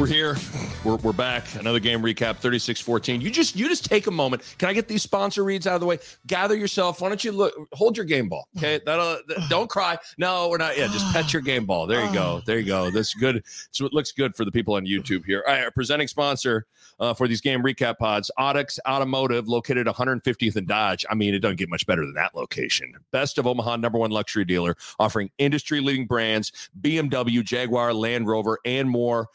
We're 0.00 0.06
here. 0.06 0.36
We're, 0.82 0.96
we're 0.96 1.12
back. 1.12 1.56
Another 1.56 1.78
game 1.78 2.00
recap, 2.00 2.40
36-14. 2.40 3.20
You 3.20 3.30
just 3.30 3.54
you 3.54 3.68
just 3.68 3.84
take 3.84 4.06
a 4.06 4.10
moment. 4.10 4.42
Can 4.56 4.70
I 4.70 4.72
get 4.72 4.88
these 4.88 5.02
sponsor 5.02 5.44
reads 5.44 5.66
out 5.66 5.74
of 5.74 5.82
the 5.82 5.86
way? 5.86 5.98
Gather 6.26 6.56
yourself. 6.56 7.02
Why 7.02 7.08
don't 7.08 7.22
you 7.22 7.32
look 7.32 7.52
hold 7.74 7.98
your 7.98 8.06
game 8.06 8.26
ball? 8.26 8.48
Okay. 8.56 8.80
That'll 8.86 9.18
don't 9.50 9.68
cry. 9.68 9.98
No, 10.16 10.48
we're 10.48 10.56
not. 10.56 10.78
Yeah, 10.78 10.86
just 10.86 11.12
pet 11.12 11.34
your 11.34 11.42
game 11.42 11.66
ball. 11.66 11.86
There 11.86 12.02
you 12.02 12.10
go. 12.14 12.40
There 12.46 12.58
you 12.58 12.64
go. 12.64 12.90
That's 12.90 13.12
good. 13.12 13.44
So 13.72 13.84
it 13.84 13.92
looks 13.92 14.10
good 14.12 14.34
for 14.34 14.46
the 14.46 14.50
people 14.50 14.72
on 14.72 14.86
YouTube 14.86 15.26
here. 15.26 15.44
All 15.46 15.52
right, 15.52 15.64
our 15.64 15.70
presenting 15.70 16.08
sponsor 16.08 16.64
uh, 16.98 17.14
for 17.14 17.28
these 17.28 17.40
game 17.40 17.62
recap 17.62 17.98
pods, 17.98 18.30
Onyx 18.38 18.78
Automotive, 18.88 19.48
located 19.48 19.86
150th 19.86 20.56
and 20.56 20.66
Dodge. 20.66 21.04
I 21.10 21.14
mean, 21.14 21.34
it 21.34 21.40
doesn't 21.40 21.56
get 21.56 21.68
much 21.68 21.86
better 21.86 22.02
than 22.02 22.14
that 22.14 22.34
location. 22.34 22.94
Best 23.10 23.38
of 23.38 23.46
Omaha, 23.46 23.76
number 23.76 23.98
one 23.98 24.10
luxury 24.10 24.44
dealer, 24.44 24.76
offering 24.98 25.30
industry 25.38 25.80
leading 25.80 26.06
brands, 26.06 26.70
BMW, 26.80 27.44
Jaguar, 27.44 27.92
Land 27.92 28.28
Rover, 28.28 28.58
and 28.64 28.88
more. 28.88 29.28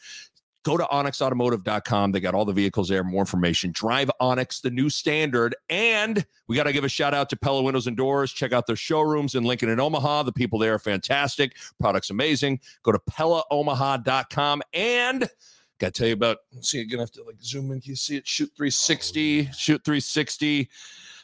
Go 0.66 0.76
to 0.76 0.82
onyxautomotive.com. 0.82 2.10
They 2.10 2.18
got 2.18 2.34
all 2.34 2.44
the 2.44 2.52
vehicles 2.52 2.88
there, 2.88 3.04
more 3.04 3.22
information. 3.22 3.70
Drive 3.70 4.10
Onyx, 4.18 4.62
the 4.62 4.70
new 4.70 4.90
standard. 4.90 5.54
And 5.70 6.26
we 6.48 6.56
got 6.56 6.64
to 6.64 6.72
give 6.72 6.82
a 6.82 6.88
shout 6.88 7.14
out 7.14 7.30
to 7.30 7.36
Pella 7.36 7.62
Windows 7.62 7.86
and 7.86 7.96
Doors. 7.96 8.32
Check 8.32 8.52
out 8.52 8.66
their 8.66 8.74
showrooms 8.74 9.36
in 9.36 9.44
Lincoln 9.44 9.68
and 9.68 9.80
Omaha. 9.80 10.24
The 10.24 10.32
people 10.32 10.58
there 10.58 10.74
are 10.74 10.80
fantastic. 10.80 11.54
Products 11.78 12.10
amazing. 12.10 12.58
Go 12.82 12.90
to 12.90 12.98
PellaOmaha.com. 12.98 14.62
And 14.72 15.28
got 15.78 15.86
to 15.86 15.92
tell 15.92 16.08
you 16.08 16.14
about, 16.14 16.38
see, 16.62 16.78
you're 16.78 16.86
going 16.86 16.98
to 16.98 17.02
have 17.02 17.12
to 17.12 17.22
like 17.22 17.40
zoom 17.40 17.70
in. 17.70 17.80
Can 17.80 17.90
you 17.90 17.94
see 17.94 18.16
it? 18.16 18.26
Shoot 18.26 18.50
360, 18.56 19.50
shoot 19.52 19.84
360 19.84 20.68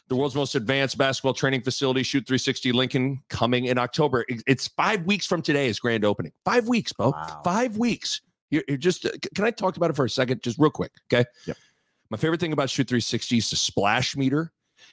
the 0.09 0.15
world's 0.17 0.35
most 0.35 0.55
advanced 0.55 0.97
basketball 0.97 1.33
training 1.33 1.61
facility, 1.61 2.03
Shoot 2.03 2.27
360 2.27 2.73
Lincoln, 2.73 3.21
coming 3.29 3.65
in 3.65 3.77
October. 3.77 4.25
It's 4.45 4.67
five 4.67 5.03
weeks 5.05 5.25
from 5.25 5.41
today 5.41 5.67
is 5.67 5.79
grand 5.79 6.03
opening. 6.03 6.33
Five 6.43 6.67
weeks, 6.67 6.91
Bo. 6.91 7.11
Wow. 7.11 7.41
Five 7.43 7.77
weeks. 7.77 8.21
You're, 8.53 8.63
you're 8.67 8.77
just. 8.77 9.05
uh, 9.05 9.09
Can 9.33 9.45
I 9.45 9.51
talk 9.51 9.77
about 9.77 9.89
it 9.89 9.95
for 9.95 10.05
a 10.05 10.09
second, 10.09 10.43
just 10.43 10.59
real 10.59 10.69
quick? 10.69 10.91
Okay. 11.11 11.25
Yep. 11.47 11.57
My 12.11 12.17
favorite 12.17 12.39
thing 12.39 12.53
about 12.53 12.69
Shoot 12.69 12.87
360 12.87 13.37
is 13.37 13.49
the 13.49 13.55
splash 13.55 14.15
meter. 14.15 14.51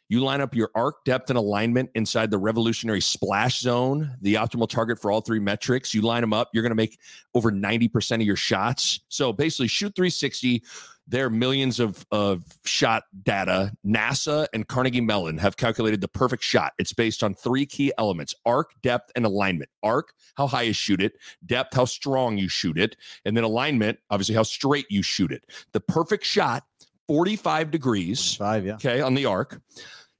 You 0.08 0.20
line 0.20 0.40
up 0.40 0.54
your 0.54 0.70
arc 0.74 1.04
depth 1.04 1.28
and 1.30 1.36
alignment 1.36 1.90
inside 1.94 2.30
the 2.30 2.38
revolutionary 2.38 3.02
splash 3.02 3.60
zone, 3.60 4.10
the 4.22 4.34
optimal 4.34 4.68
target 4.68 4.98
for 4.98 5.12
all 5.12 5.20
three 5.20 5.38
metrics. 5.38 5.92
You 5.92 6.00
line 6.00 6.22
them 6.22 6.32
up, 6.32 6.48
you're 6.54 6.62
going 6.62 6.70
to 6.70 6.76
make 6.76 6.98
over 7.34 7.52
90% 7.52 8.14
of 8.16 8.22
your 8.22 8.36
shots. 8.36 9.00
So 9.08 9.32
basically, 9.32 9.68
Shoot 9.68 9.94
360, 9.94 10.62
their 11.10 11.28
millions 11.28 11.80
of, 11.80 12.06
of 12.10 12.44
shot 12.64 13.02
data, 13.22 13.72
NASA 13.84 14.46
and 14.54 14.66
Carnegie 14.66 15.00
Mellon 15.00 15.38
have 15.38 15.56
calculated 15.56 16.00
the 16.00 16.08
perfect 16.08 16.42
shot. 16.42 16.72
It's 16.78 16.92
based 16.92 17.22
on 17.22 17.34
three 17.34 17.66
key 17.66 17.92
elements 17.98 18.34
arc, 18.46 18.72
depth, 18.82 19.10
and 19.16 19.26
alignment. 19.26 19.70
Arc, 19.82 20.12
how 20.36 20.46
high 20.46 20.62
you 20.62 20.72
shoot 20.72 21.02
it, 21.02 21.14
depth, 21.44 21.74
how 21.74 21.84
strong 21.84 22.38
you 22.38 22.48
shoot 22.48 22.78
it, 22.78 22.96
and 23.24 23.36
then 23.36 23.44
alignment, 23.44 23.98
obviously, 24.10 24.34
how 24.34 24.44
straight 24.44 24.86
you 24.88 25.02
shoot 25.02 25.32
it. 25.32 25.44
The 25.72 25.80
perfect 25.80 26.24
shot, 26.24 26.64
45 27.08 27.72
degrees 27.72 28.36
Five, 28.36 28.64
yeah. 28.64 28.74
okay, 28.74 29.00
on 29.00 29.14
the 29.14 29.26
arc. 29.26 29.60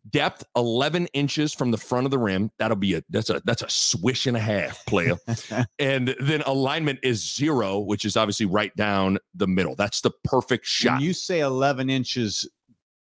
Depth 0.09 0.45
11 0.57 1.07
inches 1.13 1.53
from 1.53 1.71
the 1.71 1.77
front 1.77 2.07
of 2.07 2.11
the 2.11 2.19
rim. 2.19 2.51
That'll 2.59 2.77
be 2.77 2.95
a 2.95 3.03
that's 3.11 3.29
a 3.29 3.43
that's 3.45 3.63
a 3.63 3.69
swish 3.69 4.27
and 4.27 4.37
a 4.37 4.41
half, 4.41 4.85
player. 4.87 5.17
and 5.79 6.15
then 6.21 6.43
alignment 6.47 7.01
is 7.03 7.35
zero, 7.35 7.79
which 7.79 8.05
is 8.05 8.17
obviously 8.17 8.47
right 8.47 8.75
down 8.77 9.19
the 9.35 9.47
middle. 9.47 9.75
That's 9.75 10.01
the 10.01 10.11
perfect 10.25 10.65
shot. 10.67 10.95
When 10.95 11.03
you 11.03 11.13
say 11.13 11.41
11 11.41 11.91
inches 11.91 12.49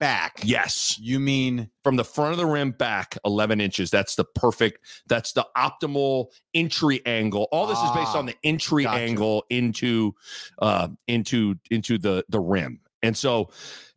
back, 0.00 0.40
yes, 0.44 0.98
you 1.00 1.18
mean 1.18 1.70
from 1.82 1.96
the 1.96 2.04
front 2.04 2.32
of 2.32 2.38
the 2.38 2.46
rim 2.46 2.72
back 2.72 3.16
11 3.24 3.60
inches. 3.60 3.90
That's 3.90 4.16
the 4.16 4.24
perfect. 4.24 4.84
That's 5.06 5.32
the 5.32 5.46
optimal 5.56 6.26
entry 6.54 7.00
angle. 7.06 7.48
All 7.52 7.66
this 7.66 7.78
is 7.78 7.90
based 7.92 8.14
Ah, 8.14 8.18
on 8.18 8.26
the 8.26 8.36
entry 8.44 8.84
gotcha. 8.84 9.00
angle 9.00 9.44
into 9.48 10.14
uh 10.58 10.88
into 11.08 11.54
into 11.70 11.96
the 11.98 12.24
the 12.28 12.40
rim. 12.40 12.80
And 13.02 13.16
so 13.16 13.50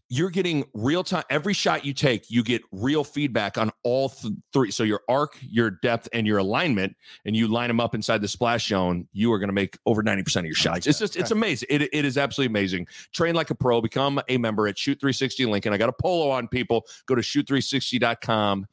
you're 0.07 0.29
getting 0.29 0.63
real 0.73 1.03
time 1.03 1.23
every 1.31 1.53
shot 1.53 1.83
you 1.83 1.91
take 1.93 2.29
you 2.29 2.43
get 2.43 2.61
real 2.71 3.03
feedback 3.03 3.57
on 3.57 3.71
all 3.83 4.09
th- 4.09 4.33
three 4.53 4.69
so 4.69 4.83
your 4.83 5.01
arc 5.09 5.35
your 5.41 5.71
depth 5.71 6.07
and 6.13 6.27
your 6.27 6.37
alignment 6.37 6.95
and 7.25 7.35
you 7.35 7.47
line 7.47 7.67
them 7.69 7.79
up 7.79 7.95
inside 7.95 8.21
the 8.21 8.27
splash 8.27 8.67
zone 8.67 9.07
you 9.13 9.33
are 9.33 9.39
going 9.39 9.49
to 9.49 9.53
make 9.53 9.77
over 9.87 10.03
90% 10.03 10.35
of 10.37 10.45
your 10.45 10.53
shots 10.53 10.85
it's 10.85 10.99
just 10.99 11.15
it's 11.15 11.31
amazing 11.31 11.65
it, 11.71 11.81
it 11.81 12.05
is 12.05 12.17
absolutely 12.19 12.51
amazing 12.51 12.85
train 13.13 13.33
like 13.33 13.49
a 13.49 13.55
pro 13.55 13.81
become 13.81 14.21
a 14.29 14.37
member 14.37 14.67
at 14.67 14.77
shoot 14.77 14.99
360 14.99 15.47
lincoln 15.47 15.73
i 15.73 15.77
got 15.77 15.89
a 15.89 15.93
polo 15.93 16.29
on 16.29 16.47
people 16.47 16.85
go 17.07 17.15
to 17.15 17.21
shoot360.com 17.21 18.67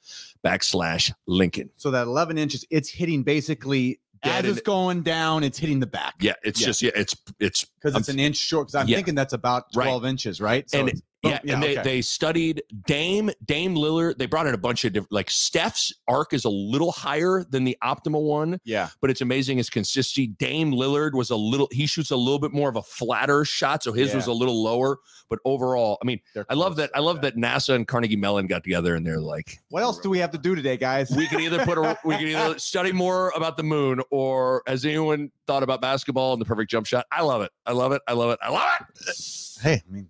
backslash 0.44 1.12
lincoln 1.26 1.70
so 1.76 1.90
that 1.90 2.06
11 2.06 2.36
inches, 2.36 2.64
it's 2.70 2.88
hitting 2.90 3.22
basically 3.22 4.00
as 4.24 4.44
it's 4.44 4.60
going 4.60 5.02
down, 5.02 5.42
it's 5.42 5.58
hitting 5.58 5.80
the 5.80 5.86
back. 5.86 6.14
yeah 6.20 6.34
it's 6.44 6.60
Yeah. 6.60 6.66
just 6.68 6.82
yeah 6.82 6.90
it's 6.94 7.16
it's 7.40 7.64
Because 7.64 7.96
it's 7.98 8.08
an 8.08 8.20
inch 8.20 8.36
short. 8.36 8.68
Because 8.68 8.76
I'm 8.76 8.86
Yeah. 8.88 8.98
thinking 8.98 9.16
that's 9.16 9.32
about 9.32 9.64
Right. 9.74 9.84
12 9.86 10.04
inches, 10.04 10.40
right? 10.40 10.68
So 10.70 10.78
and 10.78 11.02
Oh, 11.24 11.28
it's- 11.28 11.40
boom, 11.40 11.48
yeah, 11.48 11.54
and 11.54 11.62
they, 11.62 11.72
okay. 11.72 11.82
they 11.82 12.02
studied 12.02 12.62
Dame 12.86 13.30
Dame 13.44 13.74
Lillard. 13.74 14.18
They 14.18 14.26
brought 14.26 14.46
in 14.46 14.54
a 14.54 14.58
bunch 14.58 14.84
of 14.84 14.92
different 14.92 15.12
like 15.12 15.30
Steph's 15.30 15.92
arc 16.08 16.32
is 16.32 16.44
a 16.44 16.50
little 16.50 16.92
higher 16.92 17.44
than 17.48 17.64
the 17.64 17.76
optimal 17.82 18.22
one, 18.22 18.58
yeah. 18.64 18.88
but 19.00 19.10
it's 19.10 19.20
amazing 19.20 19.58
his 19.58 19.70
consistency. 19.70 20.28
Dame 20.28 20.72
Lillard 20.72 21.12
was 21.12 21.30
a 21.30 21.36
little 21.36 21.68
he 21.70 21.86
shoots 21.86 22.10
a 22.10 22.16
little 22.16 22.38
bit 22.38 22.52
more 22.52 22.68
of 22.68 22.76
a 22.76 22.82
flatter 22.82 23.44
shot, 23.44 23.82
so 23.82 23.92
his 23.92 24.14
was 24.14 24.26
a 24.26 24.32
little 24.32 24.62
lower. 24.62 24.98
But 25.30 25.38
overall, 25.44 25.98
I 26.02 26.04
mean, 26.04 26.20
They're 26.34 26.44
I 26.50 26.54
love 26.54 26.76
that. 26.76 26.90
I 26.94 27.00
love 27.00 27.22
that 27.22 27.36
NASA 27.36 27.74
and 27.74 27.88
Carnegie 27.88 28.16
Mellon 28.16 28.46
got 28.46 28.64
together 28.64 28.96
and 28.96 29.06
they're 29.06 29.20
like, 29.20 29.58
What 29.70 29.82
else 29.82 29.98
do 29.98 30.10
we 30.10 30.18
have 30.18 30.30
to 30.32 30.38
do 30.38 30.54
today, 30.54 30.76
guys? 30.76 31.10
we 31.10 31.26
can 31.26 31.40
either 31.40 31.64
put 31.64 31.78
a 31.78 31.98
we 32.04 32.16
can 32.16 32.28
either 32.28 32.58
study 32.58 32.92
more 32.92 33.32
about 33.34 33.56
the 33.56 33.62
moon 33.62 34.00
or 34.10 34.62
has 34.66 34.84
anyone 34.84 35.30
thought 35.46 35.62
about 35.62 35.80
basketball 35.80 36.32
and 36.32 36.40
the 36.40 36.46
perfect 36.46 36.70
jump 36.70 36.86
shot? 36.86 37.06
I 37.10 37.22
love 37.22 37.42
it. 37.42 37.50
I 37.64 37.72
love 37.72 37.92
it. 37.92 38.02
I 38.06 38.12
love 38.12 38.30
it. 38.30 38.38
I 38.42 38.50
love 38.50 38.68
it. 38.80 39.60
hey, 39.62 39.82
I 39.86 39.92
mean, 39.92 40.08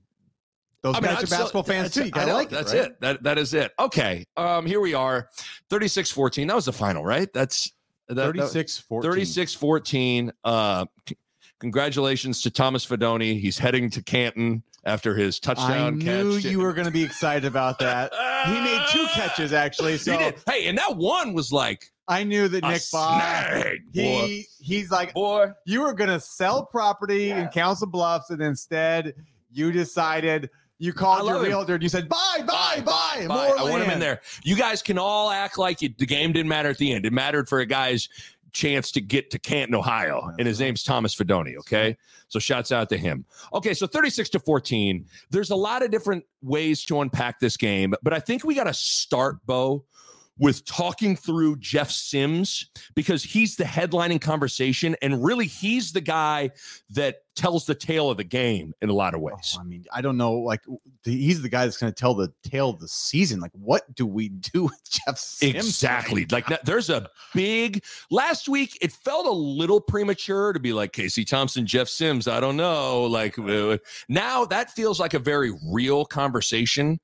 those 0.83 0.97
I 0.97 1.01
mean, 1.01 1.11
guys 1.15 1.19
I'm 1.33 1.39
are 1.39 1.39
basketball 1.43 1.63
fans 1.63 1.93
too. 1.95 2.01
You 2.03 2.07
I 2.07 2.11
gotta 2.11 2.27
know. 2.27 2.35
like 2.35 2.47
it. 2.49 2.51
That's 2.55 2.73
right? 2.75 2.83
it. 2.87 3.01
That 3.01 3.23
that 3.23 3.39
is 3.39 3.55
it. 3.55 3.73
Okay. 3.79 4.27
Um, 4.37 4.67
here 4.67 4.81
we 4.81 4.95
are. 4.95 5.29
36-14. 5.71 6.47
That 6.49 6.57
was 6.57 6.65
the 6.65 6.73
final, 6.73 7.05
right? 7.05 7.33
That's 7.33 7.71
that, 8.09 8.15
that- 8.17 8.25
36 8.37 8.79
14. 8.79 9.11
36-14. 9.13 10.31
Uh 10.45 10.87
c- 11.09 11.17
congratulations 11.61 12.43
to 12.43 12.51
Thomas 12.51 12.85
Fidone. 12.87 13.41
He's 13.41 13.59
heading 13.59 13.91
to 13.91 14.03
Canton 14.03 14.63
after 14.85 15.15
his 15.15 15.39
touchdown 15.39 16.01
catch. 16.01 16.09
I 16.09 16.23
knew 16.23 16.35
catch. 16.41 16.51
you 16.51 16.59
were 16.59 16.73
going 16.73 16.87
to 16.87 16.91
be 16.93 17.05
excited 17.05 17.45
about 17.45 17.79
that. 17.79 18.13
He 18.47 18.53
made 18.61 18.81
two 18.91 19.07
catches, 19.13 19.53
actually. 19.53 19.93
He 19.93 19.99
So 19.99 20.19
did. 20.19 20.35
Hey, 20.49 20.67
and 20.67 20.77
that 20.79 20.97
one 20.97 21.33
was 21.33 21.53
like 21.53 21.93
I 22.09 22.25
knew 22.25 22.49
that 22.49 22.65
Nick 22.65 22.83
Bob, 22.91 23.23
he, 23.93 24.45
he's 24.61 24.91
like, 24.91 25.15
boy. 25.15 25.53
you 25.65 25.83
were 25.83 25.95
going 25.95 26.11
to 26.11 26.19
sell 26.19 26.67
property 26.67 27.31
in 27.31 27.47
Council 27.49 27.87
Bluffs, 27.87 28.31
and 28.31 28.43
instead 28.43 29.15
you 29.53 29.71
decided 29.71 30.51
you 30.83 30.93
called 30.93 31.29
your 31.29 31.37
him. 31.37 31.45
realtor 31.45 31.75
and 31.75 31.83
you 31.83 31.89
said, 31.89 32.09
buy, 32.09 32.39
buy, 32.39 32.83
buy, 32.85 33.25
Bye. 33.27 33.27
more 33.29 33.59
I 33.59 33.63
want 33.71 33.85
him 33.85 33.91
in 33.91 34.01
there. 34.01 34.21
You 34.43 34.57
guys 34.57 34.83
can 34.83 34.99
all 34.99 35.31
act 35.31 35.57
like 35.57 35.81
you, 35.81 35.95
the 35.97 36.07
game 36.07 36.33
didn't 36.33 36.49
matter 36.49 36.71
at 36.71 36.79
the 36.79 36.93
end. 36.93 37.07
It 37.07 37.13
mattered 37.13 37.49
for 37.49 37.61
a 37.61 37.67
guy's 37.67 38.09
chance 38.53 38.91
to 38.93 39.01
get 39.01 39.31
to 39.31 39.39
Canton, 39.39 39.77
Ohio, 39.77 40.33
and 40.39 40.47
his 40.47 40.59
name's 40.59 40.83
Thomas 40.83 41.15
Fidone. 41.15 41.57
Okay, 41.59 41.97
so 42.29 42.39
shouts 42.39 42.73
out 42.73 42.89
to 42.89 42.99
him. 42.99 43.25
Okay, 43.55 43.75
so 43.75 43.87
thirty-six 43.87 44.29
to 44.31 44.41
fourteen. 44.41 45.07
There's 45.31 45.51
a 45.51 45.57
lot 45.57 45.83
of 45.83 45.91
different 45.91 46.25
ways 46.43 46.85
to 46.87 47.01
unpack 47.01 47.39
this 47.39 47.57
game, 47.57 47.95
but 48.03 48.13
I 48.13 48.19
think 48.19 48.45
we 48.45 48.55
got 48.55 48.65
to 48.65 48.75
start, 48.75 49.39
Bo, 49.47 49.85
with 50.43 50.65
talking 50.65 51.15
through 51.15 51.55
Jeff 51.61 51.89
Sims 51.89 52.69
because 52.97 53.23
he's 53.23 53.55
the 53.55 53.63
headlining 53.63 54.21
conversation, 54.21 54.97
and 55.01 55.25
really 55.25 55.47
he's 55.47 55.93
the 55.93 56.01
guy 56.01 56.51
that 56.91 57.19
tells 57.37 57.65
the 57.65 57.77
tale 57.77 58.11
of 58.11 58.17
the 58.17 58.25
game 58.25 58.75
in 58.83 58.91
a 58.91 58.93
lot 58.93 59.15
of 59.15 59.21
ways. 59.21 59.55
Oh, 59.57 59.61
I 59.61 59.63
mean, 59.63 59.85
I 59.95 60.01
don't 60.01 60.17
know. 60.17 60.33
Like, 60.33 60.63
he's 61.05 61.43
the 61.43 61.49
guy 61.49 61.65
that's 61.65 61.77
going 61.77 61.93
to 61.93 61.99
tell 61.99 62.15
the 62.15 62.33
tale 62.43 62.71
of 62.71 62.81
the 62.81 62.89
season. 62.89 63.39
Like, 63.39 63.53
what 63.53 63.95
do 63.95 64.05
we 64.05 64.31
do 64.31 64.65
with 64.65 64.81
Jeff 64.91 65.17
Sims? 65.17 65.55
Exactly. 65.55 66.27
Like 66.29 66.49
that, 66.49 66.65
there's 66.65 66.91
a 66.91 67.09
big 67.33 67.85
last 68.11 68.49
week. 68.49 68.77
It 68.81 68.91
felt 68.91 69.27
a 69.29 69.31
little 69.31 69.81
premature 69.81 70.53
to 70.53 70.59
be 70.59 70.73
like 70.73 70.93
Casey 70.93 71.25
Thompson, 71.25 71.67
Jeff 71.67 71.87
Sims. 71.87 72.27
I 72.27 72.41
don't 72.41 72.57
know. 72.57 73.05
Like 73.05 73.39
uh, 73.39 73.79
now 74.09 74.45
that 74.47 74.73
feels 74.73 74.99
like 74.99 75.15
a 75.15 75.21
very 75.21 75.53
real 75.71 76.05
conversation. 76.05 76.99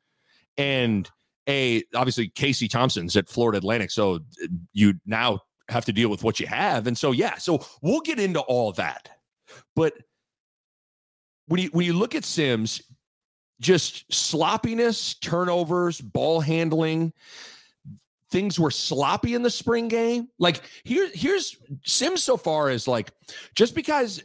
And 0.57 1.09
a 1.49 1.83
obviously 1.95 2.29
Casey 2.29 2.69
Thompson's 2.69 3.17
at 3.17 3.29
Florida 3.29 3.59
Atlantic, 3.59 3.91
so 3.91 4.17
uh, 4.17 4.47
you 4.73 4.95
now 5.07 5.41
have 5.69 5.85
to 5.87 5.93
deal 5.93 6.09
with 6.09 6.23
what 6.23 6.41
you 6.41 6.47
have, 6.47 6.87
and 6.87 6.97
so 6.97 7.13
yeah, 7.13 7.37
so 7.37 7.65
we'll 7.83 8.01
get 8.01 8.19
into 8.19 8.41
all 8.41 8.73
that, 8.73 9.09
but 9.75 9.95
when 11.47 11.61
you 11.63 11.69
when 11.73 11.87
you 11.87 11.95
look 11.95 12.15
at 12.15 12.25
Sims, 12.25 12.83
just 13.61 14.13
sloppiness, 14.13 15.15
turnovers, 15.15 16.01
ball 16.01 16.41
handling. 16.41 17.13
Things 18.31 18.61
were 18.61 18.71
sloppy 18.71 19.35
in 19.35 19.43
the 19.43 19.51
spring 19.51 19.89
game. 19.89 20.29
Like 20.39 20.61
here, 20.85 21.09
here's 21.15 21.57
Sims 21.85 22.23
so 22.23 22.37
far 22.37 22.71
is 22.71 22.87
like 22.87 23.11
just 23.55 23.75
because 23.75 24.23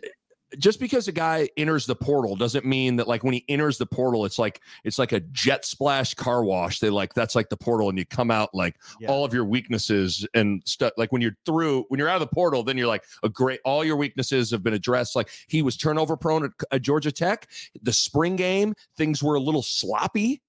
just 0.59 0.79
because 0.79 1.07
a 1.07 1.11
guy 1.11 1.49
enters 1.57 1.85
the 1.85 1.95
portal 1.95 2.35
doesn't 2.35 2.65
mean 2.65 2.95
that 2.97 3.07
like 3.07 3.23
when 3.23 3.33
he 3.33 3.43
enters 3.49 3.77
the 3.77 3.85
portal, 3.85 4.25
it's 4.25 4.37
like 4.39 4.61
it's 4.83 4.99
like 4.99 5.11
a 5.11 5.19
jet 5.31 5.65
splash 5.65 6.13
car 6.13 6.43
wash. 6.43 6.79
They 6.79 6.89
like 6.89 7.13
that's 7.13 7.35
like 7.35 7.49
the 7.49 7.57
portal, 7.57 7.89
and 7.89 7.97
you 7.97 8.05
come 8.05 8.31
out 8.31 8.53
like 8.53 8.75
Yeah. 8.99 9.09
all 9.09 9.25
of 9.25 9.33
your 9.33 9.45
weaknesses 9.45 10.27
and 10.33 10.61
stuff. 10.65 10.93
Like 10.97 11.11
when 11.11 11.21
you're 11.21 11.35
through, 11.45 11.85
when 11.89 11.99
you're 11.99 12.09
out 12.09 12.21
of 12.21 12.27
the 12.29 12.33
portal, 12.33 12.63
then 12.63 12.77
you're 12.77 12.87
like 12.87 13.03
a 13.23 13.29
great. 13.29 13.59
All 13.65 13.83
your 13.83 13.95
weaknesses 13.97 14.51
have 14.51 14.63
been 14.63 14.73
addressed. 14.73 15.15
Like 15.15 15.29
he 15.47 15.61
was 15.61 15.77
turnover 15.77 16.15
prone 16.17 16.45
at, 16.45 16.51
at 16.71 16.81
Georgia 16.81 17.11
Tech. 17.11 17.47
The 17.81 17.93
spring 17.93 18.35
game, 18.35 18.73
things 18.97 19.23
were 19.23 19.35
a 19.35 19.39
little 19.39 19.63
sloppy, 19.63 20.41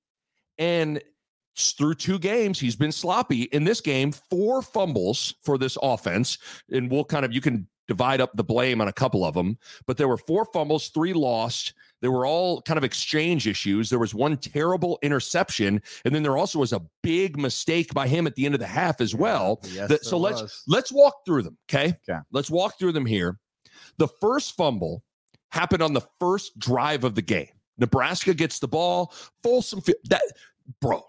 and 0.58 1.02
through 1.56 1.94
two 1.94 2.18
games, 2.18 2.58
he's 2.58 2.74
been 2.76 2.90
sloppy. 2.92 3.42
In 3.44 3.62
this 3.64 3.80
game, 3.80 4.10
four 4.10 4.60
fumbles 4.60 5.34
for 5.42 5.56
this 5.56 5.78
offense, 5.82 6.38
and 6.70 6.90
we'll 6.90 7.04
kind 7.04 7.24
of 7.24 7.32
you 7.32 7.40
can 7.40 7.68
divide 7.88 8.20
up 8.20 8.30
the 8.34 8.44
blame 8.44 8.80
on 8.80 8.88
a 8.88 8.92
couple 8.92 9.24
of 9.24 9.34
them 9.34 9.58
but 9.86 9.96
there 9.96 10.08
were 10.08 10.16
four 10.16 10.44
fumbles, 10.46 10.88
three 10.88 11.12
lost. 11.12 11.74
They 12.00 12.08
were 12.08 12.26
all 12.26 12.60
kind 12.62 12.78
of 12.78 12.84
exchange 12.84 13.46
issues. 13.46 13.88
There 13.90 13.98
was 13.98 14.14
one 14.14 14.36
terrible 14.36 14.98
interception, 15.02 15.80
and 16.04 16.14
then 16.14 16.22
there 16.22 16.36
also 16.36 16.58
was 16.58 16.72
a 16.72 16.82
big 17.02 17.38
mistake 17.38 17.94
by 17.94 18.06
him 18.08 18.26
at 18.26 18.34
the 18.34 18.44
end 18.46 18.54
of 18.54 18.60
the 18.60 18.66
half 18.66 19.00
as 19.00 19.14
well. 19.14 19.60
Yes, 19.64 19.88
that- 19.88 20.04
so 20.04 20.18
let's 20.18 20.42
was. 20.42 20.62
let's 20.66 20.92
walk 20.92 21.24
through 21.24 21.42
them. 21.42 21.56
Okay. 21.70 21.96
Okay. 22.08 22.20
Let's 22.30 22.50
walk 22.50 22.78
through 22.78 22.92
them 22.92 23.06
here. 23.06 23.38
The 23.98 24.08
first 24.08 24.56
fumble 24.56 25.02
happened 25.50 25.82
on 25.82 25.92
the 25.94 26.02
first 26.20 26.58
drive 26.58 27.04
of 27.04 27.14
the 27.14 27.22
game. 27.22 27.48
Nebraska 27.78 28.34
gets 28.34 28.58
the 28.58 28.68
ball. 28.68 29.12
Folsom 29.42 29.80
that 30.10 30.22
bro. 30.80 31.02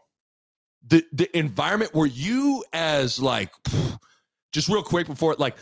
The 0.87 1.03
the 1.11 1.35
environment 1.37 1.93
where 1.93 2.07
you 2.07 2.63
as 2.73 3.19
like 3.19 3.51
just 4.53 4.69
real 4.69 4.83
quick 4.83 5.07
before 5.07 5.33
it 5.33 5.39
like 5.39 5.57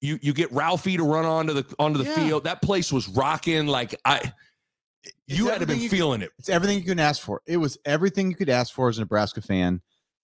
you 0.00 0.18
you 0.22 0.32
get 0.32 0.50
Ralphie 0.52 0.96
to 0.96 1.02
run 1.04 1.24
onto 1.24 1.52
the 1.52 1.74
onto 1.78 1.98
the 1.98 2.04
Yeah. 2.04 2.14
field. 2.14 2.44
That 2.44 2.62
place 2.62 2.92
was 2.92 3.08
rocking 3.08 3.66
like 3.66 3.94
I 4.04 4.32
you 5.26 5.48
had 5.48 5.60
to 5.60 5.66
been 5.66 5.80
you- 5.80 5.88
feeling 5.88 6.22
it. 6.22 6.30
It's 6.38 6.48
everything 6.48 6.78
you 6.78 6.84
can 6.84 6.98
ask 7.00 7.22
for. 7.22 7.42
It 7.46 7.56
was 7.56 7.78
everything 7.84 8.30
you 8.30 8.36
could 8.36 8.48
ask 8.48 8.72
for 8.74 8.88
as 8.88 8.98
a 8.98 9.02
Nebraska 9.02 9.40
fan 9.40 9.80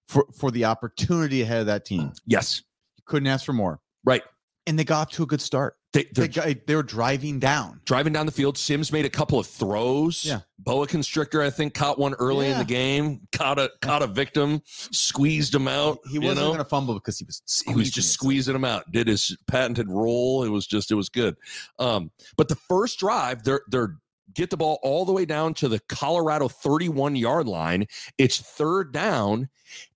for 0.08 0.26
for 0.36 0.50
the 0.50 0.64
opportunity 0.64 1.42
ahead 1.42 1.60
of 1.60 1.66
that 1.66 1.84
team. 1.84 2.12
Yes. 2.26 2.62
You 2.96 3.02
couldn't 3.06 3.26
ask 3.26 3.44
for 3.44 3.52
more. 3.52 3.80
Right. 4.04 4.22
And 4.66 4.78
they 4.78 4.84
got 4.84 5.00
off 5.02 5.10
to 5.12 5.22
a 5.22 5.26
good 5.26 5.40
start. 5.42 5.76
They, 5.92 6.06
They 6.12 6.26
got, 6.28 6.48
they 6.66 6.74
were 6.74 6.82
driving 6.82 7.38
down. 7.38 7.80
driving 7.84 8.12
down 8.12 8.26
the 8.26 8.32
field. 8.32 8.56
Sims 8.58 8.90
made 8.90 9.04
a 9.04 9.10
couple 9.10 9.38
of 9.38 9.46
throws. 9.46 10.24
Yeah. 10.24 10.40
Boa 10.58 10.86
constrictor, 10.86 11.42
I 11.42 11.50
think, 11.50 11.74
caught 11.74 11.98
one 11.98 12.14
early 12.14 12.48
in 12.48 12.58
the 12.58 12.64
game. 12.64 13.20
Caught 13.32 13.58
a 13.58 13.70
caught 13.82 14.02
a 14.02 14.06
victim, 14.06 14.62
squeezed 14.64 15.54
him 15.54 15.68
out. 15.68 15.98
He 16.08 16.14
you 16.14 16.22
wasn't 16.22 16.38
know? 16.40 16.46
going 16.48 16.58
to 16.58 16.64
fumble 16.64 16.94
because 16.94 17.18
he 17.18 17.24
was 17.26 17.42
he 17.66 17.74
was 17.74 17.90
just 17.90 18.12
squeezing 18.12 18.54
him 18.54 18.64
out. 18.64 18.90
Did 18.90 19.06
his 19.06 19.36
patented 19.46 19.88
roll. 19.90 20.42
It 20.42 20.48
was 20.48 20.66
just 20.66 20.90
it 20.90 20.94
was 20.94 21.08
good. 21.10 21.36
Um, 21.78 22.10
but 22.36 22.48
the 22.48 22.56
first 22.56 22.98
drive, 22.98 23.44
they're 23.44 23.60
they're 23.68 23.98
get 24.32 24.50
the 24.50 24.56
ball 24.56 24.80
all 24.82 25.04
the 25.04 25.12
way 25.12 25.24
down 25.26 25.54
to 25.54 25.68
the 25.68 25.78
Colorado 25.88 26.48
31 26.48 27.14
yard 27.14 27.46
line. 27.46 27.86
It's 28.18 28.40
third 28.40 28.90
down, 28.92 29.48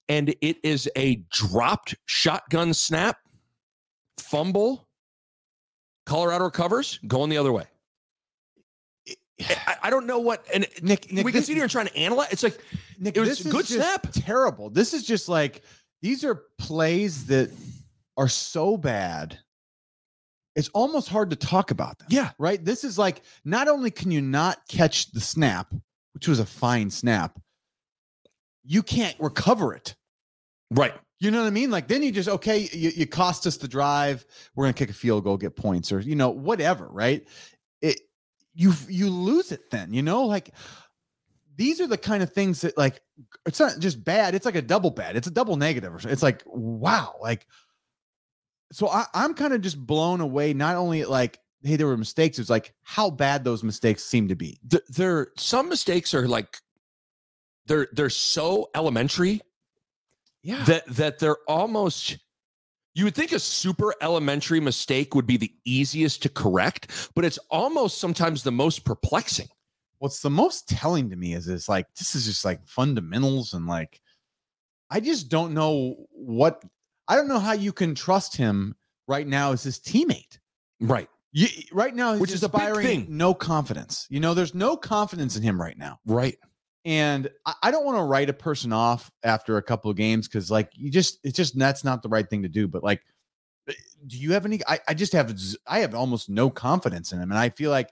and 0.08 0.34
it 0.42 0.58
is 0.62 0.88
a 0.96 1.16
dropped 1.30 1.96
shotgun 2.04 2.72
snap, 2.74 3.16
fumble. 4.20 4.86
Colorado 6.06 6.44
recovers, 6.44 6.98
going 7.06 7.28
the 7.30 7.36
other 7.38 7.52
way. 7.52 7.64
I, 9.40 9.76
I 9.84 9.90
don't 9.90 10.06
know 10.06 10.18
what, 10.18 10.44
and 10.52 10.66
Nick, 10.82 11.12
Nick 11.12 11.24
we 11.24 11.30
can 11.32 11.40
this- 11.40 11.46
sit 11.46 11.54
here 11.54 11.62
and 11.64 11.70
try 11.70 11.84
to 11.84 11.96
analyze. 11.96 12.28
It's 12.32 12.42
like 12.42 12.58
Nick, 12.98 13.16
It 13.16 13.20
was 13.20 13.28
this 13.28 13.44
a 13.44 13.48
is 13.48 13.52
good 13.54 13.66
just 13.66 13.74
snap. 13.78 14.06
Terrible. 14.12 14.70
This 14.70 14.92
is 14.94 15.04
just 15.04 15.28
like 15.28 15.62
these 16.02 16.24
are 16.24 16.42
plays 16.58 17.26
that 17.26 17.50
are 18.16 18.28
so 18.28 18.76
bad. 18.76 19.38
It's 20.56 20.68
almost 20.70 21.08
hard 21.08 21.30
to 21.30 21.36
talk 21.36 21.70
about 21.70 21.98
them. 21.98 22.08
Yeah. 22.10 22.30
Right. 22.38 22.64
This 22.64 22.82
is 22.82 22.98
like 22.98 23.22
not 23.44 23.68
only 23.68 23.92
can 23.92 24.10
you 24.10 24.20
not 24.20 24.58
catch 24.68 25.12
the 25.12 25.20
snap, 25.20 25.72
which 26.14 26.26
was 26.26 26.40
a 26.40 26.46
fine 26.46 26.90
snap, 26.90 27.38
you 28.64 28.82
can't 28.82 29.14
recover 29.20 29.72
it. 29.74 29.94
right. 30.72 30.94
You 31.20 31.32
know 31.32 31.40
what 31.40 31.48
I 31.48 31.50
mean? 31.50 31.70
Like 31.70 31.88
then 31.88 32.02
you 32.02 32.12
just 32.12 32.28
okay, 32.28 32.68
you, 32.72 32.90
you 32.94 33.06
cost 33.06 33.46
us 33.46 33.56
the 33.56 33.68
drive. 33.68 34.24
We're 34.54 34.64
gonna 34.64 34.74
kick 34.74 34.90
a 34.90 34.94
field 34.94 35.24
goal, 35.24 35.36
get 35.36 35.56
points, 35.56 35.90
or 35.90 36.00
you 36.00 36.14
know 36.14 36.30
whatever, 36.30 36.86
right? 36.88 37.26
It 37.82 38.00
you 38.54 38.72
you 38.88 39.10
lose 39.10 39.50
it 39.50 39.70
then. 39.70 39.92
You 39.92 40.02
know, 40.02 40.26
like 40.26 40.54
these 41.56 41.80
are 41.80 41.88
the 41.88 41.98
kind 41.98 42.22
of 42.22 42.32
things 42.32 42.60
that 42.60 42.78
like 42.78 43.00
it's 43.46 43.58
not 43.58 43.80
just 43.80 44.04
bad. 44.04 44.36
It's 44.36 44.46
like 44.46 44.54
a 44.54 44.62
double 44.62 44.90
bad. 44.90 45.16
It's 45.16 45.26
a 45.26 45.32
double 45.32 45.56
negative. 45.56 46.06
It's 46.06 46.22
like 46.22 46.42
wow, 46.46 47.16
like 47.20 47.46
so 48.70 48.88
I, 48.88 49.06
I'm 49.12 49.34
kind 49.34 49.52
of 49.52 49.60
just 49.60 49.84
blown 49.84 50.20
away. 50.20 50.54
Not 50.54 50.76
only 50.76 51.04
like 51.04 51.40
hey, 51.62 51.74
there 51.74 51.88
were 51.88 51.96
mistakes. 51.96 52.38
It's 52.38 52.50
like 52.50 52.74
how 52.82 53.10
bad 53.10 53.42
those 53.42 53.64
mistakes 53.64 54.04
seem 54.04 54.28
to 54.28 54.36
be. 54.36 54.60
th- 54.70 54.84
there 54.88 55.28
some 55.36 55.68
mistakes 55.68 56.14
are 56.14 56.28
like 56.28 56.58
they're 57.66 57.88
they're 57.92 58.10
so 58.10 58.70
elementary 58.74 59.40
Yeah. 60.42 60.62
that 60.64 60.86
that 60.86 61.18
they're 61.18 61.38
almost 61.48 62.18
you 62.94 63.04
would 63.04 63.14
think 63.14 63.32
a 63.32 63.38
super 63.38 63.94
elementary 64.00 64.60
mistake 64.60 65.14
would 65.14 65.26
be 65.26 65.36
the 65.36 65.52
easiest 65.64 66.22
to 66.22 66.28
correct 66.28 67.10
but 67.14 67.24
it's 67.24 67.38
almost 67.50 67.98
sometimes 67.98 68.42
the 68.42 68.52
most 68.52 68.84
perplexing 68.84 69.48
what's 69.98 70.20
the 70.20 70.30
most 70.30 70.68
telling 70.68 71.10
to 71.10 71.16
me 71.16 71.34
is 71.34 71.48
is 71.48 71.68
like 71.68 71.86
this 71.98 72.14
is 72.14 72.24
just 72.26 72.44
like 72.44 72.66
fundamentals 72.66 73.52
and 73.52 73.66
like 73.66 74.00
I 74.90 75.00
just 75.00 75.28
don't 75.28 75.52
know 75.52 75.96
what 76.10 76.62
I 77.08 77.16
don't 77.16 77.28
know 77.28 77.38
how 77.38 77.52
you 77.52 77.72
can 77.72 77.94
trust 77.94 78.36
him 78.36 78.74
right 79.06 79.26
now 79.26 79.52
as 79.52 79.62
his 79.62 79.78
teammate. 79.78 80.38
right 80.80 81.08
You, 81.32 81.48
right 81.72 81.94
now, 81.94 82.12
he's 82.12 82.20
Which 82.20 82.32
is 82.32 82.42
a 82.42 82.48
big 82.48 82.74
thing. 82.76 83.06
no 83.08 83.34
confidence. 83.34 84.06
You 84.08 84.20
know, 84.20 84.34
there's 84.34 84.54
no 84.54 84.76
confidence 84.76 85.36
in 85.36 85.42
him 85.42 85.60
right 85.60 85.76
now, 85.76 85.98
right 86.06 86.36
and 86.84 87.28
I, 87.62 87.70
don't 87.70 87.84
want 87.84 87.98
to 87.98 88.04
write 88.04 88.30
a 88.30 88.34
person 88.34 88.72
off 88.72 89.10
after 89.22 89.56
a 89.56 89.62
couple 89.62 89.90
of 89.90 89.96
games 89.96 90.28
because, 90.28 90.50
like, 90.50 90.70
you 90.74 90.90
just 90.90 91.18
it's 91.24 91.36
just 91.36 91.58
that's 91.58 91.84
not 91.84 92.02
the 92.02 92.08
right 92.08 92.28
thing 92.28 92.42
to 92.42 92.48
do. 92.48 92.68
But 92.68 92.82
like, 92.82 93.02
eh, 93.68 93.72
do 94.06 94.16
you 94.16 94.32
have 94.32 94.46
any? 94.46 94.60
I, 94.66 94.78
I 94.88 94.94
just 94.94 95.12
have, 95.12 95.36
I 95.66 95.80
have 95.80 95.94
almost 95.94 96.30
no 96.30 96.50
confidence 96.50 97.12
in 97.12 97.20
him, 97.20 97.30
and 97.30 97.38
I 97.38 97.50
feel 97.50 97.70
like 97.70 97.90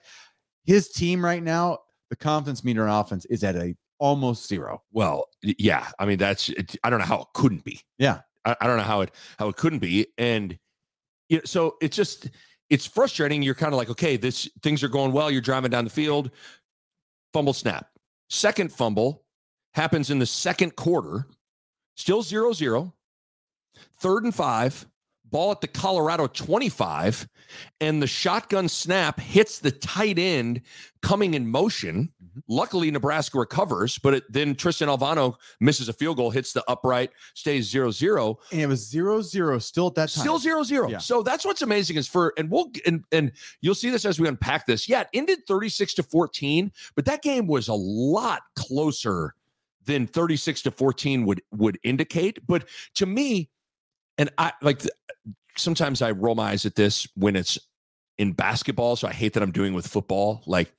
his 0.65 0.89
team 0.89 1.23
right 1.23 1.43
now, 1.43 1.79
the 2.09 2.15
confidence 2.15 2.63
meter 2.63 2.87
on 2.87 2.99
offense 2.99 3.25
is 3.25 3.43
at 3.43 3.55
a 3.55 3.75
almost 3.99 4.47
zero. 4.47 4.83
well 4.91 5.27
yeah 5.41 5.87
i 5.99 6.05
mean 6.05 6.17
that's 6.17 6.49
it, 6.49 6.75
i 6.83 6.89
don't 6.89 6.99
know 6.99 7.05
how 7.05 7.21
it 7.21 7.27
couldn't 7.33 7.63
be 7.63 7.81
Yeah. 7.97 8.21
I, 8.45 8.55
I 8.61 8.67
don't 8.67 8.77
know 8.77 8.83
how 8.83 9.01
it 9.01 9.11
how 9.39 9.49
it 9.49 9.55
couldn't 9.55 9.79
be 9.79 10.07
and 10.17 10.57
you 11.29 11.37
know, 11.37 11.43
so 11.45 11.75
it's 11.81 11.97
just 11.97 12.29
it's 12.69 12.85
frustrating 12.85 13.41
you're 13.41 13.55
kind 13.55 13.73
of 13.73 13.77
like 13.77 13.89
okay 13.89 14.15
this 14.15 14.47
things 14.61 14.83
are 14.83 14.87
going 14.87 15.13
well 15.13 15.31
you're 15.31 15.41
driving 15.41 15.71
down 15.71 15.83
the 15.83 15.89
field 15.89 16.29
fumble 17.33 17.53
snap 17.53 17.89
second 18.29 18.71
fumble 18.71 19.23
happens 19.73 20.09
in 20.09 20.19
the 20.19 20.25
second 20.25 20.75
quarter. 20.75 21.27
Still 21.95 22.21
zero 22.21 22.53
zero. 22.53 22.93
Third 23.99 24.23
and 24.23 24.33
five 24.33 24.87
ball 25.29 25.51
at 25.51 25.61
the 25.61 25.67
colorado 25.67 26.27
25 26.27 27.27
and 27.81 28.01
the 28.01 28.07
shotgun 28.07 28.67
snap 28.69 29.19
hits 29.19 29.59
the 29.59 29.71
tight 29.71 30.17
end 30.19 30.61
coming 31.01 31.33
in 31.33 31.47
motion 31.47 32.11
Mhm. 32.23 32.41
luckily 32.47 32.89
nebraska 32.91 33.37
recovers 33.37 33.97
but 33.99 34.13
it, 34.15 34.23
then 34.31 34.55
tristan 34.55 34.87
alvano 34.87 35.35
misses 35.59 35.89
a 35.89 35.93
field 35.93 36.17
goal 36.17 36.31
hits 36.31 36.53
the 36.53 36.63
upright 36.67 37.11
stays 37.33 37.69
zero 37.69 37.91
zero 37.91 38.37
And 38.51 38.61
it 38.61 38.67
was 38.67 38.87
zero 38.87 39.21
zero 39.21 39.59
still 39.59 39.87
at 39.87 39.95
that 39.95 40.09
time. 40.09 40.21
Still 40.21 40.39
zero 40.39 40.63
zero. 40.63 40.89
Yeah. 40.89 40.97
So 40.99 41.21
that's 41.23 41.45
what's 41.45 41.61
amazing 41.61 41.97
is 41.97 42.07
for 42.07 42.33
and 42.37 42.49
we'll 42.49 42.71
and 42.85 43.03
and 43.11 43.31
you'll 43.61 43.75
see 43.75 43.89
this 43.89 44.05
as 44.05 44.19
we 44.19 44.27
unpack 44.27 44.65
this. 44.65 44.87
Yeah, 44.89 45.01
it 45.01 45.07
ended 45.13 45.39
36 45.47 45.93
to 45.95 46.03
14, 46.03 46.71
but 46.95 47.05
that 47.05 47.21
game 47.21 47.47
was 47.47 47.67
a 47.67 47.73
lot 47.73 48.41
closer 48.55 49.33
than 49.85 50.05
36 50.07 50.61
to 50.63 50.71
14 50.71 51.25
would 51.25 51.41
would 51.51 51.79
indicate. 51.83 52.39
But 52.47 52.67
to 52.95 53.05
me, 53.05 53.49
and 54.17 54.29
I 54.37 54.53
like 54.61 54.81
sometimes 55.55 56.01
I 56.01 56.11
roll 56.11 56.35
my 56.35 56.51
eyes 56.51 56.65
at 56.65 56.75
this 56.75 57.07
when 57.15 57.35
it's 57.35 57.57
in 58.17 58.33
basketball. 58.33 58.95
So 58.95 59.07
I 59.07 59.13
hate 59.13 59.33
that 59.33 59.43
I'm 59.43 59.51
doing 59.51 59.73
with 59.73 59.87
football. 59.87 60.43
Like 60.45 60.71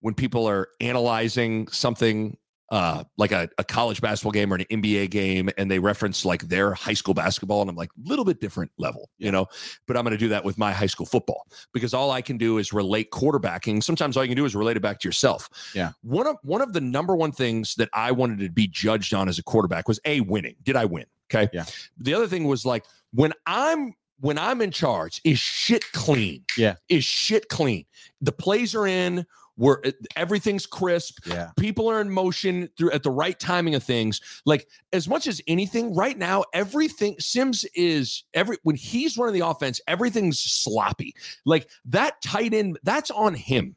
when 0.00 0.14
people 0.14 0.48
are 0.48 0.68
analyzing 0.80 1.68
something 1.68 2.36
uh, 2.70 3.04
like 3.16 3.30
a, 3.30 3.48
a 3.58 3.64
college 3.64 4.00
basketball 4.00 4.32
game 4.32 4.52
or 4.52 4.56
an 4.56 4.64
NBA 4.64 5.10
game, 5.10 5.48
and 5.56 5.70
they 5.70 5.78
reference 5.78 6.24
like 6.24 6.42
their 6.48 6.74
high 6.74 6.94
school 6.94 7.14
basketball, 7.14 7.60
and 7.60 7.70
I'm 7.70 7.76
like, 7.76 7.90
a 7.90 8.08
little 8.08 8.24
bit 8.24 8.40
different 8.40 8.72
level, 8.76 9.08
you 9.18 9.30
know. 9.30 9.46
But 9.86 9.96
I'm 9.96 10.02
going 10.02 10.12
to 10.12 10.18
do 10.18 10.28
that 10.30 10.44
with 10.44 10.58
my 10.58 10.72
high 10.72 10.86
school 10.86 11.06
football 11.06 11.46
because 11.72 11.94
all 11.94 12.10
I 12.10 12.22
can 12.22 12.36
do 12.36 12.58
is 12.58 12.72
relate 12.72 13.12
quarterbacking. 13.12 13.84
Sometimes 13.84 14.16
all 14.16 14.24
you 14.24 14.28
can 14.28 14.36
do 14.36 14.44
is 14.44 14.56
relate 14.56 14.76
it 14.76 14.80
back 14.80 14.98
to 15.00 15.08
yourself. 15.08 15.48
Yeah. 15.74 15.92
One 16.02 16.26
of 16.26 16.36
one 16.42 16.60
of 16.60 16.72
the 16.72 16.80
number 16.80 17.14
one 17.14 17.30
things 17.30 17.76
that 17.76 17.88
I 17.92 18.10
wanted 18.10 18.40
to 18.40 18.50
be 18.50 18.66
judged 18.66 19.14
on 19.14 19.28
as 19.28 19.38
a 19.38 19.44
quarterback 19.44 19.86
was 19.86 20.00
a 20.04 20.20
winning. 20.22 20.56
Did 20.64 20.74
I 20.74 20.86
win? 20.86 21.06
Okay. 21.32 21.48
Yeah. 21.52 21.64
The 21.98 22.14
other 22.14 22.26
thing 22.26 22.44
was 22.44 22.64
like 22.64 22.84
when 23.12 23.32
I'm 23.46 23.94
when 24.20 24.38
I'm 24.38 24.62
in 24.62 24.70
charge, 24.70 25.20
is 25.24 25.38
shit 25.38 25.84
clean? 25.92 26.44
Yeah. 26.56 26.76
Is 26.88 27.04
shit 27.04 27.48
clean? 27.48 27.84
The 28.20 28.32
plays 28.32 28.74
are 28.74 28.86
in. 28.86 29.26
Where 29.58 29.80
eh, 29.86 29.92
everything's 30.16 30.66
crisp 30.66 31.20
Yeah. 31.26 31.48
people 31.56 31.88
are 31.88 31.98
in 32.02 32.10
motion 32.10 32.68
through 32.76 32.90
at 32.90 33.02
the 33.02 33.10
right 33.10 33.40
timing 33.40 33.74
of 33.74 33.82
things 33.82 34.20
like 34.44 34.68
as 34.92 35.08
much 35.08 35.26
as 35.26 35.40
anything 35.46 35.94
right 35.94 36.18
now 36.18 36.44
everything 36.52 37.16
sims 37.18 37.64
is 37.74 38.24
every 38.34 38.58
when 38.64 38.76
he's 38.76 39.16
running 39.16 39.32
the 39.40 39.46
offense 39.48 39.80
everything's 39.88 40.38
sloppy 40.40 41.14
like 41.46 41.70
that 41.86 42.20
tight 42.20 42.52
end 42.52 42.78
that's 42.82 43.10
on 43.10 43.32
him 43.32 43.74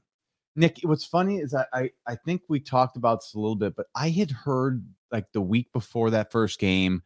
Nick, 0.57 0.79
what's 0.83 1.05
funny 1.05 1.37
is 1.37 1.53
I, 1.55 1.65
I 1.71 1.89
I 2.05 2.15
think 2.25 2.41
we 2.49 2.59
talked 2.59 2.97
about 2.97 3.21
this 3.21 3.33
a 3.33 3.39
little 3.39 3.55
bit, 3.55 3.73
but 3.77 3.85
I 3.95 4.09
had 4.09 4.31
heard 4.31 4.85
like 5.13 5.31
the 5.31 5.39
week 5.39 5.71
before 5.71 6.09
that 6.09 6.29
first 6.29 6.59
game 6.59 7.03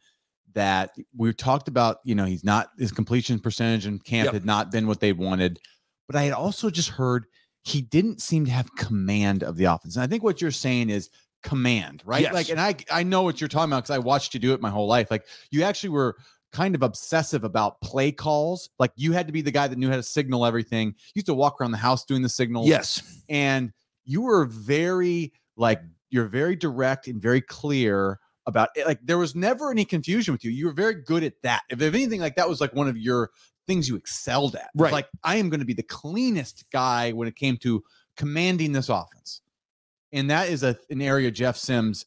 that 0.54 0.96
we 1.16 1.32
talked 1.32 1.68
about, 1.68 1.98
you 2.04 2.14
know, 2.14 2.24
he's 2.24 2.44
not 2.44 2.70
his 2.78 2.92
completion 2.92 3.38
percentage 3.38 3.86
in 3.86 3.98
camp 3.98 4.26
Yep. 4.26 4.34
had 4.34 4.44
not 4.44 4.70
been 4.70 4.86
what 4.86 5.00
they 5.00 5.12
wanted. 5.12 5.58
But 6.06 6.16
I 6.16 6.22
had 6.22 6.32
also 6.32 6.70
just 6.70 6.90
heard 6.90 7.26
he 7.62 7.80
didn't 7.80 8.20
seem 8.20 8.44
to 8.44 8.50
have 8.50 8.74
command 8.76 9.42
of 9.42 9.56
the 9.56 9.64
offense. 9.64 9.96
And 9.96 10.02
I 10.02 10.06
think 10.06 10.22
what 10.22 10.40
you're 10.40 10.50
saying 10.50 10.90
is 10.90 11.10
command, 11.42 12.02
right? 12.04 12.22
Yes. 12.22 12.34
Like, 12.34 12.48
and 12.50 12.60
I 12.60 12.76
I 12.90 13.02
know 13.02 13.22
what 13.22 13.40
you're 13.40 13.48
talking 13.48 13.72
about 13.72 13.84
because 13.84 13.94
I 13.94 13.98
watched 13.98 14.34
you 14.34 14.40
do 14.40 14.52
it 14.52 14.60
my 14.60 14.70
whole 14.70 14.86
life. 14.86 15.10
Like 15.10 15.26
you 15.50 15.62
actually 15.62 15.90
were 15.90 16.16
kind 16.52 16.74
of 16.74 16.82
obsessive 16.82 17.42
about 17.42 17.80
play 17.80 18.12
calls. 18.12 18.70
Like 18.78 18.92
you 18.96 19.12
had 19.12 19.26
to 19.26 19.32
be 19.32 19.42
the 19.42 19.50
guy 19.50 19.66
that 19.66 19.76
knew 19.76 19.90
how 19.90 19.96
to 19.96 20.02
signal 20.02 20.46
everything. 20.46 20.88
You 20.88 20.94
used 21.16 21.26
to 21.26 21.34
walk 21.34 21.60
around 21.60 21.72
the 21.72 21.78
house 21.78 22.04
doing 22.04 22.22
the 22.22 22.28
signals 22.28 22.68
yes 22.68 23.22
and 23.28 23.72
you 24.04 24.22
were 24.22 24.44
very 24.44 25.32
like 25.56 25.80
you're 26.10 26.28
very 26.28 26.54
direct 26.54 27.08
and 27.08 27.20
very 27.20 27.40
clear 27.40 28.20
about 28.46 28.70
it. 28.74 28.86
Like 28.86 29.00
there 29.02 29.18
was 29.18 29.34
never 29.34 29.70
any 29.70 29.84
confusion 29.84 30.32
with 30.32 30.44
you. 30.44 30.50
You 30.50 30.66
were 30.66 30.72
very 30.72 30.94
good 30.94 31.24
at 31.24 31.34
that. 31.42 31.62
If, 31.70 31.80
if 31.80 31.94
anything, 31.94 32.20
like 32.20 32.36
that 32.36 32.48
was 32.48 32.60
like 32.60 32.74
one 32.74 32.88
of 32.88 32.96
your 32.96 33.30
things 33.66 33.88
you 33.88 33.96
excelled 33.96 34.54
at. 34.56 34.70
Right. 34.74 34.92
Like 34.92 35.08
I 35.22 35.36
am 35.36 35.48
going 35.48 35.60
to 35.60 35.66
be 35.66 35.74
the 35.74 35.82
cleanest 35.82 36.64
guy 36.72 37.12
when 37.12 37.28
it 37.28 37.36
came 37.36 37.56
to 37.58 37.82
commanding 38.16 38.72
this 38.72 38.88
offense, 38.88 39.40
and 40.12 40.30
that 40.30 40.48
is 40.48 40.62
a 40.62 40.76
an 40.90 41.02
area 41.02 41.30
Jeff 41.30 41.56
Sims 41.56 42.06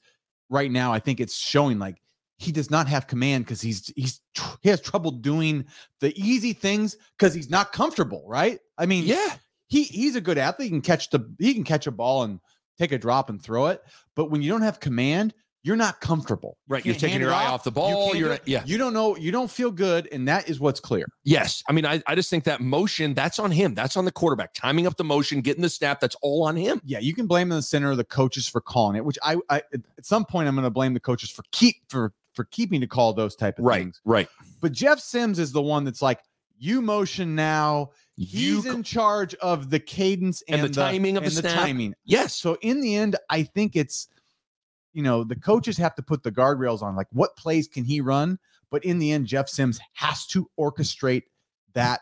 right 0.49 0.71
now. 0.71 0.93
I 0.93 0.99
think 0.99 1.19
it's 1.19 1.37
showing 1.37 1.79
like 1.79 2.01
he 2.37 2.51
does 2.51 2.69
not 2.69 2.87
have 2.87 3.07
command 3.07 3.45
because 3.45 3.61
he's 3.61 3.91
he's 3.95 4.21
tr- 4.35 4.57
he 4.61 4.69
has 4.69 4.79
trouble 4.81 5.11
doing 5.11 5.65
the 6.01 6.17
easy 6.19 6.53
things 6.53 6.97
because 7.17 7.33
he's 7.33 7.49
not 7.49 7.71
comfortable. 7.71 8.23
Right? 8.27 8.59
I 8.77 8.85
mean, 8.85 9.05
yeah 9.05 9.35
he 9.67 9.83
he's 9.83 10.15
a 10.15 10.21
good 10.21 10.37
athlete. 10.37 10.67
He 10.67 10.69
can 10.69 10.81
catch 10.81 11.09
the 11.09 11.33
he 11.39 11.53
can 11.53 11.63
catch 11.63 11.87
a 11.87 11.91
ball 11.91 12.23
and 12.23 12.39
take 12.77 12.91
a 12.91 12.97
drop 12.97 13.29
and 13.29 13.41
throw 13.41 13.67
it. 13.67 13.83
But 14.15 14.31
when 14.31 14.41
you 14.41 14.51
don't 14.51 14.61
have 14.61 14.79
command, 14.79 15.33
you're 15.67 15.75
not 15.75 15.99
comfortable. 16.01 16.57
Right 16.67 16.85
you're 16.85 16.95
taking 16.95 17.19
your 17.21 17.33
eye 17.33 17.45
off 17.45 17.63
the 17.63 17.71
ball 17.71 18.13
do 18.13 18.31
it. 18.31 18.41
yeah 18.45 18.63
You 18.65 18.77
don't 18.77 18.93
know. 18.93 19.15
You 19.17 19.31
don't 19.31 19.51
feel 19.51 19.69
good, 19.69 20.07
and 20.11 20.27
that 20.27 20.49
is 20.49 20.59
what's 20.59 20.79
clear. 20.79 21.05
yes 21.25 21.61
i 21.67 21.71
mean 21.73 21.85
I, 21.85 22.01
I 22.07 22.15
just 22.15 22.29
think 22.29 22.45
that 22.45 22.61
motion 22.61 23.13
that's 23.13 23.37
on 23.37 23.51
him 23.51 23.73
that's 23.75 23.97
on 23.97 24.05
the 24.05 24.11
quarterback 24.11 24.53
timing 24.53 24.87
up 24.87 24.95
the 24.97 25.03
motion 25.03 25.41
getting 25.41 25.61
the 25.61 25.69
snap 25.69 25.99
that's 25.99 26.15
all 26.21 26.43
on 26.43 26.55
him 26.55 26.81
Yeah, 26.85 26.99
you 26.99 27.13
can 27.13 27.27
blame 27.27 27.49
the 27.49 27.61
center, 27.61 27.93
the 27.95 28.03
coaches 28.05 28.47
for 28.47 28.61
calling 28.61 28.95
it. 28.95 29.03
Which 29.05 29.17
I, 29.21 29.35
I 29.49 29.57
at 29.73 30.05
some 30.05 30.23
point 30.25 30.47
I'm 30.47 30.55
going 30.55 30.63
to 30.63 30.69
blame 30.71 30.93
the 30.93 30.99
coaches 31.01 31.29
for 31.29 31.43
keep 31.51 31.75
for 31.89 32.13
for 32.33 32.45
keeping 32.45 32.79
to 32.81 32.87
call 32.87 33.13
those 33.13 33.35
type 33.35 33.59
of 33.59 33.65
right 33.65 33.79
things. 33.81 33.99
right 34.05 34.27
But 34.61 34.71
Jeff 34.71 34.99
Sims 34.99 35.37
is 35.39 35.51
the 35.51 35.61
one 35.61 35.83
that's 35.83 36.01
like, 36.03 36.19
you 36.59 36.81
motion 36.81 37.35
now. 37.35 37.89
you 38.15 38.55
He's 38.61 38.65
in 38.67 38.83
charge 38.83 39.33
of 39.35 39.69
the 39.71 39.79
cadence 39.79 40.43
And 40.47 40.61
and, 40.61 40.69
the 40.73 40.81
timing 40.81 41.17
of 41.17 41.23
the 41.23 41.31
snap. 41.31 41.53
timing. 41.65 41.93
yes 42.05 42.35
So 42.35 42.57
in 42.61 42.79
the 42.81 42.95
end, 42.95 43.15
I 43.29 43.43
think 43.43 43.75
it's, 43.75 44.07
you 44.97 45.03
know, 45.03 45.23
the 45.23 45.35
coaches 45.35 45.77
have 45.77 45.93
to 45.93 46.01
put 46.01 46.23
the 46.23 46.31
guardrails 46.31 46.81
on 46.81 46.95
like 46.95 47.05
what 47.11 47.37
plays 47.37 47.67
can 47.67 47.83
he 47.83 48.01
run? 48.01 48.39
But 48.71 48.83
in 48.83 48.97
the 48.97 49.11
end, 49.11 49.27
Jeff 49.27 49.47
Sims 49.47 49.79
has 49.93 50.25
to 50.27 50.49
orchestrate 50.59 51.25
that 51.75 52.01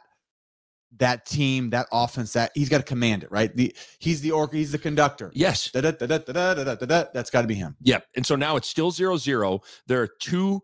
that 0.96 1.26
team, 1.26 1.72
that 1.72 1.88
offense, 1.92 2.32
that 2.32 2.52
he's 2.56 2.70
got 2.70 2.78
to 2.78 2.86
command 2.86 3.24
it, 3.24 3.32
right? 3.34 3.54
The 3.54 3.76
he's 4.00 4.22
the 4.22 4.32
or 4.32 4.50
he's 4.50 4.72
the 4.72 4.78
conductor. 4.78 5.30
Yes. 5.36 5.72
That's 5.74 6.00
got 7.30 7.42
to 7.42 7.48
be 7.48 7.56
him. 7.56 7.76
Yep. 7.82 8.06
And 8.16 8.26
so 8.26 8.38
now 8.38 8.56
it's 8.56 8.70
still 8.70 8.92
zero 8.92 9.18
zero. 9.18 9.60
There 9.88 10.02
are 10.02 10.10
two 10.22 10.62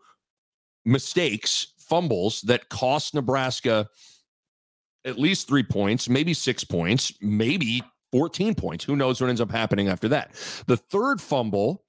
mistakes, 0.86 1.74
fumbles 1.80 2.44
that 2.44 2.70
cost 2.70 3.14
Nebraska 3.14 3.90
at 5.04 5.20
least 5.20 5.50
three 5.50 5.64
points, 5.64 6.08
maybe 6.08 6.34
six 6.34 6.64
points, 6.64 7.12
maybe 7.20 7.84
14 8.14 8.56
points. 8.56 8.86
Who 8.86 8.96
knows 8.96 9.20
what 9.20 9.30
ends 9.30 9.42
up 9.42 9.52
happening 9.52 9.90
after 9.90 10.08
that? 10.08 10.32
The 10.68 10.78
third 10.78 11.20
fumble 11.20 11.84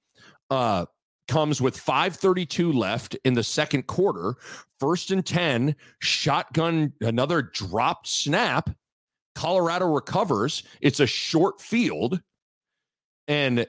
uh, 0.49 0.85
comes 1.27 1.61
with 1.61 1.77
532 1.77 2.71
left 2.71 3.15
in 3.23 3.33
the 3.33 3.43
second 3.43 3.87
quarter. 3.87 4.35
First 4.79 5.11
and 5.11 5.25
10, 5.25 5.75
shotgun, 5.99 6.93
another 7.01 7.41
dropped 7.41 8.07
snap. 8.07 8.69
Colorado 9.35 9.85
recovers. 9.85 10.63
It's 10.81 10.99
a 10.99 11.07
short 11.07 11.59
field. 11.61 12.21
And 13.27 13.65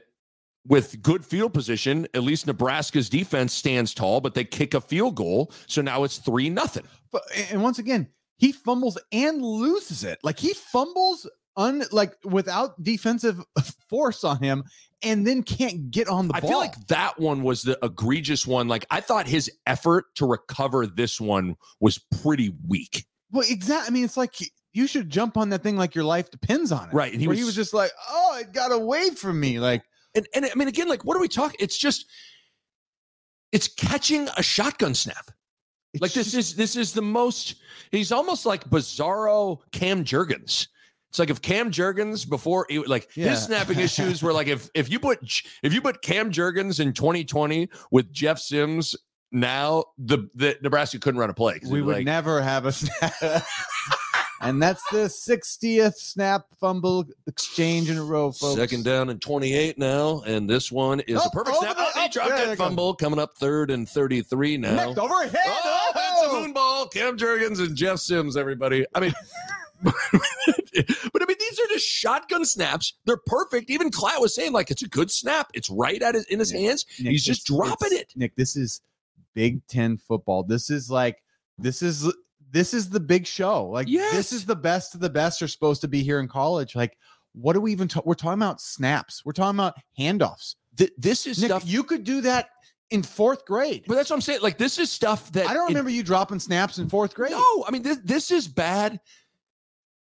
with 0.66 1.02
good 1.02 1.24
field 1.24 1.54
position, 1.54 2.06
at 2.14 2.22
least 2.22 2.46
Nebraska's 2.46 3.08
defense 3.08 3.52
stands 3.52 3.94
tall, 3.94 4.20
but 4.20 4.34
they 4.34 4.44
kick 4.44 4.74
a 4.74 4.80
field 4.80 5.14
goal. 5.14 5.52
So 5.66 5.82
now 5.82 6.04
it's 6.04 6.18
three 6.18 6.50
nothing. 6.50 6.84
But 7.12 7.22
and 7.50 7.62
once 7.62 7.78
again, 7.78 8.08
he 8.38 8.52
fumbles 8.52 8.98
and 9.12 9.42
loses 9.42 10.04
it. 10.04 10.18
Like 10.22 10.38
he 10.38 10.54
fumbles 10.54 11.28
un 11.56 11.84
like 11.92 12.14
without 12.24 12.82
defensive 12.82 13.40
force 13.88 14.24
on 14.24 14.38
him, 14.42 14.64
and 15.02 15.26
then 15.26 15.42
can't 15.42 15.90
get 15.90 16.08
on 16.08 16.28
the 16.28 16.34
I 16.36 16.40
ball. 16.40 16.50
feel 16.50 16.58
like 16.58 16.86
that 16.88 17.18
one 17.18 17.42
was 17.42 17.62
the 17.62 17.78
egregious 17.82 18.46
one. 18.46 18.68
Like 18.68 18.86
I 18.90 19.00
thought 19.00 19.26
his 19.26 19.50
effort 19.66 20.06
to 20.16 20.26
recover 20.26 20.86
this 20.86 21.20
one 21.20 21.56
was 21.80 21.98
pretty 22.22 22.54
weak. 22.68 23.04
Well, 23.30 23.44
exactly. 23.48 23.86
I 23.88 23.90
mean, 23.90 24.04
it's 24.04 24.16
like 24.16 24.34
you 24.72 24.86
should 24.86 25.08
jump 25.10 25.36
on 25.36 25.48
that 25.50 25.62
thing 25.62 25.76
like 25.76 25.94
your 25.94 26.04
life 26.04 26.30
depends 26.30 26.72
on 26.72 26.88
it. 26.88 26.94
Right, 26.94 27.12
and 27.12 27.20
he 27.20 27.28
Where 27.28 27.36
he 27.36 27.42
was- 27.42 27.48
was 27.48 27.54
just 27.56 27.74
like, 27.74 27.90
"Oh, 28.08 28.38
it 28.40 28.52
got 28.52 28.72
away 28.72 29.10
from 29.10 29.38
me." 29.40 29.58
Like, 29.60 29.82
And 30.16 30.26
and 30.34 30.44
I 30.46 30.54
mean, 30.56 30.68
again, 30.68 30.88
like 30.88 31.04
what 31.04 31.16
are 31.16 31.20
we 31.20 31.28
talking? 31.28 31.56
It's 31.60 31.76
just 31.78 32.06
it's 33.52 33.68
catching 33.68 34.28
a 34.36 34.42
shotgun 34.42 34.94
snap. 34.94 35.30
Like 36.00 36.12
this 36.12 36.32
just- 36.32 36.50
is 36.50 36.56
this 36.56 36.76
is 36.76 36.92
the 36.92 37.02
most. 37.02 37.54
He's 37.92 38.10
almost 38.10 38.46
like 38.46 38.68
bizarro 38.68 39.58
Cam 39.70 40.04
Jurgens. 40.04 40.66
It's 41.14 41.20
like 41.20 41.30
if 41.30 41.40
Cam 41.40 41.70
Jurgens 41.70 42.28
before 42.28 42.66
he, 42.68 42.80
like 42.80 43.08
Yeah. 43.14 43.28
his 43.28 43.44
snapping 43.44 43.78
issues 43.88 44.20
were 44.20 44.32
like 44.32 44.48
if 44.48 44.68
if 44.74 44.90
you 44.90 44.98
put 44.98 45.20
if 45.62 45.72
you 45.72 45.80
put 45.80 46.02
Cam 46.02 46.32
Jurgens 46.32 46.80
in 46.80 46.92
2020 46.92 47.68
with 47.92 48.12
Jeff 48.12 48.40
Sims 48.40 48.96
now 49.30 49.84
the 49.96 50.28
the 50.34 50.58
Nebraska 50.60 50.98
couldn't 50.98 51.20
run 51.20 51.30
a 51.30 51.32
play. 51.34 51.60
we 51.68 51.78
it'd 51.78 51.86
like, 51.86 52.04
never 52.04 52.42
have 52.42 52.66
a 52.66 52.72
snap. 52.72 53.12
and 54.40 54.60
that's 54.60 54.82
the 54.90 55.04
60th 55.06 55.94
snap 55.94 56.46
fumble 56.60 57.04
exchange 57.28 57.90
in 57.90 57.96
a 57.96 58.02
row, 58.02 58.32
folks. 58.32 58.56
Second 58.58 58.82
down 58.82 59.08
and 59.08 59.22
28 59.22 59.78
now, 59.78 60.20
and 60.26 60.50
this 60.50 60.72
one 60.72 60.98
is 60.98 61.20
Oh, 61.22 61.26
a 61.26 61.30
perfect 61.30 61.58
snap. 61.58 61.76
the- 61.76 61.82
Oh, 61.84 61.90
he 61.94 62.00
oh, 62.06 62.08
dropped 62.10 62.30
that 62.30 62.58
go. 62.58 62.64
fumble 62.64 62.92
coming 62.92 63.20
up 63.20 63.36
third 63.36 63.70
and 63.70 63.88
33 63.88 64.56
now. 64.56 64.74
Necked 64.74 64.98
overhead. 64.98 65.36
Oh, 65.46 65.92
it's 65.94 66.26
a 66.26 66.30
oh! 66.36 66.40
moon 66.40 66.52
ball. 66.52 66.88
Cam 66.88 67.16
Jurgens 67.16 67.60
and 67.60 67.76
Jeff 67.76 68.00
Sims, 68.00 68.36
everybody. 68.36 68.84
I 68.96 68.98
mean, 69.00 69.14
but 71.12 71.22
I 71.22 71.26
mean, 71.26 71.36
these 71.38 71.58
are 71.60 71.66
just 71.68 71.86
shotgun 71.86 72.44
snaps. 72.44 72.94
They're 73.04 73.20
perfect. 73.26 73.70
Even 73.70 73.90
Klatt 73.90 74.20
was 74.20 74.34
saying, 74.34 74.52
like, 74.52 74.70
it's 74.70 74.82
a 74.82 74.88
good 74.88 75.10
snap. 75.10 75.48
It's 75.54 75.70
right 75.70 76.00
at 76.02 76.14
his 76.14 76.24
in 76.26 76.38
his 76.38 76.52
Yeah. 76.52 76.60
hands. 76.60 76.86
Nick, 77.00 77.12
He's 77.12 77.24
just 77.24 77.46
dropping 77.46 77.92
it. 77.92 78.12
Nick, 78.16 78.34
this 78.36 78.56
is 78.56 78.80
Big 79.34 79.66
Ten 79.66 79.96
football. 79.96 80.42
This 80.42 80.70
is 80.70 80.90
like 80.90 81.22
this 81.58 81.82
is 81.82 82.10
this 82.50 82.72
is 82.74 82.88
the 82.88 83.00
big 83.00 83.26
show. 83.26 83.66
Like 83.66 83.88
Yes. 83.88 84.12
this 84.14 84.32
is 84.32 84.44
the 84.44 84.56
best 84.56 84.94
of 84.94 85.00
the 85.00 85.10
best 85.10 85.42
are 85.42 85.48
supposed 85.48 85.80
to 85.82 85.88
be 85.88 86.02
here 86.02 86.20
in 86.20 86.28
college. 86.28 86.74
Like, 86.76 86.96
what 87.34 87.56
are 87.56 87.60
we 87.60 87.72
even 87.72 87.88
talk? 87.88 88.06
We're 88.06 88.14
talking 88.14 88.40
about 88.40 88.60
snaps. 88.60 89.22
We're 89.24 89.32
talking 89.32 89.56
about 89.58 89.74
handoffs. 89.98 90.54
Th- 90.76 90.92
this 90.98 91.26
is 91.26 91.40
Nick, 91.40 91.50
stuff. 91.50 91.62
you 91.66 91.82
could 91.84 92.04
do 92.04 92.20
that 92.22 92.48
in 92.90 93.02
fourth 93.02 93.44
grade. 93.44 93.82
but 93.88 93.94
that's 93.94 94.10
what 94.10 94.16
I'm 94.16 94.20
saying. 94.20 94.40
Like, 94.42 94.58
this 94.58 94.78
is 94.78 94.90
stuff 94.90 95.32
that 95.32 95.46
I 95.48 95.54
don't 95.54 95.66
remember 95.68 95.90
you 95.90 96.02
dropping 96.04 96.38
snaps 96.38 96.78
in 96.78 96.88
fourth 96.88 97.14
grade. 97.14 97.32
No, 97.32 97.64
I 97.66 97.70
mean 97.72 97.82
this 97.82 97.98
this 98.04 98.30
is 98.30 98.46
bad 98.46 99.00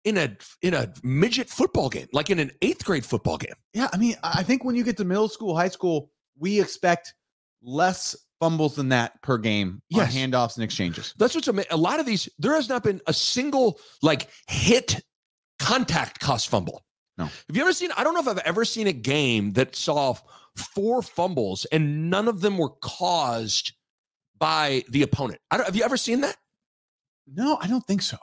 in 0.04 0.18
a 0.18 0.36
in 0.62 0.74
a 0.74 0.92
midget 1.02 1.48
football 1.48 1.88
game, 1.88 2.06
like 2.12 2.30
in 2.30 2.38
an 2.38 2.50
eighth 2.62 2.84
grade 2.84 3.04
football 3.04 3.38
game. 3.38 3.54
Yeah, 3.72 3.88
I 3.92 3.96
mean, 3.96 4.16
I 4.22 4.42
think 4.42 4.64
when 4.64 4.74
you 4.74 4.84
get 4.84 4.96
to 4.98 5.04
middle 5.04 5.28
school, 5.28 5.56
high 5.56 5.68
school, 5.68 6.10
we 6.38 6.60
expect 6.60 7.14
less 7.62 8.14
fumbles 8.40 8.74
than 8.76 8.90
that 8.90 9.20
per 9.22 9.38
game 9.38 9.80
Yes. 9.88 10.14
on 10.14 10.20
handoffs 10.20 10.56
and 10.56 10.64
exchanges. 10.64 11.14
That's 11.16 11.34
what's 11.34 11.48
amazing. 11.48 11.70
A 11.72 11.76
lot 11.76 12.00
of 12.00 12.06
these, 12.06 12.28
there 12.38 12.54
has 12.54 12.68
not 12.68 12.82
been 12.84 13.00
a 13.06 13.12
single 13.14 13.78
like 14.02 14.28
hit 14.48 15.02
contact 15.58 16.20
cost 16.20 16.48
fumble. 16.48 16.84
No. 17.16 17.24
Have 17.24 17.34
you 17.56 17.62
ever 17.62 17.72
seen? 17.72 17.90
I 17.96 18.04
don't 18.04 18.12
know 18.14 18.20
if 18.20 18.28
I've 18.28 18.38
ever 18.38 18.64
seen 18.64 18.86
a 18.88 18.92
game 18.92 19.52
that 19.52 19.76
saw 19.76 20.14
four 20.56 21.00
fumbles, 21.00 21.64
and 21.72 22.10
none 22.10 22.28
of 22.28 22.40
them 22.40 22.58
were 22.58 22.70
caused 22.82 23.72
by 24.38 24.82
the 24.88 25.02
opponent. 25.02 25.40
I 25.50 25.56
don't, 25.56 25.66
have 25.66 25.76
you 25.76 25.84
ever 25.84 25.96
seen 25.96 26.20
that? 26.22 26.36
No, 27.26 27.56
I 27.62 27.68
don't 27.68 27.86
think 27.86 28.02
so. 28.02 28.18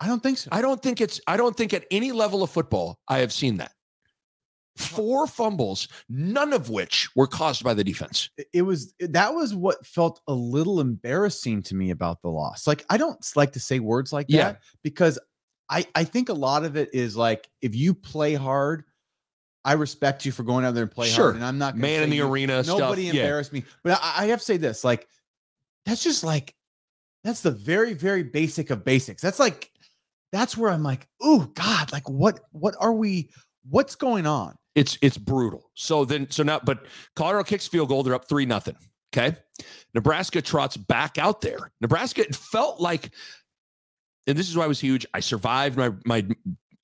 I 0.00 0.06
don't 0.06 0.22
think 0.22 0.38
so. 0.38 0.48
I 0.50 0.62
don't 0.62 0.82
think 0.82 1.00
it's. 1.00 1.20
I 1.26 1.36
don't 1.36 1.56
think 1.56 1.74
at 1.74 1.84
any 1.90 2.10
level 2.12 2.42
of 2.42 2.50
football 2.50 2.98
I 3.08 3.18
have 3.18 3.32
seen 3.32 3.58
that. 3.58 3.72
Four 4.76 5.26
fumbles, 5.26 5.88
none 6.08 6.54
of 6.54 6.70
which 6.70 7.08
were 7.14 7.26
caused 7.26 7.62
by 7.62 7.74
the 7.74 7.84
defense. 7.84 8.30
It- 8.54 8.62
was 8.62 8.94
that 9.00 9.34
was 9.34 9.54
what 9.54 9.84
felt 9.84 10.20
a 10.26 10.32
little 10.32 10.80
embarrassing 10.80 11.62
to 11.64 11.74
me 11.74 11.90
about 11.90 12.22
the 12.22 12.28
loss. 12.30 12.66
Like 12.66 12.84
I 12.88 12.96
don't 12.96 13.18
like 13.36 13.52
to 13.52 13.60
say 13.60 13.78
words 13.78 14.10
like 14.12 14.26
Yeah. 14.28 14.52
that 14.52 14.62
because 14.82 15.18
I 15.68 15.86
I 15.94 16.04
think 16.04 16.30
a 16.30 16.34
lot 16.34 16.64
of 16.64 16.76
it 16.76 16.88
is 16.94 17.14
like 17.16 17.50
if 17.60 17.74
you 17.74 17.92
play 17.92 18.32
hard, 18.34 18.84
I 19.66 19.74
respect 19.74 20.24
you 20.24 20.32
for 20.32 20.44
going 20.44 20.64
out 20.64 20.72
there 20.74 20.84
and 20.84 20.92
play 20.92 21.08
Sure. 21.08 21.24
hard, 21.24 21.36
and 21.36 21.44
I'm 21.44 21.58
not 21.58 21.76
Man 21.76 22.02
in 22.04 22.08
the 22.08 22.16
you- 22.16 22.26
arena 22.26 22.62
Nobody 22.62 23.04
stuff. 23.06 23.14
Yeah. 23.16 23.20
embarrassed 23.22 23.52
me, 23.52 23.64
but 23.82 23.98
I, 24.02 24.24
I 24.24 24.26
have 24.28 24.38
to 24.38 24.44
say 24.46 24.56
this: 24.56 24.82
like 24.82 25.06
that's 25.84 26.02
just 26.02 26.24
like 26.24 26.54
that's 27.22 27.42
the 27.42 27.50
very 27.50 27.92
very 27.92 28.22
basic 28.22 28.70
of 28.70 28.82
basics. 28.84 29.20
That's 29.20 29.38
like 29.38 29.69
that's 30.32 30.56
where 30.56 30.70
I'm 30.70 30.82
like, 30.82 31.06
oh 31.20 31.50
God, 31.54 31.92
like 31.92 32.08
what 32.08 32.40
what 32.52 32.74
are 32.80 32.92
we? 32.92 33.30
What's 33.68 33.94
going 33.94 34.26
on? 34.26 34.56
It's 34.74 34.96
it's 35.02 35.18
brutal. 35.18 35.70
So 35.74 36.04
then 36.04 36.30
so 36.30 36.42
now 36.42 36.60
but 36.64 36.86
Colorado 37.16 37.44
kicks 37.44 37.66
field 37.66 37.88
goal, 37.88 38.02
they're 38.02 38.14
up 38.14 38.28
three 38.28 38.46
nothing. 38.46 38.76
Okay. 39.12 39.36
Nebraska 39.94 40.40
trots 40.40 40.76
back 40.76 41.18
out 41.18 41.40
there. 41.40 41.72
Nebraska 41.80 42.22
it 42.22 42.34
felt 42.34 42.80
like 42.80 43.10
and 44.26 44.38
this 44.38 44.48
is 44.48 44.56
why 44.56 44.64
it 44.64 44.68
was 44.68 44.80
huge. 44.80 45.04
I 45.12 45.20
survived 45.20 45.76
my 45.76 45.90
my 46.04 46.24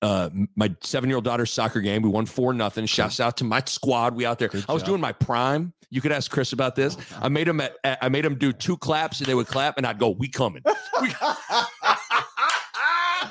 uh 0.03 0.31
my 0.57 0.75
seven 0.83 1.09
year 1.09 1.17
old 1.17 1.25
daughter's 1.25 1.53
soccer 1.53 1.81
game. 1.81 2.03
We 2.03 2.11
won 2.11 2.26
four 2.26 2.53
nothing. 2.53 2.87
Shouts 2.87 3.21
out 3.21 3.37
to 3.38 3.45
my 3.45 3.62
squad. 3.67 4.15
We 4.17 4.26
out 4.26 4.38
there. 4.38 4.49
Good 4.49 4.65
I 4.69 4.73
was 4.73 4.83
job. 4.83 4.88
doing 4.88 5.00
my 5.00 5.12
prime. 5.12 5.73
You 5.88 6.00
could 6.00 6.11
ask 6.12 6.31
Chris 6.31 6.53
about 6.53 6.75
this. 6.75 6.97
I 7.23 7.29
made 7.29 7.47
him. 7.47 7.61
at, 7.61 7.76
I 7.85 8.09
made 8.09 8.25
him 8.25 8.35
do 8.35 8.53
two 8.53 8.76
claps 8.76 9.21
and 9.21 9.26
they 9.29 9.35
would 9.35 9.47
clap 9.47 9.76
and 9.79 9.87
I'd 9.87 9.99
go, 10.00 10.11
"We 10.11 10.29
coming." 10.29 10.62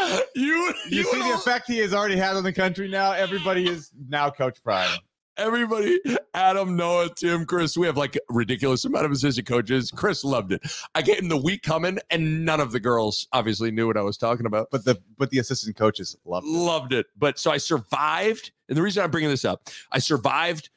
We, 0.35 0.41
you 0.41 0.74
You 0.89 1.03
see 1.03 1.19
the 1.19 1.33
effect 1.35 1.67
he 1.67 1.77
has 1.79 1.93
already 1.93 2.17
had 2.17 2.35
on 2.35 2.43
the 2.43 2.53
country 2.53 2.88
now. 2.88 3.12
Everybody 3.13 3.67
is 3.69 3.91
now 4.09 4.29
Coach 4.29 4.62
Prime. 4.63 4.89
Everybody, 5.38 6.00
Adam, 6.33 6.77
Noah, 6.77 7.09
Tim, 7.13 7.45
Chris, 7.45 7.75
we 7.77 7.85
have 7.88 7.97
like 7.97 8.15
a 8.15 8.19
ridiculous 8.33 8.85
amount 8.85 9.05
of 9.05 9.12
assistant 9.12 9.45
coaches. 9.47 9.91
Chris 9.91 10.24
loved 10.24 10.53
it. 10.53 10.62
I 10.93 11.01
gave 11.01 11.19
him 11.19 11.27
the 11.27 11.35
week 11.38 11.62
coming, 11.62 12.00
and 12.09 12.45
none 12.45 12.62
of 12.62 12.71
the 12.71 12.79
girls 12.79 13.27
obviously 13.33 13.69
knew 13.69 13.85
what 13.88 13.97
I 13.97 14.01
was 14.01 14.17
talking 14.17 14.45
about. 14.45 14.67
But 14.71 14.85
the 14.85 14.97
but 15.17 15.31
the 15.31 15.39
assistant 15.39 15.75
coaches 15.75 16.15
love 16.24 16.45
it. 16.45 16.50
Loved 16.50 16.93
it. 16.93 17.07
But 17.17 17.38
so 17.38 17.51
I 17.51 17.57
survived. 17.57 18.51
And 18.69 18.77
the 18.77 18.81
reason 18.81 19.03
I'm 19.03 19.12
bringing 19.12 19.29
this 19.29 19.43
up, 19.43 19.67
I 19.91 20.00
survived. 20.00 20.69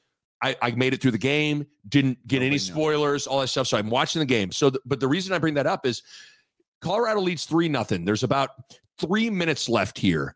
I, 0.42 0.56
I 0.62 0.70
made 0.72 0.92
it 0.94 1.00
through 1.02 1.10
the 1.12 1.18
game, 1.18 1.66
didn't 1.88 2.24
get 2.26 2.38
any 2.38 2.50
Nobody 2.50 2.56
knows. 2.58 2.66
spoilers, 2.66 3.26
all 3.26 3.40
that 3.40 3.48
stuff. 3.48 3.66
So 3.68 3.76
I'm 3.76 3.90
watching 3.90 4.20
the 4.20 4.26
game. 4.26 4.52
So, 4.52 4.70
th- 4.70 4.80
but 4.84 5.00
the 5.00 5.08
reason 5.08 5.32
I 5.32 5.38
bring 5.38 5.54
that 5.54 5.66
up 5.66 5.84
is 5.84 6.02
Colorado 6.80 7.20
leads 7.20 7.44
3 7.44 7.68
nothing. 7.68 8.04
There's 8.04 8.22
about 8.22 8.50
three 8.98 9.30
minutes 9.30 9.68
left 9.68 9.98
here. 9.98 10.34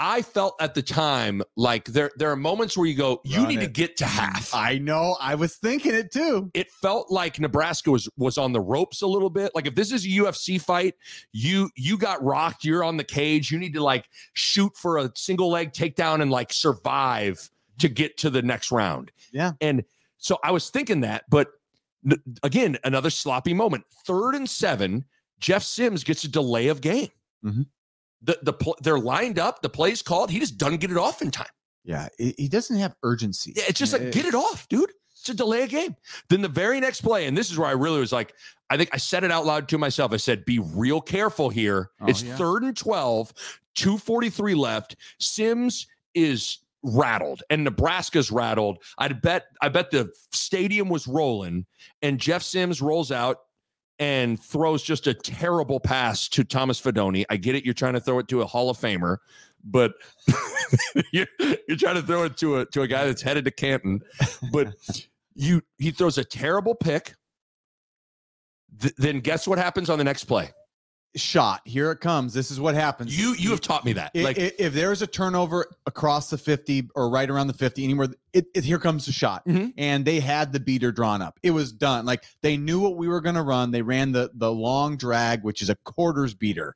I 0.00 0.22
felt 0.22 0.54
at 0.60 0.74
the 0.74 0.82
time 0.82 1.42
like 1.56 1.86
there, 1.86 2.12
there 2.18 2.30
are 2.30 2.36
moments 2.36 2.76
where 2.76 2.86
you 2.86 2.94
go, 2.94 3.20
you 3.24 3.38
Run 3.38 3.48
need 3.48 3.60
to 3.60 3.66
get 3.66 3.96
to 3.96 4.06
half. 4.06 4.54
I 4.54 4.78
know. 4.78 5.16
I 5.20 5.34
was 5.34 5.56
thinking 5.56 5.92
it 5.92 6.12
too. 6.12 6.52
it 6.54 6.70
felt 6.70 7.10
like 7.10 7.40
Nebraska 7.40 7.90
was 7.90 8.08
was 8.16 8.38
on 8.38 8.52
the 8.52 8.60
ropes 8.60 9.02
a 9.02 9.08
little 9.08 9.28
bit. 9.28 9.50
Like 9.56 9.66
if 9.66 9.74
this 9.74 9.90
is 9.90 10.04
a 10.04 10.08
UFC 10.08 10.60
fight, 10.60 10.94
you 11.32 11.68
you 11.74 11.98
got 11.98 12.22
rocked, 12.22 12.64
you're 12.64 12.84
on 12.84 12.96
the 12.96 13.02
cage, 13.02 13.50
you 13.50 13.58
need 13.58 13.74
to 13.74 13.82
like 13.82 14.08
shoot 14.34 14.76
for 14.76 14.98
a 14.98 15.10
single 15.16 15.50
leg 15.50 15.72
takedown 15.72 16.22
and 16.22 16.30
like 16.30 16.52
survive 16.52 17.50
to 17.78 17.88
get 17.88 18.16
to 18.18 18.30
the 18.30 18.42
next 18.42 18.70
round. 18.70 19.10
Yeah. 19.32 19.52
And 19.60 19.82
so 20.18 20.38
I 20.44 20.52
was 20.52 20.70
thinking 20.70 21.00
that, 21.00 21.24
but 21.28 21.48
again, 22.44 22.78
another 22.84 23.10
sloppy 23.10 23.52
moment. 23.52 23.84
Third 24.06 24.34
and 24.36 24.48
7, 24.48 25.04
Jeff 25.40 25.62
Sims 25.64 26.04
gets 26.04 26.22
a 26.22 26.28
delay 26.28 26.68
of 26.68 26.80
game. 26.80 27.08
Mhm. 27.44 27.66
The 28.22 28.38
the 28.42 28.74
they're 28.82 28.98
lined 28.98 29.38
up, 29.38 29.62
the 29.62 29.68
play's 29.68 30.02
called, 30.02 30.30
he 30.30 30.40
just 30.40 30.58
doesn't 30.58 30.78
get 30.78 30.90
it 30.90 30.96
off 30.96 31.22
in 31.22 31.30
time. 31.30 31.46
Yeah, 31.84 32.08
he 32.18 32.34
he 32.36 32.48
doesn't 32.48 32.76
have 32.76 32.94
urgency. 33.02 33.52
Yeah, 33.56 33.64
it's 33.68 33.78
just 33.78 33.92
like 33.92 34.12
get 34.12 34.26
it 34.26 34.34
off, 34.34 34.68
dude. 34.68 34.90
It's 35.12 35.28
a 35.28 35.34
delay 35.34 35.62
a 35.62 35.66
game. 35.66 35.96
Then 36.28 36.42
the 36.42 36.48
very 36.48 36.80
next 36.80 37.00
play, 37.00 37.26
and 37.26 37.36
this 37.36 37.50
is 37.50 37.58
where 37.58 37.68
I 37.68 37.72
really 37.72 37.98
was 37.98 38.12
like, 38.12 38.34
I 38.70 38.76
think 38.76 38.90
I 38.92 38.98
said 38.98 39.24
it 39.24 39.30
out 39.30 39.46
loud 39.46 39.68
to 39.68 39.78
myself. 39.78 40.12
I 40.12 40.16
said, 40.16 40.44
"Be 40.44 40.58
real 40.58 41.00
careful 41.00 41.48
here. 41.48 41.90
Oh, 42.00 42.06
it's 42.06 42.22
yeah. 42.22 42.36
third 42.36 42.62
and 42.62 42.76
12, 42.76 43.32
243 43.74 44.54
left. 44.54 44.96
Sims 45.18 45.86
is 46.14 46.58
rattled 46.82 47.42
and 47.50 47.64
Nebraska's 47.64 48.30
rattled. 48.30 48.78
I'd 48.98 49.20
bet 49.20 49.46
I 49.60 49.68
bet 49.68 49.90
the 49.90 50.10
stadium 50.32 50.88
was 50.88 51.06
rolling 51.06 51.66
and 52.02 52.18
Jeff 52.18 52.42
Sims 52.42 52.80
rolls 52.80 53.10
out 53.10 53.38
and 53.98 54.40
throws 54.40 54.82
just 54.82 55.06
a 55.06 55.14
terrible 55.14 55.80
pass 55.80 56.28
to 56.28 56.44
Thomas 56.44 56.80
Fidone. 56.80 57.24
I 57.30 57.36
get 57.36 57.54
it 57.54 57.64
you're 57.64 57.74
trying 57.74 57.94
to 57.94 58.00
throw 58.00 58.18
it 58.18 58.28
to 58.28 58.42
a 58.42 58.46
Hall 58.46 58.70
of 58.70 58.78
Famer, 58.78 59.18
but 59.64 59.94
you're, 61.12 61.26
you're 61.66 61.76
trying 61.76 61.96
to 61.96 62.02
throw 62.02 62.24
it 62.24 62.36
to 62.38 62.58
a 62.58 62.66
to 62.66 62.82
a 62.82 62.88
guy 62.88 63.06
that's 63.06 63.22
headed 63.22 63.44
to 63.46 63.50
Canton, 63.50 64.00
but 64.52 64.74
you 65.34 65.62
he 65.78 65.90
throws 65.90 66.18
a 66.18 66.24
terrible 66.24 66.74
pick. 66.74 67.14
Th- 68.80 68.94
then 68.96 69.20
guess 69.20 69.48
what 69.48 69.58
happens 69.58 69.90
on 69.90 69.98
the 69.98 70.04
next 70.04 70.24
play? 70.24 70.50
Shot. 71.16 71.62
Here 71.64 71.90
it 71.90 72.00
comes. 72.00 72.32
This 72.34 72.50
is 72.50 72.60
what 72.60 72.74
happens. 72.74 73.18
You 73.18 73.34
you 73.34 73.50
have 73.50 73.60
taught 73.62 73.84
me 73.84 73.92
that. 73.94 74.14
Like 74.14 74.36
if 74.38 74.72
there's 74.74 75.02
a 75.02 75.06
turnover 75.06 75.66
across 75.86 76.30
the 76.30 76.38
50 76.38 76.90
or 76.94 77.08
right 77.10 77.28
around 77.28 77.46
the 77.46 77.54
50 77.54 77.82
anywhere 77.82 78.08
it, 78.34 78.46
it 78.54 78.62
here 78.62 78.78
comes 78.78 79.06
the 79.06 79.12
shot 79.12 79.44
Mhm. 79.46 79.72
and 79.78 80.04
they 80.04 80.20
had 80.20 80.52
the 80.52 80.60
beater 80.60 80.92
drawn 80.92 81.22
up 81.22 81.40
it 81.42 81.50
was 81.50 81.72
done 81.72 82.04
like 82.04 82.22
they 82.42 82.56
knew 82.58 82.78
what 82.78 82.96
we 82.96 83.08
were 83.08 83.20
going 83.22 83.34
to 83.36 83.42
run 83.42 83.70
they 83.70 83.80
ran 83.82 84.12
the 84.12 84.30
the 84.34 84.52
long 84.52 84.96
drag 84.98 85.42
which 85.42 85.62
is 85.62 85.70
a 85.70 85.74
quarters 85.84 86.34
beater 86.34 86.74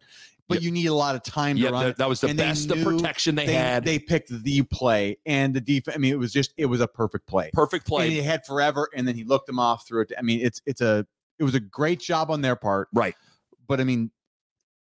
but 0.48 0.56
Yep. 0.56 0.62
you 0.64 0.70
need 0.72 0.86
a 0.86 0.94
lot 0.94 1.14
of 1.14 1.22
time 1.22 1.56
to 1.58 1.70
run 1.70 1.84
that, 1.84 1.98
that 1.98 2.08
was 2.08 2.20
the 2.22 2.28
and 2.28 2.38
best 2.38 2.68
knew 2.70 2.82
protection 2.82 3.34
they, 3.34 3.46
they, 3.46 3.52
had. 3.54 3.84
they 3.84 3.98
picked 3.98 4.30
the 4.42 4.62
play 4.62 5.18
and 5.26 5.52
the 5.54 5.60
defense 5.60 5.94
i 5.94 5.98
mean 5.98 6.12
it 6.12 6.18
was 6.18 6.32
just 6.32 6.52
it 6.56 6.66
was 6.66 6.80
a 6.80 6.88
perfect 6.88 7.26
play 7.26 7.50
Perfect 7.52 7.86
play. 7.86 8.06
and 8.06 8.12
play. 8.12 8.20
he 8.20 8.26
had 8.26 8.44
forever 8.46 8.88
and 8.96 9.06
then 9.06 9.14
he 9.14 9.24
looked 9.24 9.46
them 9.46 9.58
off 9.58 9.86
through 9.86 10.02
it 10.02 10.12
i 10.18 10.22
mean 10.22 10.40
it's 10.40 10.60
it's 10.66 10.80
a 10.80 11.06
it 11.38 11.44
was 11.44 11.54
a 11.54 11.60
great 11.60 12.00
job 12.00 12.30
on 12.30 12.40
their 12.40 12.56
part 12.56 12.88
Right. 12.94 13.14
but 13.68 13.78
i 13.80 13.84
mean 13.84 14.10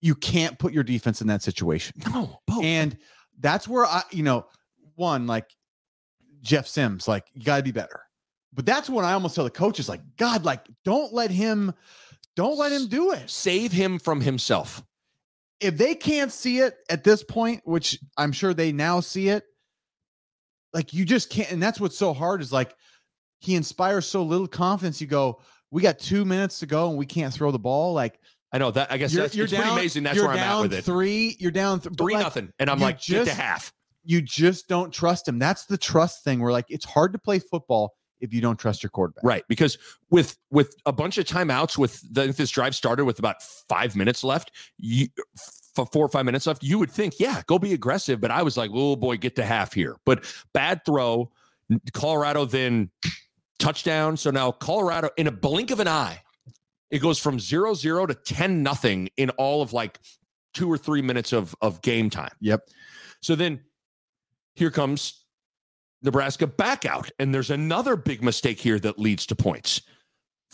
you 0.03 0.15
can't 0.15 0.59
put 0.59 0.73
your 0.73 0.83
defense 0.83 1.21
in 1.21 1.27
that 1.27 1.41
situation 1.41 1.95
No, 2.13 2.41
Bo. 2.45 2.61
and 2.61 2.97
that's 3.39 3.69
where 3.69 3.85
I, 3.85 4.03
you 4.11 4.21
know, 4.21 4.45
one 4.95 5.25
like 5.27 5.49
Jeff 6.41 6.67
Sims, 6.67 7.07
like 7.07 7.25
you 7.33 7.43
got 7.43 7.57
to 7.57 7.63
be 7.63 7.71
better. 7.71 8.01
But 8.53 8.65
that's 8.65 8.89
when 8.89 9.05
I 9.05 9.13
almost 9.13 9.33
tell 9.33 9.45
the 9.45 9.49
coaches, 9.49 9.87
like, 9.87 10.01
God, 10.17 10.43
like, 10.43 10.67
don't 10.83 11.13
let 11.13 11.31
him, 11.31 11.73
don't 12.35 12.57
let 12.57 12.73
him 12.73 12.87
do 12.87 13.13
it. 13.13 13.29
save 13.29 13.71
him 13.71 13.97
from 13.97 14.19
himself. 14.19 14.83
If 15.61 15.77
they 15.77 15.95
can't 15.95 16.31
see 16.31 16.59
it 16.59 16.75
at 16.89 17.05
this 17.05 17.23
point, 17.23 17.61
which 17.63 17.97
I'm 18.17 18.33
sure 18.33 18.53
they 18.53 18.73
now 18.73 18.99
see 18.99 19.29
it, 19.29 19.45
like 20.73 20.93
you 20.93 21.05
just 21.05 21.29
can't. 21.29 21.49
And 21.49 21.63
that's 21.63 21.79
what's 21.79 21.97
so 21.97 22.13
hard 22.13 22.41
is 22.41 22.51
like 22.51 22.75
he 23.39 23.55
inspires 23.55 24.05
so 24.05 24.21
little 24.21 24.47
confidence. 24.47 24.99
You 24.99 25.07
go, 25.07 25.39
we 25.71 25.81
got 25.81 25.97
two 25.97 26.25
minutes 26.25 26.59
to 26.59 26.65
go 26.65 26.89
and 26.89 26.97
we 26.97 27.05
can't 27.05 27.33
throw 27.33 27.51
the 27.51 27.57
ball. 27.59 27.93
Like 27.93 28.19
I 28.53 28.59
know 28.59 28.71
that. 28.71 28.91
I 28.91 28.97
guess 28.97 29.11
you're, 29.13 29.23
that's 29.23 29.35
you're 29.35 29.45
it's 29.45 29.51
down. 29.51 29.63
pretty 29.63 29.75
amazing. 29.75 30.03
That's 30.03 30.19
where 30.19 30.29
I'm 30.29 30.37
at 30.37 30.61
with 30.61 30.73
it. 30.73 30.85
Three, 30.85 31.35
you're 31.39 31.51
down 31.51 31.79
th- 31.81 31.95
Three 31.97 32.13
like, 32.13 32.23
nothing, 32.23 32.53
and 32.59 32.69
I'm 32.69 32.79
like 32.79 33.01
get 33.01 33.25
to 33.25 33.33
half. 33.33 33.73
you 34.03 34.21
just 34.21 34.67
don't 34.67 34.93
trust 34.93 35.27
him. 35.27 35.39
That's 35.39 35.65
the 35.65 35.77
trust 35.77 36.23
thing. 36.23 36.39
Where 36.39 36.51
like 36.51 36.65
it's 36.69 36.85
hard 36.85 37.13
to 37.13 37.19
play 37.19 37.39
football 37.39 37.95
if 38.21 38.33
you 38.33 38.39
don't 38.39 38.57
trust 38.57 38.83
your 38.83 38.89
quarterback. 38.91 39.23
Right, 39.23 39.43
because 39.49 39.77
with 40.09 40.37
with 40.51 40.75
a 40.85 40.93
bunch 40.93 41.17
of 41.17 41.25
timeouts, 41.25 41.77
with 41.77 42.01
the, 42.13 42.27
this 42.27 42.51
drive 42.51 42.75
started 42.75 43.05
with 43.05 43.19
about 43.19 43.41
five 43.41 43.95
minutes 43.95 44.23
left, 44.23 44.51
you 44.77 45.07
f- 45.77 45.89
four 45.91 46.05
or 46.05 46.09
five 46.09 46.23
minutes 46.23 46.47
left, 46.47 46.63
you 46.63 46.77
would 46.79 46.91
think, 46.91 47.19
yeah, 47.19 47.41
go 47.47 47.59
be 47.59 47.73
aggressive. 47.73 48.21
But 48.21 48.31
I 48.31 48.43
was 48.43 48.55
like, 48.55 48.71
oh 48.73 48.95
boy, 48.95 49.17
get 49.17 49.35
to 49.37 49.43
half 49.43 49.73
here. 49.73 49.97
But 50.05 50.23
bad 50.53 50.85
throw, 50.85 51.31
Colorado 51.93 52.45
then 52.45 52.91
touchdown. 53.59 54.15
So 54.15 54.29
now 54.31 54.51
Colorado, 54.51 55.09
in 55.17 55.27
a 55.27 55.31
blink 55.31 55.71
of 55.71 55.79
an 55.79 55.87
eye, 55.87 56.21
it 56.93 56.99
goes 56.99 57.17
from 57.19 57.39
zero 57.39 57.73
zero 57.73 58.05
to 58.05 58.13
ten 58.13 58.61
nothing 58.63 59.09
in 59.17 59.31
all 59.31 59.61
of 59.63 59.73
like 59.73 59.99
two 60.53 60.71
or 60.71 60.77
three 60.77 61.01
minutes 61.01 61.33
of 61.33 61.55
of 61.61 61.81
game 61.81 62.09
time. 62.09 62.31
Yep. 62.39 62.69
So 63.21 63.35
then 63.35 63.61
here 64.55 64.69
comes 64.69 65.25
Nebraska 66.03 66.45
back 66.45 66.85
out, 66.85 67.09
and 67.17 67.33
there's 67.33 67.49
another 67.49 67.95
big 67.95 68.23
mistake 68.23 68.59
here 68.59 68.77
that 68.79 68.99
leads 68.99 69.25
to 69.27 69.35
points. 69.35 69.81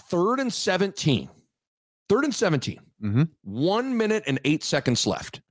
Third 0.10 0.40
and 0.40 0.52
17. 0.54 1.30
Third 2.08 2.24
and 2.24 2.34
17. 2.34 2.80
Mhm. 3.04 3.30
One 3.44 3.98
minute 3.98 4.24
and 4.26 4.40
eight 4.46 4.64
seconds 4.64 5.06
left. 5.06 5.42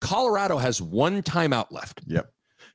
Colorado 0.00 0.58
has 0.58 0.82
one 0.82 1.22
timeout 1.22 1.70
left. 1.70 2.00
Yep. 2.06 2.28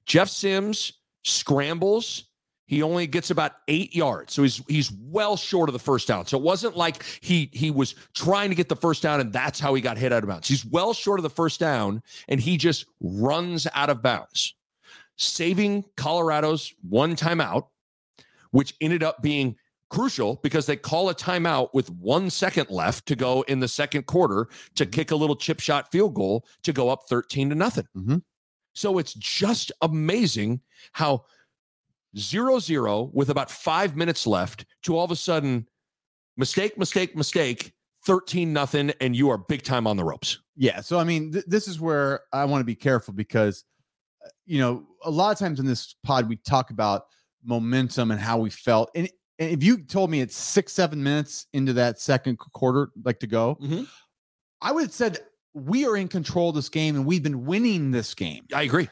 Jeff 0.06 0.30
Sims 0.30 0.94
scrambles. 1.26 2.27
He 2.68 2.84
only 2.84 3.08
gets 3.08 3.32
about 3.32 3.54
eight 3.70 3.96
yards, 3.96 4.34
so 4.34 4.44
he's 4.44 4.62
he's 4.68 4.92
well 4.92 5.38
short 5.38 5.70
of 5.70 5.74
the 5.74 5.80
first 5.80 6.08
down. 6.08 6.26
So 6.28 6.38
it 6.38 6.44
wasn't 6.44 6.76
like 6.76 7.02
he 7.22 7.50
he 7.54 7.72
was 7.72 7.96
trying 8.14 8.50
to 8.50 8.56
get 8.56 8.68
the 8.70 8.76
first 8.76 9.02
down, 9.02 9.20
and 9.22 9.32
that's 9.32 9.60
how 9.60 9.74
he 9.74 9.82
got 9.82 9.98
hit 9.98 10.12
out 10.12 10.24
of 10.24 10.30
bounds. 10.30 10.48
He's 10.50 10.66
well 10.66 10.94
short 10.94 11.18
of 11.20 11.24
the 11.24 11.30
first 11.30 11.60
down, 11.62 12.04
and 12.28 12.40
he 12.42 12.58
just 12.58 12.86
runs 13.02 13.68
out 13.74 13.90
of 13.90 14.02
bounds, 14.04 14.54
saving 15.16 15.86
Colorado's 15.96 16.74
one 16.88 17.16
timeout. 17.16 17.68
which 18.52 18.74
ended 18.80 19.04
up 19.04 19.22
being 19.22 19.58
crucial 19.90 20.40
because 20.42 20.66
they 20.66 20.76
call 20.78 21.10
a 21.10 21.14
timeout 21.14 21.70
with 21.74 21.90
one 21.92 22.30
second 22.30 22.70
left 22.70 23.06
to 23.06 23.14
go 23.16 23.42
in 23.44 23.60
the 23.60 23.68
second 23.68 24.06
quarter 24.06 24.48
to 24.76 24.86
Mhm. 24.86 24.92
kick 24.94 25.12
a 25.12 25.16
little 25.18 25.36
chip 25.36 25.60
shot 25.60 25.92
field 25.92 26.14
goal 26.14 26.46
to 26.64 26.72
go 26.72 26.90
up 26.90 27.02
13 27.10 27.50
to 27.50 27.56
nothing. 27.56 27.86
Mhm. 27.96 28.24
So 28.74 28.98
it's 29.00 29.14
just 29.14 29.72
amazing 29.82 30.62
how 30.94 31.26
zero 32.18 32.60
zero 32.60 33.10
with 33.14 33.30
about 33.30 33.50
five 33.52 33.96
minutes 33.96 34.26
left 34.28 34.66
to 34.84 34.98
all 34.98 35.06
of 35.06 35.12
a 35.12 35.16
sudden 35.16 35.68
mistake, 36.38 36.78
mistake, 36.78 37.16
mistake, 37.16 37.74
13 38.06 38.54
nothing, 38.54 38.92
and 39.02 39.16
you 39.16 39.30
are 39.30 39.38
big 39.38 39.64
time 39.64 39.86
on 39.88 39.98
the 39.98 40.04
ropes. 40.04 40.40
Yeah. 40.56 40.82
So 40.82 41.00
I 41.00 41.04
mean, 41.04 41.32
th- 41.34 41.46
this 41.48 41.68
is 41.68 41.80
where 41.80 42.22
I 42.32 42.46
want 42.46 42.62
to 42.62 42.66
be 42.66 42.76
careful 42.76 43.14
because, 43.14 43.64
uh, 44.26 44.30
you 44.46 44.60
know, 44.60 44.86
a 45.04 45.12
lot 45.12 45.32
of 45.32 45.38
times 45.40 45.60
in 45.60 45.66
this 45.66 45.96
pod 46.04 46.28
we 46.30 46.38
talk 46.38 46.70
about 46.70 47.04
momentum 47.44 48.12
and 48.12 48.20
how 48.20 48.38
we 48.38 48.50
felt. 48.50 48.90
And, 48.96 49.10
and 49.40 49.52
if 49.52 49.64
you 49.64 49.78
told 49.84 50.10
me 50.10 50.22
it's 50.22 50.36
six, 50.36 50.74
seven 50.74 51.04
minutes 51.04 51.48
into 51.54 51.74
that 51.74 52.00
second 52.00 52.38
quarter, 52.38 52.90
like 53.04 53.20
to 53.20 53.28
go, 53.28 53.58
Mhm. 53.62 53.88
I 54.62 54.72
would 54.72 54.84
have 54.84 54.94
said 54.94 55.20
we 55.54 55.86
are 55.86 55.96
in 55.98 56.08
control 56.08 56.50
of 56.50 56.56
this 56.56 56.70
game 56.70 56.96
and 56.96 57.06
we've 57.06 57.24
been 57.24 57.46
winning 57.46 57.92
this 57.92 58.14
game. 58.14 58.46
I 58.54 58.64
agree. 58.64 58.90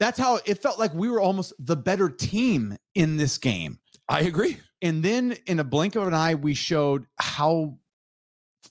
That's 0.00 0.18
how 0.18 0.40
it 0.44 0.60
felt 0.62 0.78
like 0.78 0.92
we 0.94 1.08
were 1.08 1.20
almost 1.20 1.52
the 1.58 1.76
better 1.76 2.08
team 2.08 2.76
in 2.94 3.16
this 3.16 3.38
game. 3.38 3.78
I 4.08 4.20
agree. 4.20 4.58
And 4.82 5.02
then 5.02 5.36
in 5.46 5.60
a 5.60 5.64
blink 5.64 5.96
of 5.96 6.06
an 6.06 6.14
eye, 6.14 6.34
we 6.34 6.54
showed 6.54 7.06
how 7.18 7.78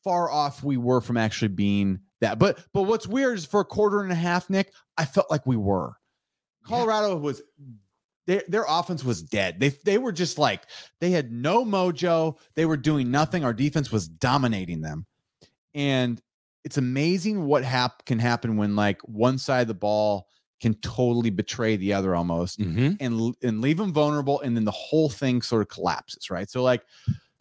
far 0.04 0.30
off 0.30 0.64
we 0.64 0.78
were 0.78 1.02
from 1.02 1.18
actually 1.18 1.50
being 1.50 2.00
that. 2.22 2.40
But 2.40 2.64
but 2.74 2.84
what's 2.84 3.08
weird 3.08 3.38
is 3.38 3.46
for 3.46 3.62
a 3.62 3.66
quarter 3.66 4.02
and 4.02 4.12
a 4.12 4.16
half, 4.16 4.50
Nick, 4.50 4.74
I 4.98 5.06
felt 5.06 5.32
like 5.32 5.46
we 5.46 5.58
were. 5.58 5.96
Colorado 6.66 7.18
was 7.18 7.42
their 8.28 8.44
their 8.48 8.66
offense 8.68 9.04
was 9.04 9.22
dead. 9.22 9.60
They 9.60 9.70
they 9.70 9.98
were 9.98 10.12
just 10.12 10.38
like 10.38 10.64
they 11.00 11.12
had 11.12 11.32
no 11.32 11.66
mojo. 11.66 12.38
They 12.56 12.66
were 12.66 12.78
doing 12.78 13.12
nothing. 13.12 13.44
Our 13.44 13.54
defense 13.54 13.92
was 13.92 14.08
dominating 14.08 14.82
them. 14.82 15.06
And 15.74 16.22
it's 16.64 16.78
amazing 16.78 17.46
what 17.46 17.64
hap- 17.64 18.06
can 18.06 18.20
happen 18.20 18.56
when 18.56 18.76
like 18.76 19.02
one 19.02 19.38
side 19.38 19.62
of 19.62 19.68
the 19.68 19.74
ball 19.74 20.28
can 20.63 20.73
totally 20.76 21.30
betray 21.30 21.76
the 21.76 21.93
other 21.93 22.15
almost 22.15 22.60
Mhm. 22.60 22.97
and 22.99 23.36
and 23.43 23.62
leave 23.62 23.78
them 23.78 23.93
vulnerable 23.93 24.41
and 24.41 24.56
then 24.58 24.63
the 24.65 24.71
whole 24.71 25.10
thing 25.10 25.41
sort 25.41 25.62
of 25.62 25.67
collapses 25.67 26.30
right 26.32 26.49
so 26.49 26.63
like 26.63 26.82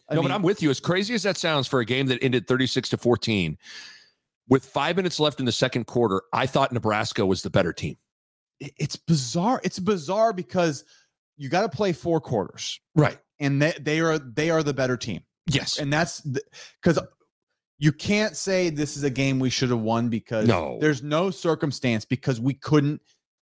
I 0.09 0.15
no, 0.15 0.21
mean, 0.21 0.29
but 0.29 0.35
I'm 0.35 0.41
with 0.43 0.61
you. 0.61 0.69
As 0.69 0.79
crazy 0.81 1.13
as 1.15 1.23
that 1.23 1.37
sounds 1.37 1.65
for 1.65 1.79
a 1.79 1.85
game 1.85 2.07
that 2.07 2.21
ended 2.21 2.45
36 2.45 2.89
to 2.89 2.97
14, 2.97 3.57
with 4.49 4.65
five 4.65 4.97
minutes 4.97 5.17
left 5.17 5.39
in 5.39 5.45
the 5.45 5.51
second 5.51 5.85
quarter, 5.87 6.21
I 6.33 6.45
thought 6.45 6.73
Nebraska 6.73 7.25
was 7.25 7.41
the 7.41 7.49
better 7.49 7.71
team. 7.73 7.95
it's 8.59 8.95
bizarre 8.97 9.59
it's 9.63 9.79
bizarre 9.79 10.31
because 10.33 10.83
you 11.37 11.49
got 11.49 11.61
to 11.63 11.69
play 11.69 11.91
four 11.93 12.19
quarters 12.21 12.79
Right. 12.95 13.17
and 13.39 13.61
they, 13.61 13.73
they 13.79 13.99
are 14.01 14.19
they 14.19 14.49
are 14.51 14.61
the 14.61 14.73
better 14.73 14.97
team 14.97 15.21
Yes. 15.47 15.77
and 15.79 15.91
that's 15.91 16.21
because 16.81 16.99
you 17.79 17.91
can't 17.91 18.35
say 18.37 18.69
this 18.69 18.95
is 18.97 19.03
a 19.03 19.09
game 19.09 19.39
we 19.39 19.49
should 19.49 19.69
have 19.69 19.79
won 19.81 20.09
because 20.09 20.47
No. 20.47 20.77
there's 20.79 21.03
no 21.03 21.29
circumstance 21.31 22.05
because 22.05 22.39
we 22.39 22.53
couldn't 22.53 23.01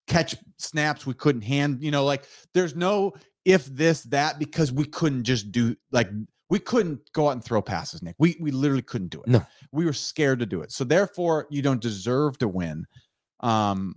catch 0.07 0.35
snaps 0.57 1.05
we 1.05 1.13
couldn't 1.13 1.41
hand 1.43 1.81
you 1.81 1.89
know 1.89 2.03
like 2.03 2.23
there's 2.53 2.75
no 2.75 3.13
if 3.45 3.65
this 3.67 4.03
that 4.03 4.37
because 4.37 4.69
we 4.71 4.83
couldn't 4.85 5.23
just 5.23 5.49
do 5.51 5.75
like 5.93 6.09
we 6.49 6.59
couldn't 6.59 6.99
go 7.13 7.27
out 7.29 7.31
and 7.31 7.43
throw 7.43 7.61
passes 7.61 8.01
nick 8.03 8.13
we 8.19 8.35
we 8.41 8.51
literally 8.51 8.81
couldn't 8.81 9.07
do 9.11 9.21
it 9.21 9.27
No. 9.29 9.45
we 9.71 9.85
were 9.85 9.93
scared 9.93 10.39
to 10.39 10.45
do 10.45 10.61
it 10.61 10.73
so 10.73 10.83
therefore 10.83 11.47
you 11.49 11.61
don't 11.61 11.81
deserve 11.81 12.37
to 12.39 12.49
win 12.49 12.85
um 13.39 13.95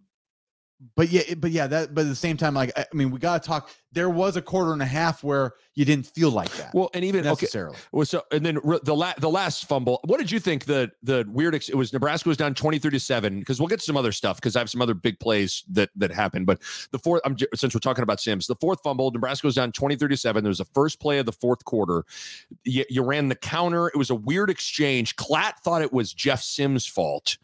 but 0.95 1.09
yeah 1.09 1.35
but 1.37 1.51
yeah 1.51 1.67
that 1.67 1.95
but 1.95 2.03
at 2.03 2.09
the 2.09 2.15
same 2.15 2.37
time 2.37 2.55
like 2.55 2.71
i 2.77 2.85
mean 2.93 3.11
we 3.11 3.19
got 3.19 3.43
to 3.43 3.47
talk 3.47 3.71
there 3.93 4.11
was 4.11 4.37
a 4.37 4.43
quarter 4.43 4.75
and 4.75 4.83
a 4.83 4.87
half 4.87 5.25
where 5.25 5.55
you 5.75 5.85
didn't 5.85 6.07
feel 6.07 6.31
like 6.31 6.51
that 6.57 6.75
well, 6.75 6.91
and 6.93 7.03
even 7.03 7.21
okay. 7.21 7.29
necessarily 7.31 7.77
Well, 7.93 8.05
so 8.05 8.23
and 8.31 8.45
then 8.45 8.59
the 8.83 8.95
la- 8.95 9.15
the 9.19 9.29
last 9.29 9.67
fumble. 9.67 10.01
What 10.05 10.19
did 10.19 10.31
you 10.31 10.39
think 10.39 10.67
the 10.67 10.91
the 11.03 11.27
weird? 11.29 11.55
Ex- 11.55 11.71
it 11.71 11.77
was 11.77 11.93
Nebraska 11.93 12.29
was 12.29 12.37
down 12.37 12.55
twenty 12.55 12.79
three 12.79 12.91
to 12.91 13.01
seven 13.01 13.39
because 13.39 13.59
we'll 13.59 13.69
get 13.69 13.79
to 13.81 13.85
some 13.85 13.97
other 13.97 14.13
stuff 14.13 14.37
because 14.37 14.55
I 14.55 14.59
have 14.59 14.69
some 14.69 14.83
other 14.83 14.93
big 14.95 15.19
plays 15.19 15.65
that 15.71 15.89
that 15.97 16.11
happened. 16.11 16.47
But 16.47 16.61
the 16.93 16.99
fourth, 16.99 17.23
I'm, 17.25 17.37
since 17.55 17.75
we're 17.75 17.81
talking 17.81 18.03
about 18.03 18.21
Sims, 18.21 18.47
the 18.47 18.55
fourth 18.57 18.81
fumble, 18.83 19.11
Nebraska 19.11 19.47
was 19.47 19.55
down 19.55 19.73
twenty 19.73 19.97
three 19.97 20.09
to 20.09 20.17
seven. 20.17 20.45
There 20.45 20.51
was 20.51 20.59
the 20.59 20.67
first 20.67 21.01
play 21.01 21.19
of 21.19 21.27
the 21.27 21.33
fourth 21.33 21.65
quarter. 21.65 22.05
You, 22.65 22.85
you 22.91 23.03
ran 23.03 23.29
the 23.29 23.35
counter. 23.35 23.89
It 23.89 23.97
was 23.97 24.11
a 24.11 24.15
weird 24.15 24.51
exchange. 24.51 25.17
Klatt 25.17 25.59
thought 25.65 25.81
it 25.81 25.93
was 25.93 26.13
Jeff 26.13 26.43
Sims' 26.43 26.87
fault. 26.87 27.39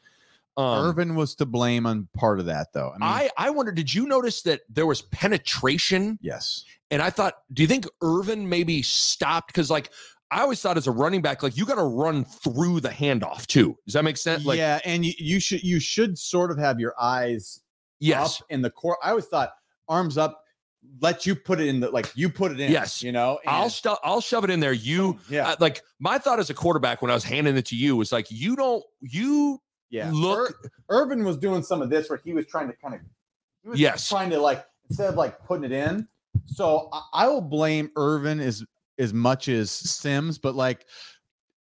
Um, 0.57 0.87
Ervin 0.87 1.15
was 1.15 1.35
to 1.37 1.47
blame 1.47 1.87
on 1.87 2.09
part 2.15 2.39
of 2.39 2.47
that, 2.47 2.73
though. 2.75 2.91
I 2.91 2.99
mean, 2.99 3.03
I 3.03 3.31
I 3.39 3.51
wonder. 3.51 3.73
Did 3.73 3.93
you 3.93 4.07
notice 4.07 4.43
that 4.43 4.61
there 4.69 4.87
was 4.87 5.03
penetration 5.03 6.19
yes, 6.21 6.65
and 6.91 7.01
I 7.01 7.11
thought, 7.11 7.35
do 7.53 7.63
you 7.63 7.69
think 7.69 7.87
Ervin 8.03 8.49
maybe 8.49 8.83
stopped? 8.83 9.49
Because 9.49 9.71
like 9.71 9.91
I 10.31 10.41
always 10.41 10.61
thought 10.61 10.77
as 10.77 10.87
a 10.87 10.91
running 10.91 11.23
back, 11.23 11.43
like 11.43 11.57
you 11.57 11.67
got 11.67 11.77
to 11.77 11.85
run 11.85 12.25
through 12.25 12.81
the 12.81 12.89
handoff 12.89 13.47
too. 13.47 13.77
Does 13.87 13.95
that 13.95 14.05
make 14.05 14.17
sense? 14.17 14.45
Like 14.45 14.59
yeah, 14.59 14.81
and 14.85 15.05
you, 15.05 15.13
you 15.19 15.41
should 15.41 15.63
you 15.63 15.79
should 15.81 16.19
sort 16.19 16.51
of 16.51 16.59
have 16.59 16.81
your 16.81 16.95
eyes 17.01 17.61
yes, 17.99 18.41
up 18.41 18.47
in 18.51 18.63
the 18.63 18.71
core. 18.71 18.99
I 19.03 19.11
always 19.11 19.27
thought 19.27 19.53
arms 19.89 20.19
up, 20.19 20.43
let 21.01 21.27
you 21.27 21.35
put 21.35 21.61
it 21.61 21.69
in 21.69 21.81
the 21.81 21.91
like 21.91 22.11
you 22.15 22.29
put 22.29 22.53
it 22.53 22.61
in. 22.61 22.71
Yes. 22.71 23.03
you 23.03 23.13
know. 23.13 23.39
I'll 23.47 23.71
stu- 23.71 23.97
I'll 24.03 24.21
shove 24.21 24.45
it 24.45 24.51
in 24.51 24.61
there. 24.61 24.73
You 24.73 25.19
yeah 25.29 25.51
uh, 25.51 25.57
like 25.61 25.83
my 25.99 26.19
thought 26.19 26.41
as 26.41 26.51
a 26.51 26.55
quarterback 26.55 27.03
when 27.03 27.11
I 27.11 27.15
was 27.15 27.25
handing 27.25 27.57
it 27.57 27.67
to 27.67 27.77
you 27.77 27.97
was 27.97 28.13
like 28.13 28.27
you 28.31 28.57
don't 28.57 28.85
you 29.01 29.61
yeah. 29.93 30.11
look 30.13 30.51
Ir- 30.65 30.71
Ervin 30.91 31.23
was 31.25 31.37
doing 31.37 31.63
some 31.63 31.81
of 31.83 31.89
this 31.91 32.11
where 32.11 32.21
he 32.25 32.33
was 32.33 32.47
trying 32.47 32.67
to 32.67 32.75
kind 32.75 32.95
of 32.95 33.01
he 33.63 33.69
was 33.69 33.79
Yes. 33.79 34.09
trying 34.09 34.31
to 34.31 34.41
like 34.41 34.65
instead 34.91 35.09
of 35.09 35.15
like 35.15 35.39
putting 35.47 35.65
it 35.65 35.73
in. 35.73 36.09
So 36.47 36.89
I, 36.93 37.03
I 37.13 37.29
will 37.29 37.41
blame 37.41 37.91
Ervin 37.97 38.41
as 38.41 38.65
as 38.99 39.15
much 39.15 39.49
as 39.49 39.71
Sims, 39.71 40.39
but 40.39 40.55
like 40.57 40.87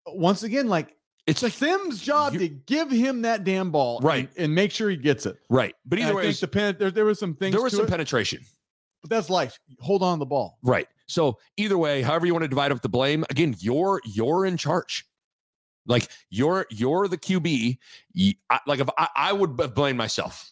once 0.06 0.44
again, 0.44 0.68
like 0.68 0.96
it's 1.26 1.44
like 1.44 1.54
Sims' 1.54 2.00
job 2.02 2.34
you- 2.34 2.40
to 2.40 2.48
give 2.48 2.90
him 2.90 3.22
that 3.24 3.44
damn 3.44 3.70
ball, 3.72 4.00
Right. 4.02 4.30
and, 4.38 4.46
and 4.46 4.56
make 4.56 4.72
sure 4.72 4.90
he 4.90 4.96
gets 4.98 5.26
it. 5.26 5.38
right. 5.50 5.76
But 5.86 6.00
And 6.00 6.08
either 6.08 6.14
I 6.14 6.16
way, 6.18 6.24
think 6.28 6.40
the 6.40 6.48
pen, 6.48 6.76
there, 6.80 6.92
there 6.92 7.06
was 7.06 7.20
some 7.20 7.34
things. 7.36 7.54
there 7.54 7.62
was 7.64 7.74
some 7.76 7.86
it, 7.86 7.90
penetration. 7.90 8.40
but 9.02 9.10
that's 9.10 9.30
life. 9.30 9.60
Hold 9.82 10.04
on 10.04 10.18
to 10.18 10.20
the 10.20 10.26
ball. 10.26 10.58
Right. 10.64 10.88
So 11.08 11.38
either 11.58 11.78
way, 11.78 12.02
however 12.02 12.26
you 12.26 12.34
want 12.34 12.44
to 12.44 12.48
divide 12.50 12.72
up 12.72 12.82
the 12.82 12.90
blame, 12.90 13.24
again, 13.30 13.56
you're 13.60 14.02
you're 14.06 14.46
in 14.46 14.58
charge. 14.58 15.06
Like 15.88 16.10
you're 16.30 16.66
you're 16.70 17.08
the 17.08 17.18
QB. 17.18 17.78
I, 18.50 18.60
like 18.68 18.80
if 18.80 18.90
I, 18.98 19.08
I 19.16 19.34
would 19.34 19.56
blame 19.74 19.98
myself, 19.98 20.52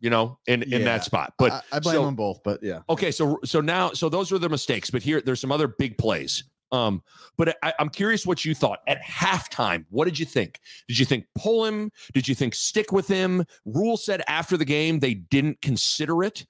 you 0.00 0.10
know, 0.10 0.38
in 0.46 0.62
in 0.62 0.84
that 0.84 1.04
spot. 1.04 1.34
But 1.38 1.52
I, 1.52 1.62
I 1.72 1.80
blame 1.80 1.96
so- 1.96 2.04
them 2.06 2.14
both. 2.14 2.42
But 2.44 2.62
yeah, 2.62 2.80
okay, 2.88 3.10
so 3.10 3.38
so 3.44 3.60
now 3.60 3.90
so 3.90 4.08
those 4.08 4.30
were 4.30 4.38
the 4.38 4.48
mistakes. 4.48 4.90
But 4.90 5.02
here 5.02 5.20
there's 5.20 5.40
some 5.40 5.52
other 5.52 5.68
big 5.68 5.98
plays. 5.98 6.44
Um, 6.72 7.02
but 7.36 7.56
I, 7.62 7.72
I'm 7.78 7.88
curious 7.88 8.26
what 8.26 8.44
you 8.44 8.54
thought 8.54 8.80
at 8.88 9.00
halftime. 9.02 9.84
What 9.90 10.06
did 10.06 10.18
you 10.18 10.26
think? 10.26 10.60
Did 10.88 10.98
you 10.98 11.06
think 11.06 11.26
pull 11.36 11.64
him? 11.64 11.92
Did 12.12 12.26
you 12.26 12.34
think 12.34 12.54
stick 12.54 12.90
with 12.90 13.06
him? 13.06 13.44
Rhule 13.64 13.96
said 13.96 14.22
after 14.26 14.56
the 14.56 14.64
game 14.64 14.98
they 14.98 15.14
didn't 15.14 15.60
consider 15.62 16.22
it. 16.24 16.44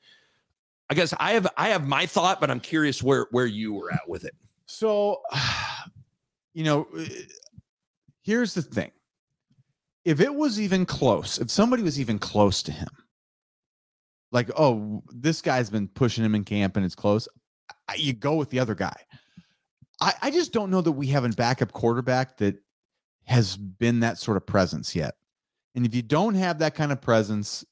I 0.89 0.95
guess 0.95 1.13
I 1.19 1.33
have 1.33 1.47
I 1.57 1.69
have 1.71 1.87
my 1.87 2.07
thought, 2.07 2.41
but 2.41 2.51
I'm 2.51 2.61
curious 2.61 3.03
where 3.03 3.27
where 3.31 3.47
you 3.47 3.75
were 3.75 3.93
at 3.93 4.09
with 4.09 4.25
it. 4.25 4.35
So, 4.67 5.21
you 6.55 6.65
know, 6.65 6.87
uh, 6.97 7.05
here's 8.27 8.55
the 8.55 8.63
thing. 8.63 8.91
If 10.05 10.21
it 10.21 10.35
was 10.35 10.61
even 10.61 10.85
close, 10.85 11.39
if 11.39 11.51
somebody 11.51 11.83
was 11.83 11.99
even 11.99 12.19
close 12.19 12.63
to 12.65 12.73
him, 12.73 12.89
like, 14.33 14.51
oh, 14.59 15.03
this 15.09 15.41
guy's 15.41 15.71
been 15.71 15.89
pushing 15.89 16.25
him 16.25 16.35
in 16.35 16.45
camp 16.45 16.77
and 16.77 16.85
it's 16.85 16.95
close, 16.95 17.29
I- 17.89 17.95
you 17.95 18.13
go 18.13 18.35
with 18.35 18.51
the 18.51 18.59
other 18.61 18.75
guy. 18.75 18.97
I, 20.01 20.13
I 20.23 20.31
just 20.31 20.53
don't 20.53 20.71
know 20.71 20.83
that 20.83 20.93
we 20.93 21.07
have 21.09 21.25
a 21.25 21.29
backup 21.31 21.73
quarterback 21.73 22.37
that 22.39 22.57
has 23.25 23.57
been 23.57 24.01
that 24.01 24.19
sort 24.19 24.37
of 24.37 24.47
presence 24.47 24.95
yet. 24.95 25.15
And 25.75 25.87
if 25.87 25.95
you 25.95 26.03
don't 26.03 26.35
have 26.35 26.59
that 26.59 26.75
kind 26.75 26.93
of 26.93 27.01
presence, 27.01 27.65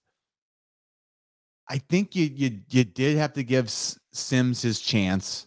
I 1.69 1.79
think 1.79 2.15
you 2.15 2.31
you 2.35 2.61
you 2.71 2.85
did 2.85 3.17
have 3.17 3.33
to 3.35 3.43
give 3.43 3.71
Sims 3.71 4.63
his 4.63 4.81
chance. 4.81 5.47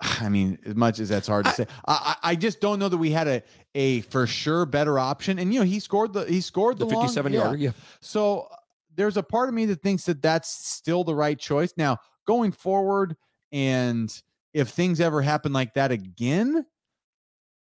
I 0.20 0.28
mean, 0.28 0.58
as 0.64 0.74
much 0.74 0.98
as 0.98 1.08
that's 1.08 1.26
hard 1.28 1.44
to 1.46 1.50
I- 1.50 1.54
say, 1.54 1.66
I, 1.86 2.16
I 2.22 2.36
just 2.36 2.60
don't 2.60 2.78
know 2.78 2.88
that 2.88 2.98
we 2.98 3.10
had 3.10 3.28
a 3.28 3.42
a 3.74 4.00
for 4.02 4.26
sure 4.26 4.66
better 4.66 4.98
option. 4.98 5.38
And 5.38 5.52
you 5.52 5.60
know, 5.60 5.66
he 5.66 5.80
scored 5.80 6.12
the 6.12 6.24
he 6.24 6.40
scored 6.40 6.78
The 6.78 6.86
the, 6.86 6.94
57 6.94 7.32
yeah. 7.32 7.38
yarder, 7.40 7.56
yeah. 7.56 7.70
So 8.00 8.48
uh, 8.50 8.56
there's 8.94 9.16
a 9.16 9.22
part 9.22 9.48
of 9.48 9.54
me 9.54 9.66
that 9.66 9.82
thinks 9.82 10.04
that 10.06 10.22
that's 10.22 10.50
still 10.50 11.04
the 11.04 11.14
right 11.14 11.38
choice. 11.38 11.72
Now, 11.76 11.98
going 12.26 12.52
forward, 12.52 13.16
and 13.52 14.12
if 14.54 14.68
things 14.70 15.00
ever 15.00 15.22
happen 15.22 15.52
like 15.52 15.74
that 15.74 15.92
again, 15.92 16.64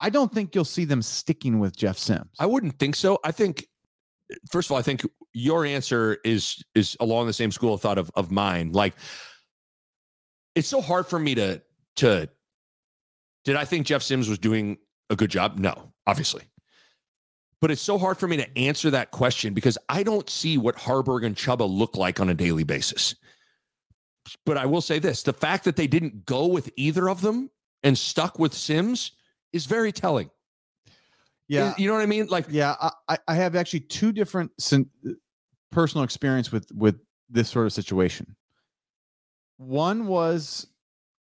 I 0.01 0.11
don't 0.11 0.33
think 0.33 0.55
you'll 0.55 0.65
see 0.65 0.85
them 0.85 1.03
sticking 1.03 1.59
with 1.61 1.77
Jeff 1.77 1.99
Sims. 1.99 2.31
I 2.39 2.47
wouldn't 2.47 2.79
think 2.79 2.97
so. 2.97 3.19
I 3.23 3.33
think 3.33 3.67
first 4.51 4.69
of 4.69 4.73
all, 4.73 4.79
I 4.79 4.83
think 4.83 5.03
your 5.33 5.65
answer 5.65 6.19
is 6.25 6.65
is 6.75 6.97
along 7.01 7.27
the 7.27 7.33
same 7.33 7.51
school 7.53 7.75
of 7.75 7.81
thought 7.81 7.99
of 7.99 8.11
of 8.15 8.31
mine. 8.31 8.73
Like 8.73 8.95
it's 10.55 10.69
so 10.69 10.81
hard 10.81 11.07
for 11.07 11.19
me 11.19 11.35
to 11.37 11.63
to 12.01 12.29
did 13.45 13.57
I 13.57 13.65
think 13.65 13.87
Jeff 13.87 14.03
Sims 14.03 14.29
was 14.29 14.39
doing 14.39 14.79
a 15.09 15.17
good 15.17 15.31
job? 15.31 15.59
No, 15.59 15.93
obviously. 16.07 16.45
But 17.61 17.71
it's 17.71 17.83
so 17.83 17.99
hard 17.99 18.19
for 18.19 18.27
me 18.27 18.37
to 18.39 18.59
answer 18.59 18.91
that 18.91 19.11
question 19.11 19.55
because 19.55 19.77
I 19.89 20.03
don't 20.03 20.29
see 20.29 20.57
what 20.57 20.77
Haarberg 20.77 21.27
and 21.27 21.37
Chubba 21.37 21.69
look 21.69 21.97
like 21.97 22.21
on 22.21 22.31
a 22.31 22.35
daily 22.35 22.65
basis. 22.65 23.15
but 24.47 24.57
I 24.57 24.67
will 24.67 24.81
say 24.81 24.99
this: 24.99 25.23
the 25.23 25.33
fact 25.33 25.65
that 25.65 25.77
they 25.77 25.87
didn't 25.87 26.25
go 26.25 26.47
with 26.47 26.71
either 26.77 27.09
of 27.09 27.21
them 27.21 27.51
and 27.83 27.97
stuck 27.97 28.39
with 28.39 28.55
Sims 28.55 29.13
is 29.53 29.67
very 29.67 29.93
telling. 29.93 30.31
Yeah, 31.49 31.75
you 31.77 31.89
know 31.89 31.95
what 31.95 32.03
I 32.03 32.07
mean. 32.07 32.27
Like, 32.29 32.47
yeah, 32.49 32.77
I, 33.09 33.19
I 33.27 33.35
have 33.35 33.57
actually 33.57 33.81
two 33.81 34.13
different 34.13 34.53
personal 35.73 36.05
experience 36.05 36.53
with 36.53 36.71
with 36.73 37.01
this 37.29 37.51
sort 37.51 37.67
of 37.67 37.73
situation. 37.73 38.37
One 39.57 40.07
was 40.07 40.67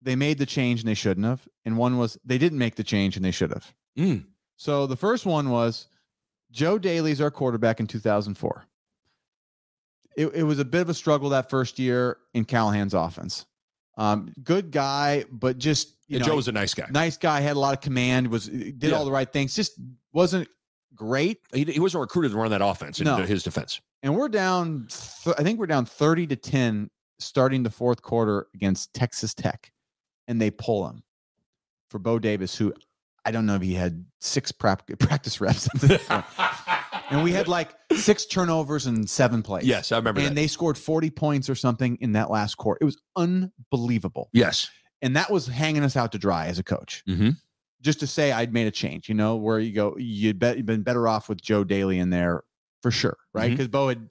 they 0.07 0.17
made 0.17 0.39
the 0.39 0.47
change 0.47 0.81
and 0.81 0.89
they 0.89 0.95
shouldn't 0.95 1.27
have, 1.27 1.47
and 1.65 1.77
one 1.77 1.99
was 1.99 2.17
they 2.25 2.39
didn't 2.39 2.59
make 2.59 2.77
the 2.77 2.85
change 2.85 3.17
and 3.17 3.25
they 3.25 3.33
should 3.33 3.51
have. 3.51 3.75
Mm. 3.99 4.25
So 4.57 4.87
the 4.87 4.97
first 4.97 5.27
one 5.27 5.51
was 5.51 5.89
Joe 6.53 6.79
Dailey's 6.79 7.21
our 7.21 7.31
quarterback 7.31 7.81
in 7.81 7.89
2004. 7.89 8.65
It, 10.17 10.27
it 10.29 10.43
was 10.45 10.61
a 10.61 10.65
bit 10.65 10.81
of 10.81 10.89
a 10.89 10.95
struggle 10.95 11.31
that 11.31 11.51
first 11.51 11.79
year 11.79 12.19
in 12.33 12.45
Callahan's 12.45 12.95
offense. 12.95 13.47
Um, 13.99 14.33
good 14.43 14.71
guy, 14.71 15.25
but 15.31 15.59
just 15.59 15.95
you 16.07 16.21
know, 16.21 16.25
Joe 16.25 16.37
was 16.37 16.47
a 16.47 16.53
nice 16.53 16.73
guy. 16.73 16.87
Nice 16.91 17.17
guy, 17.17 17.41
had 17.41 17.57
a 17.57 17.59
lot 17.59 17.75
of 17.75 17.81
command, 17.81 18.29
was 18.29 18.47
did 18.47 18.83
yeah. 18.83 18.93
all 18.93 19.05
the 19.05 19.11
right 19.11 19.31
things. 19.31 19.57
Just 19.57 19.73
wasn't 20.13 20.49
great. 20.95 21.41
He, 21.53 21.65
he 21.65 21.81
wasn't 21.81 22.03
recruited 22.03 22.31
to 22.31 22.39
run 22.39 22.51
that 22.51 22.63
offense. 22.63 23.01
In 23.01 23.07
no. 23.07 23.17
his 23.17 23.43
defense, 23.43 23.81
and 24.05 24.15
we're 24.15 24.29
down. 24.29 24.87
Th- 25.25 25.35
I 25.37 25.43
think 25.43 25.59
we're 25.59 25.67
down 25.67 25.85
thirty 25.85 26.27
to 26.29 26.37
ten 26.37 26.91
starting 27.19 27.63
the 27.63 27.71
fourth 27.71 28.03
quarter 28.03 28.47
against 28.55 28.95
Texas 28.95 29.35
Tech, 29.35 29.73
and 30.29 30.41
they 30.41 30.51
pull 30.51 30.89
him 30.89 31.03
for 31.91 31.99
Beau 31.99 32.19
Davis, 32.19 32.57
who 32.57 32.73
I 33.25 33.31
don't 33.31 33.47
know 33.47 33.57
if 33.57 33.63
he 33.63 33.75
had 33.75 34.05
six 34.21 34.53
practice 34.53 35.41
reps. 35.41 35.69
and 37.11 37.25
we 37.25 37.33
had 37.33 37.49
like 37.49 37.71
six 37.95 38.25
turnovers 38.27 38.87
and 38.87 39.09
seven 39.09 39.43
plays. 39.43 39.65
Yes, 39.65 39.93
I 39.93 39.97
remember. 39.97 40.21
And 40.21 40.31
that. 40.31 40.35
they 40.35 40.47
scored 40.47 40.79
40 40.79 41.11
points 41.11 41.51
or 41.51 41.55
something 41.55 41.99
in 42.01 42.13
that 42.13 42.31
last 42.31 42.57
quarter. 42.57 42.79
It 42.81 42.85
was 42.85 42.99
unbelievable. 43.17 44.31
Yes. 44.33 44.71
And 45.03 45.17
that 45.17 45.31
was 45.31 45.47
hanging 45.47 45.83
us 45.83 45.97
out 45.97 46.13
to 46.13 46.19
dry 46.19 46.47
as 46.47 46.59
a 46.59 46.63
coach. 46.63 47.03
Mm-hmm. 47.09 47.31
Just 47.83 48.01
to 48.01 48.07
say 48.07 48.33
I'd 48.33 48.53
made 48.53 48.67
a 48.67 48.71
change, 48.71 49.09
you 49.09 49.15
know, 49.15 49.37
where 49.37 49.59
you 49.59 49.73
go, 49.73 49.97
you'd 49.99 50.39
bet 50.39 50.57
you've 50.57 50.67
been 50.67 50.83
better 50.83 51.07
off 51.07 51.29
with 51.29 51.41
Joe 51.43 51.65
Dailey 51.65 51.99
in 51.99 52.11
there 52.11 52.43
for 52.81 52.91
sure, 52.91 53.17
right? 53.35 53.51
Because 53.51 53.67
mm-hmm. 53.67 53.73
Beau 53.73 53.89
had 53.89 54.09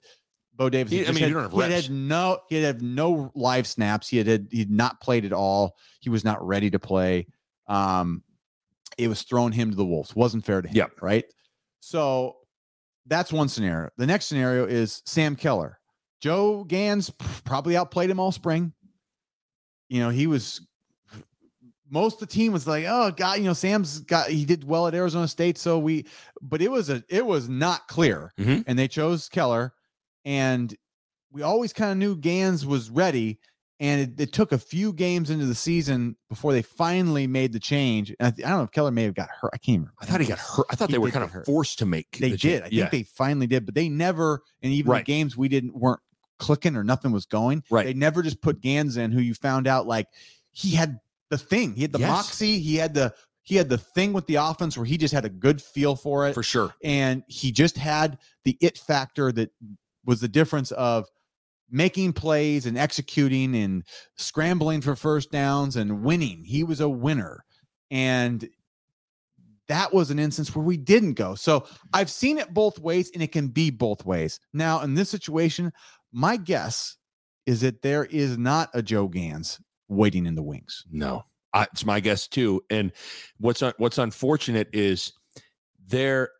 Beau 0.56 0.70
Davis. 0.70 0.92
He, 0.92 1.06
I 1.06 1.12
mean, 1.12 1.18
had, 1.18 1.28
you 1.28 1.34
don't 1.34 1.42
have 1.44 1.52
he 1.52 1.60
reps. 1.60 1.86
had 1.86 1.90
no, 1.90 2.40
he 2.48 2.62
had 2.62 2.82
no 2.82 3.30
live 3.34 3.66
snaps. 3.66 4.08
He 4.08 4.18
had, 4.18 4.26
had 4.26 4.48
he'd 4.50 4.70
not 4.70 5.00
played 5.00 5.24
at 5.24 5.32
all. 5.32 5.76
He 6.00 6.10
was 6.10 6.24
not 6.24 6.44
ready 6.46 6.70
to 6.70 6.78
play. 6.78 7.26
Um, 7.68 8.22
it 8.98 9.08
was 9.08 9.22
thrown 9.22 9.52
him 9.52 9.70
to 9.70 9.76
the 9.76 9.84
wolves. 9.84 10.16
Wasn't 10.16 10.44
fair 10.44 10.62
to 10.62 10.68
him. 10.68 10.74
Yep. 10.74 11.02
Right. 11.02 11.24
So 11.80 12.36
that's 13.06 13.32
one 13.32 13.48
scenario. 13.48 13.90
The 13.96 14.06
next 14.06 14.26
scenario 14.26 14.66
is 14.66 15.02
Sam 15.04 15.36
Keller. 15.36 15.78
Joe 16.20 16.64
Ganz 16.64 17.10
probably 17.44 17.76
outplayed 17.76 18.10
him 18.10 18.18
all 18.18 18.32
spring. 18.32 18.72
You 19.88 20.00
know, 20.00 20.10
he 20.10 20.26
was 20.26 20.66
most 21.88 22.14
of 22.14 22.28
the 22.28 22.34
team 22.34 22.52
was 22.52 22.66
like, 22.66 22.84
oh 22.88 23.12
God, 23.12 23.38
you 23.38 23.44
know, 23.44 23.52
Sam's 23.52 24.00
got 24.00 24.28
he 24.28 24.44
did 24.44 24.64
well 24.64 24.88
at 24.88 24.94
Arizona 24.94 25.28
State. 25.28 25.58
So 25.58 25.78
we 25.78 26.06
but 26.42 26.60
it 26.62 26.70
was 26.70 26.90
a 26.90 27.04
it 27.08 27.24
was 27.24 27.48
not 27.48 27.86
clear. 27.86 28.32
Mm-hmm. 28.38 28.62
And 28.66 28.78
they 28.78 28.88
chose 28.88 29.28
Keller. 29.28 29.72
And 30.26 30.76
we 31.30 31.40
always 31.40 31.72
kind 31.72 31.92
of 31.92 31.96
knew 31.96 32.16
Ganz 32.16 32.66
was 32.66 32.90
ready 32.90 33.38
and 33.78 34.00
it, 34.00 34.20
it, 34.20 34.32
took 34.32 34.52
a 34.52 34.58
few 34.58 34.92
games 34.92 35.30
into 35.30 35.46
the 35.46 35.54
season 35.54 36.16
before 36.28 36.52
they 36.52 36.62
finally 36.62 37.26
made 37.26 37.52
the 37.52 37.60
change. 37.60 38.14
I, 38.20 38.30
th- 38.30 38.46
I, 38.46 38.50
don't 38.50 38.58
know 38.58 38.64
if 38.64 38.70
Keller 38.70 38.90
may 38.90 39.04
have 39.04 39.14
got 39.14 39.28
hurt. 39.28 39.50
I 39.52 39.58
can't 39.58 39.78
remember. 39.78 39.92
I 40.00 40.06
thought 40.06 40.20
he 40.20 40.26
got 40.26 40.38
hurt. 40.38 40.66
I 40.70 40.76
thought 40.76 40.88
he 40.88 40.94
they 40.94 40.98
were 40.98 41.10
kind 41.10 41.24
of 41.24 41.30
hurt. 41.30 41.46
forced 41.46 41.78
to 41.80 41.86
make. 41.86 42.18
They 42.18 42.30
the 42.30 42.36
did. 42.38 42.62
I 42.62 42.68
yeah. 42.70 42.88
think 42.88 42.90
they 42.92 43.02
finally 43.02 43.46
did, 43.46 43.66
but 43.66 43.74
they 43.74 43.88
never. 43.88 44.42
And 44.62 44.72
even 44.72 44.92
right. 44.92 45.04
the 45.04 45.12
games 45.12 45.36
we 45.36 45.48
didn't 45.48 45.74
weren't 45.74 46.00
clicking 46.38 46.74
or 46.76 46.84
nothing 46.84 47.12
was 47.12 47.26
going. 47.26 47.62
Right. 47.70 47.86
They 47.86 47.94
never 47.94 48.22
just 48.22 48.40
put 48.40 48.60
Ganz 48.60 48.96
in, 48.96 49.12
who 49.12 49.20
you 49.20 49.34
found 49.34 49.66
out 49.66 49.86
like 49.86 50.08
he 50.52 50.74
had 50.74 50.98
the 51.30 51.38
thing. 51.38 51.74
He 51.74 51.82
had 51.82 51.92
the 51.92 51.98
yes. 51.98 52.08
moxie. 52.08 52.58
He 52.58 52.76
had 52.76 52.94
the 52.94 53.14
he 53.42 53.56
had 53.56 53.68
the 53.68 53.78
thing 53.78 54.12
with 54.12 54.26
the 54.26 54.36
offense 54.36 54.76
where 54.76 54.86
he 54.86 54.96
just 54.96 55.14
had 55.14 55.24
a 55.24 55.28
good 55.28 55.62
feel 55.62 55.94
for 55.94 56.26
it. 56.26 56.34
For 56.34 56.42
sure. 56.42 56.74
And 56.82 57.22
he 57.28 57.52
just 57.52 57.76
had 57.76 58.18
the 58.44 58.56
it 58.60 58.78
factor 58.78 59.30
that 59.32 59.50
was 60.06 60.20
the 60.20 60.28
difference 60.28 60.70
of 60.72 61.06
making 61.70 62.12
plays 62.12 62.64
and 62.64 62.78
executing 62.78 63.54
and 63.56 63.84
scrambling 64.16 64.80
for 64.80 64.94
first 64.94 65.30
downs 65.32 65.76
and 65.76 66.02
winning. 66.02 66.44
He 66.44 66.64
was 66.64 66.80
a 66.80 66.88
winner. 66.88 67.44
And 67.90 68.48
that 69.68 69.92
was 69.92 70.10
an 70.10 70.18
instance 70.18 70.54
where 70.54 70.64
we 70.64 70.76
didn't 70.76 71.14
go. 71.14 71.34
So 71.34 71.66
I've 71.92 72.10
seen 72.10 72.38
it 72.38 72.54
both 72.54 72.78
ways 72.78 73.10
and 73.12 73.22
it 73.22 73.32
can 73.32 73.48
be 73.48 73.70
both 73.70 74.04
ways. 74.04 74.38
Now, 74.52 74.80
in 74.82 74.94
this 74.94 75.10
situation, 75.10 75.72
my 76.12 76.36
guess 76.36 76.96
is 77.46 77.60
that 77.62 77.82
there 77.82 78.04
is 78.04 78.38
not 78.38 78.70
a 78.74 78.82
Joe 78.82 79.08
Ganz 79.08 79.60
waiting 79.88 80.26
in 80.26 80.34
the 80.34 80.42
wings. 80.42 80.84
No, 80.90 81.24
I, 81.52 81.64
it's 81.64 81.84
my 81.84 82.00
guess 82.00 82.28
too. 82.28 82.62
And 82.70 82.92
what's 83.38 83.62
what's 83.78 83.98
unfortunate 83.98 84.68
is 84.72 85.12
there 85.88 86.30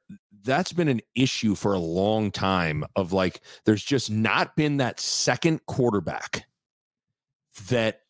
that's 0.47 0.73
been 0.73 0.89
an 0.89 1.03
issue 1.15 1.55
for 1.55 1.75
a 1.75 1.79
long 1.79 2.31
time 2.31 2.85
of 2.95 3.13
like 3.13 3.43
there's 3.67 3.85
just 3.85 4.11
not 4.11 4.57
been 4.57 4.79
that 4.79 5.01
second 5.01 5.67
quarterback 5.67 6.47
that 7.69 8.03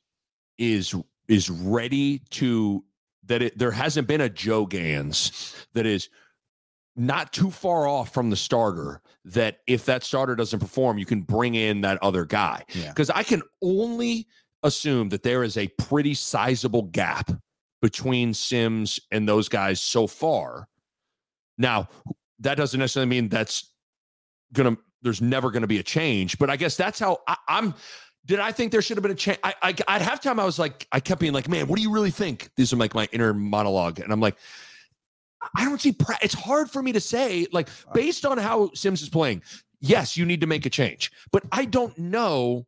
is 0.59 0.95
is 1.29 1.51
ready 1.51 2.21
to 2.31 2.85
that 3.25 3.43
it, 3.43 3.59
there 3.59 3.73
hasn't 3.73 4.07
been 4.07 4.21
a 4.21 4.29
Joe 4.29 4.67
Ganz 4.67 5.57
that 5.73 5.87
is 5.87 6.09
not 6.95 7.33
too 7.33 7.51
far 7.51 7.89
off 7.89 8.15
from 8.15 8.31
the 8.31 8.37
starter 8.37 9.01
that 9.25 9.59
if 9.67 9.87
that 9.87 10.05
starter 10.05 10.37
doesn't 10.37 10.61
perform 10.61 10.99
you 10.99 11.07
can 11.07 11.23
bring 11.23 11.55
in 11.55 11.81
that 11.81 12.01
other 12.03 12.25
guy 12.25 12.63
because 12.89 13.09
yeah. 13.09 13.19
I 13.19 13.23
can 13.23 13.43
only 13.63 14.29
assume 14.63 15.09
that 15.09 15.23
there 15.23 15.43
is 15.43 15.57
a 15.57 15.69
pretty 15.79 16.15
sizable 16.15 16.83
gap 16.83 17.31
between 17.83 18.35
Sims 18.35 19.01
and 19.11 19.29
those 19.29 19.49
guys 19.49 19.81
so 19.81 20.07
far 20.07 20.69
now, 21.59 21.89
that 22.41 22.57
doesn't 22.57 22.79
necessarily 22.79 23.09
mean 23.09 23.29
that's 23.29 23.71
gonna. 24.53 24.77
There's 25.03 25.21
never 25.21 25.51
going 25.51 25.63
to 25.63 25.69
be 25.69 25.79
a 25.79 25.83
change, 25.83 26.39
but 26.39 26.51
I 26.51 26.57
guess 26.57 26.77
that's 26.77 26.99
how 26.99 27.19
I, 27.29 27.37
am 27.49 27.75
did 28.27 28.41
I 28.41 28.51
think 28.51 28.73
there 28.73 28.83
should 28.83 28.97
have 28.97 29.03
been 29.03 29.13
a 29.13 29.17
change? 29.17 29.39
I, 29.45 29.55
I 29.63 29.71
at 29.71 30.03
halftime 30.03 30.41
I 30.41 30.45
was 30.45 30.59
like, 30.59 30.87
I 30.91 31.01
kept 31.01 31.21
being 31.21 31.33
like, 31.33 31.49
man, 31.49 31.69
what 31.69 31.77
do 31.77 31.83
you 31.83 31.93
really 31.93 32.11
think? 32.11 32.51
These 32.57 32.73
are 32.73 32.77
like 32.77 32.95
my 32.95 33.09
inner 33.13 33.33
monologue, 33.33 34.01
and 34.01 34.13
I'm 34.13 34.21
like, 34.21 34.37
I 35.57 35.65
don't 35.65 35.81
see. 35.81 35.93
Pra- 35.93 36.19
it's 36.23 36.35
hard 36.35 36.71
for 36.71 36.83
me 36.83 36.93
to 36.93 37.01
say, 37.01 37.47
like, 37.53 37.69
based 37.95 38.27
on 38.27 38.37
how 38.39 38.71
Sims 38.75 39.01
is 39.01 39.09
playing. 39.09 39.43
Yes, 39.81 40.17
you 40.17 40.27
need 40.27 40.41
to 40.41 40.47
make 40.47 40.67
a 40.67 40.71
change, 40.71 41.13
but 41.31 41.45
I 41.53 41.67
don't 41.67 41.97
know 41.97 42.67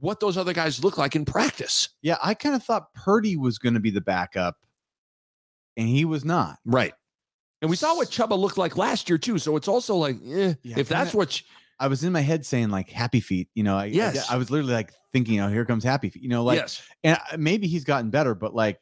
what 0.00 0.20
those 0.20 0.36
other 0.36 0.52
guys 0.52 0.82
look 0.82 0.96
like 0.96 1.14
in 1.16 1.24
practice. 1.24 1.90
Yeah, 2.00 2.16
I 2.22 2.34
kind 2.34 2.54
of 2.54 2.62
thought 2.62 2.94
Purdy 2.94 3.36
was 3.36 3.58
going 3.58 3.74
to 3.74 3.80
be 3.80 3.90
the 3.90 4.00
backup, 4.00 4.56
and 5.76 5.86
he 5.86 6.04
was 6.06 6.24
not. 6.24 6.58
Right. 6.64 6.94
And 7.64 7.70
we 7.70 7.76
saw 7.76 7.96
what 7.96 8.08
Chubba 8.08 8.38
looked 8.38 8.58
like 8.58 8.76
last 8.76 9.08
year 9.08 9.16
too. 9.16 9.38
So 9.38 9.56
it's 9.56 9.68
also 9.68 9.96
like, 9.96 10.16
eh, 10.22 10.52
yeah, 10.62 10.78
if 10.78 10.86
that's 10.86 11.14
what 11.14 11.40
I 11.80 11.86
was 11.86 12.04
in 12.04 12.12
my 12.12 12.20
head 12.20 12.44
saying 12.44 12.68
like 12.68 12.90
happy 12.90 13.20
feet, 13.20 13.48
you 13.54 13.62
know, 13.62 13.78
I, 13.78 13.86
yes. 13.86 14.28
I, 14.28 14.34
I 14.34 14.36
was 14.36 14.50
literally 14.50 14.74
like 14.74 14.92
thinking, 15.14 15.40
oh, 15.40 15.48
here 15.48 15.64
comes 15.64 15.82
happy 15.82 16.10
feet, 16.10 16.22
you 16.22 16.28
know, 16.28 16.44
like, 16.44 16.58
yes. 16.58 16.86
and 17.02 17.18
maybe 17.38 17.66
he's 17.66 17.84
gotten 17.84 18.10
better, 18.10 18.34
but 18.34 18.54
like 18.54 18.78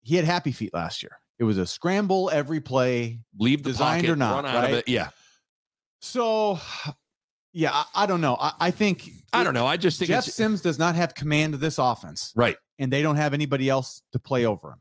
he 0.00 0.16
had 0.16 0.24
happy 0.24 0.50
feet 0.50 0.74
last 0.74 1.00
year. 1.04 1.12
It 1.38 1.44
was 1.44 1.58
a 1.58 1.66
scramble 1.66 2.28
every 2.32 2.60
play, 2.60 3.20
leave 3.38 3.62
the 3.62 3.70
designed 3.70 4.02
pocket, 4.02 4.12
or 4.14 4.16
not, 4.16 4.44
right? 4.46 4.82
Yeah. 4.88 5.10
So, 6.00 6.58
yeah, 7.52 7.70
I, 7.72 7.84
I 7.94 8.06
don't 8.06 8.20
know. 8.20 8.36
I, 8.40 8.52
I, 8.58 8.70
think 8.72 9.08
I 9.32 9.44
don't 9.44 9.54
know. 9.54 9.64
I 9.68 9.76
just 9.76 10.00
think 10.00 10.08
Jeff 10.08 10.24
Sims 10.24 10.60
does 10.60 10.80
not 10.80 10.96
have 10.96 11.14
command 11.14 11.54
of 11.54 11.60
this 11.60 11.78
offense, 11.78 12.32
right? 12.34 12.56
And 12.80 12.92
they 12.92 13.00
don't 13.00 13.14
have 13.14 13.32
anybody 13.32 13.68
else 13.68 14.02
to 14.10 14.18
play 14.18 14.44
over 14.44 14.70
him. 14.70 14.80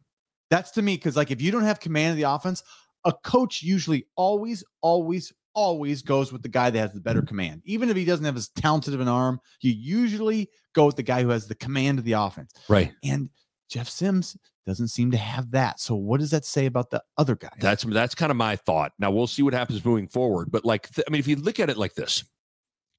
That's 0.50 0.72
to 0.72 0.82
me 0.82 0.96
because 0.96 1.16
like 1.16 1.32
if 1.32 1.42
you 1.42 1.52
don't 1.52 1.64
have 1.64 1.80
command 1.80 2.12
of 2.12 2.18
the 2.18 2.24
offense, 2.24 2.64
a 3.06 3.14
coach 3.14 3.64
usually 3.64 4.06
always, 4.16 4.64
always, 4.82 5.32
always 5.54 6.02
goes 6.02 6.32
with 6.32 6.42
the 6.42 6.50
guy 6.50 6.70
that 6.70 6.80
has 6.80 6.94
the 6.94 7.02
better 7.02 7.22
command. 7.22 7.62
Even 7.66 7.90
if 7.90 7.96
he 7.96 8.06
doesn't 8.06 8.26
have 8.26 8.38
as 8.38 8.50
talented 8.50 8.94
of 8.94 9.00
an 9.00 9.08
arm, 9.08 9.40
you 9.62 9.72
usually 9.72 10.50
go 10.74 10.86
with 10.86 10.96
the 10.96 11.04
guy 11.04 11.24
who 11.24 11.30
has 11.30 11.48
the 11.48 11.56
command 11.56 12.00
of 12.00 12.06
the 12.06 12.14
offense. 12.14 12.54
Right. 12.68 12.92
And 13.04 13.30
Jeff 13.70 13.88
Sims 13.88 14.38
doesn't 14.66 14.90
seem 14.90 15.12
to 15.12 15.18
have 15.18 15.52
that. 15.52 15.80
So 15.80 15.96
what 15.96 16.20
does 16.20 16.32
that 16.32 16.46
say 16.46 16.66
about 16.66 16.90
the 16.90 17.04
other 17.18 17.36
guy? 17.36 17.50
That's 17.60 17.84
that's 17.84 18.16
kind 18.16 18.32
of 18.32 18.38
my 18.38 18.56
thought. 18.56 18.94
Now 19.00 19.12
we'll 19.12 19.28
see 19.28 19.42
what 19.42 19.54
happens 19.54 19.84
moving 19.84 20.08
forward. 20.08 20.52
But 20.52 20.66
like, 20.66 20.94
th- 20.94 21.06
I 21.08 21.12
mean, 21.12 21.20
if 21.20 21.28
you 21.28 21.36
look 21.36 21.60
at 21.60 21.70
it 21.70 21.78
like 21.78 21.94
this, 21.94 22.24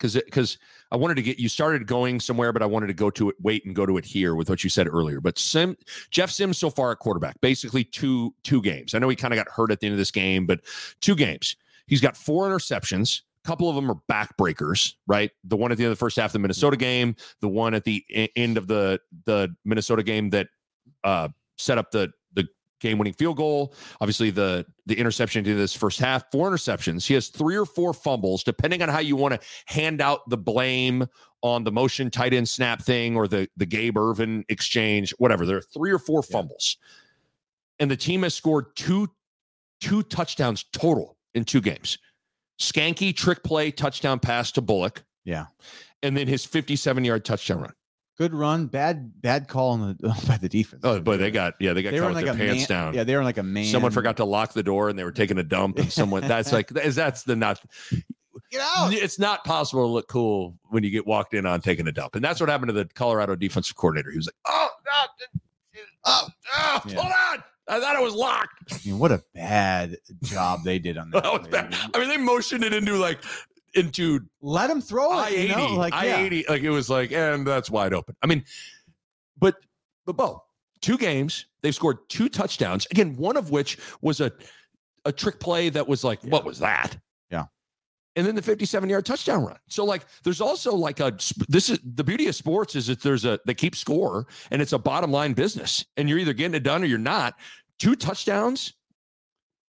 because 0.01 0.15
because 0.15 0.59
I 0.91 0.97
wanted 0.97 1.17
to 1.17 1.23
get 1.23 1.39
you 1.39 1.49
started 1.49 1.87
going 1.87 2.21
somewhere, 2.21 2.53
but 2.53 2.63
I 2.63 2.67
wanted 2.67 2.87
to 2.87 2.95
go 2.95 3.11
to 3.11 3.29
it, 3.29 3.37
wait 3.41 3.65
and 3.67 3.75
go 3.75 3.85
to 3.85 3.99
it 3.99 4.05
here 4.05 4.35
with 4.35 4.49
what 4.49 4.65
you 4.65 4.71
said 4.71 4.89
earlier. 4.89 5.21
But 5.21 5.39
Sim, 5.39 5.77
Jeff 6.11 6.31
Sims 6.31 6.59
so 6.59 6.71
far 6.71 6.91
at 6.93 6.99
quarterback, 6.99 7.41
basically 7.41 7.85
two 7.85 8.35
two 8.43 8.63
games. 8.63 8.95
I 8.95 8.99
know 8.99 9.09
he 9.09 9.17
kind 9.17 9.35
of 9.35 9.39
got 9.39 9.49
hurt 9.49 9.71
at 9.71 9.81
the 9.81 9.87
end 9.87 9.93
of 9.93 9.99
this 9.99 10.11
game, 10.11 10.47
but 10.47 10.61
two 11.01 11.15
games. 11.15 11.57
He's 11.87 12.01
got 12.01 12.17
four 12.17 12.49
interceptions. 12.49 13.23
A 13.45 13.49
couple 13.49 13.69
of 13.69 13.75
them 13.75 13.91
are 13.91 13.99
backbreakers, 14.09 14.95
right? 15.07 15.31
The 15.45 15.57
one 15.57 15.73
at 15.73 15.79
the 15.79 15.85
end 15.85 15.93
of 15.93 15.99
the 15.99 16.01
first 16.01 16.17
half 16.17 16.27
of 16.27 16.33
the 16.33 16.39
Minnesota 16.39 16.77
game, 16.77 17.17
the 17.41 17.49
one 17.49 17.75
at 17.75 17.85
the 17.85 18.05
end 18.37 18.57
of 18.57 18.67
the 18.67 19.01
the 19.27 19.55
Minnesota 19.65 20.03
game 20.03 20.31
that 20.31 20.49
uh, 21.05 21.29
set 21.59 21.79
up 21.79 21.91
the 21.91 22.11
the 22.81 22.89
game-winning 22.89 23.13
field 23.15 23.37
goal. 23.37 23.75
Obviously, 24.01 24.31
the 24.31 24.67
the 24.87 24.97
interception 24.99 25.45
to 25.45 25.55
this 25.55 25.75
first 25.75 26.01
half, 26.01 26.31
four 26.31 26.51
interceptions. 26.51 27.07
He 27.07 27.15
has 27.15 27.29
three 27.29 27.57
or 27.57 27.65
four 27.67 27.93
fumbles, 27.95 28.43
depending 28.43 28.83
on 28.83 28.89
how 28.89 28.99
you 29.01 29.17
want 29.17 29.35
to 29.35 29.41
hand 29.67 30.01
out 30.01 30.29
the 30.29 30.37
blame 30.37 31.07
on 31.43 31.65
the 31.65 31.73
motion 31.73 32.11
tight 32.11 32.35
end 32.35 32.49
snap 32.49 32.83
thing 32.83 33.17
or 33.17 33.29
the 33.29 33.49
the 33.57 33.67
Gabe 33.67 33.97
Ervin 33.97 34.45
exchange, 34.49 35.15
whatever. 35.19 35.47
There 35.47 35.59
are 35.59 35.63
three 35.63 35.91
or 35.93 35.99
four 35.99 36.23
Yeah. 36.29 36.33
fumbles, 36.37 36.77
and 37.79 37.91
the 37.91 37.97
team 37.97 38.23
has 38.23 38.35
scored 38.35 38.75
two 38.77 39.09
two 39.81 40.03
touchdowns 40.03 40.65
total 40.73 41.17
in 41.35 41.45
two 41.45 41.61
games. 41.61 41.99
Skanky 42.61 43.17
trick 43.17 43.43
play 43.43 43.71
touchdown 43.71 44.19
pass 44.21 44.53
to 44.53 44.61
Bullock, 44.61 45.05
Yeah. 45.25 45.47
and 46.03 46.15
then 46.15 46.29
his 46.29 46.45
57 46.45 47.05
yard 47.05 47.25
touchdown 47.25 47.61
run. 47.63 47.73
Good 48.21 48.35
run, 48.35 48.67
bad 48.67 49.23
bad 49.23 49.49
call 49.49 49.71
on 49.71 49.97
the 49.99 50.25
by 50.29 50.37
the 50.37 50.47
defense. 50.47 50.83
Oh, 50.85 51.01
but 51.01 51.21
they 51.21 51.31
got 51.31 51.55
yeah, 51.59 51.73
they 51.73 51.83
got 51.83 51.93
they 51.93 52.01
caught 52.01 52.09
with 52.09 52.17
like 52.17 52.27
their 52.27 52.35
pants 52.35 52.69
man, 52.69 52.79
down. 52.79 52.95
Yeah, 52.95 53.03
they 53.03 53.17
were 53.17 53.25
like 53.25 53.39
a 53.39 53.43
man. 53.43 53.65
Someone 53.65 53.93
forgot 53.93 54.19
to 54.19 54.27
lock 54.27 54.53
the 54.53 54.63
door 54.63 54.91
and 54.91 54.99
they 54.99 55.05
were 55.05 55.11
taking 55.11 55.39
a 55.39 55.43
dump, 55.43 55.79
and 55.79 55.91
someone 55.91 56.29
that's 56.29 56.53
like 56.53 56.71
is 56.85 56.95
that's 56.95 57.23
the 57.23 57.35
not 57.35 57.63
get 58.51 58.61
out. 58.61 58.93
it's 58.93 59.19
not 59.19 59.43
possible 59.45 59.85
to 59.85 59.91
look 59.91 60.07
cool 60.09 60.59
when 60.69 60.85
you 60.85 60.91
get 60.91 61.07
walked 61.07 61.33
in 61.33 61.47
on 61.47 61.63
taking 61.63 61.89
a 61.89 61.93
dump. 61.93 62.15
And 62.15 62.23
that's 62.23 62.41
what 62.41 62.51
happened 62.51 62.69
to 62.69 62.75
the 62.75 62.85
Colorado 62.85 63.37
defensive 63.37 63.77
coordinator. 63.77 64.11
He 64.11 64.19
was 64.19 64.27
like, 64.27 64.35
Oh, 64.47 64.69
no, 64.85 65.81
oh, 66.05 66.29
oh, 66.59 66.81
Yeah. 66.89 67.01
hold 67.01 67.13
on. 67.39 67.45
I 67.69 67.79
thought 67.79 67.95
it 67.95 68.03
was 68.03 68.15
locked. 68.15 68.73
I 68.73 68.79
mean, 68.85 68.99
what 68.99 69.13
a 69.13 69.23
bad 69.33 69.97
job 70.25 70.65
they 70.65 70.81
did 70.81 70.99
on 70.99 71.11
that. 71.13 71.23
That 71.23 71.41
was 71.41 71.49
bad. 71.49 71.75
I 71.95 71.99
mean, 72.01 72.09
they 72.09 72.17
motioned 72.17 72.65
it 72.65 72.75
into 72.75 72.97
like 72.97 73.21
into 73.75 74.21
Let 74.41 74.71
him 74.71 74.81
throw 74.81 75.11
I 75.11 75.29
it. 75.29 75.33
You 75.33 75.39
eighty, 75.39 75.55
know? 75.55 75.75
Like, 75.75 75.93
I 75.93 76.07
yeah. 76.07 76.19
eighty, 76.19 76.45
like 76.49 76.63
it 76.63 76.71
was 76.71 76.91
like, 76.91 77.13
and 77.13 77.47
that's 77.47 77.71
wide 77.71 77.95
open. 77.95 78.17
I 78.23 78.27
mean, 78.27 78.45
but 79.39 79.57
but 80.07 80.17
Bo, 80.17 80.43
two 80.81 80.99
games, 80.99 81.47
they've 81.63 81.75
scored 81.75 81.99
two 82.09 82.29
touchdowns. 82.29 82.87
Again, 82.91 83.17
one 83.17 83.37
of 83.37 83.51
which 83.51 83.79
was 84.01 84.21
a 84.21 84.33
a 85.05 85.13
trick 85.13 85.41
play 85.41 85.71
that 85.71 85.87
was 85.87 86.05
like, 86.05 86.23
what 86.25 86.45
was 86.45 86.59
that? 86.59 86.97
Yeah. 87.31 87.45
And 88.17 88.27
then 88.27 88.35
the 88.35 88.43
57 88.43 88.89
yard 88.89 89.07
touchdown 89.07 89.45
run. 89.45 89.57
So 89.69 89.85
like, 89.85 90.05
there's 90.25 90.41
also 90.41 90.75
like 90.75 91.01
a 91.01 91.17
this 91.49 91.71
is 91.71 91.79
the 91.95 92.05
beauty 92.05 92.27
of 92.29 92.35
sports 92.35 92.75
is 92.77 92.89
that 92.89 93.03
there's 93.03 93.25
a 93.25 93.39
they 93.47 93.55
keep 93.55 93.75
score 93.75 94.27
and 94.51 94.61
it's 94.61 94.73
a 94.73 94.79
bottom 94.79 95.11
line 95.11 95.33
business, 95.33 95.85
and 95.97 96.09
you're 96.09 96.19
either 96.19 96.33
getting 96.33 96.55
it 96.55 96.63
done 96.63 96.83
or 96.83 96.87
you're 96.87 96.99
not. 96.99 97.35
Two 97.79 97.97
touchdowns 97.97 98.75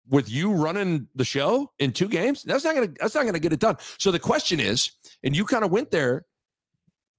with 0.10 0.30
you 0.30 0.52
running 0.52 1.08
the 1.16 1.26
show 1.26 1.72
in 1.80 1.92
two 1.92 2.08
games 2.08 2.44
that's 2.44 2.64
not 2.64 2.76
gonna 2.76 2.90
that's 3.00 3.16
not 3.16 3.26
gonna 3.26 3.40
get 3.40 3.54
it 3.54 3.60
done. 3.60 3.78
So 3.98 4.12
the 4.12 4.20
question 4.20 4.60
is 4.60 4.92
and 5.24 5.36
you 5.36 5.46
kind 5.46 5.64
of 5.64 5.72
went 5.72 5.92
there 5.92 6.26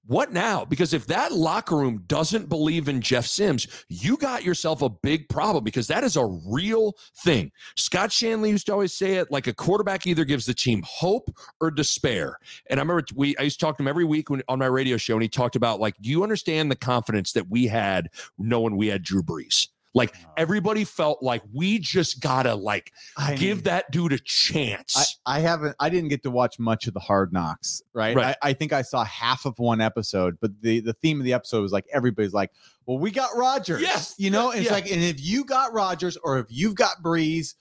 what 0.05 0.33
now? 0.33 0.65
Because 0.65 0.93
if 0.93 1.07
that 1.07 1.31
locker 1.31 1.77
room 1.77 2.03
doesn't 2.07 2.49
believe 2.49 2.89
in 2.89 2.99
jeff 2.99 3.25
sims 3.25 3.67
you 3.87 4.17
got 4.17 4.43
yourself 4.43 4.81
a 4.81 4.89
big 4.89 5.29
problem 5.29 5.63
because 5.63 5.87
that 5.87 6.03
is 6.03 6.17
a 6.17 6.25
real 6.45 6.93
thing. 7.23 7.51
Scott 7.77 8.09
shanle 8.09 8.49
used 8.49 8.65
to 8.65 8.73
always 8.73 8.93
say 8.93 9.13
it 9.13 9.31
like 9.31 9.47
a 9.47 9.53
quarterback 9.53 10.05
either 10.05 10.25
gives 10.25 10.45
the 10.45 10.53
team 10.53 10.83
hope 10.85 11.29
or 11.61 11.71
despair. 11.71 12.37
And 12.69 12.79
i 12.79 12.83
remember 12.83 13.05
we 13.15 13.35
i 13.37 13.43
used 13.43 13.59
to 13.59 13.65
talk 13.65 13.77
to 13.77 13.83
him 13.83 13.87
every 13.87 14.05
week 14.05 14.29
when, 14.29 14.41
on 14.47 14.59
my 14.59 14.65
radio 14.65 14.97
show 14.97 15.13
and 15.13 15.23
he 15.23 15.29
talked 15.29 15.55
about 15.55 15.79
like 15.79 15.95
do 16.01 16.09
you 16.09 16.21
understand 16.23 16.69
the 16.69 16.75
confidence 16.75 17.31
that 17.31 17.49
we 17.49 17.67
had 17.67 18.09
knowing 18.37 18.75
we 18.75 18.87
had 18.87 19.03
drew 19.03 19.23
brees 19.23 19.67
like 19.93 20.15
everybody 20.37 20.83
felt 20.83 21.21
like 21.21 21.41
we 21.53 21.79
just 21.79 22.19
gotta 22.19 22.55
like 22.55 22.91
I 23.17 23.35
give 23.35 23.57
mean, 23.57 23.63
that 23.65 23.91
dude 23.91 24.13
a 24.13 24.19
chance. 24.19 25.19
I, 25.25 25.37
I 25.37 25.39
haven't. 25.39 25.75
I 25.79 25.89
didn't 25.89 26.09
get 26.09 26.23
to 26.23 26.31
watch 26.31 26.59
much 26.59 26.87
of 26.87 26.93
the 26.93 26.99
Hard 26.99 27.31
Knocks. 27.31 27.81
Right. 27.93 28.15
Right. 28.15 28.35
I, 28.41 28.49
I 28.49 28.53
think 28.53 28.73
I 28.73 28.81
saw 28.81 29.03
half 29.03 29.45
of 29.45 29.59
one 29.59 29.81
episode, 29.81 30.37
but 30.41 30.51
the 30.61 30.79
the 30.79 30.93
theme 30.93 31.19
of 31.19 31.25
the 31.25 31.33
episode 31.33 31.61
was 31.61 31.71
like 31.71 31.85
everybody's 31.93 32.33
like, 32.33 32.51
"Well, 32.85 32.97
we 32.97 33.11
got 33.11 33.35
Rodgers." 33.35 33.81
Yes. 33.81 34.15
You 34.17 34.31
know, 34.31 34.51
it's 34.51 34.71
like, 34.71 34.91
and 34.91 35.01
if 35.03 35.23
you 35.23 35.45
got 35.45 35.73
Rodgers 35.73 36.17
or 36.17 36.39
if 36.39 36.47
you've 36.49 36.75
got 36.75 37.03
Brees, 37.03 37.55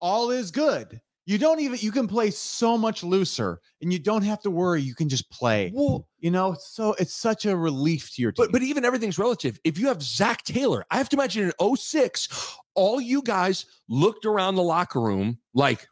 all 0.00 0.30
is 0.30 0.50
good. 0.50 1.00
You 1.28 1.38
don't 1.38 1.58
even. 1.58 1.78
You 1.80 1.90
can 1.90 2.06
play 2.06 2.30
so 2.30 2.78
much 2.78 3.02
looser, 3.02 3.60
and 3.82 3.92
you 3.92 3.98
don't 3.98 4.22
have 4.22 4.40
to 4.42 4.50
worry. 4.50 4.80
You 4.80 4.94
can 4.94 5.08
just 5.08 5.28
play. 5.30 5.72
well, 5.74 6.06
You 6.20 6.30
know, 6.30 6.56
so 6.58 6.94
it's 7.00 7.14
such 7.14 7.46
a 7.46 7.56
relief 7.56 8.14
to 8.14 8.22
your 8.22 8.30
team. 8.30 8.46
but 8.46 8.52
but 8.52 8.62
even 8.62 8.84
everything's 8.84 9.18
relative. 9.18 9.58
If 9.64 9.76
you 9.76 9.88
have 9.88 10.00
Zac 10.02 10.44
Taylor, 10.44 10.84
I 10.88 10.98
have 10.98 11.08
to 11.08 11.16
imagine 11.16 11.52
in 11.60 11.76
06, 11.76 12.56
all 12.74 13.00
you 13.00 13.22
guys 13.22 13.66
looked 13.88 14.24
around 14.24 14.54
the 14.54 14.62
locker 14.62 15.00
room 15.00 15.38
like 15.52 15.88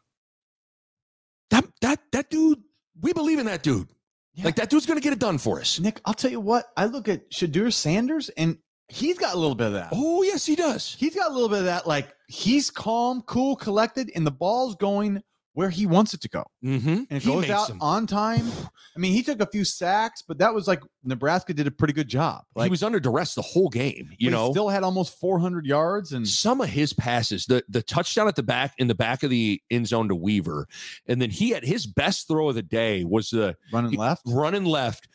that 1.51 1.65
that 1.81 1.99
that 2.11 2.29
dude. 2.29 2.59
We 3.01 3.11
believe 3.11 3.39
in 3.39 3.45
that 3.47 3.61
dude. 3.61 3.89
Yeah. 4.35 4.45
Like 4.45 4.55
that 4.55 4.69
dude's 4.69 4.85
gonna 4.85 5.01
get 5.01 5.11
it 5.13 5.19
done 5.19 5.37
for 5.37 5.59
us. 5.59 5.79
Nick, 5.81 5.99
I'll 6.05 6.13
tell 6.13 6.31
you 6.31 6.39
what. 6.39 6.65
I 6.77 6.85
look 6.85 7.09
at 7.09 7.29
Shedeur 7.29 7.73
Sanders, 7.73 8.29
and 8.29 8.57
he's 8.87 9.17
got 9.17 9.35
a 9.35 9.37
little 9.39 9.55
bit 9.55 9.67
of 9.67 9.73
that. 9.73 9.89
Oh 9.91 10.23
yes, 10.23 10.45
he 10.45 10.55
does. 10.55 10.95
he's 10.99 11.15
got 11.15 11.31
a 11.31 11.33
little 11.33 11.49
bit 11.49 11.59
of 11.59 11.65
that. 11.65 11.87
Like 11.87 12.13
he's 12.27 12.69
calm, 12.69 13.21
cool, 13.23 13.55
collected, 13.55 14.11
and 14.15 14.25
the 14.25 14.31
ball's 14.31 14.75
going 14.75 15.21
where 15.53 15.69
he 15.69 15.85
wants 15.85 16.13
it 16.13 16.19
to 16.19 16.27
go, 16.27 16.43
Mm-hmm. 16.65 16.89
and 16.89 17.07
it 17.11 17.21
He 17.23 17.31
goes 17.31 17.49
out 17.49 17.67
some- 17.67 17.81
on 17.81 18.07
time. 18.07 18.45
I 18.93 18.99
mean, 18.99 19.13
he 19.13 19.23
took 19.23 19.39
a 19.39 19.45
few 19.45 19.63
sacks, 19.63 20.21
but 20.21 20.37
that 20.39 20.53
was 20.53 20.67
like 20.67 20.81
Nebraska 21.05 21.53
did 21.53 21.65
a 21.65 21.71
pretty 21.71 21.93
good 21.93 22.09
job. 22.09 22.43
Like 22.55 22.65
he 22.65 22.69
was 22.71 22.83
under 22.83 22.99
duress 22.99 23.35
the 23.35 23.41
whole 23.41 23.69
game. 23.69 24.09
You 24.17 24.31
know, 24.31 24.51
still 24.51 24.67
had 24.67 24.83
almost 24.83 25.17
400 25.17 25.65
yards, 25.65 26.11
and 26.11 26.27
some 26.27 26.59
of 26.59 26.67
his 26.67 26.91
passes, 26.91 27.45
the 27.45 27.63
the 27.69 27.81
touchdown 27.81 28.27
at 28.27 28.35
the 28.35 28.43
back 28.43 28.73
in 28.79 28.87
the 28.87 28.95
back 28.95 29.23
of 29.23 29.29
the 29.29 29.61
end 29.71 29.87
zone 29.87 30.09
to 30.09 30.15
Weaver, 30.15 30.67
and 31.07 31.21
then 31.21 31.29
he 31.29 31.51
had 31.51 31.63
his 31.63 31.85
best 31.85 32.27
throw 32.27 32.49
of 32.49 32.55
the 32.55 32.61
day 32.61 33.05
was 33.05 33.29
the 33.29 33.55
running 33.71 33.91
he- 33.91 33.97
left. 33.97 34.23
running 34.27 34.65
left, 34.65 35.07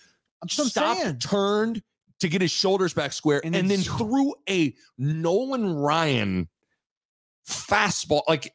I'm 0.43 0.49
stopped, 0.49 1.01
saying. 1.03 1.19
turned 1.19 1.83
to 2.21 2.29
get 2.29 2.41
his 2.41 2.51
shoulders 2.51 2.95
back 2.95 3.13
square, 3.13 3.41
And 3.45 3.55
and, 3.57 3.71
then 3.71 3.81
then 3.83 3.97
threw 3.99 4.35
a 4.49 4.75
Nolan 4.99 5.75
Ryan 5.75 6.49
fastball. 7.49 8.23
Like 8.29 8.55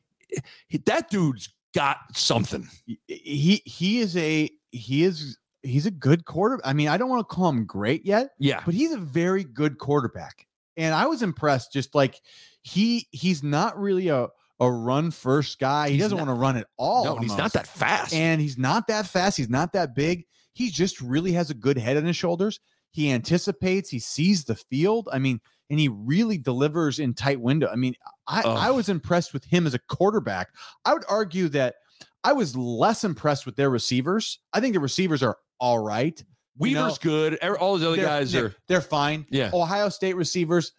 that 0.85 1.09
dude's 1.09 1.49
got 1.73 1.97
something. 2.13 2.67
He 3.07 3.61
he 3.65 3.99
is 3.99 4.15
a 4.17 4.49
he 4.71 5.03
is 5.03 5.37
he's 5.63 5.85
a 5.85 5.91
good 5.91 6.25
quarterback. 6.25 6.65
I 6.67 6.73
mean, 6.73 6.87
I 6.87 6.97
don't 6.97 7.09
want 7.09 7.27
to 7.27 7.35
call 7.35 7.49
him 7.49 7.65
great 7.65 8.05
yet, 8.05 8.29
Yeah. 8.39 8.61
but 8.65 8.73
he's 8.73 8.91
a 8.91 8.97
very 8.97 9.43
good 9.43 9.77
quarterback. 9.77 10.47
And 10.77 10.93
I 10.93 11.05
was 11.07 11.21
impressed. 11.21 11.73
Just 11.73 11.95
like 11.95 12.19
he 12.61 13.07
he's 13.11 13.43
not 13.43 13.79
really 13.79 14.09
a 14.09 14.27
a 14.61 14.71
run 14.71 15.11
first 15.11 15.59
guy. 15.59 15.87
He 15.89 15.95
He's 15.95 16.03
doesn't 16.03 16.17
not- 16.17 16.27
want 16.27 16.37
to 16.37 16.41
run 16.41 16.57
at 16.57 16.67
all. 16.77 17.03
no, 17.03 17.15
he's 17.17 17.35
not 17.35 17.51
that 17.53 17.67
fast. 17.67 18.13
and 18.13 18.39
he's 18.39 18.57
not 18.57 18.87
that 18.87 19.05
fast. 19.07 19.35
He's 19.37 19.49
not 19.49 19.73
that 19.73 19.93
big. 19.95 20.25
He 20.53 20.69
just 20.69 21.01
really 21.01 21.33
has 21.33 21.49
a 21.49 21.53
good 21.53 21.77
head 21.77 21.97
on 21.97 22.05
his 22.05 22.15
shoulders. 22.15 22.61
He 22.95 23.11
anticipates. 23.11 23.89
He 23.89 23.99
sees 23.99 24.45
the 24.45 24.55
field. 24.55 25.09
I 25.11 25.19
mean, 25.19 25.41
and 25.69 25.77
he 25.77 25.89
really 25.89 26.37
delivers 26.37 26.99
in 26.99 27.13
tight 27.13 27.41
window. 27.41 27.67
I 27.69 27.75
mean, 27.75 27.93
I. 28.25 28.41
I 28.43 28.71
was 28.71 28.87
impressed 28.87 29.33
with 29.33 29.43
him 29.43 29.67
as 29.67 29.73
a 29.73 29.79
quarterback. 29.79 30.47
I 30.85 30.93
would 30.93 31.03
argue 31.09 31.49
that 31.49 31.75
I 32.23 32.31
was 32.31 32.55
less 32.55 33.03
impressed 33.03 33.45
with 33.45 33.57
their 33.57 33.69
receivers. 33.69 34.39
I 34.53 34.61
think 34.61 34.75
the 34.75 34.79
receivers 34.79 35.21
are 35.23 35.37
all 35.59 35.79
right. 35.79 36.23
Weaver's 36.57 36.75
know, 36.75 36.95
good. 37.01 37.37
All 37.43 37.77
those 37.77 37.85
other 37.85 38.01
guys 38.01 38.31
they're, 38.31 38.45
are. 38.45 38.55
they're 38.69 38.79
fine. 38.79 39.25
Yeah. 39.29 39.49
Ohio 39.53 39.89
State 39.89 40.15
receivers, 40.15 40.71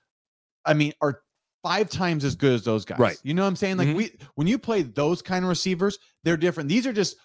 I 0.64 0.72
mean, 0.72 0.94
are 1.02 1.20
five 1.62 1.90
times 1.90 2.24
as 2.24 2.34
good 2.34 2.54
as 2.54 2.64
those 2.64 2.86
guys. 2.86 2.98
Right. 2.98 3.18
You 3.24 3.34
know 3.34 3.42
what 3.42 3.48
I'm 3.48 3.56
saying? 3.56 3.76
Like 3.76 3.88
Mhm. 3.88 3.96
we 3.96 4.12
when 4.36 4.46
you 4.46 4.58
play 4.58 4.82
those 4.82 5.20
kind 5.20 5.44
of 5.44 5.50
receivers, 5.50 5.98
they're 6.24 6.38
different. 6.38 6.70
These 6.70 6.86
are 6.86 6.94
just 6.94 7.16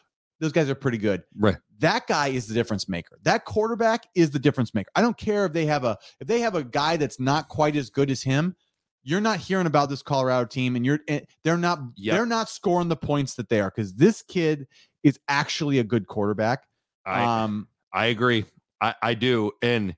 those 0.41 0.51
guys 0.51 0.69
are 0.69 0.75
pretty 0.75 0.97
good. 0.97 1.23
Right. 1.37 1.55
That 1.79 2.07
guy 2.07 2.29
is 2.29 2.47
the 2.47 2.53
difference 2.53 2.89
maker. 2.89 3.19
That 3.21 3.45
quarterback 3.45 4.07
is 4.15 4.31
the 4.31 4.39
difference 4.39 4.73
maker. 4.73 4.89
I 4.95 5.01
don't 5.01 5.17
care 5.17 5.45
if 5.45 5.53
they 5.53 5.67
have 5.67 5.85
a 5.85 5.97
if 6.19 6.27
they 6.27 6.41
have 6.41 6.55
a 6.55 6.63
guy 6.63 6.97
that's 6.97 7.19
not 7.19 7.47
quite 7.47 7.75
as 7.75 7.89
good 7.89 8.11
as 8.11 8.23
him. 8.23 8.55
You're 9.03 9.21
not 9.21 9.39
hearing 9.39 9.67
about 9.67 9.89
this 9.89 10.01
Colorado 10.01 10.45
team, 10.45 10.75
and 10.75 10.85
you're 10.85 10.99
and 11.07 11.25
they're 11.43 11.57
not 11.57 11.79
Yep. 11.95 12.15
they're 12.15 12.25
not 12.25 12.49
scoring 12.49 12.89
the 12.89 12.97
points 12.97 13.35
that 13.35 13.49
they 13.49 13.61
are 13.61 13.71
because 13.73 13.93
this 13.93 14.21
kid 14.23 14.67
is 15.03 15.19
actually 15.27 15.79
a 15.79 15.83
good 15.83 16.07
quarterback. 16.07 16.65
I, 17.05 17.43
um, 17.43 17.67
I 17.93 18.07
agree. 18.07 18.45
I, 18.79 18.95
I 19.01 19.13
do. 19.13 19.51
And 19.61 19.95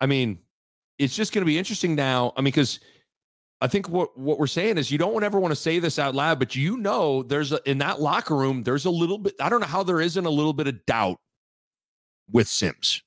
I 0.00 0.06
mean, 0.06 0.38
it's 0.98 1.14
just 1.14 1.32
going 1.32 1.42
to 1.42 1.46
be 1.46 1.58
interesting 1.58 1.94
now. 1.94 2.32
I 2.36 2.40
mean, 2.40 2.46
because 2.46 2.80
I 3.60 3.68
think 3.68 3.88
what, 3.88 4.16
what 4.18 4.38
we're 4.38 4.46
saying 4.46 4.78
is 4.78 4.90
you 4.90 4.96
don't 4.98 5.22
ever 5.22 5.38
want 5.38 5.52
to 5.52 5.56
say 5.56 5.78
this 5.80 5.98
out 5.98 6.14
loud, 6.14 6.38
but 6.38 6.56
you 6.56 6.78
know, 6.78 7.22
there's 7.22 7.52
a, 7.52 7.60
in 7.68 7.78
that 7.78 8.00
locker 8.00 8.34
room, 8.34 8.62
there's 8.62 8.86
a 8.86 8.90
little 8.90 9.18
bit, 9.18 9.34
I 9.40 9.48
don't 9.50 9.60
know 9.60 9.66
how 9.66 9.82
there 9.82 10.00
isn't 10.00 10.24
a 10.24 10.30
little 10.30 10.54
bit 10.54 10.66
of 10.66 10.84
doubt 10.86 11.18
with 12.30 12.48
Sims. 12.48 13.02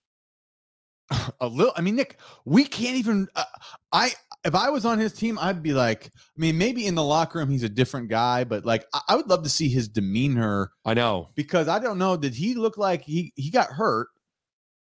a 1.42 1.48
little. 1.48 1.74
I 1.76 1.82
mean, 1.82 1.96
Nick, 1.96 2.18
we 2.46 2.64
can't 2.66 2.96
even. 2.98 3.28
Uh, 3.36 3.44
I 3.92 4.12
if 4.46 4.56
I 4.56 4.70
was 4.70 4.86
on 4.86 5.00
his 5.00 5.14
team, 5.14 5.38
I'd 5.40 5.64
be 5.64 5.74
like, 5.74 6.08
I 6.16 6.40
mean, 6.40 6.58
maybe 6.58 6.86
in 6.86 6.96
the 6.96 7.04
locker 7.04 7.40
room 7.40 7.50
he's 7.50 7.64
a 7.64 7.70
different 7.70 8.10
guy, 8.10 8.44
but 8.44 8.66
like, 8.66 8.86
I, 8.94 9.02
I 9.10 9.16
would 9.16 9.28
love 9.28 9.44
to 9.44 9.50
see 9.50 9.70
his 9.70 9.88
demeanor 9.88 10.72
I 10.86 10.94
know. 10.94 11.30
because 11.36 11.68
I 11.68 11.80
don't 11.80 11.98
know. 11.98 12.18
Did 12.18 12.34
he 12.34 12.56
look 12.56 12.78
like 12.78 13.04
he 13.04 13.32
he 13.36 13.50
got 13.52 13.68
hurt? 13.70 14.08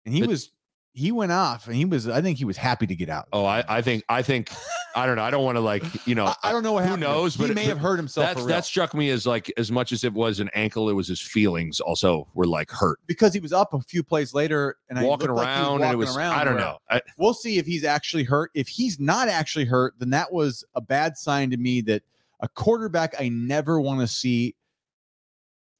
And 0.05 0.15
he 0.15 0.23
It- 0.23 0.29
was 0.29 0.51
he 0.93 1.13
went 1.13 1.31
off 1.31 1.67
and 1.67 1.77
he 1.77 1.85
was 1.85 2.09
I 2.09 2.21
think 2.21 2.39
he 2.39 2.45
was 2.45 2.57
happy 2.57 2.87
to 2.87 2.97
get 2.97 3.09
out. 3.09 3.29
Oh, 3.33 3.45
I, 3.45 3.63
I 3.69 3.81
think 3.81 4.03
I 4.09 4.23
think 4.23 4.51
I 4.97 5.07
don't 5.07 5.15
know. 5.17 5.23
I 5.23 5.31
don't 5.31 5.45
want 5.45 5.55
to 5.57 5.61
like 5.61 5.85
you 6.07 6.17
know. 6.17 6.27
I, 6.27 6.35
I 6.45 6.53
don't 6.53 6.65
know 6.65 6.73
what 6.73 6.81
who 6.83 6.91
happened. 6.91 7.03
knows, 7.03 7.37
he 7.37 7.47
but- 7.47 7.55
may 7.55 7.63
but 7.63 7.69
have 7.69 7.79
hurt 7.79 7.97
himself 7.97 8.27
That's 8.35 8.47
that 8.47 8.65
struck 8.65 8.93
me 8.93 9.11
as 9.11 9.25
like 9.27 9.53
as 9.57 9.71
much 9.71 9.93
as 9.93 10.03
it 10.03 10.13
was 10.13 10.41
an 10.41 10.51
ankle, 10.55 10.91
it 10.91 10.95
was 10.95 11.07
his 11.07 11.21
feelings 11.21 11.79
also 11.79 12.27
were 12.35 12.47
like 12.47 12.71
hurt, 12.71 12.99
because 13.07 13.33
he 13.33 13.39
was 13.41 13.53
up 13.53 13.73
a 13.73 13.81
few 13.81 14.03
plays 14.03 14.35
later 14.35 14.77
and 14.89 14.99
I 14.99 15.05
walking 15.05 15.29
looked 15.29 15.39
like 15.39 15.47
he 15.49 15.53
around, 15.63 15.83
and 15.83 15.93
it 15.93 15.97
was 15.97 16.17
around 16.17 16.35
I 16.35 16.45
don't 16.45 16.57
know. 16.57 16.79
I, 16.91 17.01
We'll 17.17 17.35
see 17.35 17.59
if 17.59 17.67
he's 17.67 17.85
actually 17.85 18.25
hurt. 18.25 18.51
If 18.55 18.67
he's 18.67 18.99
not 18.99 19.29
actually 19.29 19.67
hurt, 19.67 19.95
then 19.99 20.11
that 20.11 20.33
was 20.33 20.65
a 20.75 20.81
bad 20.81 21.17
sign 21.17 21.51
to 21.51 21.57
me 21.57 21.83
that 21.83 22.03
a 22.41 22.49
quarterback 22.49 23.15
I 23.21 23.29
never 23.29 23.81
want 23.81 24.01
to 24.01 24.07
see 24.09 24.57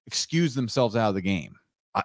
excuse 0.07 0.55
themselves 0.55 0.97
out 0.97 1.09
of 1.09 1.15
the 1.15 1.21
game. 1.23 1.55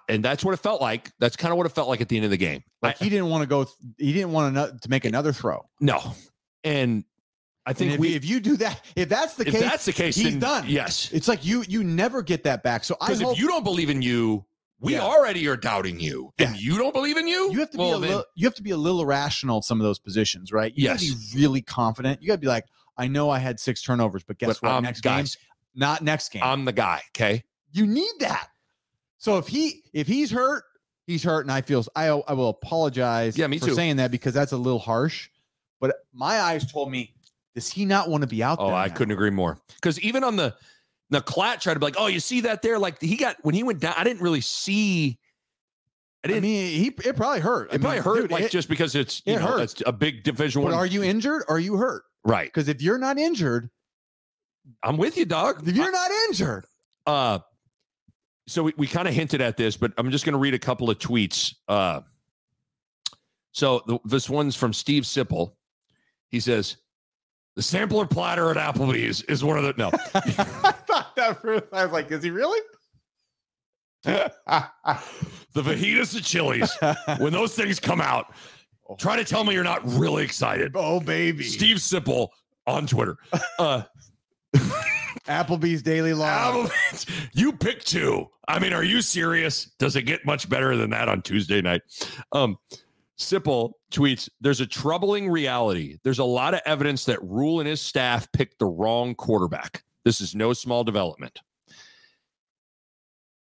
And 0.08 0.24
that's 0.24 0.44
what 0.44 0.52
it 0.52 0.56
felt 0.58 0.80
like. 0.80 1.12
That's 1.20 1.36
kind 1.36 1.52
of 1.52 1.58
what 1.58 1.66
it 1.66 1.70
felt 1.72 1.88
like 1.88 2.00
at 2.00 2.08
the 2.08 2.16
end 2.16 2.24
of 2.24 2.30
the 2.32 2.36
game. 2.36 2.62
Like 2.82 3.00
I- 3.00 3.04
he 3.04 3.10
didn't 3.10 3.28
want 3.28 3.42
to 3.42 3.46
go. 3.46 3.64
th- 3.64 3.76
He 3.98 4.12
didn't 4.12 4.32
want 4.32 4.54
to 4.56 4.76
to 4.80 4.90
make 4.90 5.04
another 5.04 5.32
throw. 5.32 5.64
no, 5.80 6.00
and 6.64 7.04
I 7.64 7.72
think 7.72 7.92
if, 7.94 7.98
we. 8.00 8.14
if 8.14 8.24
you 8.24 8.40
do 8.40 8.56
that, 8.58 8.80
if 8.96 9.08
that's 9.08 9.34
the 9.34 9.46
if 9.46 9.52
case, 9.54 9.62
that's 9.62 9.84
the 9.84 9.92
case, 9.92 10.16
he's 10.16 10.36
done. 10.36 10.64
Yes, 10.68 11.10
it's 11.12 11.28
like 11.28 11.44
you 11.44 11.64
you 11.68 11.82
never 11.84 12.22
get 12.22 12.44
that 12.44 12.62
back. 12.62 12.84
So 12.84 12.96
I 13.00 13.08
because 13.12 13.20
if 13.32 13.38
you 13.38 13.48
don't 13.48 13.64
believe 13.64 13.90
in 13.90 14.02
you, 14.02 14.44
we 14.80 14.94
Yeah. 14.94 15.00
already 15.02 15.46
are 15.48 15.56
doubting 15.56 15.98
you, 16.00 16.32
and 16.38 16.54
Yeah. 16.54 16.60
you 16.60 16.78
don't 16.78 16.92
believe 16.92 17.16
in 17.16 17.26
you. 17.28 17.50
you 17.52 17.60
have 17.60 17.70
to 17.70 17.78
Well, 17.78 17.90
be 18.00 18.06
a 18.06 18.08
little, 18.10 18.24
you 18.34 18.46
have 18.46 18.54
to 18.56 18.62
be 18.62 18.70
a 18.72 18.76
little 18.76 19.00
irrational 19.02 19.58
at 19.58 19.64
some 19.64 19.80
of 19.80 19.84
those 19.84 19.98
positions, 19.98 20.50
right? 20.52 20.72
You 20.76 20.84
Yes. 20.84 21.02
gotta 21.08 21.18
be 21.34 21.40
really 21.42 21.62
confident. 21.62 22.20
You 22.22 22.28
got 22.28 22.34
to 22.34 22.40
be 22.40 22.46
like, 22.48 22.64
I 22.98 23.06
know 23.08 23.30
I 23.30 23.38
had 23.38 23.58
six 23.60 23.82
turnovers, 23.82 24.22
but 24.24 24.38
guess 24.38 24.58
but, 24.60 24.62
what? 24.68 24.72
um, 24.72 24.82
next 24.84 25.00
guys, 25.02 25.36
game, 25.36 25.44
not 25.74 26.02
next 26.02 26.30
game. 26.30 26.42
I'm 26.44 26.64
the 26.64 26.72
guy. 26.72 27.02
Okay, 27.14 27.44
you 27.72 27.86
need 27.86 28.12
that. 28.20 28.48
So 29.18 29.38
if 29.38 29.46
he 29.48 29.82
if 29.92 30.06
he's 30.06 30.30
hurt, 30.30 30.64
he's 31.06 31.22
hurt, 31.22 31.42
and 31.42 31.52
I 31.52 31.60
feel 31.62 31.84
I 31.96 32.06
I 32.08 32.32
will 32.34 32.50
apologize. 32.50 33.36
Yeah, 33.38 33.46
me 33.46 33.58
for 33.58 33.66
too. 33.66 33.74
saying 33.74 33.96
that 33.96 34.10
because 34.10 34.34
that's 34.34 34.52
a 34.52 34.56
little 34.56 34.78
harsh. 34.78 35.28
But 35.80 35.96
my 36.12 36.40
eyes 36.40 36.70
told 36.70 36.90
me, 36.90 37.14
does 37.54 37.70
he 37.70 37.84
not 37.84 38.08
want 38.08 38.22
to 38.22 38.26
be 38.26 38.42
out 38.42 38.58
Oh, 38.60 38.66
there? 38.68 38.74
I 38.76 38.88
now? 38.88 38.94
couldn't 38.94 39.12
agree 39.12 39.30
more. 39.30 39.58
Because 39.74 39.98
even 40.00 40.24
on 40.24 40.36
the 40.36 40.54
the 41.10 41.20
Klatt 41.20 41.60
tried 41.60 41.74
to 41.74 41.80
be 41.80 41.86
like, 41.86 41.96
oh, 41.98 42.08
you 42.08 42.18
see 42.20 42.40
that 42.42 42.62
there? 42.62 42.78
Like 42.78 43.00
he 43.00 43.16
got 43.16 43.36
when 43.42 43.54
he 43.54 43.62
went 43.62 43.80
down, 43.80 43.94
I 43.96 44.04
didn't 44.04 44.22
really 44.22 44.40
see. 44.40 45.18
I 46.24 46.28
I 46.28 46.28
didn't. 46.28 46.42
mean, 46.42 46.78
he 46.80 46.86
it 47.08 47.14
probably 47.16 47.40
hurt. 47.40 47.72
it 47.72 47.80
probably 47.80 48.00
hurt, 48.00 48.22
dude, 48.22 48.30
like 48.32 48.44
it- 48.44 48.50
just 48.50 48.68
because 48.68 48.94
it's 48.94 49.22
you 49.26 49.34
it 49.34 49.40
know 49.40 49.46
hurts. 49.46 49.82
a 49.86 49.92
big 49.92 50.24
Division 50.24 50.62
But 50.62 50.72
One. 50.72 50.74
are 50.74 50.86
you 50.86 51.02
injured? 51.02 51.44
Or 51.48 51.56
are 51.56 51.60
you 51.60 51.76
hurt? 51.76 52.02
right? 52.24 52.46
Because 52.48 52.68
if 52.68 52.82
you're 52.82 52.98
not 52.98 53.16
injured, 53.18 53.70
I'm 54.82 54.96
with 54.96 55.16
you, 55.16 55.24
dog. 55.24 55.66
if 55.68 55.76
you're 55.76 55.92
not 55.92 56.10
injured, 56.28 56.66
Uh, 57.06 57.38
so 58.46 58.62
we, 58.64 58.74
we 58.76 58.86
kind 58.86 59.08
of 59.08 59.14
hinted 59.14 59.40
at 59.40 59.56
this, 59.56 59.76
but 59.76 59.92
I'm 59.98 60.10
just 60.10 60.24
going 60.24 60.34
to 60.34 60.38
read 60.38 60.54
a 60.54 60.58
couple 60.58 60.90
of 60.90 60.98
tweets. 60.98 61.54
Uh, 61.68 62.00
so 63.52 63.82
the, 63.86 63.98
this 64.04 64.28
one's 64.28 64.54
from 64.54 64.72
Steve 64.72 65.04
Sipple. 65.04 65.52
He 66.30 66.40
says, 66.40 66.76
"The 67.56 67.62
sampler 67.62 68.06
platter 68.06 68.50
at 68.50 68.56
Applebee's 68.56 69.22
is 69.22 69.42
one 69.42 69.58
of 69.58 69.64
the 69.64 69.74
no." 69.76 69.90
I 70.14 70.72
thought 70.72 71.16
that 71.16 71.40
first. 71.40 71.64
I 71.72 71.84
was 71.84 71.92
like, 71.92 72.10
is 72.10 72.22
he 72.22 72.30
really? 72.30 72.60
the 74.04 74.30
fajitas 75.56 76.16
at 76.16 76.22
Chili's. 76.22 76.70
when 77.18 77.32
those 77.32 77.54
things 77.54 77.80
come 77.80 78.00
out. 78.00 78.32
Try 78.98 79.16
to 79.16 79.24
tell 79.24 79.42
me 79.42 79.52
you're 79.52 79.64
not 79.64 79.80
really 79.84 80.22
excited. 80.22 80.72
oh 80.76 81.00
baby, 81.00 81.42
Steve 81.42 81.78
Sipple 81.78 82.28
on 82.66 82.86
Twitter. 82.86 83.16
Uh, 83.58 83.82
Applebee's 85.24 85.82
daily. 85.82 86.12
Applebee's, 86.12 87.06
you 87.32 87.52
pick 87.52 87.84
two. 87.84 88.26
I 88.48 88.58
mean, 88.58 88.72
are 88.72 88.84
you 88.84 89.00
serious? 89.00 89.70
Does 89.78 89.96
it 89.96 90.02
get 90.02 90.24
much 90.24 90.48
better 90.48 90.76
than 90.76 90.90
that 90.90 91.08
on 91.08 91.22
Tuesday 91.22 91.60
night? 91.60 91.82
Um, 92.32 92.56
Sipple 93.18 93.72
tweets, 93.90 94.28
there's 94.40 94.60
a 94.60 94.66
troubling 94.66 95.30
reality. 95.30 95.98
There's 96.04 96.18
a 96.18 96.24
lot 96.24 96.54
of 96.54 96.60
evidence 96.66 97.04
that 97.06 97.22
Rhule 97.22 97.60
and 97.60 97.68
his 97.68 97.80
staff 97.80 98.30
picked 98.32 98.58
the 98.58 98.66
wrong 98.66 99.14
quarterback. 99.14 99.82
This 100.04 100.20
is 100.20 100.34
no 100.34 100.52
small 100.52 100.84
development. 100.84 101.40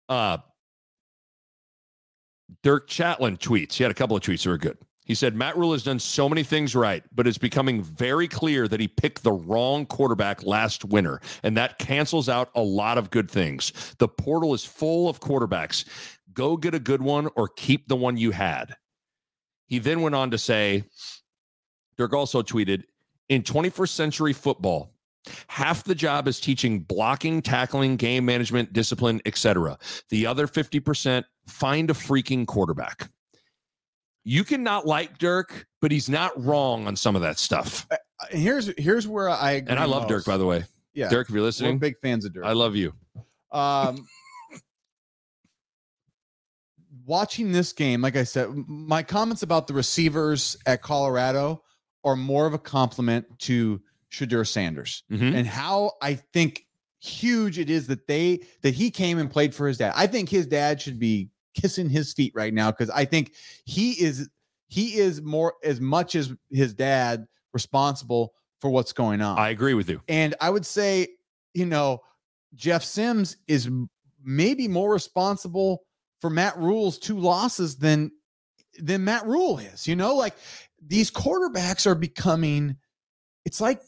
Uh, 0.09 0.39
Dirk 2.63 2.89
Chatelain 2.89 3.39
tweets. 3.39 3.75
He 3.75 3.83
had 3.83 3.91
a 3.91 3.95
couple 3.95 4.17
of 4.17 4.23
tweets 4.23 4.45
that 4.45 4.51
were 4.51 4.59
good. 4.59 4.79
He 5.05 5.15
said, 5.15 5.35
Matt 5.35 5.57
Rhule 5.57 5.73
has 5.73 5.83
done 5.83 5.99
so 5.99 6.29
many 6.29 6.45
things 6.45 6.77
right, 6.77 7.03
but 7.13 7.27
it's 7.27 7.39
becoming 7.39 7.83
very 7.83 8.29
clear 8.29 8.69
that 8.69 8.79
he 8.79 8.87
picked 8.87 9.25
the 9.25 9.33
wrong 9.33 9.85
quarterback 9.85 10.45
last 10.45 10.85
winter, 10.85 11.21
and 11.43 11.57
that 11.57 11.79
cancels 11.79 12.29
out 12.29 12.51
a 12.55 12.63
lot 12.63 12.99
of 12.99 13.11
good 13.11 13.31
things. 13.31 13.95
The 13.99 14.09
portal 14.09 14.55
is 14.55 14.65
full 14.65 15.09
of 15.09 15.21
quarterbacks. 15.21 15.85
Go 16.33 16.57
get 16.57 16.75
a 16.75 16.81
good 16.81 17.03
one 17.03 17.29
or 17.35 17.49
keep 17.49 17.89
the 17.89 17.97
one 17.97 18.17
you 18.17 18.31
had. 18.31 18.77
He 19.67 19.79
then 19.79 20.03
went 20.03 20.15
on 20.15 20.31
to 20.31 20.39
say, 20.39 20.85
Dirk 21.99 22.13
also 22.13 22.43
tweeted, 22.43 22.85
in 23.29 23.43
21st 23.43 23.89
century 23.89 24.33
football, 24.33 24.93
half 25.49 25.83
the 25.85 25.95
job 25.95 26.29
is 26.29 26.41
teaching 26.41 26.81
blocking, 26.81 27.43
tackling, 27.43 27.97
game 27.97 28.25
management, 28.25 28.73
discipline, 28.73 29.21
etc. 29.27 29.79
The 30.11 30.27
other 30.27 30.47
50%, 30.47 31.25
find 31.47 31.91
a 31.91 31.95
freaking 31.95 32.47
quarterback. 32.47 33.11
You 34.25 34.45
cannot 34.45 34.87
like 34.87 35.19
Dirk, 35.19 35.67
but 35.81 35.91
he's 35.91 36.09
not 36.09 36.33
wrong 36.43 36.87
on 36.87 36.95
some 36.97 37.17
of 37.17 37.23
that 37.23 37.39
stuff. 37.39 37.87
And 38.31 38.41
here's 38.41 38.71
here's 38.79 39.07
where 39.09 39.29
I 39.29 39.53
agree 39.53 39.71
And 39.73 39.81
I 39.81 39.85
love 39.85 40.07
Dirk, 40.09 40.25
by 40.25 40.37
the 40.37 40.47
way. 40.47 40.65
Yeah, 40.95 41.09
Dirk, 41.09 41.29
if 41.29 41.35
you're 41.35 41.43
listening, 41.43 41.75
we're 41.75 41.79
big 41.81 41.99
fans 42.01 42.25
of 42.25 42.33
Dirk. 42.35 42.45
I 42.45 42.53
love 42.53 42.77
you. 42.77 42.93
Um, 43.51 44.07
watching 47.05 47.53
this 47.53 47.73
game, 47.73 48.01
like 48.03 48.17
I 48.17 48.25
said, 48.25 48.49
my 48.69 49.03
comments 49.03 49.43
about 49.43 49.67
the 49.67 49.75
receivers 49.75 50.57
at 50.67 50.83
Colorado 50.83 51.63
are 52.05 52.17
more 52.17 52.47
of 52.47 52.55
a 52.55 52.59
compliment 52.59 53.27
to 53.41 53.81
Shedeur 54.13 54.47
Sanders 54.47 55.05
Mhm. 55.11 55.35
and 55.35 55.47
how 55.47 55.93
I 56.03 56.15
think 56.15 56.67
huge 57.01 57.59
it 57.59 57.71
is 57.71 57.87
that 57.89 58.07
they 58.07 58.41
that 58.63 58.75
he 58.75 58.91
came 58.91 59.19
and 59.19 59.31
played 59.31 59.55
for 59.55 59.67
his 59.67 59.79
dad. 59.79 59.93
I 59.97 60.07
think 60.07 60.29
his 60.29 60.47
dad 60.47 60.81
should 60.81 60.99
be 60.99 61.31
kissing 61.55 61.89
his 61.89 62.13
feet 62.13 62.33
right 62.35 62.53
now 62.55 62.71
because 62.71 62.91
I 62.91 63.05
think 63.05 63.33
he 63.65 63.93
is 63.93 64.29
he 64.69 64.97
is 64.99 65.21
more 65.21 65.55
as 65.63 65.81
much 65.81 66.15
as 66.15 66.33
his 66.51 66.73
dad 66.75 67.27
responsible 67.53 68.33
for 68.61 68.71
what's 68.71 68.93
going 68.93 69.21
on. 69.21 69.39
I 69.39 69.51
agree 69.51 69.75
with 69.75 69.91
you. 69.91 70.01
And 70.09 70.35
I 70.41 70.49
would 70.49 70.65
say, 70.65 71.09
you 71.53 71.67
know, 71.67 72.01
Jeff 72.55 72.83
Sims 72.83 73.37
is 73.49 73.69
maybe 74.25 74.69
more 74.69 74.93
responsible 74.93 75.83
for 76.21 76.31
Matt 76.31 76.57
Rhule's 76.57 76.99
two 76.99 77.19
losses 77.19 77.77
than 77.77 78.11
than 78.79 79.05
Matt 79.05 79.27
Rhule 79.27 79.59
is. 79.59 79.87
You 79.87 79.97
know, 79.97 80.15
like 80.15 80.35
these 80.87 81.11
quarterbacks 81.11 81.87
are 81.87 81.95
becoming. 81.95 82.77
It's 83.45 83.61
like 83.61 83.83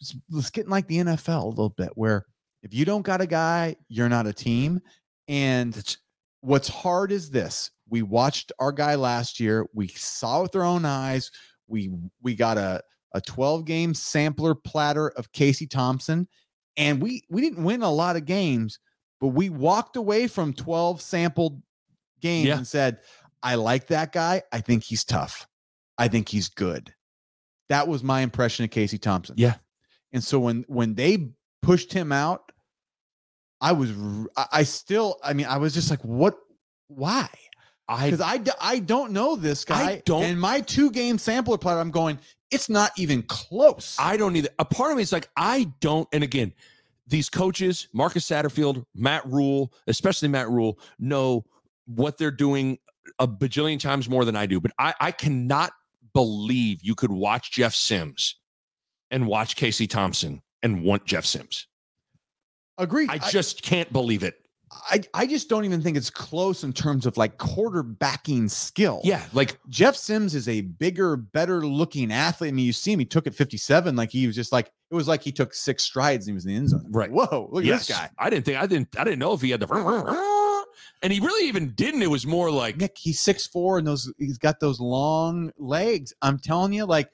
it's 0.00 0.14
it's 0.32 0.50
getting 0.50 0.70
like 0.70 0.86
the 0.86 0.98
NFL 0.98 1.44
a 1.44 1.48
little 1.48 1.70
bit, 1.70 1.90
where 1.94 2.26
if 2.62 2.74
you 2.74 2.84
don't 2.84 3.02
got 3.02 3.20
a 3.20 3.26
guy, 3.26 3.76
you're 3.88 4.08
not 4.08 4.26
a 4.26 4.32
team. 4.32 4.80
And 5.26 5.76
It's- 5.76 5.96
what's 6.40 6.68
hard 6.68 7.12
is 7.12 7.30
this: 7.30 7.70
we 7.88 8.02
watched 8.02 8.52
our 8.58 8.72
guy 8.72 8.94
last 8.94 9.40
year. 9.40 9.66
We 9.74 9.88
saw 9.88 10.42
with 10.42 10.54
our 10.56 10.64
own 10.64 10.84
eyes. 10.84 11.30
We 11.66 11.90
we 12.22 12.34
got 12.34 12.58
a 12.58 12.82
a 13.14 13.20
12 13.22 13.64
game 13.64 13.94
sampler 13.94 14.54
platter 14.54 15.08
of 15.10 15.32
Casey 15.32 15.66
Thompson, 15.66 16.28
and 16.76 17.00
we 17.02 17.22
we 17.30 17.40
didn't 17.40 17.64
win 17.64 17.82
a 17.82 17.90
lot 17.90 18.16
of 18.16 18.24
games, 18.24 18.78
but 19.20 19.28
we 19.28 19.48
walked 19.50 19.96
away 19.96 20.26
from 20.28 20.52
12 20.52 21.00
sampled 21.00 21.62
games 22.20 22.48
Yeah. 22.48 22.56
and 22.58 22.66
said, 22.66 22.98
"I 23.42 23.54
like 23.54 23.86
that 23.88 24.12
guy. 24.12 24.42
I 24.52 24.60
think 24.60 24.84
he's 24.84 25.04
tough. 25.04 25.46
I 25.96 26.08
think 26.08 26.28
he's 26.28 26.48
good." 26.48 26.92
That 27.68 27.86
was 27.88 28.02
my 28.02 28.20
impression 28.20 28.64
of 28.64 28.70
Casey 28.70 28.98
Thompson. 28.98 29.34
Yeah. 29.38 29.56
And 30.12 30.24
so 30.24 30.38
when 30.40 30.64
when 30.68 30.94
they 30.94 31.32
pushed 31.62 31.92
him 31.92 32.12
out, 32.12 32.47
I 33.60 33.72
was 33.72 33.92
I 34.52 34.62
still 34.62 35.18
I 35.22 35.32
mean 35.32 35.46
I 35.46 35.56
was 35.58 35.74
just 35.74 35.90
like, 35.90 36.00
"What? 36.04 36.38
Why?" 36.88 37.28
I 37.88 38.10
because 38.10 38.20
I 38.20 38.40
I 38.60 38.78
don't 38.80 39.12
know 39.12 39.34
this 39.36 39.64
guy. 39.64 40.02
don't- 40.04 40.22
And 40.24 40.40
my 40.40 40.60
two 40.60 40.90
game 40.90 41.18
sampler 41.18 41.56
platter, 41.58 41.80
I'm 41.80 41.90
going, 41.90 42.18
it's 42.50 42.68
not 42.68 42.92
even 42.98 43.22
close. 43.22 43.96
I 43.98 44.16
don't 44.16 44.36
either. 44.36 44.50
A 44.58 44.64
part 44.64 44.90
of 44.90 44.96
me 44.96 45.02
is 45.02 45.12
like, 45.12 45.28
I 45.36 45.70
don't. 45.80 46.06
And 46.12 46.22
again, 46.22 46.52
these 47.06 47.28
coaches, 47.30 47.88
Marcus 47.94 48.26
Satterfield, 48.26 48.84
Matt 48.94 49.26
Rhule, 49.26 49.72
especially 49.86 50.28
Matt 50.28 50.48
Rhule, 50.50 50.78
know 50.98 51.44
what 51.86 52.18
they're 52.18 52.30
doing 52.30 52.78
a 53.18 53.26
bajillion 53.26 53.80
times 53.80 54.08
more 54.08 54.24
than 54.26 54.36
I 54.36 54.44
do. 54.46 54.60
But 54.60 54.72
I, 54.78 54.92
I 55.00 55.10
cannot 55.12 55.72
believe 56.14 56.80
you 56.82 56.94
could 56.94 57.10
watch 57.10 57.52
Jeff 57.52 57.74
Sims 57.74 58.36
and 59.10 59.26
watch 59.26 59.56
Casey 59.56 59.86
Thompson 59.86 60.42
and 60.62 60.82
want 60.82 61.06
Jeff 61.06 61.24
Sims. 61.24 61.66
Agreed. 62.78 63.10
I 63.10 63.18
just 63.18 63.62
can't 63.62 63.92
believe 63.92 64.22
it. 64.22 64.40
I, 64.90 65.00
I 65.14 65.26
just 65.26 65.48
don't 65.48 65.64
even 65.64 65.82
think 65.82 65.96
it's 65.96 66.10
close 66.10 66.62
in 66.62 66.72
terms 66.72 67.06
of 67.06 67.16
like 67.16 67.38
quarterbacking 67.38 68.50
skill. 68.50 69.00
Yeah, 69.02 69.22
like 69.32 69.58
Jeff 69.68 69.96
Sims 69.96 70.34
is 70.34 70.48
a 70.48 70.60
bigger, 70.60 71.16
better 71.16 71.66
looking 71.66 72.12
athlete. 72.12 72.48
I 72.48 72.52
mean, 72.52 72.66
you 72.66 72.72
see 72.72 72.92
him, 72.92 72.98
he 72.98 73.04
took 73.04 73.26
it 73.26 73.34
57. 73.34 73.96
Like 73.96 74.10
he 74.10 74.26
was 74.26 74.36
just 74.36 74.52
like, 74.52 74.70
it 74.90 74.94
was 74.94 75.08
like 75.08 75.22
he 75.22 75.32
took 75.32 75.54
six 75.54 75.82
strides 75.82 76.26
and 76.26 76.32
he 76.32 76.34
was 76.34 76.44
in 76.44 76.50
the 76.50 76.56
end 76.56 76.68
zone. 76.68 76.86
Right. 76.90 77.10
Whoa, 77.10 77.48
look 77.50 77.64
yes, 77.64 77.74
at 77.74 77.86
this 77.86 77.96
guy. 77.96 78.10
I 78.18 78.30
didn't 78.30 78.44
think 78.44 78.58
I 78.58 78.66
didn't 78.66 78.98
I 78.98 79.04
didn't 79.04 79.18
know 79.18 79.32
if 79.32 79.40
he 79.40 79.50
had 79.50 79.60
the 79.60 80.64
and 81.02 81.12
he 81.12 81.20
really 81.20 81.48
even 81.48 81.70
didn't. 81.70 82.02
It 82.02 82.10
was 82.10 82.26
more 82.26 82.50
like 82.50 82.76
Nick, 82.76 82.96
he's 82.96 83.20
six 83.20 83.46
four 83.46 83.78
and 83.78 83.86
those 83.86 84.12
he's 84.18 84.38
got 84.38 84.60
those 84.60 84.80
long 84.80 85.50
legs. 85.58 86.12
I'm 86.22 86.38
telling 86.38 86.72
you, 86.72 86.84
like 86.84 87.10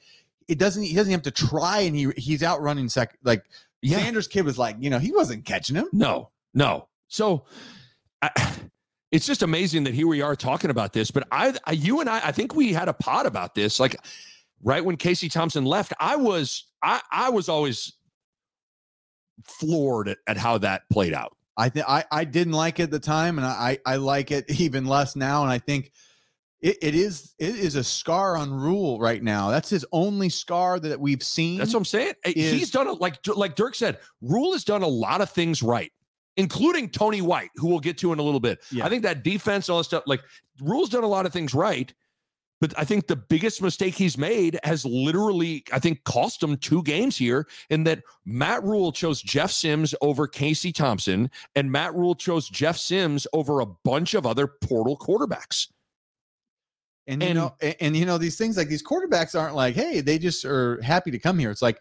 it 0.48 0.58
doesn't 0.58 0.82
he 0.82 0.94
doesn't 0.94 1.12
have 1.12 1.22
to 1.22 1.30
try 1.30 1.80
and 1.80 1.96
he 1.96 2.10
he's 2.16 2.42
out 2.42 2.60
running 2.60 2.88
sec 2.88 3.16
like 3.22 3.44
yeah, 3.84 3.98
Sanders 3.98 4.28
kid 4.28 4.44
was 4.44 4.58
like, 4.58 4.76
you 4.80 4.90
know, 4.90 4.98
he 4.98 5.12
wasn't 5.12 5.44
catching 5.44 5.76
him. 5.76 5.88
no, 5.92 6.30
no. 6.54 6.88
So 7.08 7.44
I, 8.22 8.30
it's 9.12 9.26
just 9.26 9.42
amazing 9.42 9.84
that 9.84 9.94
here 9.94 10.06
we 10.06 10.22
are 10.22 10.34
talking 10.34 10.70
about 10.70 10.92
this. 10.92 11.10
But 11.10 11.26
I, 11.30 11.54
I, 11.64 11.72
you 11.72 12.00
and 12.00 12.08
I, 12.08 12.28
I 12.28 12.32
think 12.32 12.54
we 12.54 12.72
had 12.72 12.88
a 12.88 12.94
pod 12.94 13.26
about 13.26 13.54
this. 13.54 13.78
Like 13.78 13.96
right 14.62 14.84
when 14.84 14.96
Casey 14.96 15.28
Thompson 15.28 15.64
left, 15.64 15.92
I 16.00 16.16
was, 16.16 16.64
I, 16.82 17.00
I 17.12 17.30
was 17.30 17.48
always 17.48 17.92
floored 19.44 20.08
at, 20.08 20.18
at 20.26 20.36
how 20.36 20.58
that 20.58 20.82
played 20.90 21.12
out. 21.14 21.36
I 21.56 21.68
think 21.68 21.86
I 21.88 22.04
I 22.10 22.24
didn't 22.24 22.54
like 22.54 22.80
it 22.80 22.84
at 22.84 22.90
the 22.90 22.98
time, 22.98 23.38
and 23.38 23.46
I 23.46 23.78
I 23.86 23.96
like 23.96 24.32
it 24.32 24.50
even 24.60 24.86
less 24.86 25.14
now. 25.14 25.42
And 25.42 25.52
I 25.52 25.58
think 25.58 25.92
it, 26.64 26.78
it 26.80 26.94
is 26.94 27.34
it 27.38 27.56
is 27.56 27.76
a 27.76 27.84
scar 27.84 28.38
on 28.38 28.50
Rhule 28.50 28.98
right 28.98 29.22
now. 29.22 29.50
That's 29.50 29.68
his 29.68 29.84
only 29.92 30.30
scar 30.30 30.80
that 30.80 30.98
we've 30.98 31.22
seen. 31.22 31.58
That's 31.58 31.74
what 31.74 31.80
I'm 31.80 31.84
saying. 31.84 32.14
Eh, 32.24 32.32
He's 32.32 32.70
done 32.70 32.86
a, 32.86 32.92
like 32.94 33.18
like 33.26 33.54
Dirk 33.54 33.74
said. 33.74 33.98
Rhule 34.22 34.52
has 34.52 34.64
done 34.64 34.82
a 34.82 34.88
lot 34.88 35.20
of 35.20 35.28
things 35.28 35.62
right, 35.62 35.92
including 36.38 36.88
Tony 36.88 37.20
White, 37.20 37.50
who 37.56 37.68
we'll 37.68 37.80
get 37.80 37.98
to 37.98 38.14
in 38.14 38.18
a 38.18 38.22
little 38.22 38.40
bit. 38.40 38.62
Yeah. 38.72 38.86
I 38.86 38.88
think 38.88 39.02
that 39.02 39.22
defense, 39.22 39.68
all 39.68 39.76
that 39.76 39.84
stuff, 39.84 40.04
like 40.06 40.22
Rhule's 40.58 40.88
done 40.88 41.04
a 41.04 41.08
lot 41.08 41.26
of 41.26 41.34
things 41.34 41.52
right. 41.52 41.92
But 42.62 42.72
I 42.78 42.84
think 42.84 43.08
the 43.08 43.16
biggest 43.16 43.60
mistake 43.60 43.94
he's 43.94 44.16
made 44.16 44.58
has 44.64 44.86
literally, 44.86 45.64
I 45.70 45.78
think, 45.78 46.02
cost 46.04 46.42
him 46.42 46.56
two 46.56 46.82
games 46.84 47.14
here. 47.14 47.46
In 47.68 47.84
that 47.84 48.00
Matt 48.24 48.64
Rhule 48.64 48.90
chose 48.90 49.20
Jeff 49.20 49.50
Sims 49.50 49.94
over 50.00 50.26
Casey 50.26 50.72
Thompson, 50.72 51.30
and 51.56 51.70
Matt 51.70 51.94
Rhule 51.94 52.14
chose 52.14 52.48
Jeff 52.48 52.78
Sims 52.78 53.26
over 53.34 53.60
a 53.60 53.66
bunch 53.66 54.14
of 54.14 54.24
other 54.24 54.46
portal 54.46 54.96
quarterbacks. 54.96 55.68
And 57.06 57.22
you 57.22 57.34
know 57.34 57.54
and, 57.60 57.76
and 57.80 57.96
you 57.96 58.06
know 58.06 58.18
these 58.18 58.36
things 58.38 58.56
like 58.56 58.68
these 58.68 58.82
quarterbacks 58.82 59.38
aren't 59.38 59.54
like 59.54 59.74
hey 59.74 60.00
they 60.00 60.18
just 60.18 60.44
are 60.44 60.80
happy 60.82 61.10
to 61.10 61.18
come 61.18 61.38
here. 61.38 61.50
It's 61.50 61.62
like 61.62 61.78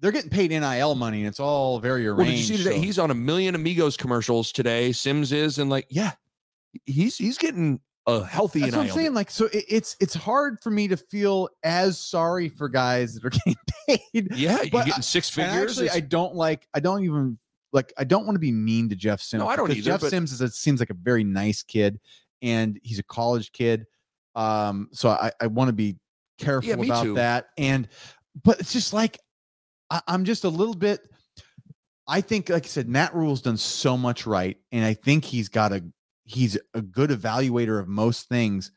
they're 0.00 0.12
getting 0.12 0.30
paid 0.30 0.50
nil 0.50 0.94
money 0.94 1.20
and 1.20 1.26
it's 1.28 1.40
all 1.40 1.78
very 1.78 2.06
arranged. 2.06 2.18
Well, 2.18 2.26
did 2.26 2.36
you 2.38 2.44
see 2.44 2.56
today? 2.58 2.76
so- 2.76 2.82
He's 2.82 2.98
on 2.98 3.10
a 3.10 3.14
million 3.14 3.54
Amigos 3.54 3.96
commercials 3.96 4.52
today. 4.52 4.92
Sims 4.92 5.32
is, 5.32 5.58
and 5.58 5.70
like, 5.70 5.86
yeah, 5.88 6.12
he's 6.84 7.16
he's 7.16 7.38
getting 7.38 7.80
a 8.06 8.22
healthy. 8.24 8.60
That's 8.60 8.72
what 8.74 8.80
I'm 8.82 8.86
NIL 8.88 8.94
saying. 8.94 9.14
Like, 9.14 9.30
so 9.30 9.46
it, 9.46 9.64
it's 9.68 9.96
it's 10.00 10.12
hard 10.14 10.58
for 10.62 10.70
me 10.70 10.86
to 10.88 10.96
feel 10.98 11.48
as 11.64 11.98
sorry 11.98 12.48
for 12.50 12.68
guys 12.68 13.14
that 13.14 13.24
are 13.24 13.30
getting 13.46 13.56
paid. 13.88 14.36
Yeah, 14.36 14.58
you're 14.62 14.84
getting 14.84 15.02
six 15.02 15.34
And 15.38 15.50
figures. 15.50 15.70
actually, 15.72 15.86
It's- 15.86 15.96
I 15.96 16.00
don't 16.00 16.34
like. 16.34 16.68
I 16.74 16.80
don't 16.80 17.02
even 17.02 17.38
like. 17.72 17.92
I 17.96 18.04
don't 18.04 18.26
want 18.26 18.34
to 18.36 18.40
be 18.40 18.52
mean 18.52 18.90
to 18.90 18.96
Jeff 18.96 19.22
Sims. 19.22 19.40
No, 19.40 19.48
I 19.48 19.56
don't 19.56 19.70
either, 19.70 19.80
Jeff 19.80 20.02
Sims 20.02 20.30
is 20.30 20.42
a, 20.42 20.50
seems 20.50 20.78
like 20.78 20.90
a 20.90 20.94
very 20.94 21.24
nice 21.24 21.62
kid, 21.62 21.98
and 22.42 22.78
he's 22.82 22.98
a 22.98 23.02
college 23.02 23.50
kid. 23.52 23.86
Um, 24.36 24.90
so 24.92 25.08
I, 25.08 25.32
I 25.40 25.48
want 25.48 25.68
to 25.68 25.72
be 25.72 25.96
careful 26.38 26.76
me 26.76 26.86
about 26.86 27.02
too. 27.02 27.14
that. 27.14 27.46
And 27.58 27.88
but 28.44 28.60
it's 28.60 28.72
just 28.72 28.92
like 28.92 29.18
I, 29.90 30.00
I'm 30.06 30.24
just 30.24 30.44
a 30.44 30.48
little 30.48 30.74
bit. 30.74 31.00
I 32.08 32.20
think, 32.20 32.48
like 32.50 32.64
I 32.64 32.68
said, 32.68 32.88
Matt 32.88 33.14
Rhule's 33.14 33.42
done 33.42 33.56
so 33.56 33.96
much 33.96 34.26
right, 34.26 34.56
and 34.70 34.84
I 34.84 34.94
think 34.94 35.24
he's 35.24 35.48
got 35.48 35.72
a 35.72 35.82
he's 36.24 36.56
a 36.74 36.82
good 36.82 37.10
evaluator 37.10 37.80
of 37.80 37.88
most 37.88 38.28
things. 38.28 38.70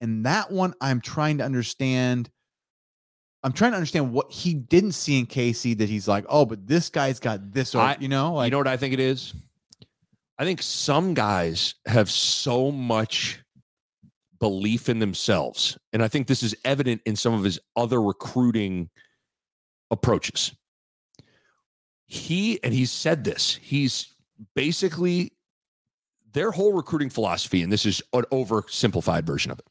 And 0.00 0.26
that 0.26 0.52
one, 0.52 0.74
I'm 0.80 1.00
trying 1.00 1.38
to 1.38 1.44
understand. 1.44 2.30
I'm 3.42 3.52
trying 3.52 3.72
to 3.72 3.76
understand 3.76 4.12
what 4.12 4.30
he 4.30 4.54
didn't 4.54 4.92
see 4.92 5.18
in 5.18 5.26
Casey 5.26 5.74
that 5.74 5.88
he's 5.88 6.08
like, 6.08 6.24
oh, 6.28 6.44
but 6.44 6.66
this 6.66 6.88
guy's 6.88 7.20
got 7.20 7.52
this, 7.52 7.74
or 7.74 7.80
I- 7.80 7.96
you 7.98 8.08
know, 8.08 8.34
like 8.34 8.46
you 8.46 8.50
know 8.52 8.58
what 8.58 8.68
I 8.68 8.76
think 8.76 8.92
it 8.92 9.00
is? 9.00 9.34
I 10.38 10.44
think 10.44 10.60
some 10.60 11.14
guys 11.14 11.74
have 11.86 12.10
so 12.10 12.70
much 12.70 13.42
belief 14.46 14.88
in 14.88 15.00
themselves. 15.00 15.76
And 15.92 16.04
I 16.04 16.06
think 16.06 16.28
this 16.28 16.44
is 16.44 16.54
evident 16.64 17.02
in 17.04 17.16
some 17.16 17.34
of 17.34 17.42
his 17.42 17.58
other 17.74 18.00
recruiting 18.00 18.90
approaches. 19.90 20.54
He, 22.06 22.62
and 22.62 22.72
he's 22.72 22.92
said 22.92 23.24
this, 23.24 23.58
he's 23.60 24.14
basically 24.54 25.32
their 26.32 26.52
whole 26.52 26.74
recruiting 26.74 27.10
philosophy, 27.10 27.64
and 27.64 27.72
this 27.72 27.84
is 27.84 28.00
an 28.12 28.22
oversimplified 28.30 29.24
version 29.24 29.50
of 29.50 29.58
it, 29.58 29.66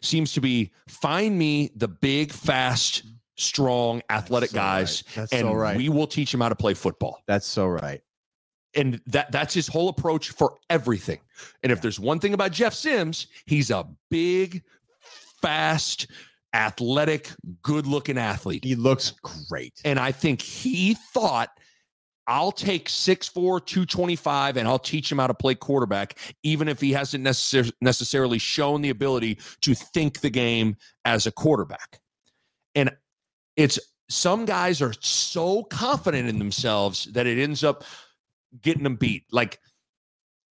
seems 0.00 0.32
to 0.34 0.40
be 0.40 0.70
find 0.86 1.36
me 1.36 1.72
the 1.74 1.88
big, 1.88 2.30
fast, 2.30 3.02
strong, 3.34 4.00
athletic 4.10 4.50
so 4.50 4.58
right. 4.58 4.64
guys, 4.64 5.02
That's 5.16 5.32
and 5.32 5.48
so 5.48 5.54
right. 5.54 5.76
we 5.76 5.88
will 5.88 6.06
teach 6.06 6.30
them 6.30 6.40
how 6.40 6.50
to 6.50 6.54
play 6.54 6.74
football 6.74 7.18
that's 7.26 7.48
so 7.48 7.66
right. 7.66 8.00
And 8.78 9.00
that 9.06 9.30
that's 9.32 9.52
his 9.52 9.66
whole 9.66 9.88
approach 9.88 10.30
for 10.30 10.56
everything. 10.70 11.18
And 11.62 11.72
if 11.72 11.82
there's 11.82 12.00
one 12.00 12.20
thing 12.20 12.32
about 12.32 12.52
Jeff 12.52 12.72
Sims, 12.72 13.26
he's 13.44 13.70
a 13.70 13.86
big, 14.08 14.62
fast, 15.42 16.06
athletic, 16.54 17.30
good-looking 17.62 18.16
athlete. 18.16 18.64
He 18.64 18.76
looks 18.76 19.12
great. 19.48 19.74
And 19.84 19.98
I 19.98 20.12
think 20.12 20.40
he 20.40 20.94
thought 20.94 21.50
I'll 22.28 22.52
take 22.52 22.88
6'4, 22.88 23.32
225, 23.64 24.56
and 24.58 24.68
I'll 24.68 24.78
teach 24.78 25.10
him 25.10 25.18
how 25.18 25.26
to 25.26 25.34
play 25.34 25.54
quarterback, 25.54 26.18
even 26.42 26.68
if 26.68 26.80
he 26.80 26.92
hasn't 26.92 27.24
necessar- 27.24 27.72
necessarily 27.80 28.38
shown 28.38 28.82
the 28.82 28.90
ability 28.90 29.38
to 29.62 29.74
think 29.74 30.20
the 30.20 30.30
game 30.30 30.76
as 31.04 31.26
a 31.26 31.32
quarterback. 31.32 32.00
And 32.74 32.90
it's 33.56 33.78
some 34.10 34.44
guys 34.44 34.80
are 34.80 34.94
so 35.00 35.64
confident 35.64 36.28
in 36.28 36.38
themselves 36.38 37.06
that 37.12 37.26
it 37.26 37.42
ends 37.42 37.64
up 37.64 37.82
getting 38.60 38.82
them 38.82 38.96
beat. 38.96 39.24
Like, 39.30 39.58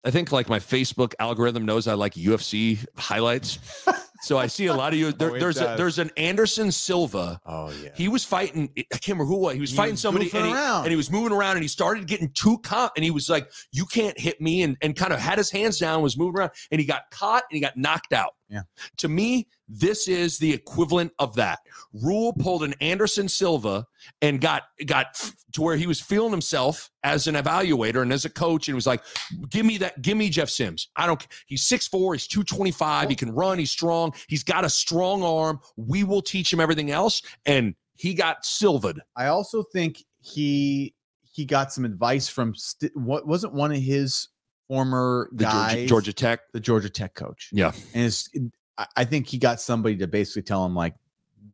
I 0.03 0.11
think 0.11 0.31
like 0.31 0.49
my 0.49 0.59
Facebook 0.59 1.13
algorithm 1.19 1.65
knows 1.65 1.87
I 1.87 1.93
like 1.93 2.13
UFC 2.13 2.85
highlights. 2.97 3.59
so 4.21 4.37
I 4.37 4.47
see 4.47 4.67
a 4.67 4.73
lot 4.73 4.93
of 4.93 4.99
you. 4.99 5.11
There, 5.11 5.31
Oh, 5.31 5.39
there's 5.39 5.59
a, 5.59 5.75
there's 5.77 5.99
an 5.99 6.11
Anderson 6.17 6.71
Silva 6.71 7.39
Oh 7.45 7.71
yeah. 7.83 7.89
he 7.95 8.07
was 8.07 8.23
fighting. 8.23 8.69
I 8.77 8.83
can't 8.91 9.07
remember 9.09 9.25
who 9.25 9.37
was. 9.37 9.53
He 9.55 9.61
was 9.61 9.71
He 9.71 9.75
fighting 9.77 9.93
was 9.93 10.01
somebody, 10.01 10.29
and 10.33 10.45
he, 10.45 10.53
and 10.53 10.87
he 10.87 10.95
was 10.95 11.11
moving 11.11 11.31
around, 11.31 11.57
and 11.57 11.63
he 11.63 11.67
started 11.67 12.07
getting 12.07 12.29
too 12.33 12.57
caught, 12.59 12.91
and 12.95 13.03
he 13.03 13.11
was 13.11 13.29
like, 13.29 13.51
"You 13.71 13.85
can't 13.85 14.17
hit 14.19 14.39
me," 14.41 14.63
and 14.63 14.77
and 14.81 14.95
kind 14.95 15.13
of 15.13 15.19
had 15.19 15.37
his 15.37 15.51
hands 15.51 15.79
down, 15.79 16.01
was 16.01 16.17
moving 16.17 16.39
around, 16.39 16.51
and 16.71 16.79
he 16.79 16.85
got 16.85 17.09
caught, 17.11 17.43
and 17.49 17.55
he 17.55 17.61
got 17.61 17.77
knocked 17.77 18.13
out. 18.13 18.33
Yeah. 18.49 18.63
To 18.97 19.07
me, 19.07 19.47
this 19.69 20.09
is 20.09 20.37
the 20.37 20.51
equivalent 20.51 21.13
of 21.19 21.35
that. 21.35 21.59
Rhule 21.93 22.33
pulled 22.33 22.63
an 22.63 22.73
Anderson 22.81 23.29
Silva 23.29 23.85
and 24.21 24.41
got 24.41 24.63
got 24.85 25.31
to 25.53 25.61
where 25.61 25.77
he 25.77 25.87
was 25.87 26.01
feeling 26.01 26.31
himself 26.31 26.89
as 27.03 27.27
an 27.27 27.35
evaluator 27.35 28.01
and 28.01 28.11
as 28.11 28.25
a 28.25 28.29
coach, 28.29 28.67
and 28.67 28.75
was 28.75 28.87
like, 28.87 29.01
"Give 29.49 29.65
me 29.65 29.77
that. 29.77 30.01
Give 30.01 30.17
me 30.17 30.29
Jeff 30.29 30.49
Sims. 30.49 30.89
I 30.97 31.07
don't. 31.07 31.25
He's 31.45 31.63
6'4", 31.63 32.13
He's 32.13 32.27
two 32.27 32.43
twenty 32.43 32.71
five. 32.71 33.09
He 33.09 33.15
oh. 33.15 33.17
can 33.17 33.31
run. 33.33 33.57
He's 33.57 33.71
strong. 33.71 34.10
He's 34.27 34.43
got 34.43 34.65
a 34.65 34.69
strong 34.69 35.23
arm. 35.23 35.59
We 35.77 36.03
will 36.03 36.21
teach 36.21 36.51
him 36.51 36.59
everything 36.59 36.91
else." 36.91 37.21
And 37.45 37.75
he 37.95 38.13
got 38.13 38.45
silvered. 38.45 39.01
I 39.15 39.27
also 39.27 39.63
think 39.63 40.03
he 40.21 40.93
he 41.23 41.45
got 41.45 41.71
some 41.71 41.85
advice 41.85 42.27
from 42.27 42.53
st- 42.55 42.95
what 42.95 43.25
wasn't 43.25 43.53
one 43.53 43.71
of 43.71 43.81
his 43.81 44.27
former 44.67 45.29
The 45.31 45.43
guys, 45.45 45.71
Georgia, 45.73 45.87
Georgia 45.87 46.13
Tech. 46.13 46.39
the 46.53 46.59
Georgia 46.59 46.89
Tech 46.89 47.13
coach. 47.13 47.49
Yeah. 47.51 47.71
and 47.93 48.51
I 48.95 49.05
think 49.05 49.27
he 49.27 49.37
got 49.37 49.61
somebody 49.61 49.97
to 49.97 50.07
basically 50.07 50.41
tell 50.43 50.65
him 50.65 50.75
like, 50.75 50.95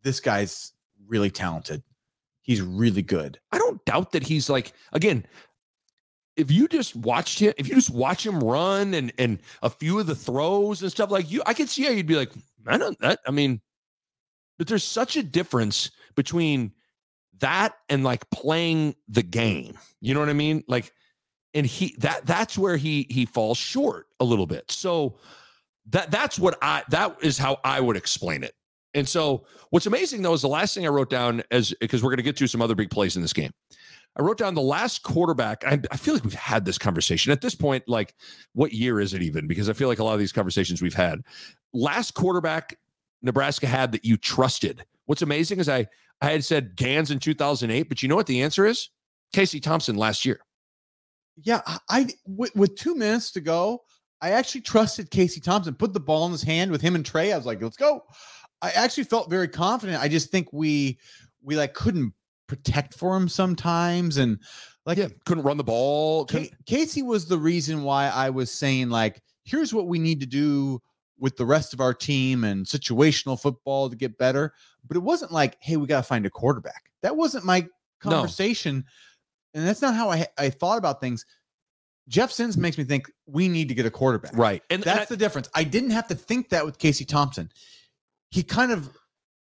this 0.03 0.20
guy's 0.20 0.74
really 1.08 1.30
talented. 1.30 1.84
He's 2.41 2.62
really 2.62 3.01
good. 3.01 3.39
I 3.51 3.58
don't 3.58 3.84
doubt 3.86 4.14
that 4.14 4.24
he's 4.24 4.49
like 4.49 4.72
again. 4.93 5.26
If 6.38 6.51
you 6.51 6.67
just 6.67 6.95
watched 6.95 7.39
him, 7.39 7.53
if 7.57 7.67
you 7.67 7.75
just 7.75 7.89
watch 7.89 8.25
him 8.25 8.39
run 8.39 8.93
and 8.93 9.11
and 9.17 9.39
a 9.61 9.69
few 9.69 9.99
of 9.99 10.07
the 10.07 10.15
throws 10.15 10.81
and 10.81 10.91
stuff 10.91 11.11
like 11.11 11.31
you, 11.31 11.41
I 11.45 11.53
could 11.53 11.69
see 11.69 11.83
how 11.83 11.91
you'd 11.91 12.07
be 12.07 12.15
like, 12.15 12.31
I 12.65 12.77
don't 12.77 12.97
that. 12.99 13.19
I 13.27 13.31
mean, 13.31 13.61
but 14.57 14.67
there's 14.67 14.83
such 14.83 15.17
a 15.17 15.23
difference 15.23 15.91
between 16.15 16.73
that 17.39 17.75
and 17.89 18.03
like 18.03 18.29
playing 18.29 18.95
the 19.07 19.23
game. 19.23 19.77
You 20.01 20.13
know 20.13 20.19
what 20.19 20.29
I 20.29 20.33
mean? 20.33 20.63
Like, 20.67 20.93
and 21.53 21.65
he 21.65 21.95
that 21.99 22.25
that's 22.25 22.57
where 22.57 22.77
he 22.77 23.07
he 23.09 23.25
falls 23.25 23.57
short 23.57 24.07
a 24.19 24.23
little 24.23 24.47
bit. 24.47 24.71
So 24.71 25.17
that 25.89 26.11
that's 26.11 26.38
what 26.38 26.57
I 26.61 26.83
that 26.89 27.17
is 27.21 27.38
how 27.38 27.59
I 27.63 27.79
would 27.79 27.97
explain 27.97 28.43
it. 28.43 28.53
And 28.93 29.07
so 29.07 29.45
what's 29.69 29.85
amazing 29.85 30.21
though 30.21 30.33
is 30.33 30.41
the 30.41 30.47
last 30.47 30.73
thing 30.73 30.85
I 30.85 30.89
wrote 30.89 31.09
down 31.09 31.43
as 31.51 31.73
because 31.79 32.03
we're 32.03 32.09
going 32.09 32.17
to 32.17 32.23
get 32.23 32.38
to 32.38 32.47
some 32.47 32.61
other 32.61 32.75
big 32.75 32.89
plays 32.89 33.15
in 33.15 33.21
this 33.21 33.33
game. 33.33 33.51
I 34.18 34.24
wrote 34.24 34.38
down 34.38 34.55
the 34.55 34.61
last 34.61 35.03
quarterback. 35.03 35.63
I, 35.65 35.80
I 35.91 35.97
feel 35.97 36.15
like 36.15 36.24
we've 36.24 36.34
had 36.34 36.65
this 36.65 36.78
conversation 36.78 37.32
at 37.32 37.41
this 37.41 37.53
point. 37.53 37.84
Like, 37.88 38.15
what 38.53 38.74
year 38.74 38.99
is 38.99 39.13
it 39.13 39.22
even? 39.22 39.47
Because 39.47 39.70
I 39.70 39.74
feel 39.74 39.88
like 39.88 39.99
a 39.99 40.03
lot 40.03 40.13
of 40.13 40.20
these 40.20 40.32
conversations 40.32 40.82
we've 40.82 40.93
had. 40.93 41.22
Last 41.74 42.15
quarterback 42.15 42.78
Nebraska 43.22 43.68
had 43.68 43.91
that 43.91 44.05
you 44.05 44.18
trusted. 44.18 44.84
What's 45.05 45.22
amazing 45.22 45.59
is 45.59 45.70
I 45.70 45.88
I 46.22 46.32
had 46.32 46.43
said 46.43 46.76
Ganz 46.76 47.11
in 47.11 47.20
2008, 47.20 47.89
but 47.89 48.01
you 48.01 48.09
know 48.09 48.15
what 48.15 48.26
the 48.26 48.41
answer 48.41 48.65
is? 48.65 48.89
Casey 49.34 49.59
Thompson 49.59 49.95
last 49.95 50.26
year. 50.26 50.39
Yeah, 51.43 51.61
I, 51.89 52.07
with 52.26 52.76
two 52.76 52.95
minutes 52.95 53.32
to 53.34 53.41
go, 53.41 53.84
I 54.22 54.32
actually 54.32 54.61
trusted 54.61 55.11
Casey 55.11 55.39
Thompson. 55.39 55.76
Put 55.76 55.93
the 55.93 55.99
ball 55.99 56.26
in 56.26 56.32
his 56.32 56.41
hand 56.41 56.72
with 56.72 56.82
him 56.82 56.95
and 56.95 57.05
Trey. 57.05 57.32
I 57.32 57.38
was 57.38 57.45
like, 57.45 57.61
let's 57.61 57.78
go. 57.78 58.01
I 58.63 58.72
actually 58.72 59.03
felt 59.03 59.30
very 59.30 59.47
confident. 59.47 60.01
I 60.01 60.07
just 60.07 60.32
think 60.32 60.51
we 60.51 60.97
we 61.43 61.55
like 61.55 61.76
couldn't 61.76 62.13
protect 62.48 62.93
for 62.93 63.16
him 63.16 63.28
sometimes, 63.30 64.18
and 64.18 64.39
Like 64.86 64.98
yeah, 64.98 65.10
couldn't 65.26 65.43
run 65.43 65.58
the 65.58 65.64
ball. 65.66 66.26
Couldn't- 66.26 66.54
Casey 66.66 67.02
was 67.02 67.28
the 67.28 67.38
reason 67.38 67.84
why 67.84 68.08
I 68.08 68.30
was 68.30 68.50
saying 68.52 68.89
like, 68.89 69.22
here's 69.43 69.74
what 69.74 69.88
we 69.88 70.00
need 70.00 70.22
to 70.22 70.26
do 70.26 70.82
with 71.20 71.36
the 71.36 71.45
rest 71.45 71.74
of 71.74 71.82
our 71.82 71.93
team 71.93 72.43
and 72.43 72.66
situational 72.66 73.39
football 73.41 73.89
to 73.89 73.95
get 73.95 74.18
better. 74.18 74.54
But 74.88 74.95
it 74.95 75.02
wasn't 75.04 75.32
like, 75.34 75.58
hey, 75.60 75.76
we 75.76 75.88
got 75.88 75.98
to 75.98 76.04
find 76.08 76.26
a 76.26 76.30
quarterback. 76.30 76.89
That 77.02 77.18
wasn't 77.18 77.43
my 77.43 77.62
No. 77.62 77.68
conversation, 78.12 78.86
and 79.54 79.68
that's 79.68 79.82
not 79.82 79.93
how 79.95 80.10
I 80.12 80.28
I 80.38 80.50
thought 80.50 80.78
about 80.78 81.02
things. 81.02 81.26
Jeff 82.08 82.32
Sims 82.32 82.56
makes 82.56 82.78
me 82.78 82.86
think 82.86 83.12
we 83.26 83.50
need 83.50 83.68
to 83.68 83.74
get 83.76 83.86
a 83.86 83.91
quarterback. 83.91 84.32
Right, 84.38 84.64
and, 84.70 84.76
and 84.76 84.84
That's 84.86 85.12
I- 85.12 85.16
the 85.16 85.18
difference. 85.18 85.50
I 85.54 85.66
didn't 85.66 85.89
have 85.89 86.08
to 86.08 86.16
think 86.16 86.50
that 86.50 86.64
with 86.66 86.78
Casey 86.78 87.04
Thompson. 87.04 87.52
He 88.32 88.43
kind 88.43 88.72
of 88.72 88.89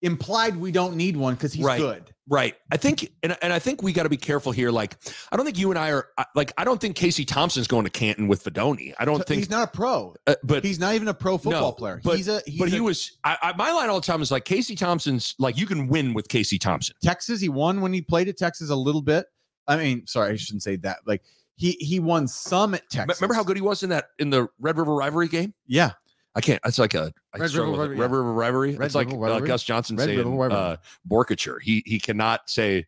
implied 0.03 0.57
we 0.57 0.71
don't 0.71 0.95
need 0.95 1.15
one 1.17 1.33
because 1.35 1.53
he's 1.53 1.65
Right. 1.65 1.79
good. 1.79 2.13
Right. 2.31 2.55
I 2.71 2.77
think, 2.77 3.11
and, 3.23 3.35
and 3.41 3.51
I 3.51 3.59
think 3.59 3.83
we 3.83 3.91
got 3.91 4.03
to 4.03 4.09
be 4.09 4.15
careful 4.17 4.53
here. 4.53 4.71
Like, 4.71 4.95
I 5.31 5.35
don't 5.35 5.45
think 5.45 5.59
you 5.59 5.69
and 5.69 5.77
I 5.77 5.91
are 5.91 6.07
like, 6.33 6.53
I 6.57 6.63
don't 6.63 6.79
think 6.79 6.95
Casey 6.95 7.25
Thompson's 7.25 7.67
going 7.67 7.83
to 7.83 7.89
Canton 7.89 8.29
with 8.29 8.43
Fidone. 8.45 8.93
I 8.97 9.03
don't 9.03 9.23
think, 9.27 9.39
he's 9.39 9.49
not 9.49 9.67
a 9.67 9.71
pro. 9.71 10.15
uh, 10.25 10.35
but 10.41 10.63
He's 10.63 10.79
not 10.79 10.95
even 10.95 11.09
a 11.09 11.13
pro 11.13 11.37
football 11.37 11.61
No, 11.61 11.71
player. 11.73 11.99
but- 12.03 12.15
he's 12.15 12.29
a 12.29 12.41
he's 12.47 12.57
but 12.57 12.69
he 12.69 12.77
a- 12.77 12.83
was. 12.83 13.17
I, 13.25 13.37
I, 13.41 13.53
my 13.57 13.71
line 13.73 13.89
all 13.89 13.99
the 13.99 14.05
time 14.07 14.21
is 14.21 14.31
like 14.31 14.45
Casey 14.45 14.75
Thompson's 14.75 15.35
like 15.39 15.57
you 15.57 15.65
can 15.65 15.87
win 15.89 16.13
with 16.13 16.29
Casey 16.29 16.57
Thompson. 16.57 16.95
Texas. 17.03 17.41
He 17.41 17.49
won 17.49 17.81
when 17.81 17.91
he 17.91 18.01
played 18.01 18.29
at 18.29 18.37
Texas 18.37 18.69
a 18.69 18.75
little 18.77 19.01
bit. 19.01 19.25
I 19.67 19.75
mean, 19.75 20.07
sorry, 20.07 20.31
I 20.31 20.35
shouldn't 20.37 20.63
say 20.63 20.77
that. 20.77 20.99
Like 21.05 21.23
he 21.57 21.71
he 21.81 21.99
won 21.99 22.29
some 22.29 22.73
at 22.75 22.89
Texas. 22.89 23.19
Remember 23.21 23.33
how 23.35 23.43
good 23.43 23.57
he 23.57 23.61
was 23.61 23.83
in 23.83 23.89
that 23.89 24.05
in 24.19 24.29
the 24.29 24.47
Red 24.57 24.77
River 24.77 24.95
rivalry 24.95 25.27
game? 25.27 25.53
Yeah, 25.67 25.91
I 26.35 26.41
can't. 26.41 26.59
It's 26.65 26.79
like 26.79 26.93
a 26.93 27.13
I 27.33 27.39
Red 27.39 27.51
River 27.51 27.71
with 27.71 27.79
it. 27.81 27.89
Red 27.89 27.99
River 27.99 28.23
rivalry. 28.23 28.75
Red 28.75 28.85
it's 28.85 28.95
like 28.95 29.07
River 29.07 29.25
uh. 29.25 29.39
Gus 29.39 29.63
Johnson 29.63 29.97
Red 29.97 30.05
saying 30.05 30.37
River 30.37 30.51
uh, 30.51 30.75
Borkature. 31.07 31.61
He 31.61 31.83
he 31.85 31.99
cannot 31.99 32.49
say 32.49 32.85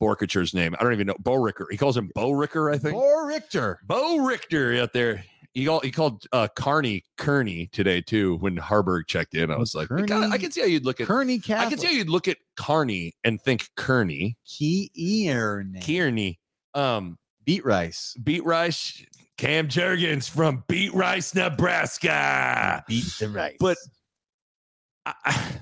Borkature's 0.00 0.52
name. 0.52 0.74
I 0.78 0.82
don't 0.82 0.92
even 0.92 1.06
know 1.06 1.16
Bo 1.20 1.34
Ricker. 1.34 1.68
He 1.70 1.76
calls 1.76 1.96
him 1.96 2.10
Bo 2.14 2.32
Ricker. 2.32 2.70
I 2.70 2.78
think. 2.78 2.94
Bo 2.94 3.26
Richter. 3.26 3.78
Bo 3.86 4.18
Richter 4.18 4.76
out 4.76 4.92
there. 4.92 5.24
He 5.54 5.66
called, 5.66 5.84
he 5.84 5.90
called 5.90 6.24
uh, 6.32 6.48
Carney 6.56 7.04
Kearney 7.18 7.66
today 7.72 8.00
too 8.00 8.36
when 8.36 8.56
Haarberg 8.56 9.06
checked 9.06 9.34
in. 9.34 9.50
I 9.50 9.58
was 9.58 9.74
like, 9.74 9.88
Kearney- 9.88 10.06
God, 10.06 10.32
I 10.32 10.38
can 10.38 10.50
see 10.50 10.62
how 10.62 10.66
you'd 10.66 10.86
look 10.86 11.00
at. 11.00 11.06
Kearney 11.06 11.42
I 11.50 11.68
can 11.68 11.78
see 11.78 11.88
how 11.88 11.92
you'd 11.92 12.08
look 12.08 12.26
at 12.26 12.38
Carney 12.56 13.14
and 13.22 13.40
think 13.40 13.68
Kearney, 13.76 14.38
Kearney. 14.58 15.80
Kearney, 15.82 16.40
um, 16.72 17.18
Beat 17.44 17.66
Rice. 17.66 18.16
Beat 18.22 18.44
Rice, 18.44 19.04
Cam 19.42 19.66
Jurgens 19.66 20.30
from 20.30 20.62
Beat 20.68 20.94
Rice, 20.94 21.34
Nebraska. 21.34 22.84
Beat 22.86 23.04
the 23.18 23.28
Rice. 23.28 23.56
But 23.58 23.76
I, 25.04 25.14
I- 25.24 25.52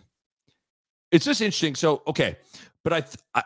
it's 1.10 1.24
just 1.24 1.40
interesting. 1.40 1.74
So 1.74 2.02
okay, 2.06 2.36
but 2.84 2.92
I, 2.92 3.04
I, 3.34 3.42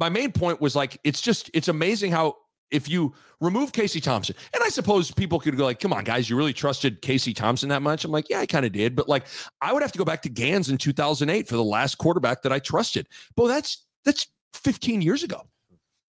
my 0.00 0.08
main 0.08 0.32
point 0.32 0.60
was 0.60 0.74
like, 0.74 0.98
it's 1.04 1.20
just 1.20 1.48
it's 1.54 1.68
amazing 1.68 2.10
how 2.10 2.34
if 2.72 2.88
you 2.88 3.14
remove 3.40 3.70
Casey 3.72 4.00
Thompson, 4.00 4.34
and 4.52 4.64
I 4.64 4.68
suppose 4.68 5.12
people 5.12 5.38
could 5.38 5.56
go 5.56 5.64
like, 5.64 5.78
come 5.78 5.92
on, 5.92 6.02
guys, 6.02 6.28
you 6.28 6.36
really 6.36 6.52
trusted 6.52 7.00
Casey 7.00 7.32
Thompson 7.32 7.68
that 7.68 7.82
much? 7.82 8.04
I'm 8.04 8.10
like, 8.10 8.28
yeah, 8.28 8.40
I 8.40 8.46
kind 8.46 8.66
of 8.66 8.72
did, 8.72 8.96
but 8.96 9.08
like, 9.08 9.26
I 9.60 9.72
would 9.72 9.82
have 9.82 9.92
to 9.92 9.98
go 9.98 10.04
back 10.04 10.22
to 10.22 10.28
Ganz 10.28 10.70
in 10.70 10.76
2008 10.76 11.46
for 11.46 11.54
the 11.54 11.62
last 11.62 11.98
quarterback 11.98 12.42
that 12.42 12.52
I 12.52 12.58
trusted. 12.58 13.06
But 13.36 13.46
that's 13.46 13.86
that's 14.04 14.26
15 14.54 15.02
years 15.02 15.22
ago. 15.22 15.42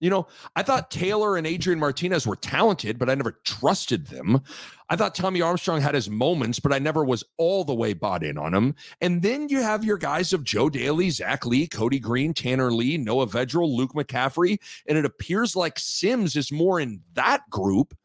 You 0.03 0.09
know, 0.09 0.27
I 0.57 0.63
thought 0.63 0.91
Taylor 0.91 1.37
and 1.37 1.47
Adrian 1.47 1.79
Martinez 1.79 2.27
were 2.27 2.35
talented, 2.35 2.99
but 2.99 3.09
I 3.09 3.15
never 3.15 3.39
trusted 3.45 4.07
them. 4.07 4.41
I 4.89 4.97
thought 4.97 5.15
Tommy 5.15 5.41
Armstrong 5.41 5.79
had 5.79 5.95
his 5.95 6.09
moments, 6.09 6.59
but 6.59 6.73
I 6.73 6.79
never 6.79 7.05
was 7.05 7.23
all 7.37 7.63
the 7.63 7.73
way 7.73 7.93
bought 7.93 8.21
in 8.21 8.37
on 8.37 8.53
him. 8.53 8.75
And 8.99 9.21
then 9.21 9.47
you 9.47 9.61
have 9.61 9.85
your 9.85 9.97
guys 9.97 10.33
of 10.33 10.43
Joe 10.43 10.69
Dailey, 10.69 11.09
Zac 11.09 11.45
Lee, 11.45 11.67
Cody 11.67 11.99
Green, 11.99 12.33
Tanner 12.33 12.69
Lee, 12.69 12.97
Noah 12.97 13.27
Vedral, 13.27 13.73
Luke 13.73 13.93
McCaffrey. 13.93 14.59
And 14.87 14.97
it 14.97 15.05
appears 15.05 15.55
like 15.55 15.79
Sims 15.79 16.35
is 16.35 16.51
more 16.51 16.81
in 16.81 16.99
that 17.13 17.49
group 17.49 17.95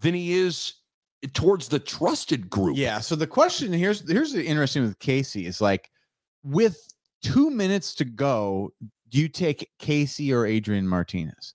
than 0.00 0.14
he 0.14 0.32
is 0.32 0.74
towards 1.32 1.68
the 1.68 1.78
trusted 1.78 2.50
group. 2.50 2.76
Yeah. 2.76 2.98
So 2.98 3.14
the 3.14 3.28
question 3.28 3.72
here's 3.72 4.10
here's 4.10 4.32
the 4.32 4.44
interesting 4.44 4.82
with 4.82 4.98
Casey 4.98 5.46
is 5.46 5.60
like 5.60 5.92
with 6.42 6.92
two 7.22 7.50
minutes 7.50 7.94
to 7.96 8.04
go, 8.04 8.72
do 9.08 9.18
you 9.18 9.28
take 9.28 9.68
Casey 9.78 10.32
or 10.32 10.46
Adrian 10.46 10.86
Martinez? 10.88 11.54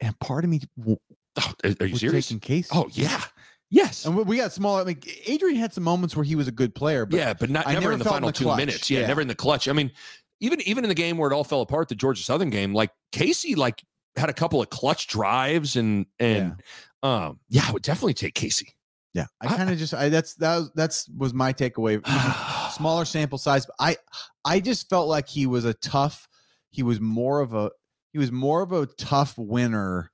And 0.00 0.18
part 0.20 0.44
of 0.44 0.50
me 0.50 0.60
w- 0.78 0.96
Oh, 1.36 1.52
are 1.64 1.70
are 1.80 1.86
you 1.86 1.96
serious? 1.96 2.26
taking 2.26 2.40
Casey. 2.40 2.68
Oh, 2.72 2.88
yeah. 2.92 3.22
Yes. 3.70 4.04
And 4.04 4.16
we- 4.16 4.36
got 4.38 4.52
smaller. 4.52 4.80
I 4.82 4.84
mean, 4.84 5.00
Adrian 5.26 5.56
had 5.56 5.72
some 5.72 5.84
moments 5.84 6.16
where 6.16 6.24
he 6.24 6.34
was 6.34 6.48
a 6.48 6.52
good 6.52 6.74
player, 6.74 7.06
but 7.06 7.16
yeah, 7.18 7.34
but 7.34 7.50
not 7.50 7.66
I 7.68 7.74
never, 7.74 7.82
never 7.82 7.92
in 7.92 7.98
the 8.00 8.04
felt 8.04 8.16
in 8.16 8.22
final 8.22 8.28
the 8.30 8.32
two 8.38 8.44
clutch. 8.44 8.56
minutes. 8.58 8.90
Yeah, 8.90 9.00
Yeah. 9.00 9.06
never 9.06 9.20
in 9.20 9.28
the 9.28 9.34
clutch. 9.36 9.68
I 9.68 9.72
mean, 9.72 9.92
even 10.40 10.60
even 10.62 10.84
in 10.84 10.88
the 10.88 10.94
game 10.94 11.18
where 11.18 11.30
it 11.30 11.34
all 11.34 11.44
fell 11.44 11.60
apart, 11.60 11.88
the 11.88 11.94
Georgia 11.94 12.22
Southern 12.22 12.50
game, 12.50 12.74
like 12.74 12.90
Casey, 13.12 13.54
like 13.54 13.84
had 14.16 14.28
a 14.28 14.32
couple 14.32 14.60
of 14.60 14.70
clutch 14.70 15.06
drives 15.06 15.76
and 15.76 16.06
and 16.18 16.60
um 17.04 17.38
yeah, 17.48 17.62
I 17.68 17.72
would 17.72 17.82
definitely 17.82 18.14
take 18.14 18.34
Casey. 18.34 18.74
yeah, 19.14 19.26
I 19.40 19.46
I- 19.54 19.56
kind 19.56 19.70
of 19.70 19.78
just 19.78 19.94
I 19.94 20.08
that's 20.08 20.34
that 20.36 20.56
was 20.56 20.70
that's 20.74 21.08
was 21.16 21.32
my 21.32 21.52
takeaway. 21.52 22.04
Smaller 22.72 23.04
sample 23.04 23.38
size, 23.38 23.66
but 23.66 23.76
I 23.78 23.96
I 24.44 24.58
just 24.60 24.88
felt 24.88 25.06
like 25.08 25.28
he 25.28 25.46
was 25.46 25.64
a 25.64 25.74
tough. 25.74 26.26
He 26.70 26.82
was 26.82 27.00
more 27.00 27.40
of 27.40 27.54
a 27.54 27.70
he 28.12 28.18
was 28.18 28.32
more 28.32 28.62
of 28.62 28.72
a 28.72 28.86
tough 28.86 29.36
winner, 29.38 30.10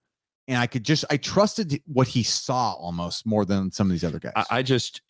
and 0.48 0.58
I 0.58 0.66
could 0.66 0.84
just 0.84 1.04
I 1.10 1.16
trusted 1.16 1.80
what 1.86 2.08
he 2.08 2.22
saw 2.22 2.72
almost 2.72 3.26
more 3.26 3.44
than 3.44 3.70
some 3.72 3.86
of 3.86 3.92
these 3.92 4.04
other 4.04 4.18
guys. 4.18 4.32
I, 4.36 4.44
I 4.50 4.62
just 4.62 5.00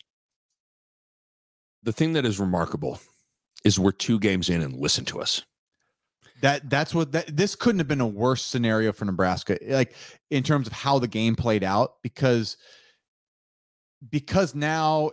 the 1.83 1.93
thing 1.93 2.13
that 2.13 2.25
is 2.25 2.39
remarkable 2.39 2.99
is 3.63 3.79
we're 3.79 3.91
two 3.91 4.19
games 4.19 4.49
in 4.49 4.61
and 4.61 4.75
listen 4.75 5.05
to 5.05 5.21
us. 5.21 5.43
that 6.41 6.69
that's 6.69 6.93
what 6.93 7.11
that 7.13 7.35
this 7.35 7.55
couldn't 7.55 7.79
have 7.79 7.87
been 7.87 8.01
a 8.01 8.07
worse 8.07 8.43
scenario 8.43 8.91
for 8.91 9.05
Nebraska 9.05 9.57
like 9.69 9.95
in 10.29 10.43
terms 10.43 10.67
of 10.67 10.73
how 10.73 10.99
the 10.99 11.07
game 11.07 11.35
played 11.35 11.63
out 11.63 11.95
because 12.03 12.57
because 14.09 14.53
now 14.53 15.11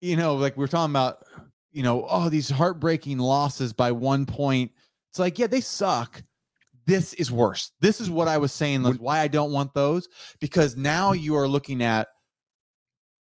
you 0.00 0.16
know 0.16 0.34
like 0.34 0.56
we 0.56 0.64
are 0.64 0.68
talking 0.68 0.92
about 0.92 1.24
you 1.72 1.82
know 1.82 2.06
oh 2.08 2.28
these 2.28 2.50
heartbreaking 2.50 3.18
losses 3.18 3.72
by 3.72 3.90
one 3.90 4.26
point 4.26 4.70
it's 5.18 5.20
like 5.20 5.38
yeah 5.38 5.48
they 5.48 5.60
suck 5.60 6.22
this 6.86 7.12
is 7.14 7.30
worse 7.32 7.72
this 7.80 8.00
is 8.00 8.08
what 8.08 8.28
I 8.28 8.38
was 8.38 8.52
saying 8.52 8.82
like 8.84 8.96
why 8.96 9.18
I 9.18 9.26
don't 9.28 9.50
want 9.52 9.74
those 9.74 10.08
because 10.40 10.76
now 10.76 11.12
you 11.12 11.34
are 11.36 11.48
looking 11.48 11.82
at 11.82 12.08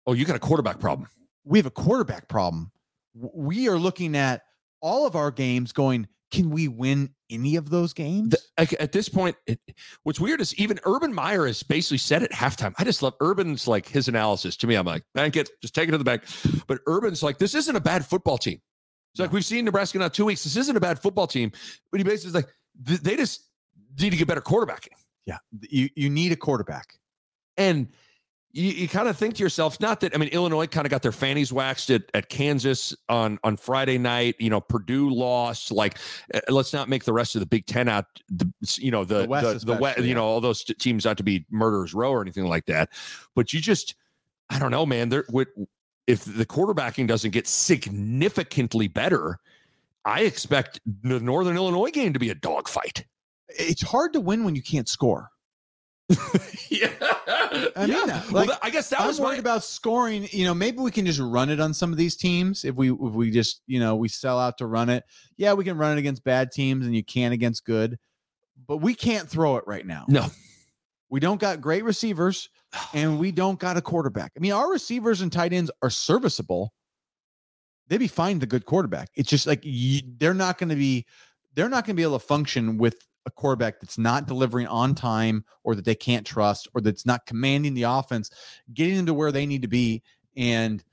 Oh, 0.06 0.14
you 0.14 0.26
got 0.26 0.36
a 0.36 0.39
quarterback 0.39 0.80
problem. 0.80 1.08
we 1.46 1.60
have 1.60 1.66
a 1.66 1.72
quarterback 1.72 2.28
problem. 2.28 2.72
We 3.16 3.70
are 3.70 3.78
looking 3.78 4.18
at 4.18 4.41
all 4.82 5.06
of 5.08 5.16
our 5.16 5.32
games 5.32 5.72
going, 5.72 6.08
can 6.30 6.50
we 6.50 6.68
win 6.68 7.12
any 7.30 7.56
of 7.56 7.70
those 7.70 7.94
games? 7.94 8.36
The- 8.58 8.82
at 8.82 8.91
this 8.91 9.08
point, 9.08 9.38
it, 9.48 9.62
what's 10.04 10.20
weird 10.20 10.41
is 10.41 10.54
even 10.56 10.78
Urban 10.84 11.14
Meyer 11.14 11.46
has 11.48 11.64
basically 11.64 12.00
said 12.00 12.22
at 12.22 12.32
halftime. 12.34 12.74
I 12.78 12.84
just 12.84 13.02
love 13.02 13.14
Urban's 13.22 13.66
like 13.66 13.88
his 13.88 14.10
analysis. 14.10 14.58
To 14.58 14.68
me, 14.68 14.76
I'm 14.76 14.86
like, 14.86 15.04
bank 15.14 15.38
it, 15.38 15.50
just 15.62 15.74
take 15.74 15.88
it 15.88 15.94
to 15.94 15.98
the 15.98 16.04
bank. 16.04 16.24
But 16.68 16.80
Urban's 16.86 17.24
like, 17.24 17.38
this 17.38 17.56
isn't 17.56 17.76
a 17.76 17.80
bad 17.82 18.06
football 18.06 18.38
team. 18.38 18.60
It's 19.14 19.20
like 19.20 19.32
we've 19.32 19.45
seen 19.45 19.66
Nebraska 19.66 19.99
now 19.99 20.07
two 20.07 20.26
weeks. 20.26 20.43
This 20.43 20.57
isn't 20.57 20.76
a 20.76 20.80
bad 20.80 20.99
football 20.99 21.28
team. 21.28 21.51
But 21.91 21.99
he 21.99 22.03
basically 22.03 22.30
is 22.30 22.34
like, 22.34 22.47
they 22.76 23.16
just 23.16 23.47
need 23.99 24.09
to 24.09 24.18
get 24.18 24.28
better 24.28 24.41
quarterbacking. 24.41 24.97
yeah, 25.26 25.38
you 25.61 25.89
you 25.95 26.09
need 26.09 26.32
a 26.32 26.36
quarterback. 26.36 26.99
And 27.57 27.89
you, 28.51 28.70
you 28.70 28.88
kind 28.88 29.07
of 29.07 29.18
think 29.18 29.36
to 29.36 29.43
yourself, 29.43 29.80
not 29.80 29.99
that 30.01 30.14
I 30.14 30.18
mean, 30.18 30.30
Illinois 30.30 30.68
kind 30.68 30.86
of 30.86 30.91
got 30.91 31.01
their 31.01 31.11
fannies 31.11 31.51
waxed 31.51 31.89
at, 31.89 32.03
at 32.14 32.30
Kansas 32.30 32.95
on 33.09 33.39
on 33.43 33.57
Friday 33.57 33.97
night. 33.97 34.36
You 34.39 34.49
know, 34.49 34.61
Purdue 34.61 35.09
lost. 35.09 35.72
Like, 35.72 35.97
uh, 36.34 36.39
let's 36.49 36.74
not 36.74 36.89
make 36.89 37.03
the 37.03 37.14
rest 37.14 37.36
of 37.36 37.39
the 37.39 37.45
Big 37.45 37.66
Ten 37.66 37.88
out. 37.88 38.05
The 38.30 38.51
you 38.78 38.91
know 38.91 39.05
the 39.05 39.24
The 39.24 39.28
West 39.28 39.66
the, 39.66 39.74
the 39.74 39.82
West, 39.82 39.99
you 39.99 40.16
know 40.16 40.26
all 40.26 40.41
those 40.41 40.64
teams 40.64 41.05
not 41.05 41.18
to 41.18 41.24
be 41.24 41.45
murderers 41.49 41.93
row 41.93 42.11
or 42.11 42.22
anything 42.22 42.45
like 42.45 42.66
that. 42.66 42.89
But 43.36 43.53
you 43.53 43.59
just, 43.59 43.95
I 44.49 44.59
don't 44.59 44.72
know, 44.72 44.86
man. 44.86 45.09
There, 45.09 45.26
with, 45.32 45.47
if 46.08 46.26
the 46.26 46.45
quarterbacking 46.45 47.08
doesn't 47.08 47.32
get 47.32 47.47
significantly 47.47 48.88
better, 48.88 49.39
I 50.06 50.22
expect 50.22 50.82
the 51.04 51.20
Northern 51.20 51.56
Illinois 51.56 51.91
game 51.91 52.14
to 52.14 52.20
be 52.20 52.30
a 52.30 52.36
dogfight. 52.36 53.06
It's 53.49 53.82
hard 53.82 54.14
to 54.14 54.20
win 54.20 54.43
when 54.43 54.56
you 54.56 54.62
can't 54.64 54.89
score. 54.89 55.30
yeah, 56.70 56.89
I 57.78 57.88
mean 57.88 58.08
that. 58.08 58.26
well, 58.30 58.45
Like, 58.45 58.49
that- 58.49 58.60
I 58.62 58.70
guess 58.70 58.89
that 58.89 58.99
I'm 59.01 59.08
was 59.08 59.22
worried 59.22 59.36
my, 59.36 59.39
about 59.39 59.64
scoring. 59.64 60.28
You 60.32 60.43
know, 60.45 60.54
maybe 60.54 60.80
we 60.80 60.91
can 60.91 61.06
just 61.06 61.20
run 61.20 61.49
it 61.49 61.60
on 61.62 61.74
some 61.74 61.91
of 61.91 61.97
these 61.97 62.16
teams. 62.18 62.66
If 62.66 62.76
we 62.76 62.91
if 62.91 62.97
we 62.99 63.32
just 63.32 63.62
you 63.68 63.80
know 63.80 63.95
we 63.95 64.10
sell 64.10 64.38
out 64.38 64.58
to 64.58 64.66
run 64.68 64.89
it, 64.89 65.06
yeah, 65.38 65.54
we 65.54 65.64
can 65.64 65.78
run 65.78 65.95
it 65.97 65.99
against 65.99 66.24
bad 66.26 66.51
teams, 66.51 66.86
and 66.86 66.93
you 66.93 67.04
can 67.04 67.32
against 67.32 67.64
good, 67.66 67.97
but 68.68 68.78
we 68.78 68.93
can't 68.93 69.30
throw 69.30 69.56
it 69.58 69.64
right 69.66 69.86
now. 69.86 70.06
no. 70.10 70.28
We 71.10 71.20
don't 71.20 71.39
got 71.39 71.62
great 71.62 71.84
receivers, 71.84 72.49
and 72.93 73.19
we 73.19 73.32
don't 73.32 73.59
got 73.59 73.78
a 73.78 73.82
quarterback. 73.82 74.32
I 74.36 74.39
mean, 74.39 74.51
our 74.51 74.71
receivers 74.71 75.21
and 75.21 75.32
tight 75.32 75.53
ends 75.53 75.71
are 75.82 75.89
serviceable. 75.89 76.74
They'd 77.88 77.97
be 77.97 78.07
fine 78.07 78.38
with 78.38 78.43
a 78.43 78.47
good 78.47 78.65
quarterback. 78.65 79.09
It's 79.15 79.30
just 79.30 79.47
like 79.47 79.59
you, 79.63 80.01
they're 80.17 80.34
not 80.34 80.57
going 80.57 80.69
to 80.69 80.76
be, 80.76 81.05
they're 81.53 81.69
not 81.69 81.86
going 81.86 81.95
to 81.95 81.99
be 81.99 82.03
able 82.03 82.19
to 82.19 82.26
function 82.26 82.78
with 82.78 82.97
a 83.26 83.32
quarterback 83.32 83.80
that's 83.80 83.97
not 83.97 84.28
delivering 84.28 84.67
on 84.67 84.95
time, 84.95 85.45
or 85.63 85.76
that 85.76 85.86
they 85.86 85.95
can't 85.95 86.26
trust, 86.26 86.67
or 86.74 86.82
that's 86.82 87.05
not 87.05 87.26
commanding 87.26 87.74
the 87.74 87.84
offense, 87.84 88.30
getting 88.74 88.97
them 88.97 89.05
to 89.05 89.13
where 89.13 89.32
they 89.32 89.45
need 89.45 89.61
to 89.61 89.67
be. 89.67 90.01
And 90.36 90.84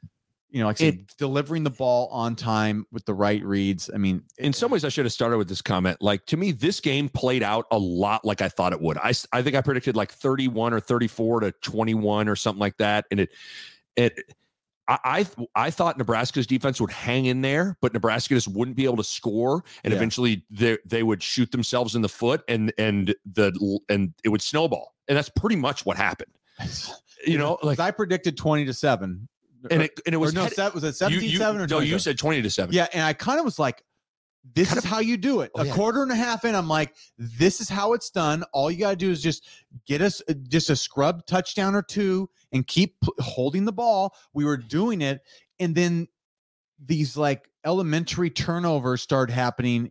you 0.51 0.61
know, 0.61 0.67
like 0.67 0.81
I 0.81 0.91
said, 0.91 1.07
delivering 1.19 1.65
the 1.65 1.71
ball 1.71 2.09
on 2.09 2.35
time 2.37 2.87
with 2.91 3.05
the 3.05 3.15
right 3.15 3.43
reads. 3.45 3.91
I 3.95 3.99
mean, 3.99 4.23
eh, 4.39 4.47
in 4.47 4.53
some 4.53 4.71
ways, 4.71 4.85
I 4.85 4.89
should 4.89 5.05
have 5.05 5.13
started 5.13 5.39
with 5.39 5.49
this 5.49 5.63
comment. 5.63 5.99
Like 6.01 6.27
to 6.27 6.37
me, 6.37 6.53
this 6.53 6.81
game 6.81 7.09
played 7.09 7.43
out 7.43 7.67
a 7.71 7.79
lot 7.79 8.25
like 8.25 8.41
I 8.43 8.49
thought 8.49 8.73
it 8.73 8.81
would. 8.81 8.99
I, 8.99 9.13
I 9.33 9.43
think 9.43 9.55
I 9.57 9.61
predicted 9.61 9.97
like 9.97 10.13
31 10.13 10.73
or 10.75 10.81
34 10.81 11.41
to 11.41 11.53
21 11.53 12.29
or 12.29 12.37
something 12.37 12.61
like 12.61 12.77
that. 12.79 13.07
And 13.11 13.21
it, 13.21 13.31
it, 13.97 14.19
I, 14.89 14.99
I, 15.05 15.27
I 15.55 15.71
thought 15.71 15.99
Nebraska's 15.99 16.49
defense 16.49 16.81
would 16.81 16.91
hang 16.91 17.27
in 17.27 17.43
there, 17.43 17.77
but 17.81 17.93
Nebraska 17.95 18.35
just 18.35 18.49
wouldn't 18.49 18.77
be 18.77 18.85
able 18.87 18.97
to 18.97 19.05
score, 19.05 19.63
and 19.85 19.93
Yeah. 19.93 19.99
eventually 19.99 20.45
they 20.51 20.79
they 20.85 21.05
would 21.05 21.23
shoot 21.23 21.53
themselves 21.53 21.95
in 21.95 22.03
the 22.03 22.09
foot, 22.09 22.43
and 22.49 22.73
and 22.77 23.15
the 23.25 23.79
and 23.89 24.13
it 24.25 24.31
would 24.31 24.43
snowball, 24.43 24.95
and 25.07 25.17
that's 25.17 25.29
pretty 25.29 25.55
much 25.57 25.87
what 25.87 25.97
happened. 25.97 26.33
You 27.27 27.37
know, 27.37 27.59
like 27.63 27.79
I 27.79 27.91
predicted 27.91 28.39
20 28.39 28.65
to 28.65 28.73
7. 28.73 29.29
And 29.71 29.83
it 29.83 30.01
and 30.07 30.15
it 30.15 30.19
was 30.19 30.33
no, 30.35 30.45
head- 30.45 30.53
set, 30.53 30.75
was 30.75 30.85
it 30.85 30.89
you, 30.89 30.93
17 30.93 31.31
you, 31.31 31.37
7 31.39 31.61
or 31.61 31.67
no, 31.67 31.81
you 31.81 31.99
said 31.99 32.17
twenty 32.19 32.41
to 32.43 32.51
seven. 32.51 32.75
Yeah, 32.75 32.87
and 32.93 33.03
I 33.03 33.13
kind 33.13 33.39
of 33.39 33.45
was 33.45 33.59
like, 33.59 33.83
this 34.55 34.69
Kind 34.69 34.79
is 34.79 34.85
of- 34.85 34.91
how 34.91 35.01
you 35.01 35.17
do 35.17 35.41
it. 35.43 35.51
Oh, 35.55 35.63
a 35.63 35.67
yeah. 35.67 35.75
quarter 35.75 36.03
and 36.03 36.11
a 36.11 36.17
half 36.17 36.45
in, 36.45 36.55
I'm 36.55 36.69
like, 36.69 36.95
this 37.19 37.61
is 37.61 37.69
how 37.69 37.93
it's 37.93 38.11
done. 38.11 38.43
All 38.53 38.71
you 38.71 38.79
got 38.79 38.91
to 38.91 38.97
do 38.97 39.11
is 39.11 39.23
just 39.23 39.47
get 39.87 40.01
us 40.01 40.23
uh, 40.29 40.35
just 40.49 40.71
a 40.71 40.77
scrub 40.77 41.27
touchdown 41.27 41.75
or 41.75 41.83
two 41.83 42.31
and 42.53 42.67
keep 42.67 42.97
holding 43.19 43.65
the 43.67 43.73
ball. 43.73 44.15
We 44.33 44.45
were 44.47 44.57
doing 44.57 45.03
it. 45.03 45.21
And 45.59 45.75
then 45.75 46.09
these 46.83 47.17
like 47.19 47.49
elementary 47.67 48.31
turnovers 48.31 49.03
started 49.03 49.33
happening. 49.35 49.91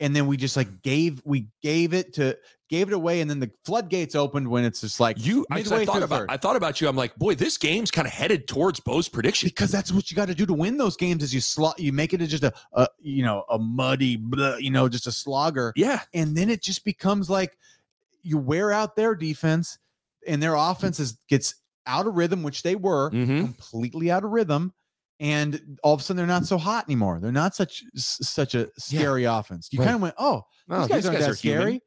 And 0.00 0.14
then 0.14 0.26
we 0.26 0.36
just 0.36 0.56
like 0.56 0.82
gave, 0.82 1.22
we 1.24 1.48
gave 1.62 1.94
it 1.94 2.12
to, 2.14 2.36
gave 2.68 2.88
it 2.88 2.94
away. 2.94 3.20
And 3.20 3.30
then 3.30 3.40
the 3.40 3.50
floodgates 3.64 4.14
opened 4.14 4.48
when 4.48 4.64
it's 4.64 4.80
just 4.82 5.00
like, 5.00 5.16
You, 5.24 5.46
I, 5.50 5.62
thought 5.62 6.02
about, 6.02 6.08
third. 6.20 6.26
I 6.30 6.36
thought 6.36 6.56
about 6.56 6.80
you. 6.80 6.88
I'm 6.88 6.96
like, 6.96 7.16
boy, 7.16 7.34
this 7.34 7.56
game's 7.56 7.90
kind 7.90 8.06
of 8.06 8.12
headed 8.12 8.46
towards 8.46 8.80
Bo's 8.80 9.08
prediction. 9.08 9.48
because 9.48 9.70
that's 9.70 9.90
what 9.92 10.10
you 10.10 10.14
got 10.16 10.28
to 10.28 10.34
do 10.34 10.44
to 10.46 10.52
win 10.52 10.76
those 10.76 10.96
games 10.96 11.22
is 11.22 11.32
you 11.34 11.40
slot 11.40 11.78
you 11.80 11.92
make 11.92 12.12
it 12.12 12.18
just 12.26 12.42
a, 12.44 12.52
a 12.74 12.86
you 13.00 13.22
know 13.24 13.44
a 13.50 13.58
muddy 13.58 14.16
blah, 14.16 14.56
you 14.56 14.70
know 14.70 14.88
just 14.88 15.06
a 15.06 15.12
slogger 15.12 15.72
Yeah, 15.76 16.00
and 16.14 16.36
then 16.36 16.50
it 16.50 16.62
just 16.62 16.84
becomes 16.84 17.30
like 17.30 17.56
you 18.22 18.36
wear 18.38 18.72
out 18.72 18.96
their 18.96 19.14
defense 19.14 19.78
and 20.26 20.42
their 20.42 20.54
offense 20.54 21.00
is, 21.00 21.16
gets 21.28 21.54
out 21.86 22.06
of 22.06 22.14
rhythm 22.14 22.42
which 22.42 22.62
they 22.62 22.74
were 22.74 23.10
Mhm. 23.10 23.40
completely 23.40 24.10
out 24.10 24.24
of 24.24 24.30
rhythm 24.30 24.74
and 25.20 25.78
all 25.82 25.94
of 25.94 26.00
a 26.00 26.02
sudden 26.02 26.16
they're 26.18 26.26
not 26.26 26.44
so 26.44 26.58
hot 26.58 26.84
anymore 26.86 27.18
they're 27.20 27.32
not 27.32 27.54
such 27.54 27.82
such 27.94 28.54
a 28.54 28.68
scary 28.78 29.24
offense 29.24 29.68
you 29.72 29.78
Right. 29.78 29.86
kind 29.86 29.96
of 29.96 30.02
went 30.02 30.14
oh 30.18 30.44
No, 30.68 30.80
these 30.80 30.88
guys 30.88 31.06
aren't 31.06 31.18
that 31.20 31.36
human. 31.38 31.60
scary 31.62 31.82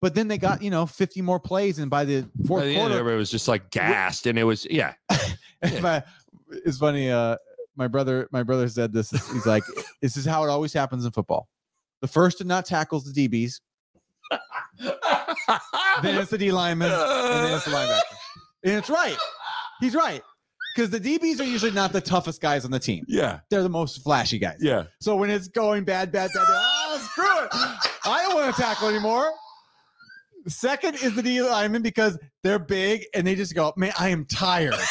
but 0.00 0.14
then 0.14 0.28
they 0.28 0.38
got 0.38 0.62
you 0.62 0.70
know 0.70 0.86
50 0.86 1.22
more 1.22 1.40
plays 1.40 1.78
and 1.78 1.90
by 1.90 2.04
the 2.04 2.28
fourth 2.46 2.62
By 2.62 2.68
the 2.68 2.74
quarter 2.74 2.94
everybody 2.94 3.16
was 3.16 3.30
just 3.30 3.48
like 3.48 3.70
gassed, 3.70 4.26
and 4.26 4.38
it 4.38 4.44
was 4.44 4.66
yeah. 4.70 4.94
It's 5.62 6.78
funny. 6.78 7.10
Uh, 7.10 7.36
my 7.76 7.86
brother, 7.86 8.28
my 8.32 8.42
brother 8.42 8.68
said 8.68 8.92
this. 8.92 9.10
He's 9.10 9.46
like, 9.46 9.62
"This 10.02 10.16
is 10.16 10.24
how 10.24 10.42
it 10.44 10.48
always 10.48 10.72
happens 10.72 11.04
in 11.04 11.12
football. 11.12 11.48
The 12.00 12.08
first 12.08 12.38
to 12.38 12.44
not 12.44 12.64
tackles 12.66 13.04
the 13.04 13.28
DBs, 13.28 13.60
then 16.02 16.18
it's 16.18 16.30
the 16.30 16.38
D 16.38 16.50
lineman, 16.50 16.90
and 16.90 17.44
then 17.44 17.54
it's 17.54 17.66
the 17.66 17.70
linebacker." 17.70 18.00
And 18.64 18.74
it's 18.74 18.90
right. 18.90 19.16
He's 19.80 19.94
right 19.94 20.22
because 20.74 20.90
the 20.90 21.00
DBs 21.00 21.40
are 21.40 21.44
usually 21.44 21.72
not 21.72 21.92
the 21.92 22.00
toughest 22.00 22.40
guys 22.40 22.64
on 22.64 22.70
the 22.70 22.78
team. 22.78 23.04
yeah, 23.08 23.40
They're 23.50 23.62
the 23.62 23.68
most 23.68 24.02
flashy 24.02 24.38
guys. 24.38 24.58
yeah. 24.60 24.84
So 25.00 25.16
when 25.16 25.30
it's 25.30 25.48
going 25.48 25.84
bad, 25.84 26.12
bad, 26.12 26.30
bad, 26.34 26.44
bad 26.46 26.62
oh, 26.62 26.98
screw 27.10 27.44
it. 27.44 27.48
I 28.04 28.22
don't 28.22 28.34
want 28.34 28.54
to 28.54 28.60
tackle 28.60 28.88
anymore. 28.88 29.30
Second 30.48 30.94
is 30.96 31.14
the 31.14 31.22
D 31.22 31.42
lineman 31.42 31.82
because 31.82 32.18
they're 32.42 32.58
big 32.58 33.04
and 33.14 33.26
they 33.26 33.34
just 33.34 33.54
go, 33.54 33.72
man, 33.76 33.92
I 33.98 34.08
am 34.10 34.24
tired. 34.26 34.74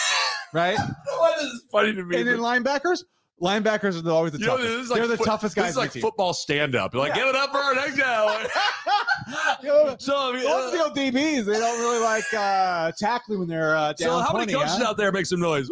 Right? 0.51 0.79
What 1.19 1.43
is 1.43 1.63
funny 1.71 1.93
to 1.93 2.03
me? 2.03 2.17
And 2.17 2.27
then 2.27 2.39
linebackers, 2.39 3.03
linebackers 3.39 4.03
are 4.03 4.09
always 4.09 4.31
the 4.31 4.39
You 4.39 4.47
know, 4.47 4.57
toughest. 4.57 4.89
like 4.89 4.97
They're 4.97 5.07
the 5.07 5.17
foot- 5.17 5.25
toughest 5.27 5.53
This 5.55 5.63
guys 5.63 5.71
is 5.73 5.77
like 5.77 5.91
football 5.91 6.33
stand 6.33 6.73
up. 6.75 6.95
Like, 6.95 7.09
Yeah. 7.09 7.17
give 7.17 7.27
it 7.27 7.35
up 7.35 7.51
for 7.51 7.59
our 7.59 7.75
next 7.75 7.97
guy. 7.97 8.47
You 9.61 9.95
so, 9.99 10.15
I 10.17 10.33
mean, 10.35 10.45
uh, 10.49 10.71
field 10.71 10.97
DBs, 10.97 11.45
they 11.45 11.59
don't 11.59 11.79
really 11.79 11.99
like 12.03 12.23
uh, 12.33 12.91
tackling 12.97 13.37
when 13.37 13.47
they're 13.47 13.77
uh, 13.77 13.93
so 13.95 14.17
how 14.21 14.31
20. 14.31 14.47
many 14.47 14.53
coaches 14.57 14.77
huh? 14.79 14.85
out 14.89 14.97
there 14.97 15.11
make 15.11 15.27
some 15.27 15.39
noise? 15.39 15.69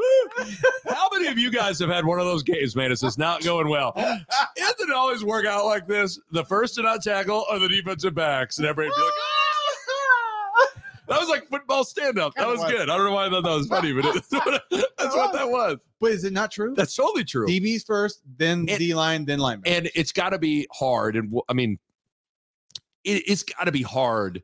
How 0.88 1.10
many 1.12 1.26
of 1.28 1.40
you 1.40 1.50
guys 1.50 1.80
have 1.80 1.90
had 1.90 2.06
one 2.06 2.20
of 2.20 2.26
those 2.28 2.44
games, 2.44 2.76
man? 2.76 2.92
It's 2.92 3.02
just 3.02 3.18
not 3.18 3.44
going 3.44 3.68
well. 3.68 3.94
Doesn't 3.96 4.90
it 4.90 4.94
always 4.96 5.24
work 5.24 5.48
out 5.48 5.66
like 5.66 5.88
this? 5.88 6.20
The 6.32 6.46
first 6.46 6.76
to 6.76 6.84
not 6.84 7.02
tackle 7.02 7.46
are 7.50 7.58
the 7.58 7.68
defensive 7.68 8.14
backs, 8.14 8.60
and 8.60 8.68
everybody 8.68 8.96
be 8.96 9.02
like, 9.04 9.14
"Ah!" 9.20 9.47
That 11.08 11.20
was 11.20 11.30
like 11.30 11.48
football 11.48 11.84
stand 11.84 12.20
up. 12.20 12.34
That 12.36 12.48
was 12.48 12.60
was. 12.60 12.72
good. 12.72 12.90
I 12.90 12.98
don't 12.98 13.06
know 13.06 13.14
why 13.14 13.26
I 13.28 13.30
thought 13.30 13.44
that 13.44 13.56
was 13.56 13.68
funny, 13.68 13.94
but 13.94 14.06
it, 14.06 14.24
that's 14.98 15.16
what 15.16 15.34
that 15.34 15.50
was. 15.50 15.78
But 16.00 16.12
is 16.12 16.24
it 16.24 16.34
not 16.34 16.52
true? 16.52 16.74
That's 16.76 16.96
totally 16.96 17.24
true. 17.24 17.48
DBs 17.48 17.86
first, 17.86 18.22
then 18.38 18.68
And- 18.70 18.78
D 18.78 18.94
line, 18.94 19.26
then 19.26 19.40
linebacker. 19.40 19.64
and 19.68 19.90
it's 19.96 20.12
got 20.12 20.30
to 20.30 20.40
be 20.40 20.68
hard. 20.72 21.16
And 21.16 21.34
I 21.50 21.54
mean, 21.54 21.80
it, 23.04 23.24
it's 23.28 23.44
got 23.44 23.64
to 23.66 23.72
be 23.72 23.82
hard. 23.84 24.44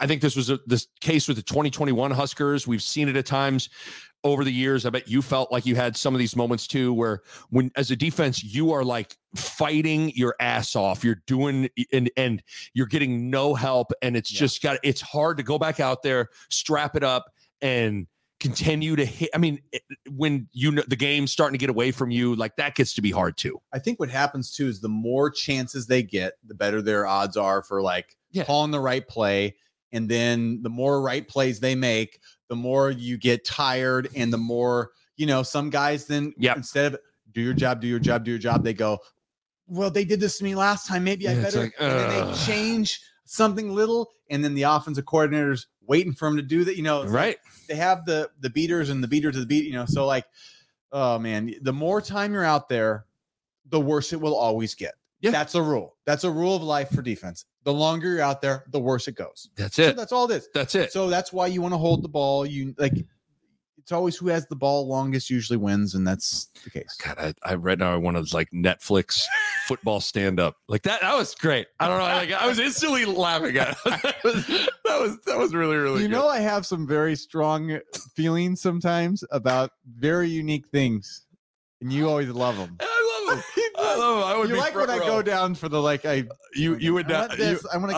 I 0.00 0.06
think 0.06 0.22
this 0.22 0.36
was 0.36 0.50
a, 0.50 0.58
this 0.66 0.86
case 1.00 1.28
with 1.28 1.36
the 1.36 1.42
2021 1.42 2.10
Huskers. 2.10 2.66
We've 2.66 2.82
seen 2.82 3.08
it 3.08 3.16
at 3.16 3.26
times 3.26 3.68
over 4.24 4.44
the 4.44 4.52
years. 4.52 4.86
I 4.86 4.90
bet 4.90 5.08
you 5.08 5.20
felt 5.22 5.50
like 5.50 5.66
you 5.66 5.74
had 5.74 5.96
some 5.96 6.14
of 6.14 6.18
these 6.18 6.36
moments 6.36 6.66
too, 6.66 6.92
where 6.94 7.22
when 7.50 7.70
as 7.76 7.90
a 7.90 7.96
defense 7.96 8.42
you 8.42 8.72
are 8.72 8.84
like 8.84 9.16
fighting 9.36 10.12
your 10.14 10.34
ass 10.40 10.76
off. 10.76 11.02
You're 11.04 11.22
doing 11.26 11.68
and 11.92 12.10
and 12.16 12.42
you're 12.74 12.86
getting 12.86 13.30
no 13.30 13.54
help, 13.54 13.92
and 14.02 14.16
it's 14.16 14.32
Yeah. 14.32 14.38
just 14.40 14.62
got. 14.62 14.78
It's 14.82 15.00
hard 15.00 15.36
to 15.38 15.42
go 15.42 15.58
back 15.58 15.80
out 15.80 16.02
there, 16.02 16.28
strap 16.50 16.94
it 16.96 17.02
up, 17.02 17.32
and 17.60 18.06
continue 18.40 18.96
to 18.96 19.04
hit. 19.04 19.30
I 19.34 19.38
mean, 19.38 19.60
it, 19.72 19.82
when 20.10 20.48
you 20.52 20.70
know 20.72 20.82
the 20.86 20.96
game's 20.96 21.30
starting 21.32 21.54
to 21.54 21.58
get 21.58 21.70
away 21.70 21.90
from 21.92 22.10
you, 22.10 22.34
like 22.36 22.56
that 22.56 22.74
gets 22.74 22.94
to 22.94 23.02
be 23.02 23.10
hard 23.10 23.36
too. 23.36 23.60
I 23.72 23.78
think 23.78 23.98
what 24.00 24.08
happens 24.10 24.52
too 24.54 24.66
is 24.68 24.80
the 24.80 24.88
more 24.88 25.30
chances 25.30 25.86
they 25.86 26.02
get, 26.02 26.34
the 26.46 26.54
better 26.54 26.82
their 26.82 27.06
odds 27.06 27.36
are 27.36 27.62
for 27.62 27.82
like 27.82 28.16
Yeah. 28.32 28.44
calling 28.44 28.70
the 28.72 28.80
right 28.80 29.06
play. 29.06 29.56
And 29.92 30.08
then 30.08 30.62
the 30.62 30.70
more 30.70 31.02
right 31.02 31.26
plays 31.26 31.60
they 31.60 31.74
make, 31.74 32.20
the 32.48 32.56
more 32.56 32.90
you 32.90 33.18
get 33.18 33.44
tired 33.44 34.08
and 34.14 34.32
the 34.32 34.38
more, 34.38 34.90
you 35.16 35.26
know, 35.26 35.42
some 35.42 35.70
guys 35.70 36.06
then 36.06 36.32
Yep. 36.38 36.56
instead 36.56 36.94
of 36.94 37.00
do 37.32 37.40
your 37.40 37.54
job, 37.54 37.80
do 37.80 37.86
your 37.86 37.98
job, 37.98 38.24
do 38.24 38.30
your 38.30 38.38
job, 38.38 38.64
they 38.64 38.74
go, 38.74 38.98
Well, 39.66 39.90
they 39.90 40.04
did 40.04 40.20
this 40.20 40.38
to 40.38 40.44
me 40.44 40.54
last 40.54 40.86
time. 40.86 41.04
Maybe 41.04 41.28
I 41.28 41.34
Yeah, 41.34 41.42
better. 41.42 41.60
like, 41.60 41.74
and 41.78 41.98
then 41.98 42.08
they 42.08 42.34
change 42.44 43.00
something 43.24 43.70
little, 43.74 44.10
and 44.28 44.44
then 44.44 44.54
the 44.54 44.62
offensive 44.64 45.06
coordinator's 45.06 45.66
waiting 45.86 46.12
for 46.12 46.28
them 46.28 46.36
to 46.36 46.42
do 46.42 46.64
that. 46.64 46.76
You 46.76 46.82
know, 46.82 47.02
it's 47.02 47.12
like 47.12 47.20
Right. 47.22 47.36
they 47.68 47.76
have 47.76 48.04
the 48.04 48.30
the 48.40 48.50
beaters 48.50 48.90
and 48.90 49.02
the 49.02 49.08
beaters 49.08 49.34
to 49.34 49.40
the 49.40 49.46
beat, 49.46 49.64
you 49.64 49.72
know. 49.72 49.86
So 49.86 50.04
like, 50.06 50.26
oh 50.90 51.18
man, 51.18 51.54
the 51.62 51.72
more 51.72 52.00
time 52.02 52.32
you're 52.34 52.44
out 52.44 52.68
there, 52.68 53.06
the 53.66 53.80
worse 53.80 54.12
it 54.12 54.20
will 54.20 54.34
always 54.36 54.74
get. 54.74 54.94
Yeah. 55.22 55.30
That's 55.30 55.54
a 55.54 55.62
rule. 55.62 55.96
That's 56.04 56.24
a 56.24 56.30
rule 56.30 56.56
of 56.56 56.62
life 56.62 56.90
for 56.90 57.00
defense. 57.00 57.44
The 57.64 57.72
longer 57.72 58.08
you're 58.14 58.20
out 58.22 58.42
there, 58.42 58.64
the 58.72 58.80
worse 58.80 59.06
it 59.08 59.14
goes. 59.14 59.48
That's 59.56 59.76
So 59.76 59.82
it. 59.82 59.96
that's 59.96 60.12
all 60.12 60.30
it 60.30 60.34
is. 60.36 60.48
That's 60.52 60.74
it. 60.74 60.92
So 60.92 61.08
that's 61.08 61.32
why 61.32 61.46
you 61.46 61.62
want 61.62 61.72
to 61.74 61.78
hold 61.78 62.02
the 62.02 62.08
ball. 62.08 62.44
You 62.44 62.74
like 62.76 62.92
it's 63.78 63.90
always 63.92 64.16
who 64.16 64.28
has 64.28 64.46
the 64.46 64.54
ball 64.56 64.86
longest 64.86 65.28
usually 65.30 65.56
wins, 65.56 65.94
and 65.94 66.06
that's 66.06 66.46
the 66.64 66.70
case. 66.70 66.96
God, 67.04 67.18
I, 67.18 67.34
I 67.44 67.54
read 67.54 67.78
now 67.80 67.92
I 67.92 67.96
want 67.96 68.16
to 68.16 68.34
like 68.34 68.48
Netflix 68.52 69.22
football 69.66 70.00
stand 70.00 70.38
up 70.40 70.56
like 70.68 70.82
that. 70.82 71.00
That 71.00 71.16
was 71.16 71.34
great. 71.34 71.66
I 71.80 71.88
don't 71.88 71.98
know. 71.98 72.04
I, 72.04 72.14
like, 72.18 72.32
I 72.32 72.46
was 72.46 72.58
instantly 72.60 73.04
laughing 73.04 73.56
at 73.56 73.70
it. 73.70 73.76
that, 73.84 74.16
was, 74.24 74.46
that 74.46 75.00
was 75.00 75.18
that 75.26 75.38
was 75.38 75.54
really 75.54 75.76
really. 75.76 76.02
you 76.02 76.08
good. 76.08 76.14
know, 76.16 76.28
I 76.28 76.38
have 76.40 76.64
some 76.66 76.86
very 76.86 77.14
strong 77.16 77.78
feelings 78.14 78.60
sometimes 78.60 79.24
about 79.30 79.70
very 79.96 80.28
unique 80.28 80.68
things, 80.68 81.26
and 81.80 81.92
you 81.92 82.08
always 82.08 82.28
love 82.28 82.56
them. 82.56 82.76
I 82.80 83.28
love 83.30 83.38
it. 83.56 83.61
I 83.92 83.98
love 83.98 84.18
it. 84.18 84.22
I 84.34 84.36
would 84.38 84.48
you 84.50 84.56
like 84.56 84.74
when 84.74 84.90
I 84.90 84.98
go 84.98 85.22
down 85.22 85.54
for 85.54 85.68
the 85.68 85.80
like 85.80 86.04
I 86.04 86.20
uh, 86.20 86.34
You 86.54 86.76
you 86.76 86.94
would 86.94 87.08
not. 87.08 87.38
you- 87.38 87.58
I 87.72 87.76
want 87.76 87.90
to 87.92 87.96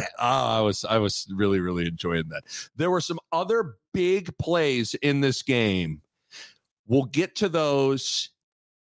get 0.00 0.08
oh, 0.18 0.46
I 0.58 0.60
was 0.60 0.84
I 0.84 0.98
was 0.98 1.26
really 1.34 1.60
really 1.60 1.86
enjoying 1.86 2.28
that. 2.28 2.44
There 2.76 2.90
were 2.90 3.00
some 3.00 3.18
other 3.32 3.76
big 3.92 4.36
plays 4.38 4.94
in 4.94 5.20
this 5.20 5.42
game. 5.42 6.02
We'll 6.86 7.04
get 7.04 7.34
to 7.36 7.48
those 7.48 8.30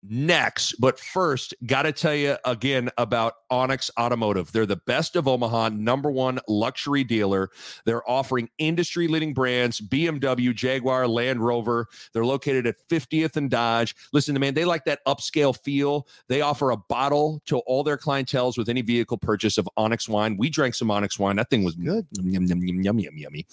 next, 0.03 0.75
but 0.79 0.99
first, 0.99 1.53
got 1.65 1.83
to 1.83 1.91
tell 1.91 2.15
you 2.15 2.37
again 2.45 2.89
about 2.97 3.33
Onyx 3.49 3.91
Automotive. 3.99 4.51
They're 4.51 4.65
the 4.65 4.77
best 4.87 5.15
of 5.15 5.27
Omaha, 5.27 5.69
number 5.69 6.09
one 6.09 6.39
luxury 6.47 7.03
dealer. 7.03 7.49
They're 7.85 8.09
offering 8.09 8.49
industry 8.57 9.07
leading 9.07 9.33
brands 9.33 9.81
BMW, 9.81 10.55
Jaguar, 10.55 11.07
Land 11.07 11.43
Rover. 11.43 11.87
They're 12.13 12.25
located 12.25 12.65
at 12.65 12.77
50th 12.89 13.35
and 13.35 13.49
Dodge. 13.49 13.95
Listen 14.13 14.33
to 14.33 14.39
man, 14.39 14.53
they 14.53 14.65
like 14.65 14.85
that 14.85 14.99
upscale 15.07 15.57
feel. 15.57 16.07
They 16.27 16.41
offer 16.41 16.71
a 16.71 16.77
bottle 16.77 17.41
to 17.47 17.59
all 17.59 17.83
their 17.83 17.97
clientels 17.97 18.57
with 18.57 18.69
any 18.69 18.81
vehicle 18.81 19.17
purchase 19.17 19.57
of 19.57 19.67
Onyx 19.77 20.07
wine. 20.07 20.37
We 20.37 20.49
drank 20.49 20.75
some 20.75 20.89
Onyx 20.89 21.19
wine. 21.19 21.35
That 21.35 21.49
thing 21.49 21.63
was 21.63 21.75
Good. 21.75 22.05
Yum, 22.11 22.45
yum, 22.45 22.61
yum, 22.61 22.83
yum, 22.83 22.99
yum, 22.99 23.17
yummy. 23.17 23.45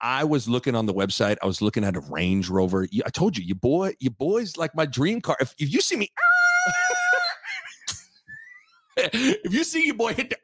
I 0.00 0.24
was 0.24 0.48
looking 0.48 0.74
on 0.74 0.86
the 0.86 0.94
website. 0.94 1.36
I 1.42 1.46
was 1.46 1.60
looking 1.60 1.84
at 1.84 1.96
a 1.96 2.00
Range 2.00 2.48
Rover. 2.48 2.86
I 3.04 3.10
told 3.10 3.36
you, 3.36 3.44
you 3.44 3.54
boy, 3.54 3.94
you 3.98 4.10
boys 4.10 4.56
like 4.56 4.74
my 4.74 4.86
dream 4.86 5.20
car. 5.20 5.36
If, 5.40 5.54
if 5.58 5.72
you 5.72 5.80
see 5.80 5.96
me, 5.96 6.08
if 8.96 9.52
you 9.52 9.64
see 9.64 9.86
your 9.86 9.96
boy 9.96 10.14
hit 10.14 10.30
the, 10.30 10.36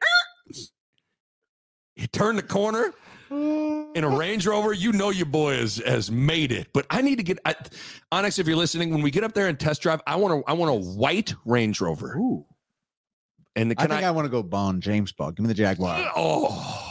he 1.95 2.07
turned 2.07 2.37
the 2.37 2.43
corner, 2.43 2.93
in 3.31 4.03
a 4.03 4.09
Range 4.09 4.45
Rover, 4.45 4.73
you 4.73 4.91
know 4.91 5.09
your 5.09 5.25
boy 5.25 5.57
has 5.57 5.77
has 5.85 6.11
made 6.11 6.51
it. 6.51 6.67
But 6.73 6.85
I 6.89 7.01
need 7.01 7.17
to 7.17 7.23
get 7.23 7.39
I, 7.45 7.55
Onyx. 8.11 8.39
If 8.39 8.47
you're 8.47 8.57
listening, 8.57 8.91
when 8.91 9.01
we 9.01 9.11
get 9.11 9.23
up 9.23 9.33
there 9.33 9.47
and 9.47 9.59
test 9.59 9.81
drive, 9.81 10.01
I 10.05 10.15
want 10.15 10.45
to 10.45 10.51
I 10.51 10.53
want 10.53 10.71
a 10.71 10.89
white 10.89 11.33
Range 11.45 11.79
Rover. 11.81 12.15
Ooh. 12.17 12.45
And 13.55 13.71
I 13.71 13.75
can 13.75 13.89
think 13.89 14.03
I? 14.03 14.09
I, 14.09 14.11
want 14.11 14.25
to 14.25 14.29
go 14.29 14.43
Bond 14.43 14.83
James 14.83 15.11
Bond. 15.13 15.37
Give 15.37 15.43
me 15.43 15.47
the 15.47 15.53
Jaguar. 15.53 16.11
oh, 16.15 16.84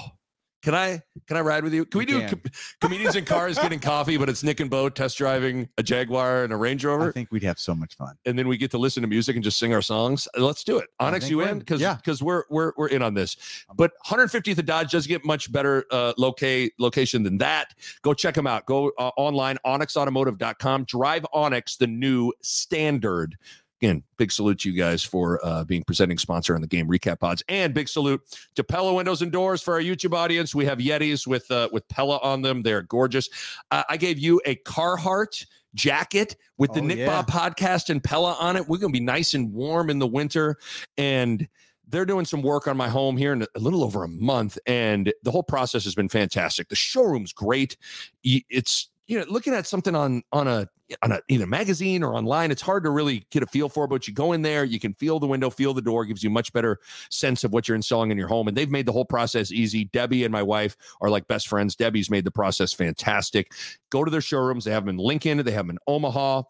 can 0.64 0.74
I? 0.74 1.02
Can 1.28 1.36
I 1.36 1.40
ride 1.42 1.62
with 1.62 1.72
you? 1.74 1.84
Can 1.84 1.98
we 1.98 2.06
do 2.06 2.20
can. 2.20 2.28
com- 2.30 2.42
comedians 2.80 3.14
in 3.14 3.24
cars 3.24 3.58
getting 3.58 3.78
coffee, 3.92 4.16
but 4.16 4.28
it's 4.28 4.42
Nick 4.42 4.58
and 4.60 4.68
Bo 4.70 4.88
test 4.88 5.16
driving 5.18 5.68
a 5.78 5.82
Jaguar 5.82 6.42
and 6.44 6.52
a 6.52 6.56
Range 6.56 6.84
Rover? 6.84 7.08
I 7.08 7.12
think 7.12 7.30
we'd 7.30 7.42
have 7.44 7.58
so 7.58 7.74
much 7.74 7.94
fun. 7.94 8.16
and 8.24 8.38
then 8.38 8.48
we 8.48 8.56
get 8.56 8.70
to 8.72 8.78
listen 8.78 9.02
to 9.02 9.06
music 9.08 9.36
and 9.36 9.44
just 9.44 9.58
sing 9.58 9.72
our 9.74 9.82
songs. 9.82 10.26
Let's 10.36 10.64
do 10.64 10.78
it. 10.78 10.88
Onyx, 10.98 11.28
you 11.30 11.42
in? 11.42 11.58
Because 11.60 11.80
Yeah. 11.80 11.94
because 11.94 12.22
we're 12.22 12.44
we're 12.50 12.72
we're 12.76 12.88
in 12.88 13.02
on 13.02 13.14
this. 13.14 13.36
But 13.76 13.92
150th 14.06 14.58
of 14.58 14.66
Dodge 14.66 14.90
does 14.90 15.06
get 15.06 15.24
much 15.24 15.52
better 15.52 15.84
uh, 15.90 16.14
locate 16.16 16.72
location 16.78 17.22
than 17.22 17.38
that. 17.38 17.74
Go 18.02 18.14
check 18.14 18.34
them 18.34 18.46
out. 18.46 18.64
Go 18.66 18.90
uh, 18.98 19.10
online, 19.16 19.58
onyxautomotive.com. 19.66 20.84
Drive 20.84 21.26
Onyx, 21.32 21.76
the 21.76 21.86
new 21.86 22.32
standard. 22.42 23.36
Again, 23.84 24.02
big 24.16 24.32
salute 24.32 24.60
to 24.60 24.70
you 24.70 24.78
guys 24.78 25.04
for 25.04 25.44
uh, 25.44 25.62
being 25.62 25.84
presenting 25.84 26.16
sponsor 26.16 26.54
on 26.54 26.62
the 26.62 26.66
game 26.66 26.88
recap 26.88 27.20
pods, 27.20 27.42
and 27.50 27.74
big 27.74 27.86
salute 27.86 28.22
to 28.54 28.64
Pella 28.64 28.94
Windows 28.94 29.20
and 29.20 29.30
Doors 29.30 29.60
for 29.60 29.74
our 29.74 29.80
YouTube 29.82 30.14
audience. 30.14 30.54
We 30.54 30.64
have 30.64 30.78
Yetis 30.78 31.26
with 31.26 31.50
uh, 31.50 31.68
with 31.70 31.86
Pella 31.88 32.18
on 32.22 32.40
them; 32.40 32.62
they're 32.62 32.80
gorgeous. 32.80 33.28
Uh, 33.70 33.82
I 33.90 33.98
gave 33.98 34.18
you 34.18 34.40
a 34.46 34.56
Carhartt 34.56 35.44
jacket 35.74 36.34
with 36.56 36.72
the 36.72 36.80
Oh, 36.80 36.84
Nick 36.84 36.96
yeah. 36.96 37.08
Bob 37.08 37.28
podcast 37.28 37.90
and 37.90 38.02
Pella 38.02 38.38
on 38.40 38.56
it. 38.56 38.66
We're 38.66 38.78
gonna 38.78 38.90
be 38.90 39.00
nice 39.00 39.34
and 39.34 39.52
warm 39.52 39.90
in 39.90 39.98
the 39.98 40.06
winter, 40.06 40.56
and 40.96 41.46
they're 41.86 42.06
doing 42.06 42.24
some 42.24 42.40
work 42.40 42.66
on 42.66 42.78
my 42.78 42.88
home 42.88 43.18
here 43.18 43.34
in 43.34 43.42
a 43.42 43.58
little 43.58 43.84
over 43.84 44.02
a 44.02 44.08
month, 44.08 44.56
and 44.66 45.12
the 45.24 45.30
whole 45.30 45.42
process 45.42 45.84
has 45.84 45.94
been 45.94 46.08
fantastic. 46.08 46.70
The 46.70 46.74
showroom's 46.74 47.34
great. 47.34 47.76
It's 48.22 48.88
you 49.06 49.18
know 49.18 49.24
looking 49.28 49.54
at 49.54 49.66
something 49.66 49.94
on 49.94 50.22
on 50.32 50.48
a 50.48 50.68
on 51.02 51.12
a 51.12 51.20
either 51.28 51.46
magazine 51.46 52.02
or 52.02 52.14
online, 52.14 52.50
it's 52.50 52.62
hard 52.62 52.84
to 52.84 52.90
really 52.90 53.26
get 53.30 53.42
a 53.42 53.46
feel 53.46 53.68
for. 53.68 53.86
But 53.86 54.06
you 54.06 54.14
go 54.14 54.32
in 54.32 54.42
there, 54.42 54.64
you 54.64 54.78
can 54.78 54.94
feel 54.94 55.18
the 55.18 55.26
window, 55.26 55.50
feel 55.50 55.74
the 55.74 55.82
door, 55.82 56.04
gives 56.04 56.22
you 56.22 56.30
much 56.30 56.52
better 56.52 56.78
sense 57.10 57.44
of 57.44 57.52
what 57.52 57.66
you're 57.66 57.74
installing 57.74 58.10
in 58.10 58.18
your 58.18 58.28
home. 58.28 58.48
And 58.48 58.56
they've 58.56 58.70
made 58.70 58.86
the 58.86 58.92
whole 58.92 59.04
process 59.04 59.50
easy. 59.50 59.84
Debbie 59.86 60.24
and 60.24 60.32
my 60.32 60.42
wife 60.42 60.76
are 61.00 61.10
like 61.10 61.26
best 61.26 61.48
friends. 61.48 61.74
Debbie's 61.74 62.10
made 62.10 62.24
the 62.24 62.30
process 62.30 62.72
fantastic. 62.72 63.52
Go 63.90 64.04
to 64.04 64.10
their 64.10 64.20
showrooms. 64.20 64.64
They 64.64 64.72
have 64.72 64.84
them 64.84 64.90
in 64.90 64.98
Lincoln. 64.98 65.38
They 65.38 65.52
have 65.52 65.66
them 65.66 65.76
in 65.76 65.78
Omaha. 65.86 66.42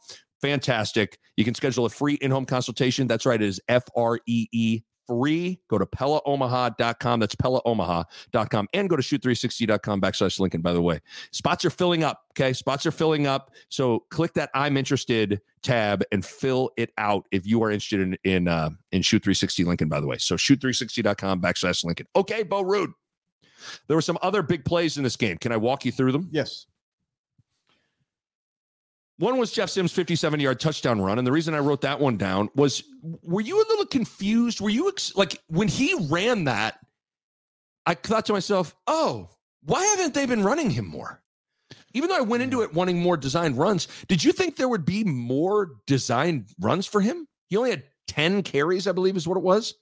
Fantastic. 0.43 1.19
You 1.37 1.45
can 1.45 1.55
schedule 1.55 1.87
a 1.87 1.91
free 1.91 2.15
in-home 2.15 2.45
consultation. 2.45 3.07
That's 3.07 3.25
right. 3.25 3.41
It 3.41 3.47
is 3.47 3.61
F 3.69 3.85
R 3.97 4.21
E 4.27 4.49
E 4.53 4.83
free. 5.07 5.61
Go 5.69 5.79
to 5.79 5.87
PellaOmaha.com. 5.87 7.21
That's 7.21 7.35
PellaOmaha.com. 7.35 8.69
And 8.73 8.91
go 8.91 8.97
to 8.97 9.03
shoot360.com 9.03 10.01
backslash 10.01 10.41
Lincoln, 10.41 10.61
by 10.61 10.73
the 10.73 10.83
way. 10.83 11.01
Spots 11.33 11.65
are 11.65 11.71
filling 11.71 12.05
up. 12.05 12.23
Okay. 12.33 12.53
Spots 12.53 12.87
are 12.87 12.91
filling 12.91 13.27
up. 13.27 13.51
So 13.69 14.05
click 14.11 14.35
that 14.35 14.51
I'm 14.55 14.77
interested 14.77 15.41
tab 15.63 16.03
and 16.13 16.25
fill 16.25 16.71
it 16.77 16.91
out 16.99 17.27
if 17.33 17.47
you 17.47 17.63
are 17.63 17.71
interested 17.71 18.01
in 18.01 18.17
in 18.25 18.49
uh 18.49 18.71
in 18.93 19.03
Shoot 19.03 19.25
360 19.25 19.65
Lincoln, 19.65 19.89
by 19.89 20.01
the 20.01 20.07
way. 20.07 20.19
So 20.19 20.37
shoot360.com 20.37 21.41
backslash 21.41 21.85
Lincoln. 21.85 22.07
Okay, 22.15 22.43
Bo 22.43 22.63
Ruud. 22.63 22.93
There 23.89 23.97
were 23.97 24.03
some 24.03 24.19
other 24.23 24.43
big 24.43 24.65
plays 24.65 24.99
in 24.99 25.05
this 25.05 25.17
game. 25.17 25.39
Can 25.39 25.53
I 25.53 25.57
walk 25.57 25.85
you 25.85 25.93
through 25.93 26.13
them? 26.13 26.29
Yes. 26.31 26.67
One 29.19 29.39
was 29.39 29.53
Jeff 29.53 29.71
Sims' 29.71 29.93
57 29.93 30.41
yard 30.41 30.59
touchdown 30.59 31.01
run. 31.01 31.19
And 31.19 31.27
the 31.27 31.31
reason 31.33 31.55
I 31.55 31.59
wrote 31.59 31.83
that 31.83 32.01
one 32.01 32.17
down 32.17 32.49
was 32.57 32.83
were 33.23 33.41
you 33.41 33.57
a 33.59 33.67
little 33.69 33.87
confused? 33.87 34.61
Were 34.61 34.71
you 34.71 34.89
ex- 34.89 35.15
like 35.15 35.41
when 35.49 35.69
he 35.69 35.95
ran 36.09 36.45
that? 36.45 36.79
I 37.87 37.95
thought 37.95 38.27
to 38.27 38.33
myself, 38.33 38.75
oh, 38.87 39.29
why 39.63 39.85
haven't 39.85 40.15
they 40.15 40.27
been 40.27 40.43
running 40.43 40.71
him 40.71 40.87
more? 40.87 41.23
Even 41.93 42.09
though 42.09 42.17
I 42.17 42.23
went 42.23 42.43
into 42.43 42.63
it 42.63 42.75
wanting 42.75 42.99
more 43.01 43.17
designed 43.17 43.57
runs, 43.57 43.87
did 44.09 44.25
you 44.25 44.33
think 44.33 44.57
there 44.57 44.69
would 44.69 44.85
be 44.85 45.05
more 45.05 45.77
designed 45.87 46.49
runs 46.61 46.87
for 46.87 47.01
him? 47.01 47.29
He 47.49 47.57
only 47.57 47.71
had 47.71 47.85
10 48.09 48.43
carries, 48.43 48.87
I 48.89 48.93
believe, 48.93 49.17
is 49.17 49.29
what 49.29 49.37
it 49.37 49.45
was. 49.45 49.75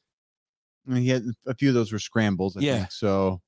I 0.86 0.92
mean, 0.94 1.02
he 1.04 1.08
had 1.08 1.24
a 1.46 1.54
few 1.54 1.68
of 1.68 1.74
those 1.74 1.90
were 1.92 1.98
scrambles. 1.98 2.56
I 2.56 2.60
Yeah. 2.60 2.78
think. 2.80 2.92
So, 2.92 3.40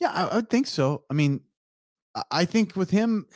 yeah, 0.00 0.10
I, 0.12 0.24
I 0.28 0.34
would 0.36 0.48
think 0.50 0.66
so. 0.66 1.04
I 1.10 1.14
mean, 1.14 1.40
I- 2.14 2.22
I 2.30 2.44
think 2.46 2.74
with 2.76 2.90
him, 2.90 3.26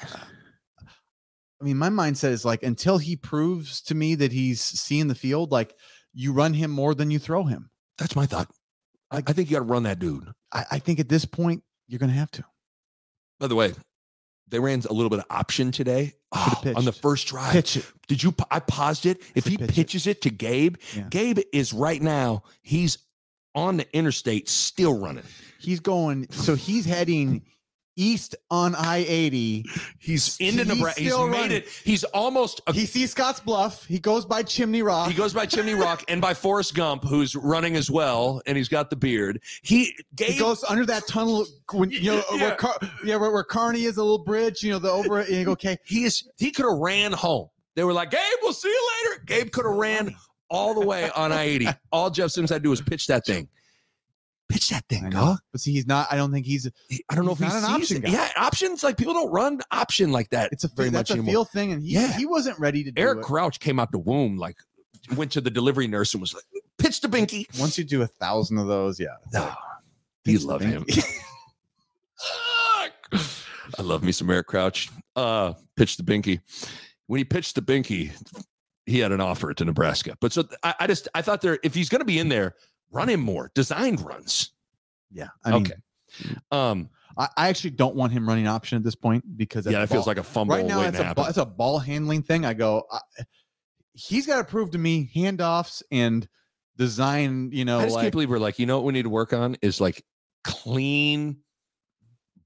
I 1.61 1.65
mean, 1.65 1.77
my 1.77 1.89
mindset 1.89 2.31
is 2.31 2.45
like 2.45 2.63
until 2.63 2.99
he 2.99 3.17
proves 3.17 3.81
to 3.83 3.95
me 3.95 4.15
that 4.17 4.33
he's 4.33 4.61
seeing 4.61 5.09
the 5.09 5.15
field, 5.15 5.51
like 5.51 5.75
you 6.15 6.33
run 6.33 6.55
him 6.55 6.71
more 6.71 6.95
than 6.95 7.11
you 7.11 7.19
throw 7.19 7.45
him. 7.45 7.71
That's 7.99 8.15
my 8.17 8.27
thought. 8.27 8.49
I, 9.11 9.17
Like- 9.17 9.31
I 9.31 9.33
think 9.33 9.51
you 9.51 9.57
got 9.57 9.61
to 9.65 9.71
run 9.71 9.83
that 9.85 9.99
dude. 9.99 10.31
I, 10.53 10.65
I 10.73 10.79
think 10.79 11.01
at 11.01 11.09
this 11.09 11.25
point 11.25 11.63
you're 11.89 11.99
going 11.99 12.11
to 12.11 12.17
have 12.17 12.31
to. 12.33 12.45
By 13.41 13.47
the 13.49 13.55
way, 13.55 13.73
they 14.49 14.59
ran 14.61 14.83
a 14.89 14.93
little 14.93 15.11
bit 15.11 15.19
of 15.19 15.25
option 15.31 15.73
today 15.73 16.15
Oh, 16.33 16.63
on 16.77 16.85
the 16.85 16.93
first 16.93 17.27
drive. 17.29 17.53
Pitch 17.53 17.77
it. 17.77 17.85
Did 18.07 18.23
you? 18.23 18.35
I 18.51 18.61
paused 18.61 19.07
it. 19.07 19.23
If 19.35 19.47
he 19.47 19.57
pitch 19.57 19.71
it. 19.71 19.75
pitches 19.75 20.07
it 20.07 20.23
to 20.23 20.31
Gabe, 20.31 20.77
Yeah. 20.97 21.07
Gabe 21.11 21.39
is 21.53 21.73
right 21.73 22.01
now. 22.01 22.43
He's 22.63 22.99
on 23.55 23.79
the 23.79 23.97
interstate, 23.97 24.49
still 24.49 24.99
running. 24.99 25.25
He's 25.59 25.81
going. 25.81 26.31
So 26.31 26.55
he's 26.55 26.85
heading 26.85 27.43
east 27.99 28.35
on 28.51 28.75
I 28.75 28.99
eighty. 29.09 29.65
He's 29.99 30.37
into 30.39 30.65
He's 30.65 30.75
Nebraska. 30.75 31.01
He's 31.03 31.13
made 31.13 31.19
running. 31.27 31.51
it. 31.53 31.69
He's 31.85 32.05
almost. 32.05 32.61
A, 32.67 32.73
He 32.73 32.87
sees 32.87 33.11
Scotts 33.11 33.41
Bluff. 33.41 33.85
He 33.85 33.99
goes 33.99 34.25
by 34.25 34.43
Chimney 34.43 34.83
Rock. 34.83 35.09
he 35.09 35.15
goes 35.15 35.35
by 35.35 35.45
Chimney 35.47 35.75
Rock 35.75 36.05
and 36.09 36.21
by 36.21 36.33
Forrest 36.35 36.75
Gump, 36.75 37.05
who's 37.05 37.35
running 37.37 37.77
as 37.77 37.91
well, 37.91 38.41
and 38.47 38.57
he's 38.57 38.69
got 38.69 38.89
the 38.91 38.97
beard. 38.97 39.43
He. 39.63 39.95
He 40.19 40.39
goes 40.39 40.65
under 40.65 40.87
that 40.87 41.07
tunnel 41.09 41.45
when 41.73 41.91
you 41.91 42.13
know 42.13 42.23
Yeah. 42.33 42.41
where 42.41 42.55
Car- 42.55 42.79
yeah 43.05 43.17
where, 43.17 43.31
where 43.33 43.45
Kearney 43.45 43.85
is 43.85 43.97
a 43.97 44.03
little 44.03 44.25
bridge. 44.25 44.63
You 44.63 44.73
know 44.73 44.79
the 44.79 44.91
over. 44.91 45.19
And 45.21 45.29
you 45.31 45.45
go 45.45 45.53
okay. 45.53 45.77
he 45.85 46.05
is. 46.05 46.29
He 46.39 46.51
could 46.51 46.65
have 46.69 46.79
ran 46.79 47.13
home. 47.13 47.49
They 47.77 47.85
were 47.85 47.93
like, 47.93 48.11
Gabe, 48.11 48.21
we'll 48.43 48.53
see 48.53 48.69
you 48.69 48.91
later. 49.05 49.23
Gabe 49.27 49.51
could 49.53 49.65
have 49.65 49.77
ran 49.77 50.15
all 50.51 50.75
the 50.75 50.85
way 50.87 51.11
on 51.11 51.31
I 51.33 51.43
eighty. 51.45 51.69
All 51.93 52.11
Jeff 52.11 52.31
Sims 52.31 52.51
had 52.51 52.57
to 52.57 52.61
do 52.63 52.71
was 52.71 52.81
pitch 52.81 53.07
that 53.09 53.25
thing. 53.27 53.49
Pitch 54.49 54.71
that 54.71 54.85
thing, 54.89 55.11
dog. 55.11 55.39
But 55.53 55.61
see, 55.61 55.73
he's 55.73 55.87
not. 55.87 56.07
I 56.11 56.17
don't 56.17 56.33
think 56.33 56.47
he's. 56.47 56.71
He- 56.89 57.05
I 57.11 57.15
don't 57.15 57.27
know 57.27 57.33
if 57.33 57.39
he's 57.39 57.53
not 57.53 57.59
an 57.65 57.65
option 57.65 58.01
guy. 58.01 58.11
Yeah, 58.11 58.29
options 58.37 58.83
like 58.83 58.97
people 58.97 59.13
don't 59.13 59.31
run 59.31 59.61
option 59.71 60.11
like 60.11 60.31
that. 60.31 60.51
It's 60.53 60.65
a 60.65 60.69
very 60.69 60.91
much 60.91 61.11
a 61.11 61.15
anymore. 61.15 61.33
feel 61.33 61.45
thing, 61.45 61.73
and 61.73 61.83
he 61.83 61.91
Yeah. 61.91 62.17
he 62.17 62.25
wasn't 62.25 62.59
ready 62.59 62.83
to 62.85 62.91
do 62.91 62.99
it. 63.01 63.05
Eric. 63.05 63.23
Crouch 63.23 63.61
came 63.61 63.79
out 63.79 63.93
the 63.93 63.99
womb 63.99 64.39
like 64.39 64.57
went 65.17 65.33
to 65.33 65.41
the 65.43 65.51
delivery 65.51 65.87
nurse 65.87 66.15
and 66.15 66.21
was 66.21 66.33
like, 66.35 66.45
pitch 66.79 67.01
to 67.01 67.09
Binky. 67.09 67.45
Once 67.61 67.77
you 67.79 67.85
do 67.85 68.01
a 68.03 68.07
thousand 68.07 68.59
of 68.59 68.67
those, 68.67 68.99
yeah. 68.99 69.09
No, 69.33 69.41
like, 69.43 69.55
you 70.25 70.39
love 70.39 70.61
him. 70.63 70.85
I 73.79 73.83
love 73.83 74.03
me 74.03 74.13
some 74.13 74.31
Eric 74.31 74.47
Crouch. 74.47 74.89
Uh, 75.15 75.53
pitch 75.77 75.97
to 75.99 76.03
Binky. 76.05 76.41
When 77.07 77.19
he 77.19 77.25
pitched 77.25 77.55
to 77.57 77.63
Binky, 77.63 78.13
he 78.87 78.99
had 78.99 79.13
an 79.13 79.21
offer 79.21 79.53
to 79.53 79.65
Nebraska. 79.65 80.17
But 80.21 80.33
so 80.33 80.45
I, 80.63 80.75
I 80.81 80.87
just 80.87 81.09
I 81.15 81.23
thought 81.23 81.41
there 81.43 81.59
if 81.63 81.75
he's 81.75 81.89
going 81.89 82.01
to 82.01 82.05
be 82.07 82.19
in 82.19 82.29
there, 82.29 82.55
run 82.91 83.09
him 83.09 83.21
more 83.21 83.51
designed 83.55 84.01
runs. 84.01 84.53
yeah. 85.13 85.29
I 85.45 85.53
mean, 85.53 85.63
okay. 85.63 85.75
Um. 86.51 86.91
I, 87.17 87.29
I 87.37 87.49
actually 87.49 87.71
don't 87.71 87.97
want 87.97 88.13
him 88.13 88.29
running 88.29 88.47
option 88.47 88.77
at 88.77 88.85
this 88.85 88.95
point 88.95 89.37
because 89.37 89.67
Yeah, 89.67 89.81
that 89.81 89.89
feels 89.89 90.07
like 90.07 90.19
a 90.19 90.23
fumble 90.23 90.55
right 90.55 90.65
now 90.65 90.83
it's 90.83 90.99
a 90.99 91.13
ball, 91.15 91.27
it's 91.27 91.39
a 91.39 91.45
ball 91.45 91.79
handling 91.81 92.23
thing. 92.23 92.47
I 92.47 92.55
go. 92.55 92.85
I, 92.91 93.01
he's 93.93 94.27
got 94.27 94.37
to 94.37 94.45
prove 94.45 94.71
to 94.71 94.79
me 94.79 95.11
handoffs 95.15 95.83
and 95.91 96.29
design. 96.77 97.51
You 97.53 97.65
know, 97.65 97.81
I 97.81 97.85
just 97.85 97.95
like 97.97 98.03
can't 98.05 98.13
believe 98.13 98.31
we're 98.31 98.39
like, 98.39 98.61
you 98.61 98.67
know 98.67 98.77
what 98.77 98.85
we 98.85 98.93
need 98.93 99.03
to 99.03 99.11
work 99.11 99.33
on 99.33 99.57
is 99.63 99.81
like 99.81 100.05
clean 100.45 101.39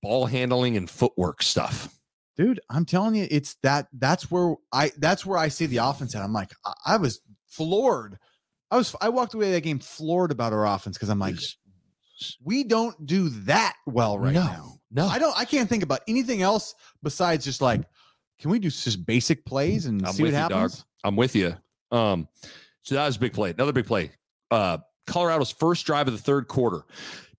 ball 0.03 0.27
handling 0.27 0.77
and 0.77 0.91
footwork 0.91 1.43
stuff. 1.43 1.95
dude 2.37 2.59
i'm 2.71 2.85
telling 2.85 3.15
you 3.15 3.27
it's 3.31 3.57
that 3.63 3.87
that's 3.93 4.31
where 4.31 4.55
i 4.73 4.91
that's 4.99 5.25
where 5.27 5.39
i 5.39 5.49
see 5.49 5.67
the 5.67 5.77
offense 5.77 6.15
at 6.15 6.23
i'm 6.23 6.33
like 6.33 6.51
i, 6.65 6.73
I 6.87 6.97
was 6.97 7.21
floored 7.47 8.19
i 8.73 8.77
was 8.77 8.97
i 9.01 9.09
walked 9.09 9.35
away 9.35 9.53
that 9.53 9.61
game 9.61 9.79
floored 9.79 10.33
about 10.33 10.53
our 10.53 10.67
offense 10.67 10.97
because 10.97 11.09
i'm 11.09 11.21
like 11.21 11.37
we 12.43 12.65
don't 12.65 13.07
do 13.07 13.29
that 13.29 13.75
well 13.87 14.19
right 14.19 14.35
no, 14.35 14.43
now 14.43 14.73
no. 14.91 15.07
i 15.07 15.19
don't 15.19 15.37
i 15.39 15.45
can't 15.45 15.69
think 15.69 15.85
about 15.85 16.01
anything 16.09 16.43
else 16.43 16.75
besides 17.05 17.45
just 17.45 17.61
like 17.61 17.83
can 18.41 18.51
we 18.51 18.59
do 18.59 18.71
just 18.71 19.07
basic 19.07 19.45
plays 19.45 19.87
and 19.87 20.05
I'm 20.05 20.13
see 20.13 20.25
what 20.25 20.33
with 20.33 20.35
you, 20.35 20.49
dog. 20.49 20.51
happens 20.51 20.85
I'm 21.05 21.17
with 21.17 21.35
you. 21.37 21.55
Um, 21.91 22.29
so 22.83 22.95
that 22.95 23.07
was 23.07 23.17
a 23.17 23.21
big 23.21 23.33
play. 23.33 23.51
Another 23.51 23.73
big 23.73 23.87
play. 23.87 24.11
Uh, 24.51 24.79
Colorado's 25.07 25.51
first 25.51 25.87
drive 25.87 26.09
of 26.09 26.15
the 26.15 26.21
third 26.21 26.49
quarter. 26.49 26.83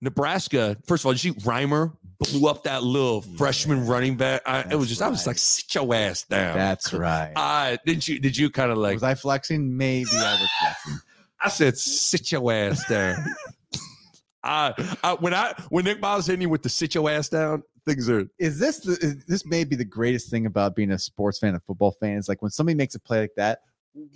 Nebraska, 0.01 0.77
first 0.85 1.03
of 1.03 1.07
all, 1.07 1.13
did 1.13 1.23
you 1.23 1.33
see 1.33 1.39
Reimer 1.41 1.95
blew 2.19 2.47
up 2.49 2.63
that 2.63 2.83
little 2.83 3.21
freshman 3.21 3.85
running 3.87 4.17
back? 4.17 4.41
I, 4.45 4.65
it 4.69 4.75
was 4.75 4.89
just, 4.89 5.01
I 5.01 5.07
was 5.07 5.25
like, 5.25 5.37
sit 5.37 5.73
your 5.75 5.93
ass 5.93 6.23
down. 6.23 6.57
that's 6.57 6.93
right 6.93 7.31
Uh, 7.37 7.77
didn't 7.85 8.07
you, 8.07 8.19
did 8.19 8.35
you 8.35 8.49
kind 8.49 8.71
of 8.71 8.77
like, 8.77 8.95
was 8.95 9.03
i 9.03 9.15
flexing 9.15 9.75
maybe 9.75 10.09
i 10.13 10.37
was 10.39 10.49
flexing 10.59 10.99
I 11.43 11.49
said, 11.49 11.77
sit 11.77 12.31
your 12.31 12.51
ass 12.51 12.87
down. 12.87 13.17
I, 14.45 14.73
I, 15.03 15.13
when 15.13 15.33
I, 15.33 15.53
when 15.69 15.85
Nick 15.85 16.01
Miles 16.01 16.27
hitting 16.27 16.41
you 16.41 16.49
with 16.49 16.63
the 16.63 16.69
sit 16.69 16.95
your 16.95 17.09
ass 17.09 17.29
down, 17.29 17.63
things 17.85 18.09
are, 18.09 18.25
is 18.39 18.59
this 18.59 18.79
the 18.79 18.93
is- 19.01 19.25
this 19.25 19.45
may 19.45 19.63
be 19.63 19.75
the 19.75 19.85
greatest 19.85 20.29
thing 20.29 20.45
about 20.45 20.75
being 20.75 20.91
a 20.91 20.99
sports 20.99 21.39
fan, 21.39 21.55
a 21.55 21.59
football 21.61 21.91
fan 21.91 22.17
is 22.17 22.27
like 22.27 22.41
when 22.41 22.51
somebody 22.51 22.75
makes 22.75 22.95
a 22.95 22.99
play 22.99 23.21
like 23.21 23.35
that, 23.37 23.59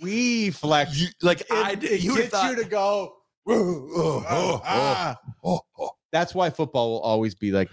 we 0.02 0.50
flex. 0.50 1.00
you, 1.00 1.08
like, 1.22 1.40
It, 1.42 1.46
I, 1.50 1.70
you 1.80 2.16
gets 2.16 2.28
thought, 2.28 2.50
you 2.50 2.62
to 2.62 2.68
go. 2.68 3.14
oh, 3.48 4.22
oh, 4.28 4.60
ah, 4.64 5.16
oh, 5.44 5.60
oh. 5.78 5.90
That's 6.10 6.34
why 6.34 6.50
football 6.50 6.90
will 6.90 7.00
always 7.00 7.34
be 7.34 7.50
like 7.52 7.68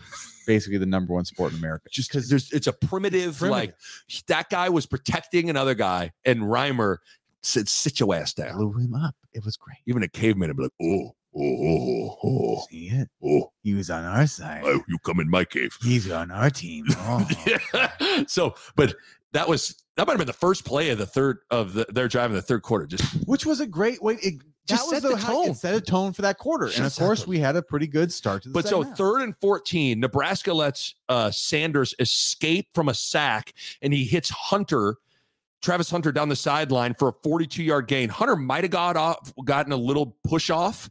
basically 0.45 0.78
the 0.78 0.86
number 0.86 1.14
one 1.14 1.24
sport 1.26 1.51
in 1.53 1.58
America. 1.60 1.88
just 1.91 2.10
because 2.10 2.30
there's 2.30 2.51
it's 2.51 2.68
a 2.68 2.74
primitive, 2.74 3.38
Primitive. 3.38 3.49
like 3.49 3.76
that 4.28 4.49
guy 4.49 4.70
was 4.70 4.86
protecting 4.86 5.49
another 5.49 5.74
guy, 5.74 6.12
and 6.26 6.41
Reimer 6.41 6.97
said, 7.41 7.68
"Sit 7.70 7.99
your 8.01 8.14
ass 8.14 8.34
down." 8.34 8.58
blew 8.58 8.74
him 8.74 8.93
up. 8.93 9.16
It 9.36 9.45
was 9.45 9.57
great. 9.57 9.77
Even 9.86 10.01
a 10.03 10.07
caveman 10.07 10.49
would 10.49 10.57
be 10.57 10.63
like, 10.63 10.71
"Oh, 10.81 11.11
oh, 11.38 11.39
oh, 11.67 12.17
oh, 12.23 12.65
See 12.71 12.88
it? 12.88 13.09
oh, 13.23 13.51
He 13.63 13.73
was 13.73 13.89
on 13.89 14.03
our 14.03 14.25
side. 14.27 14.61
oh, 14.65 14.81
you 14.88 14.97
come 15.05 15.19
in 15.19 15.29
my 15.29 15.43
cave." 15.45 15.77
He's 15.83 16.09
on 16.09 16.31
our 16.31 16.49
team. 16.49 16.86
Oh. 16.97 17.27
Yeah. 17.45 18.23
So, 18.27 18.55
but 18.75 18.95
that 19.33 19.47
was 19.49 19.83
that 19.97 20.07
might 20.07 20.13
have 20.13 20.17
been 20.19 20.27
the 20.27 20.33
first 20.33 20.65
play 20.65 20.89
of 20.89 20.97
the 20.97 21.05
third 21.05 21.39
of 21.51 21.73
the, 21.73 21.86
their 21.89 22.07
drive 22.07 22.29
in 22.31 22.36
the 22.36 22.41
third 22.41 22.61
quarter. 22.63 22.86
Just 22.88 23.03
Which 23.27 23.45
was 23.45 23.59
a 23.61 23.67
great 23.67 24.01
way. 24.01 24.17
It, 24.21 24.36
Just 24.67 24.89
set 24.89 25.03
the 25.03 25.11
it 25.11 25.19
tone. 25.19 25.53
set 25.53 25.75
a 25.75 25.81
tone 25.81 26.11
for 26.13 26.21
that 26.23 26.38
quarter. 26.38 26.65
and 26.67 26.86
of 26.86 26.95
course, 26.95 27.27
we 27.27 27.39
had 27.39 27.55
a 27.55 27.61
pretty 27.61 27.88
good 27.88 28.11
start 28.11 28.43
to 28.43 28.49
the 28.49 28.53
But 28.53 28.67
so 28.67 28.81
half. 28.83 28.97
third 28.97 29.21
and 29.21 29.36
14, 29.41 29.99
Nebraska 29.99 30.53
lets 30.53 30.95
uh, 31.09 31.31
Sanders 31.31 31.93
escape 31.99 32.67
from 32.73 32.89
a 32.89 32.93
sack 32.93 33.53
and 33.81 33.93
he 33.93 34.05
hits 34.05 34.29
Hunter, 34.29 34.95
Travis 35.66 35.89
Hunter 35.89 36.11
down 36.11 36.30
the 36.30 36.36
sideline 36.36 36.93
for 36.93 37.09
a 37.09 37.13
42 37.24 37.63
yard 37.63 37.88
gain. 37.88 38.07
Hunter 38.07 38.36
might 38.36 38.63
have 38.63 38.72
got 38.72 38.95
off, 38.95 39.34
gotten 39.43 39.72
a 39.72 39.76
little 39.78 40.16
push 40.24 40.49
off, 40.51 40.89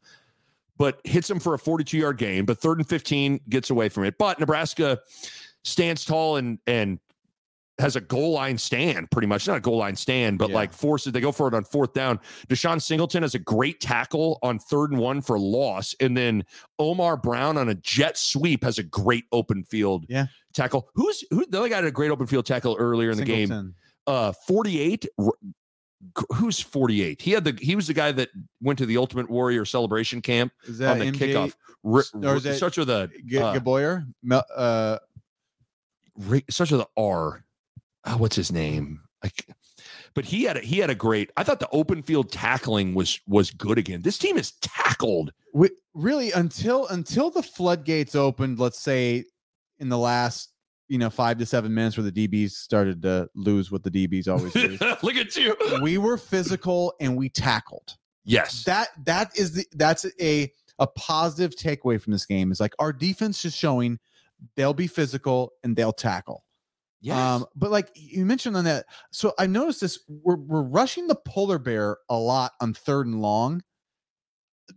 but 0.77 1.01
hits 1.05 1.31
him 1.31 1.39
for 1.39 1.55
a 1.55 1.59
42 1.59 1.97
yard 1.97 2.19
gain. 2.19 2.45
But 2.45 2.59
third 2.59 2.79
and 2.79 2.89
15 2.89 3.41
gets 3.49 3.71
away 3.71 3.89
from 3.89 4.05
it. 4.05 4.19
But 4.19 4.41
Nebraska 4.41 4.99
stands 5.63 6.05
tall 6.05 6.37
and, 6.37 6.59
and, 6.67 6.99
has 7.81 7.97
a 7.97 8.01
goal 8.01 8.31
line 8.31 8.57
stand, 8.57 9.11
pretty 9.11 9.27
much 9.27 9.49
not 9.49 9.57
a 9.57 9.61
goal 9.61 9.79
line 9.79 9.97
stand, 9.97 10.39
but 10.39 10.49
Yeah. 10.49 10.55
like 10.55 10.73
forces. 10.73 11.13
They 11.13 11.21
go 11.21 11.33
for 11.33 11.49
it 11.49 11.55
on 11.55 11.65
fourth 11.65 11.93
down. 11.93 12.21
DeShon 12.49 12.81
Singleton 12.81 13.23
has 13.23 13.35
a 13.35 13.39
great 13.41 13.81
tackle 13.81 14.39
on 14.45 14.61
third 14.61 14.93
and 14.93 15.01
one 15.01 15.21
for 15.21 15.41
loss, 15.41 15.93
and 15.99 16.17
then 16.17 16.45
Omar 16.79 17.17
Brown 17.17 17.59
on 17.59 17.69
a 17.69 17.75
jet 17.75 18.17
sweep 18.17 18.63
has 18.63 18.79
a 18.79 18.85
great 18.85 19.25
open 19.33 19.65
field 19.65 20.07
Yeah. 20.09 20.27
tackle. 20.53 20.89
Who's 20.95 21.25
who? 21.31 21.45
The 21.47 21.59
other 21.59 21.69
guy 21.69 21.75
had 21.75 21.85
a 21.85 21.91
great 21.91 22.13
open 22.13 22.29
field 22.29 22.47
tackle 22.47 22.77
earlier 22.79 23.11
in 23.11 23.17
the 23.19 23.25
game. 23.25 23.75
Uh, 24.07 24.33
forty-eight. 24.47 25.07
Who's 26.35 26.61
forty-eight? 26.61 27.23
He 27.23 27.31
had 27.31 27.45
the. 27.45 27.59
He 27.61 27.75
was 27.77 27.87
the 27.87 27.95
guy 27.95 28.13
that 28.13 28.29
went 28.61 28.79
to 28.79 28.87
the 28.87 28.99
Ultimate 28.99 29.31
Warrior 29.31 29.65
celebration 29.65 30.21
camp 30.21 30.53
on 30.67 30.99
the 30.99 31.07
MJ 31.07 31.33
kickoff. 31.33 31.55
R- 31.85 32.31
or 32.31 32.37
is 32.37 32.47
r- 32.47 32.53
starts 32.55 32.77
with 32.77 32.91
a 32.91 33.11
G- 33.27 33.39
uh, 33.39 33.55
Gaboyer? 33.59 34.07
Mel- 34.23 34.45
uh, 34.55 34.99
Ra- 36.17 36.41
starts 36.51 36.73
with 36.73 36.83
an 36.83 36.87
R. 36.97 37.45
Oh, 38.05 38.17
what's 38.19 38.37
his 38.37 38.53
name? 38.53 39.01
Like, 39.23 39.47
but 40.13 40.27
he 40.27 40.43
had 40.45 40.59
a, 40.59 40.61
he 40.61 40.79
had 40.79 40.91
a 40.91 40.95
great. 40.95 41.31
I 41.39 41.43
thought 41.43 41.59
the 41.61 41.71
open 41.71 42.03
field 42.03 42.31
tackling 42.31 42.95
was 42.95 43.19
was 43.27 43.51
good 43.51 43.79
again. 43.79 44.03
This 44.03 44.19
team 44.19 44.37
is 44.37 44.53
tackled. 44.61 45.33
we, 45.55 45.71
really 45.95 46.31
until 46.33 46.87
until 46.89 47.31
the 47.31 47.43
floodgates 47.43 48.15
opened. 48.15 48.59
Let's 48.59 48.79
say 48.79 49.25
in 49.79 49.89
the 49.89 49.97
last 49.99 50.51
you 50.95 50.99
know 50.99 51.11
five 51.11 51.39
to 51.39 51.45
seven 51.45 51.75
minutes 51.75 51.97
where 51.97 52.09
the 52.09 52.29
DBs 52.29 52.53
started 52.53 53.03
to 53.03 53.29
lose 53.35 53.73
what 53.73 53.83
the 53.83 53.91
DBs 53.91 54.29
always 54.29 54.53
do. 54.53 54.79
Look 55.03 55.17
at 55.17 55.35
you. 55.35 55.57
we 55.83 55.99
were 55.99 56.17
physical 56.17 56.95
and 57.01 57.17
we 57.17 57.29
tackled. 57.29 57.97
Yes. 58.25 58.63
That 58.63 58.91
that 59.05 59.37
is 59.37 59.55
the 59.55 59.67
that's 59.73 60.07
a 60.21 60.53
a 60.79 60.87
positive 60.87 61.57
takeaway 61.57 62.01
from 62.01 62.13
this 62.13 62.25
game. 62.27 62.53
Is 62.53 62.61
like 62.61 62.75
our 62.79 62.93
defense 62.93 63.45
is 63.45 63.57
showing 63.57 63.99
they'll 64.55 64.73
be 64.73 64.87
physical 64.87 65.55
and 65.65 65.75
they'll 65.75 65.93
tackle. 65.93 66.45
yes. 67.01 67.19
Um, 67.19 67.45
but 67.57 67.73
like 67.73 67.91
you 67.97 68.25
mentioned 68.25 68.57
on 68.57 68.63
that, 68.63 68.87
so 69.11 69.33
I 69.37 69.49
noticed 69.49 69.81
this. 69.81 69.99
We're 70.07 70.37
we're 70.37 70.63
rushing 70.63 71.09
the 71.09 71.17
polar 71.17 71.59
bear 71.59 71.97
a 72.09 72.17
lot 72.17 72.53
on 72.61 72.73
third 72.73 73.09
and 73.09 73.21
long. 73.21 73.65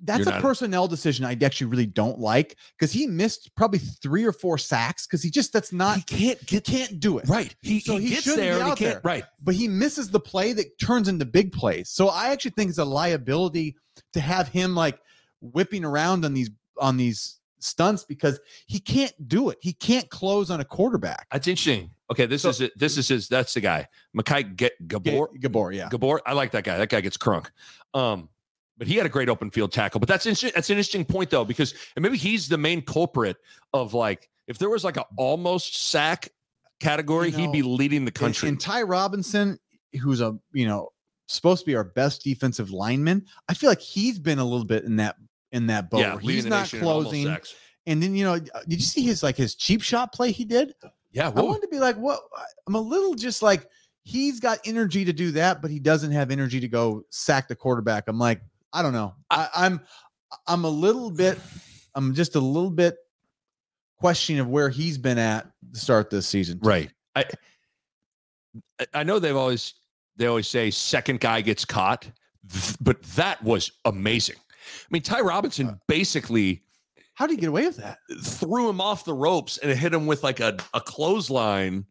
That's 0.02 0.26
You're 0.26 0.36
a 0.36 0.42
personnel 0.42 0.88
decision 0.88 1.24
I 1.26 1.38
actually 1.42 1.68
really 1.68 1.86
don't 1.86 2.20
like 2.20 2.58
because 2.78 2.92
he 2.92 3.08
missed 3.08 3.56
probably 3.56 3.80
three 3.80 4.26
or 4.26 4.34
four 4.34 4.58
sacks 4.58 5.08
because 5.08 5.24
he 5.24 5.30
just 5.30 5.54
that's 5.54 5.72
not 5.72 5.98
he 5.98 6.04
can't 6.04 6.40
he 6.40 6.46
get 6.46 6.66
can't 6.66 7.00
do 7.00 7.18
it. 7.20 7.28
right. 7.30 7.56
He, 7.62 7.80
So 7.80 7.98
he, 7.98 8.08
he 8.08 8.16
gets 8.16 8.26
there 8.36 8.56
he 8.56 8.62
out 8.62 8.78
can't. 8.78 8.80
there. 8.80 9.02
Right. 9.04 9.24
But 9.42 9.56
he 9.56 9.68
misses 9.68 10.10
the 10.10 10.20
play 10.20 10.52
that 10.54 10.78
turns 10.80 11.08
into 11.08 11.24
big 11.26 11.52
plays. 11.54 11.90
So 11.90 12.10
I 12.10 12.30
actually 12.32 12.52
think 12.52 12.70
it's 12.70 12.80
a 12.80 12.86
liability 12.86 13.76
to 14.14 14.20
have 14.20 14.50
him 14.50 14.76
like 14.76 15.00
whipping 15.42 15.86
around 15.86 16.26
on 16.26 16.34
these 16.34 16.50
on 16.80 16.98
these 16.98 17.40
stunts 17.60 18.04
because 18.04 18.40
he 18.68 18.80
can't 18.80 19.14
do 19.28 19.50
it. 19.50 19.58
He 19.62 19.74
can't 19.74 20.10
close 20.10 20.52
on 20.52 20.60
a 20.60 20.66
quarterback. 20.66 21.28
That's 21.32 21.48
interesting. 21.48 21.92
Okay, 22.12 22.26
this 22.26 22.44
So- 22.44 22.50
is 22.50 22.62
it. 22.62 22.72
This 22.78 22.98
is 22.98 23.08
his. 23.08 23.28
That's 23.28 23.54
the 23.54 23.62
guy. 23.62 23.88
Makai 24.16 24.56
Ge- 24.56 24.72
Gabor. 24.88 25.28
Ga- 25.34 25.40
Gabor, 25.40 25.72
yeah. 25.72 25.90
Gabor. 25.90 26.22
I 26.26 26.34
like 26.34 26.52
that 26.52 26.64
guy. 26.64 26.78
That 26.78 26.90
guy 26.90 27.02
gets 27.02 27.18
crunk. 27.18 27.48
Um, 27.94 28.30
but 28.78 28.88
he 28.88 28.96
had 28.96 29.06
a 29.06 29.10
great 29.10 29.30
open 29.30 29.50
field 29.50 29.72
tackle. 29.72 30.00
But 30.00 30.10
that's 30.10 30.26
interesting. 30.26 30.52
That's 30.56 30.70
an 30.70 30.76
interesting 30.76 31.06
point 31.06 31.30
though, 31.30 31.46
because 31.46 31.74
and 31.96 32.04
maybe 32.04 32.18
he's 32.18 32.48
the 32.48 32.58
main 32.58 32.82
culprit 32.82 33.38
of 33.74 33.94
like 33.94 34.30
if 34.48 34.58
there 34.58 34.70
was 34.70 34.84
like 34.84 34.98
a 34.98 35.06
almost 35.18 35.90
sack 35.90 36.30
category, 36.80 37.30
You 37.30 37.38
he'd 37.38 37.52
be 37.52 37.62
leading 37.62 38.06
the 38.06 38.12
country. 38.12 38.50
And, 38.50 38.60
Ty 38.60 38.84
Robinson, 38.84 39.60
who's 40.02 40.22
a 40.22 40.38
you 40.54 40.68
know 40.68 40.90
supposed 41.28 41.62
to 41.62 41.66
be 41.66 41.76
our 41.76 41.84
best 41.84 42.24
defensive 42.24 42.72
lineman, 42.72 43.26
I 43.50 43.54
feel 43.54 43.70
like 43.70 43.82
he's 43.82 44.20
been 44.20 44.40
a 44.40 44.46
little 44.46 44.66
bit 44.66 44.84
in 44.84 44.98
that 44.98 45.16
in 45.52 45.68
that 45.68 45.90
boat. 45.90 46.02
yeah, 46.02 46.14
where 46.14 46.20
he's 46.34 46.46
not 46.46 46.62
nation 46.62 46.80
in 46.80 46.86
almost 46.86 47.10
closing. 47.10 47.38
And 47.86 48.04
then 48.04 48.16
you 48.16 48.26
know, 48.26 48.34
uh, 48.34 48.60
did 48.68 48.74
you 48.74 48.86
see 48.86 49.02
his 49.02 49.24
like 49.24 49.38
his 49.38 49.56
cheap 49.56 49.82
shot 49.82 50.14
play 50.14 50.32
he 50.32 50.46
did? 50.46 50.74
Yeah, 51.12 51.28
I 51.28 51.30
what, 51.30 51.46
wanted 51.46 51.62
to 51.62 51.68
be 51.70 51.80
like, 51.80 51.96
what? 51.96 52.20
I'm 52.68 52.76
a 52.76 52.82
little 52.82 53.16
just 53.16 53.42
like 53.42 53.68
he's 54.04 54.40
got 54.40 54.60
energy 54.66 55.04
to 55.04 55.14
do 55.14 55.32
that, 55.32 55.62
but 55.62 55.72
he 55.72 55.80
doesn't 55.80 56.12
have 56.12 56.32
energy 56.32 56.60
to 56.60 56.68
go 56.68 57.04
sack 57.10 57.48
the 57.48 57.56
quarterback. 57.56 58.06
I'm 58.08 58.20
like, 58.20 58.42
I 58.74 58.82
don't 58.82 58.94
know. 58.94 59.16
I, 59.30 59.48
I'm 59.56 59.82
I'm 60.48 60.64
a 60.66 60.70
little 60.70 61.10
bit, 61.10 61.40
I'm 61.96 62.14
just 62.14 62.36
a 62.36 62.40
little 62.40 62.70
bit 62.70 62.96
questioning 64.00 64.40
of 64.42 64.48
where 64.50 64.70
he's 64.70 64.98
been 64.98 65.18
at 65.18 65.48
to 65.74 65.80
start 65.80 66.10
this 66.10 66.28
season. 66.28 66.60
right. 66.62 66.92
I 67.16 67.26
I- 68.94 69.04
know 69.04 69.20
they've 69.20 69.36
always 69.36 69.74
they 70.18 70.28
always 70.28 70.48
say 70.48 70.72
second 70.72 71.20
guy 71.20 71.42
gets 71.42 71.64
caught, 71.66 72.10
but 72.82 73.02
that 73.16 73.44
was 73.44 73.72
amazing. 73.86 74.36
I 74.38 74.88
mean, 74.92 75.02
Ty 75.02 75.22
Robinson 75.22 75.68
Uh, 75.70 75.76
basically 75.88 76.64
How 77.14 77.26
did 77.28 77.36
he 77.36 77.40
get 77.42 77.50
away 77.50 77.66
with 77.66 77.78
that? 77.78 78.00
threw 78.22 78.70
him 78.70 78.82
off 78.82 79.06
the 79.06 79.14
ropes 79.14 79.58
and 79.60 79.72
hit 79.78 79.94
him 79.94 80.06
with 80.08 80.24
like 80.24 80.40
a, 80.40 80.58
a 80.74 80.82
clothesline. 80.82 81.86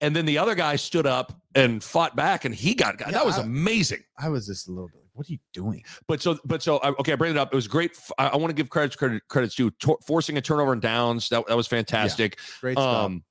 And 0.00 0.14
then 0.14 0.26
the 0.26 0.38
other 0.38 0.54
guy 0.54 0.76
stood 0.76 1.06
up 1.06 1.32
and 1.54 1.82
fought 1.82 2.16
back 2.16 2.44
and 2.44 2.54
he 2.54 2.74
got, 2.74 3.00
Yeah, 3.00 3.10
that 3.12 3.26
was 3.26 3.38
I- 3.38 3.42
amazing. 3.42 4.02
I 4.18 4.28
was 4.28 4.46
just 4.46 4.68
a 4.68 4.72
little 4.72 4.88
bit 4.88 5.03
what 5.14 5.28
are 5.28 5.32
you 5.32 5.38
doing? 5.52 5.82
But 6.06 6.20
so, 6.20 6.38
but 6.44 6.62
so, 6.62 6.78
okay, 6.78 7.12
I 7.12 7.16
bring 7.16 7.30
it 7.30 7.36
up. 7.36 7.52
It 7.52 7.56
was 7.56 7.68
great. 7.68 7.96
I 8.18 8.36
want 8.36 8.50
to 8.50 8.54
give 8.54 8.68
credits, 8.68 8.96
credit, 8.96 9.22
credits 9.28 9.54
to 9.56 9.70
to- 9.70 9.98
forcing 10.06 10.36
a 10.36 10.40
turnover 10.40 10.72
and 10.72 10.82
downs. 10.82 11.28
That, 11.28 11.46
that 11.46 11.56
was 11.56 11.66
fantastic. 11.66 12.38
Great 12.60 12.74
stuff. 12.74 13.06
Um, 13.06 13.24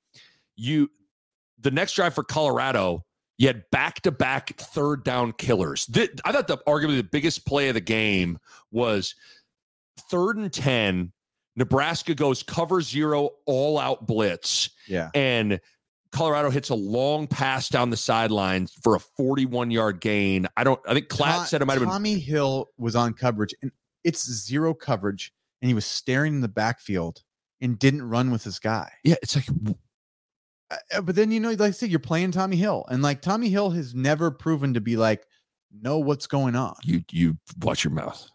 you, 0.56 0.90
the 1.60 1.70
next 1.70 1.92
drive 1.94 2.14
for 2.14 2.24
Colorado, 2.24 3.04
you 3.36 3.48
had 3.48 3.64
back 3.70 4.00
to 4.02 4.12
back 4.12 4.56
third 4.56 5.04
down 5.04 5.32
killers. 5.32 5.86
Th- 5.86 6.10
I 6.24 6.32
thought 6.32 6.48
the 6.48 6.58
arguably 6.66 6.96
the 6.96 7.04
biggest 7.04 7.46
play 7.46 7.68
of 7.68 7.74
the 7.74 7.80
game 7.80 8.38
was 8.70 9.14
third 10.10 10.36
and 10.36 10.52
10. 10.52 11.12
Nebraska 11.56 12.14
goes 12.14 12.42
cover 12.42 12.80
zero, 12.80 13.30
all 13.46 13.78
out 13.78 14.06
blitz, 14.06 14.70
yeah. 14.88 15.10
and 15.14 15.60
Colorado 16.14 16.48
hits 16.48 16.70
a 16.70 16.74
long 16.74 17.26
pass 17.26 17.68
down 17.68 17.90
the 17.90 17.96
sidelines 17.96 18.72
for 18.82 18.94
a 18.96 19.00
41 19.00 19.70
yard 19.70 20.00
gain. 20.00 20.46
I 20.56 20.64
don't, 20.64 20.80
I 20.88 20.94
think 20.94 21.08
Klatt 21.08 21.32
Tom- 21.34 21.46
said 21.46 21.60
it 21.60 21.66
might 21.66 21.74
have 21.74 21.80
been 21.82 21.88
Tommy 21.90 22.18
Hill 22.18 22.68
was 22.78 22.96
on 22.96 23.12
coverage 23.12 23.54
and 23.60 23.70
it's 24.04 24.24
zero 24.30 24.72
coverage, 24.74 25.32
and 25.60 25.68
he 25.68 25.74
was 25.74 25.84
staring 25.84 26.34
in 26.34 26.40
the 26.40 26.48
backfield 26.48 27.22
and 27.60 27.78
didn't 27.78 28.02
run 28.08 28.30
with 28.30 28.44
his 28.44 28.58
guy. 28.58 28.90
Yeah, 29.02 29.16
it's 29.22 29.34
like 29.36 29.46
Uh, 30.70 31.00
but 31.02 31.14
then 31.14 31.30
you 31.30 31.40
know, 31.40 31.50
like 31.50 31.60
I 31.60 31.70
said, 31.70 31.90
you're 31.90 31.98
playing 31.98 32.30
Tommy 32.32 32.56
Hill, 32.56 32.84
and 32.88 33.02
like 33.02 33.20
Tommy 33.22 33.48
Hill 33.50 33.70
has 33.70 33.94
never 33.94 34.30
proven 34.30 34.74
to 34.74 34.80
be 34.80 34.96
like 34.96 35.24
know 35.82 35.98
what's 35.98 36.26
going 36.26 36.54
on. 36.56 36.74
you 36.84 37.02
you 37.10 37.36
watch 37.62 37.82
your 37.84 37.92
mouth. 37.92 38.28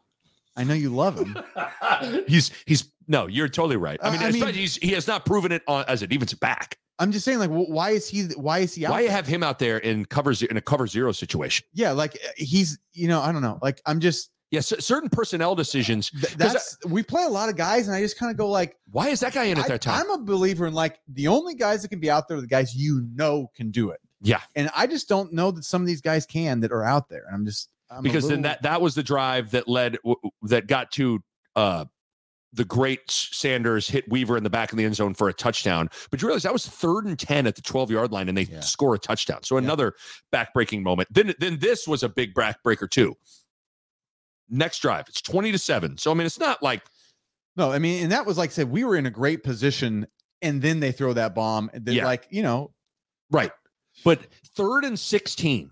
I 0.56 0.64
know 0.64 0.74
you 0.74 0.90
love 0.94 1.18
him. 1.18 1.38
he's 2.28 2.52
he's 2.66 2.92
no, 3.08 3.28
you're 3.28 3.48
totally 3.48 3.78
right. 3.78 4.00
I 4.04 4.08
Uh, 4.08 4.12
mean, 4.12 4.22
I 4.24 4.32
mean- 4.32 4.54
he's, 4.54 4.76
he 4.78 4.90
has 4.92 5.08
not 5.08 5.26
proven 5.26 5.52
it 5.52 5.64
on, 5.68 5.86
as 5.88 6.02
a 6.02 6.08
defensive 6.08 6.40
back. 6.40 6.78
I'm 7.00 7.12
just 7.12 7.24
saying, 7.26 7.40
like, 7.40 7.50
why 7.50 7.92
is 7.92 8.08
he? 8.08 8.24
Why 8.36 8.60
is 8.60 8.76
he 8.76 8.86
out? 8.86 8.92
Why 8.92 9.00
you 9.02 9.08
there? 9.08 9.16
have 9.16 9.26
him 9.26 9.42
out 9.42 9.58
there 9.58 9.78
in 9.78 10.06
covers 10.06 10.44
in 10.44 10.58
a 10.58 10.62
cover 10.62 10.86
zero 10.86 11.12
situation? 11.12 11.66
Yeah, 11.74 11.92
like 11.92 12.16
uh, 12.16 12.30
he's, 12.36 12.78
you 12.94 13.08
know, 13.08 13.22
I 13.22 13.32
don't 13.32 13.42
know. 13.42 13.58
Like 13.62 13.82
I'm 13.86 14.00
just 14.00 14.32
Yeah, 14.52 14.60
certain 14.60 15.10
personnel 15.10 15.56
decisions. 15.56 16.10
th- 16.12 16.34
that's 16.36 16.78
we 16.86 17.02
play 17.02 17.24
a 17.24 17.30
lot 17.30 17.48
of 17.50 17.56
guys, 17.56 17.88
and 17.88 17.96
I 17.96 18.02
just 18.02 18.18
kind 18.20 18.30
of 18.32 18.38
go 18.38 18.50
like, 18.50 18.76
Why 18.92 19.08
is 19.10 19.22
that 19.22 19.34
guy 19.34 19.46
in 19.46 19.58
at 19.58 19.66
I, 19.66 19.68
that 19.70 19.82
time? 19.82 20.02
I'm 20.04 20.10
a 20.12 20.24
believer 20.24 20.68
in 20.68 20.74
like 20.74 21.00
the 21.08 21.28
only 21.28 21.56
guys 21.56 21.82
that 21.84 21.88
can 21.88 22.00
be 22.00 22.10
out 22.12 22.28
there 22.28 22.38
are 22.38 22.42
the 22.42 22.48
guys 22.48 22.76
you 22.76 23.08
know 23.16 23.50
can 23.56 23.72
do 23.72 23.92
it. 23.92 24.00
Yeah. 24.22 24.42
and 24.56 24.70
I 24.76 24.86
just 24.86 25.08
don't 25.08 25.32
know 25.32 25.52
that 25.52 25.64
some 25.64 25.82
of 25.82 25.88
these 25.88 26.02
guys 26.02 26.26
can 26.26 26.60
that 26.60 26.74
are 26.74 26.84
out 26.84 27.08
there, 27.08 27.24
and 27.28 27.34
I'm 27.36 27.46
just 27.46 27.70
I'm 27.90 28.04
because 28.04 28.28
then 28.28 28.42
that 28.42 28.62
that 28.64 28.82
was 28.82 28.94
the 28.94 29.04
drive 29.04 29.52
that 29.52 29.70
led 29.70 29.98
that 30.44 30.68
got 30.68 30.92
to 30.94 31.24
uh 31.56 31.86
the 32.52 32.66
great 32.66 33.12
Sanders 33.12 33.88
hit 33.88 34.10
Weaver 34.10 34.36
in 34.36 34.44
the 34.44 34.50
back 34.50 34.72
of 34.72 34.78
the 34.78 34.84
end 34.86 34.96
zone 34.96 35.14
for 35.14 35.30
a 35.30 35.34
touchdown. 35.34 35.88
But 36.10 36.22
you 36.22 36.28
realize 36.28 36.44
that 36.44 36.54
was 36.54 36.66
third 36.68 37.06
and 37.06 37.18
10 37.18 37.46
at 37.46 37.56
the 37.56 37.62
12 37.62 37.92
yard 37.92 38.12
line 38.12 38.28
and 38.28 38.38
they 38.38 38.44
Yeah. 38.44 38.62
score 38.62 38.96
a 38.96 39.00
touchdown. 39.00 39.44
So 39.44 39.56
Yeah. 39.56 39.64
another 39.66 39.94
backbreaking 40.34 40.82
moment. 40.82 41.10
Then 41.12 41.34
then 41.40 41.60
this 41.60 41.88
was 41.88 42.02
a 42.02 42.10
big 42.10 42.34
backbreaker 42.34 42.90
too. 42.90 43.16
Next 44.50 44.80
drive, 44.80 45.06
it's 45.08 45.22
20 45.22 45.52
to 45.52 45.58
7. 45.60 45.98
So 45.98 46.10
I 46.12 46.16
mean 46.16 46.26
it's 46.26 46.40
not 46.40 46.64
like 46.64 46.84
No, 47.56 47.72
I 47.72 47.80
mean, 47.80 48.04
and 48.04 48.12
that 48.14 48.26
was 48.26 48.38
like 48.38 48.52
I 48.52 48.54
said, 48.54 48.70
we 48.72 48.84
were 48.86 48.96
in 48.96 49.06
a 49.06 49.12
great 49.12 49.44
position, 49.44 50.08
and 50.42 50.62
then 50.62 50.80
they 50.80 50.92
throw 50.94 51.12
that 51.14 51.36
bomb. 51.36 51.70
And 51.74 51.84
then, 51.86 51.96
Yeah. 51.96 52.06
like, 52.06 52.26
you 52.30 52.42
know, 52.42 52.74
Right. 53.32 53.52
But 54.06 54.28
third 54.56 54.86
and 54.86 54.98
16, 54.98 55.70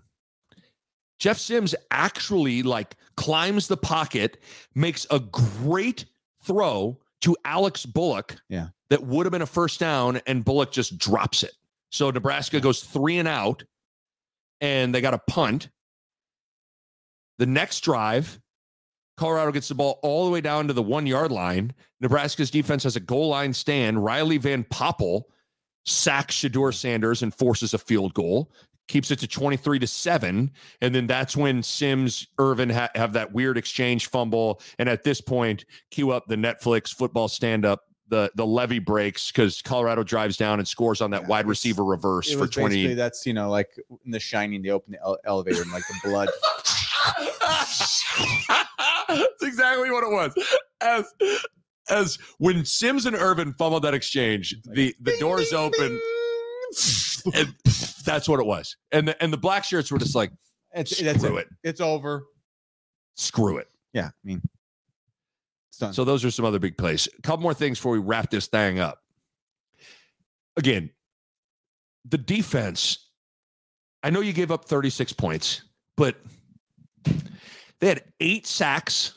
Jeff 1.18 1.38
Sims 1.38 1.74
actually 1.90 2.62
like 2.62 2.94
climbs 3.16 3.68
the 3.68 3.76
pocket, 3.78 4.40
makes 4.74 5.06
a 5.10 5.18
great 5.18 6.04
throw 6.42 6.98
to 7.22 7.36
Alex 7.44 7.86
Bullock. 7.86 8.36
Yeah. 8.48 8.68
That 8.90 9.02
would 9.02 9.26
have 9.26 9.32
been 9.32 9.42
a 9.42 9.46
first 9.46 9.80
down, 9.80 10.20
and 10.26 10.44
Bullock 10.44 10.72
just 10.72 10.96
drops 10.96 11.42
it. 11.42 11.52
So 11.90 12.10
Nebraska 12.10 12.60
goes 12.60 12.82
three 12.82 13.18
and 13.18 13.28
out, 13.28 13.64
and 14.60 14.94
they 14.94 15.00
got 15.00 15.14
a 15.14 15.18
punt. 15.18 15.68
The 17.38 17.46
next 17.46 17.80
drive, 17.80 18.40
Colorado 19.16 19.52
gets 19.52 19.68
the 19.68 19.74
ball 19.74 19.98
all 20.02 20.24
the 20.24 20.30
way 20.30 20.40
down 20.40 20.68
to 20.68 20.72
the 20.72 20.82
one 20.82 21.06
yard 21.06 21.32
line. 21.32 21.74
Nebraska's 22.00 22.50
defense 22.50 22.82
has 22.84 22.96
a 22.96 23.00
goal 23.00 23.28
line 23.28 23.52
stand. 23.52 24.02
Riley 24.02 24.38
Van 24.38 24.64
Poppel 24.64 25.24
sacks 25.84 26.36
Shedeur 26.36 26.74
Sanders 26.74 27.22
and 27.22 27.34
forces 27.34 27.74
a 27.74 27.78
field 27.78 28.14
goal, 28.14 28.50
keeps 28.88 29.10
it 29.10 29.18
to 29.20 29.26
23 29.28 29.78
to 29.78 29.86
7. 29.86 30.50
And 30.80 30.94
then 30.94 31.06
that's 31.06 31.36
when 31.36 31.62
Sims, 31.62 32.26
Ervin 32.38 32.70
ha- 32.70 32.88
have 32.94 33.12
that 33.12 33.32
weird 33.32 33.56
exchange 33.58 34.08
fumble. 34.08 34.60
And 34.78 34.88
at 34.88 35.04
this 35.04 35.20
point, 35.20 35.64
cue 35.90 36.10
up 36.10 36.26
the 36.26 36.36
Netflix 36.36 36.94
football 36.94 37.28
stand 37.28 37.64
up. 37.64 37.82
The, 38.10 38.30
the 38.36 38.46
levee 38.46 38.78
breaks 38.78 39.30
because 39.30 39.60
Colorado 39.60 40.02
drives 40.02 40.38
down 40.38 40.58
and 40.60 40.66
scores 40.66 41.02
on 41.02 41.10
that 41.10 41.22
Yeah, 41.24 41.28
wide 41.28 41.40
it's- 41.40 41.50
receiver 41.50 41.84
reverse 41.84 42.32
for 42.32 42.38
was 42.40 42.48
basically 42.48 42.82
20. 42.84 42.94
that's 42.94 43.26
you 43.26 43.34
know 43.34 43.50
like 43.50 43.68
in 44.06 44.10
The 44.10 44.18
Shining, 44.18 44.62
they 44.62 44.70
open 44.70 44.92
the 44.92 45.00
ele- 45.02 45.18
elevator 45.26 45.60
and 45.60 45.70
like 45.70 45.82
the 45.86 46.08
blood. 46.08 46.30
That's 49.08 49.42
exactly 49.42 49.90
what 49.90 50.04
it 50.04 50.10
was. 50.10 50.32
As 50.80 51.04
as 51.90 52.18
when 52.38 52.64
Sims 52.64 53.06
and 53.06 53.16
Ervin 53.16 53.52
fumbled 53.54 53.84
that 53.84 53.94
exchange, 53.94 54.54
the 54.64 54.94
the 55.00 55.16
doors 55.18 55.52
open, 55.52 56.00
and 57.34 57.54
that's 58.08 58.28
what 58.28 58.40
it 58.40 58.46
was. 58.46 58.76
And 58.92 59.06
the 59.08 59.22
and 59.22 59.32
the 59.32 59.36
black 59.36 59.64
shirts 59.64 59.90
were 59.92 59.98
just 59.98 60.14
like, 60.14 60.30
It's, 60.72 60.90
screw 60.96 61.04
that's 61.04 61.24
it. 61.24 61.32
it. 61.34 61.48
It's 61.62 61.80
over. 61.80 62.24
screw 63.16 63.58
it. 63.58 63.68
Yeah, 63.92 64.06
I 64.08 64.10
mean, 64.24 64.42
it's 65.70 65.78
done. 65.78 65.92
So 65.92 66.04
those 66.04 66.24
are 66.24 66.30
some 66.30 66.44
other 66.44 66.58
big 66.58 66.76
plays. 66.76 67.08
A 67.18 67.22
couple 67.22 67.42
more 67.42 67.54
things 67.54 67.78
before 67.78 67.92
we 67.92 67.98
wrap 67.98 68.30
this 68.30 68.46
thing 68.46 68.78
up. 68.80 68.98
Again, 70.56 70.90
the 72.04 72.18
defense. 72.18 73.06
I 74.02 74.10
know 74.10 74.20
you 74.20 74.32
gave 74.32 74.50
up 74.52 74.64
36 74.66 75.12
points, 75.14 75.62
but 75.96 76.16
they 77.80 77.88
had 77.88 78.04
eight 78.20 78.46
sacks, 78.46 79.14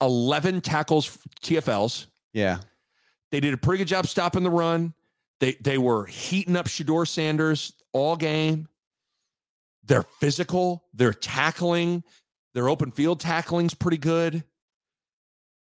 11 0.00 0.60
tackles, 0.62 1.16
TFLs. 1.42 2.06
yeah, 2.32 2.58
They 3.30 3.38
did 3.40 3.54
a 3.54 3.56
pretty 3.56 3.78
good 3.78 3.88
job 3.88 4.06
stopping 4.08 4.42
the 4.42 4.50
run. 4.50 4.94
They 5.40 5.52
they 5.60 5.78
were 5.78 6.06
heating 6.06 6.56
up 6.56 6.66
Shedeur 6.66 7.08
Sanders 7.08 7.72
all 7.92 8.16
game. 8.16 8.68
They're 9.84 10.04
physical. 10.20 10.84
They're 10.94 11.14
tackling. 11.14 12.04
Their 12.54 12.68
open 12.68 12.90
field 12.92 13.20
tackling's 13.20 13.74
pretty 13.74 13.98
good. 13.98 14.44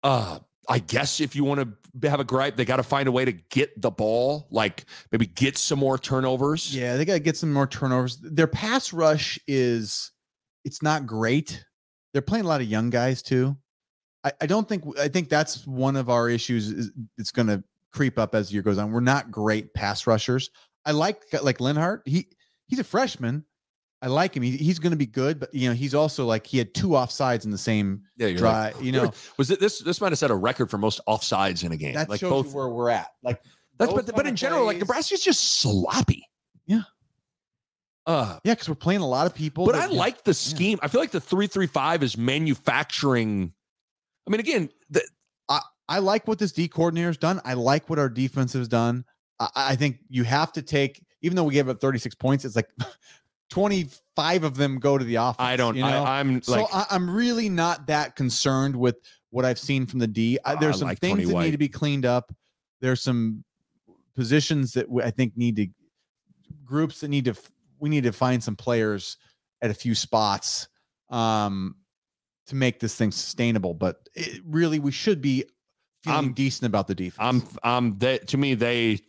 Uh, 0.04 0.40
I 0.68 0.80
guess 0.80 1.20
if 1.20 1.36
you 1.36 1.44
want 1.44 1.76
to 2.02 2.10
have 2.10 2.20
a 2.20 2.24
gripe, 2.24 2.56
they 2.56 2.66
got 2.66 2.78
to 2.78 2.84
find 2.84 3.08
a 3.08 3.12
way 3.12 3.26
to 3.26 3.32
get 3.32 3.82
the 3.82 3.90
ball, 3.90 4.48
like 4.52 4.86
maybe 5.12 5.26
get 5.26 5.58
some 5.58 5.80
more 5.80 5.98
turnovers. 5.98 6.76
yeah, 6.76 6.96
they 6.96 7.06
got 7.06 7.14
to 7.14 7.20
get 7.20 7.38
some 7.38 7.52
more 7.52 7.68
turnovers. 7.68 8.18
Their 8.18 8.48
pass 8.48 8.94
rush 8.94 9.40
is, 9.48 10.12
it's 10.64 10.84
not 10.84 11.08
great. 11.08 11.66
They're 12.14 12.22
playing 12.22 12.46
a 12.46 12.48
lot 12.48 12.62
of 12.62 12.68
young 12.68 12.92
guys 12.92 13.22
too. 13.24 13.58
I, 14.24 14.32
I 14.42 14.46
don't 14.46 14.68
think 14.68 14.84
I 15.00 15.08
think 15.08 15.30
that's 15.30 15.66
one 15.66 15.96
of 15.96 16.10
our 16.10 16.30
issues. 16.30 16.70
Is 16.70 16.92
it's 17.18 17.32
going 17.32 17.48
to 17.48 17.64
creep 17.92 18.20
up 18.20 18.36
as 18.36 18.50
the 18.50 18.54
year 18.54 18.62
goes 18.62 18.78
on. 18.78 18.92
We're 18.92 19.00
not 19.00 19.32
great 19.32 19.74
pass 19.74 20.08
rushers. 20.08 20.50
I 20.86 20.92
like 20.92 21.22
like 21.42 21.58
Linhart. 21.58 22.02
He 22.06 22.28
he's 22.68 22.80
a 22.80 22.84
freshman. 22.84 23.46
I 24.02 24.08
like 24.08 24.36
him. 24.36 24.44
He, 24.44 24.52
he's 24.52 24.80
going 24.80 24.92
to 24.92 24.98
be 24.98 25.06
good, 25.06 25.40
but 25.40 25.54
you 25.54 25.68
know 25.68 25.76
he's 25.76 25.94
also 25.94 26.26
like 26.26 26.48
he 26.48 26.58
had 26.58 26.74
two 26.74 26.90
offsides 26.90 27.44
in 27.44 27.52
the 27.52 27.58
same 27.58 28.04
yeah. 28.16 28.28
You're 28.28 28.40
like, 28.40 28.74
drive. 28.74 28.86
you 28.86 28.92
know 28.92 29.12
was 29.38 29.52
it 29.52 29.60
this? 29.60 29.80
This 29.80 30.00
might 30.00 30.12
have 30.12 30.20
set 30.20 30.32
a 30.32 30.36
record 30.36 30.70
for 30.72 30.78
most 30.78 31.02
offsides 31.08 31.64
in 31.64 31.72
a 31.72 31.78
game. 31.78 31.96
that 31.96 32.10
like 32.10 32.22
shows 32.22 32.46
both. 32.46 32.54
where 32.54 32.70
we're 32.70 32.90
at. 32.90 33.10
Like 33.24 33.42
That's 33.78 33.92
but 33.92 34.16
but 34.16 34.26
in 34.26 34.36
general, 34.36 34.66
like 34.66 34.78
plays- 34.78 34.82
Nebraska's 34.82 35.22
just 35.22 35.60
sloppy. 35.62 36.26
Yeah. 36.66 36.82
Uh, 38.06 38.40
yeah, 38.44 38.54
because 38.54 38.70
we're 38.70 38.76
playing 38.76 39.02
a 39.02 39.08
lot 39.08 39.28
of 39.28 39.36
people. 39.36 39.66
but 39.66 39.76
I 39.76 39.86
like 39.86 40.24
the 40.24 40.34
scheme. 40.34 40.80
I 40.82 40.88
feel 40.88 41.02
like 41.02 41.12
the 41.12 41.20
three 41.20 41.48
three 41.48 41.68
five 41.68 42.02
is 42.02 42.18
manufacturing. 42.18 43.54
I 44.28 44.32
mean, 44.32 44.40
again, 44.40 44.70
the, 44.90 45.02
I 45.90 45.98
like 46.00 46.28
what 46.28 46.38
this 46.38 46.52
D 46.52 46.68
coordinator's 46.68 47.18
done. 47.18 47.42
I 47.44 47.56
like 47.56 47.90
what 47.90 47.98
our 47.98 48.10
defense 48.10 48.54
has 48.54 48.68
done. 48.68 49.04
I, 49.40 49.50
I 49.56 49.76
think 49.76 49.98
you 50.08 50.24
have 50.24 50.54
to 50.54 50.62
take, 50.62 51.04
even 51.22 51.36
though 51.36 51.44
we 51.44 51.56
gave 51.56 51.68
up 51.68 51.82
36 51.82 52.14
points, 52.16 52.46
it's 52.46 52.56
like 52.56 52.70
25 53.50 54.44
of 54.44 54.56
them 54.56 54.80
go 54.80 55.00
to 55.00 55.04
the 55.04 55.16
offense. 55.16 55.38
I 55.40 55.56
don't. 55.58 55.76
You 55.76 55.82
know? 55.82 56.04
I, 56.04 56.20
I'm 56.20 56.44
so 56.44 56.62
like, 56.62 56.68
I, 56.72 56.86
I'm 56.92 57.10
really 57.10 57.50
not 57.50 57.88
that 57.88 58.16
concerned 58.16 58.76
with 58.76 58.98
what 59.32 59.46
I've 59.46 59.60
seen 59.60 59.88
from 59.88 60.00
the 60.00 60.08
D. 60.08 60.38
I, 60.46 60.54
I 60.54 60.56
there's 60.56 60.78
some 60.78 60.88
like 60.88 61.00
things 61.00 61.28
that 61.28 61.34
White. 61.34 61.46
need 61.46 61.52
to 61.52 61.58
be 61.58 61.68
cleaned 61.68 62.06
up. 62.06 62.32
There's 62.82 63.02
some 63.02 63.44
positions 64.16 64.74
that 64.74 64.88
we- 64.90 65.04
I 65.04 65.10
think 65.10 65.36
need 65.36 65.56
to 65.56 65.68
groups 66.66 67.02
that 67.02 67.08
need 67.08 67.26
to. 67.26 67.36
We 67.80 67.90
need 67.90 68.04
to 68.04 68.12
find 68.12 68.44
some 68.44 68.56
players 68.56 69.18
at 69.62 69.72
a 69.72 69.74
few 69.74 69.96
spots 69.96 70.68
um, 71.10 71.76
to 72.48 72.56
make 72.56 72.80
this 72.80 72.96
thing 72.96 73.12
sustainable. 73.12 73.74
But 73.74 74.08
it, 74.14 74.42
really, 74.46 74.80
we 74.80 74.92
should 74.92 75.22
be 75.22 75.46
feeling 76.04 76.16
I'm- 76.18 76.34
decent 76.34 76.68
about 76.68 76.88
the 76.88 76.96
defense. 76.96 77.18
I'm. 77.20 77.44
I'm. 77.64 77.98
They, 77.98 78.18
to 78.20 78.38
me, 78.38 78.56
they 78.56 79.00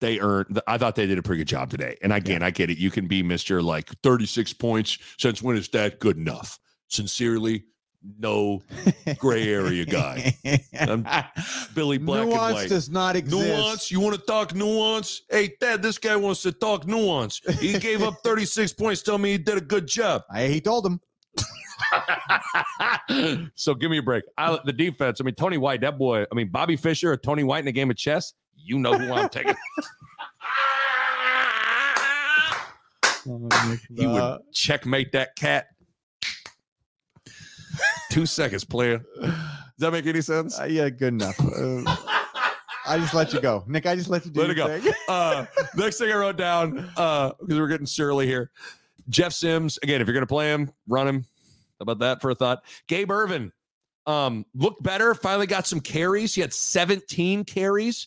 they 0.00 0.20
earned. 0.20 0.60
I 0.66 0.78
thought 0.78 0.94
they 0.94 1.06
did 1.06 1.18
a 1.18 1.22
pretty 1.22 1.40
good 1.40 1.48
job 1.48 1.70
today. 1.70 1.96
And 2.02 2.12
again, 2.12 2.42
I 2.42 2.50
get 2.50 2.70
it. 2.70 2.78
You 2.78 2.90
can 2.90 3.06
be 3.08 3.22
Mister 3.22 3.60
like 3.62 3.88
36 4.02 4.52
points. 4.54 4.98
Since 5.18 5.42
when 5.42 5.56
is 5.56 5.68
that 5.70 5.98
good 6.00 6.16
enough? 6.16 6.58
Sincerely, 6.88 7.64
no 8.18 8.62
gray 9.18 9.52
area 9.52 9.84
guy. 9.84 10.34
I'm 10.78 11.04
Billy 11.74 11.98
Black 11.98 12.20
and 12.22 12.30
Nuance 12.30 12.54
White. 12.54 12.68
does 12.68 12.88
not 12.88 13.16
exist. 13.16 13.36
Nuance. 13.46 13.90
You 13.90 14.00
want 14.00 14.14
to 14.16 14.22
talk 14.22 14.54
nuance? 14.54 15.22
Hey, 15.28 15.52
Dad, 15.60 15.82
this 15.82 15.98
guy 15.98 16.14
wants 16.16 16.42
to 16.42 16.52
talk 16.52 16.86
nuance. 16.86 17.40
He 17.60 17.78
gave 17.78 18.02
up 18.02 18.14
36 18.24 18.72
points. 18.74 19.02
Tell 19.02 19.18
me 19.18 19.32
he 19.32 19.38
did 19.38 19.58
a 19.58 19.60
good 19.60 19.86
job. 19.88 20.22
I 20.30 20.46
he 20.46 20.60
told 20.60 20.86
him. 20.86 21.00
so 23.54 23.74
give 23.74 23.90
me 23.90 23.98
a 23.98 24.02
break. 24.02 24.24
I, 24.36 24.58
the 24.64 24.72
defense. 24.72 25.20
I 25.20 25.24
mean, 25.24 25.34
Tony 25.34 25.58
White, 25.58 25.80
that 25.82 25.98
boy. 25.98 26.24
I 26.30 26.34
mean, 26.34 26.48
Bobby 26.48 26.76
Fischer 26.76 27.12
or 27.12 27.16
Tony 27.16 27.44
White 27.44 27.64
in 27.64 27.68
a 27.68 27.72
game 27.72 27.90
of 27.90 27.96
chess. 27.96 28.34
You 28.56 28.78
know 28.78 28.94
who 28.98 29.12
I'm 29.12 29.28
taking. 29.28 29.54
he 33.96 34.06
would 34.06 34.40
checkmate 34.52 35.12
that 35.12 35.36
cat. 35.36 35.68
Two 38.10 38.26
seconds, 38.26 38.64
player. 38.64 39.04
Does 39.20 39.32
that 39.78 39.92
make 39.92 40.06
any 40.06 40.22
sense? 40.22 40.58
Uh, 40.58 40.64
yeah, 40.64 40.88
good 40.88 41.12
enough. 41.14 41.38
Uh, 41.40 41.82
I 42.86 42.98
just 42.98 43.14
let 43.14 43.32
you 43.32 43.40
go, 43.40 43.64
Nick. 43.66 43.86
I 43.86 43.94
just 43.94 44.08
let 44.08 44.24
you 44.24 44.30
do 44.30 44.40
Let 44.40 44.50
it 44.50 44.54
go. 44.54 44.66
thing. 44.66 44.92
Uh, 45.08 45.46
next 45.76 45.98
thing 45.98 46.10
I 46.10 46.16
wrote 46.16 46.36
down, 46.36 46.90
uh, 46.96 47.32
because 47.40 47.58
we're 47.58 47.68
getting 47.68 47.86
surly 47.86 48.26
here. 48.26 48.50
Jeff 49.08 49.32
Sims, 49.32 49.78
again, 49.82 50.00
if 50.00 50.06
you're 50.06 50.14
going 50.14 50.22
to 50.22 50.26
play 50.26 50.50
him, 50.50 50.70
run 50.86 51.06
him. 51.06 51.24
How 51.78 51.84
about 51.84 52.00
that 52.00 52.20
for 52.20 52.30
a 52.30 52.34
thought? 52.34 52.64
Gabe 52.88 53.10
Ervin 53.10 53.52
um, 54.06 54.46
looked 54.54 54.82
better, 54.82 55.14
finally 55.14 55.46
got 55.46 55.66
some 55.66 55.80
carries. 55.80 56.34
He 56.34 56.40
had 56.40 56.52
17 56.52 57.44
carries. 57.44 58.06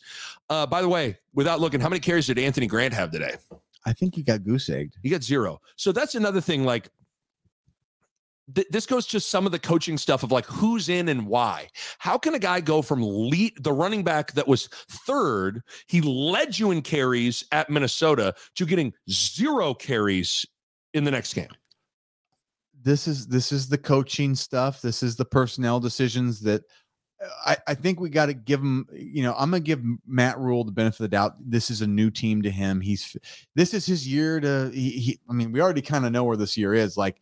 Uh, 0.50 0.66
by 0.66 0.82
the 0.82 0.90
way, 0.90 1.18
without 1.34 1.60
looking, 1.62 1.80
how 1.80 1.90
many 1.90 2.00
carries 2.00 2.28
did 2.28 2.40
Anthony 2.40 2.68
Grant 2.68 2.94
have 2.94 3.12
today? 3.12 3.36
I 3.86 3.94
think 3.94 4.16
he 4.16 4.24
got 4.24 4.44
goose 4.44 4.70
egged. 4.70 4.98
He 5.04 5.10
got 5.10 5.24
zero. 5.24 5.62
So 5.76 5.92
that's 5.92 6.16
another 6.16 6.42
thing. 6.42 6.66
Like, 6.66 6.90
th- 8.54 8.68
this 8.70 8.86
goes 8.86 9.06
to 9.08 9.20
some 9.20 9.46
of 9.46 9.52
the 9.52 9.60
coaching 9.60 9.98
stuff 9.98 10.24
of 10.24 10.32
like 10.32 10.46
who's 10.46 10.90
in 10.90 11.08
and 11.08 11.28
why. 11.28 11.70
How 12.00 12.18
can 12.18 12.34
a 12.34 12.40
guy 12.40 12.62
go 12.62 12.82
from 12.82 13.02
lead 13.02 13.64
the 13.64 13.74
running 13.74 14.04
back 14.04 14.34
that 14.34 14.48
was 14.48 14.68
third, 14.68 15.62
he 15.88 16.02
led 16.02 16.58
you 16.58 16.72
in 16.72 16.82
carries 16.82 17.44
at 17.52 17.70
Minnesota, 17.70 18.34
to 18.56 18.66
getting 18.66 18.94
zero 19.10 19.74
carries 19.74 20.46
in 20.94 21.04
the 21.04 21.12
next 21.12 21.34
game? 21.34 21.50
This 22.84 23.08
is 23.08 23.28
this 23.28 23.52
is 23.52 23.68
the 23.70 23.78
coaching 23.78 24.36
stuff. 24.36 24.82
This 24.82 25.04
is 25.04 25.16
the 25.16 25.26
personnel 25.26 25.80
decisions 25.80 26.40
that 26.42 26.64
uh, 27.24 27.28
I, 27.46 27.58
I 27.68 27.74
think 27.76 28.00
we 28.00 28.10
got 28.10 28.28
to 28.28 28.34
give 28.34 28.60
him. 28.60 28.88
You 28.94 29.24
know, 29.24 29.34
I'm 29.38 29.52
gonna 29.52 29.60
give 29.60 29.82
Matt 30.08 30.38
Rhule 30.40 30.64
the 30.64 30.72
benefit 30.72 31.00
of 31.00 31.04
the 31.06 31.16
doubt. 31.16 31.36
This 31.40 31.70
is 31.70 31.82
a 31.82 31.88
new 31.88 32.10
team 32.10 32.42
to 32.42 32.50
him. 32.50 32.82
He's 32.82 33.16
this 33.56 33.74
is 33.74 33.86
his 33.86 34.08
year 34.08 34.40
to. 34.40 34.72
He, 34.74 34.90
he 34.92 35.20
I 35.30 35.34
mean, 35.34 35.52
we 35.52 35.62
already 35.62 35.82
kind 35.82 36.06
of 36.06 36.12
know 36.12 36.24
where 36.24 36.38
this 36.38 36.58
year 36.58 36.74
is. 36.74 36.98
Like 36.98 37.22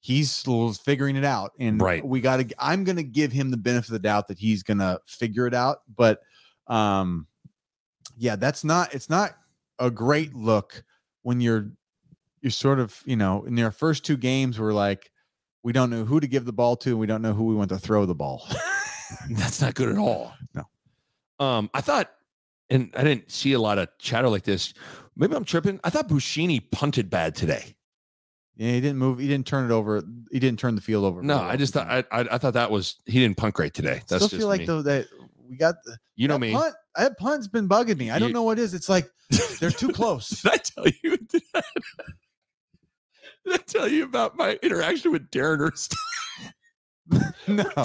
he's 0.00 0.30
still 0.30 0.72
figuring 0.72 1.16
it 1.16 1.24
out, 1.24 1.52
and 1.58 1.80
Right. 1.80 2.04
we 2.04 2.20
got 2.20 2.36
to. 2.36 2.54
I'm 2.58 2.84
gonna 2.84 3.02
give 3.02 3.32
him 3.32 3.50
the 3.50 3.56
benefit 3.56 3.88
of 3.88 3.94
the 3.94 3.98
doubt 4.00 4.28
that 4.28 4.38
he's 4.38 4.62
gonna 4.62 4.98
figure 5.06 5.46
it 5.46 5.54
out. 5.54 5.78
But 5.96 6.20
um, 6.66 7.26
yeah, 8.16 8.36
that's 8.36 8.64
not. 8.64 8.94
It's 8.94 9.08
not 9.08 9.36
a 9.78 9.90
great 9.90 10.34
look 10.34 10.82
when 11.22 11.40
you're 11.40 11.70
you're 12.40 12.50
sort 12.50 12.78
of 12.78 13.02
you 13.04 13.16
know 13.16 13.44
in 13.44 13.54
their 13.54 13.70
first 13.70 14.04
two 14.04 14.16
games 14.16 14.58
we're 14.58 14.72
like 14.72 15.10
we 15.62 15.72
don't 15.72 15.90
know 15.90 16.04
who 16.04 16.20
to 16.20 16.26
give 16.26 16.44
the 16.44 16.52
ball 16.52 16.76
to 16.76 16.90
and 16.90 16.98
we 16.98 17.06
don't 17.06 17.22
know 17.22 17.34
who 17.34 17.44
we 17.44 17.54
want 17.54 17.68
to 17.68 17.78
throw 17.78 18.06
the 18.06 18.14
ball 18.14 18.46
That's 19.30 19.60
not 19.60 19.74
good 19.74 19.88
at 19.88 19.98
all. 19.98 20.34
No. 20.54 20.64
Um, 21.44 21.70
I 21.72 21.80
thought, 21.80 22.10
and 22.70 22.92
I 22.96 23.04
didn't 23.04 23.30
see 23.30 23.52
a 23.52 23.58
lot 23.58 23.78
of 23.78 23.88
chatter 23.98 24.28
like 24.28 24.44
this. 24.44 24.74
Maybe 25.16 25.34
I'm 25.34 25.44
tripping. 25.44 25.80
I 25.84 25.90
thought 25.90 26.08
Buschini 26.08 26.70
punted 26.70 27.10
bad 27.10 27.34
today. 27.34 27.74
Yeah, 28.56 28.72
he 28.72 28.80
didn't 28.80 28.98
move. 28.98 29.18
He 29.18 29.28
didn't 29.28 29.46
turn 29.46 29.70
it 29.70 29.74
over. 29.74 30.02
He 30.32 30.40
didn't 30.40 30.58
turn 30.58 30.74
the 30.74 30.80
field 30.80 31.04
over. 31.04 31.22
No, 31.22 31.38
I 31.38 31.56
just 31.56 31.74
thought 31.74 31.88
I, 31.88 31.98
I 32.10 32.26
I 32.32 32.38
thought 32.38 32.54
that 32.54 32.72
was 32.72 32.96
he 33.06 33.20
didn't 33.20 33.36
punt 33.36 33.54
great 33.54 33.72
today. 33.72 34.02
That's 34.08 34.26
still 34.26 34.38
feel 34.40 34.48
like 34.48 34.60
me. 34.60 34.66
though 34.66 34.82
that 34.82 35.06
we 35.48 35.56
got 35.56 35.76
the 35.84 35.96
you 36.16 36.26
know 36.26 36.34
that 36.34 36.40
me. 36.40 36.52
Punt, 36.52 36.74
that 36.96 37.18
punt's 37.18 37.46
been 37.46 37.68
bugging 37.68 37.98
me. 37.98 38.10
I 38.10 38.18
don't 38.18 38.32
know 38.32 38.42
what 38.42 38.58
it 38.58 38.62
is. 38.62 38.74
It's 38.74 38.88
like 38.88 39.08
they're 39.60 39.70
too 39.70 39.88
close. 39.92 40.28
Did 40.28 40.52
I 40.52 40.56
tell 40.56 40.86
you? 41.02 41.18
Did 43.48 43.60
I, 43.60 43.62
tell 43.66 43.88
you 43.88 44.04
about 44.04 44.36
my 44.36 44.58
interaction 44.62 45.12
with 45.12 45.30
Darren 45.30 45.60
Erst? 45.60 45.94
no, 47.48 47.64
no. 47.74 47.84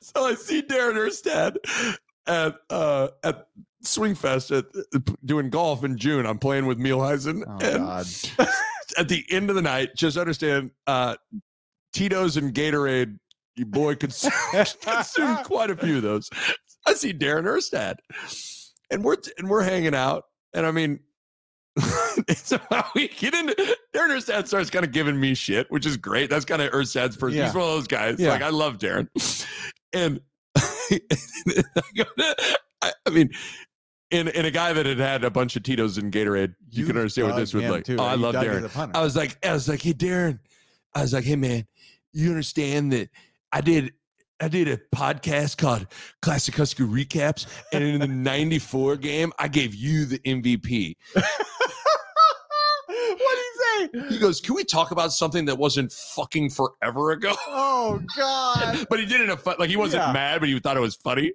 so 0.00 0.24
I 0.24 0.34
see 0.34 0.62
Darren 0.62 0.96
Erstad 0.96 1.56
at 2.26 2.56
uh, 2.68 3.08
at 3.24 3.46
Swingfest 3.84 4.56
at, 4.58 5.16
doing 5.24 5.50
golf 5.50 5.84
in 5.84 5.96
June. 5.96 6.26
I'm 6.26 6.38
playing 6.38 6.66
with 6.66 6.78
Mielheisen, 6.78 7.42
Oh 7.46 7.58
and 7.66 7.78
God. 7.78 8.06
at 8.98 9.08
the 9.08 9.24
end 9.30 9.48
of 9.50 9.56
the 9.56 9.62
night, 9.62 9.90
just 9.96 10.16
understand, 10.16 10.70
uh, 10.86 11.16
Tito's 11.92 12.36
and 12.36 12.54
Gatorade. 12.54 13.18
You 13.56 13.66
boy 13.66 13.94
consumed, 13.94 14.34
consumed 14.80 15.44
quite 15.44 15.70
a 15.70 15.76
few 15.76 15.96
of 15.96 16.02
those. 16.02 16.30
I 16.86 16.94
see 16.94 17.12
Darren 17.12 17.44
Erstad, 17.44 17.96
and 18.90 19.02
we're 19.04 19.16
and 19.38 19.48
we're 19.48 19.62
hanging 19.62 19.94
out, 19.94 20.24
and 20.52 20.66
I 20.66 20.70
mean. 20.70 21.00
so 22.36 22.58
we 22.94 23.08
get 23.08 23.34
into 23.34 23.54
Darren 23.94 24.10
Erstad 24.10 24.46
starts 24.46 24.70
kind 24.70 24.84
of 24.84 24.92
giving 24.92 25.18
me 25.18 25.34
shit, 25.34 25.70
which 25.70 25.86
is 25.86 25.96
great. 25.96 26.30
That's 26.30 26.44
kind 26.44 26.62
of 26.62 26.70
Erstad's 26.72 27.16
person. 27.16 27.38
Yeah. 27.38 27.46
He's 27.46 27.54
one 27.54 27.64
of 27.64 27.70
those 27.70 27.86
guys. 27.86 28.18
Yeah. 28.18 28.30
Like 28.30 28.42
I 28.42 28.50
love 28.50 28.78
Darren, 28.78 29.08
and 29.92 30.20
I, 30.56 31.00
go 31.96 32.04
to- 32.04 32.58
I, 32.82 32.92
I 33.06 33.10
mean, 33.10 33.30
in 34.10 34.28
in 34.28 34.44
a 34.44 34.50
guy 34.50 34.72
that 34.72 34.86
had 34.86 34.98
had 34.98 35.24
a 35.24 35.30
bunch 35.30 35.56
of 35.56 35.62
Tito's 35.62 35.98
and 35.98 36.12
Gatorade, 36.12 36.54
you, 36.70 36.86
can 36.86 36.96
understand 36.96 37.28
what 37.28 37.36
this 37.36 37.54
was 37.54 37.64
him 37.64 37.70
like. 37.70 37.84
too, 37.84 37.96
oh, 37.98 38.04
I? 38.04 38.14
You 38.14 38.20
love 38.20 38.34
Darren. 38.34 38.56
into 38.56 38.60
the 38.60 38.68
punter. 38.68 38.96
I 38.96 39.02
was 39.02 39.16
like, 39.16 39.36
I 39.44 39.52
was 39.52 39.68
like, 39.68 39.82
hey, 39.82 39.92
Darren. 39.92 40.38
I 40.94 41.02
was 41.02 41.12
like, 41.12 41.24
hey, 41.24 41.36
man, 41.36 41.66
you 42.12 42.30
understand 42.30 42.92
that 42.92 43.10
I 43.52 43.60
did. 43.60 43.92
I 44.42 44.48
did 44.48 44.68
a 44.68 44.78
podcast 44.94 45.58
called 45.58 45.86
Classic 46.22 46.56
Husky 46.56 46.82
Recaps, 46.82 47.46
and 47.74 47.84
in 47.84 48.00
the 48.00 48.08
'94 48.08 48.96
game, 48.96 49.32
I 49.38 49.48
gave 49.48 49.74
you 49.74 50.06
the 50.06 50.18
MVP. 50.20 50.96
He? 53.92 54.14
He 54.14 54.18
goes, 54.18 54.40
"Can 54.40 54.54
we 54.54 54.64
talk 54.64 54.90
about 54.90 55.12
something 55.12 55.44
that 55.46 55.56
wasn't 55.58 55.92
fucking 55.92 56.50
forever 56.50 57.12
ago?" 57.12 57.34
Oh 57.48 58.00
God. 58.16 58.86
but 58.90 58.98
he 59.00 59.06
did 59.06 59.20
it 59.20 59.24
in 59.24 59.30
a 59.30 59.36
fun, 59.36 59.56
like 59.58 59.70
he 59.70 59.76
wasn't 59.76 60.02
Yeah. 60.02 60.12
mad, 60.12 60.40
but 60.40 60.48
he 60.48 60.58
thought 60.60 60.76
it 60.76 60.80
was 60.80 60.96
funny. 60.96 61.32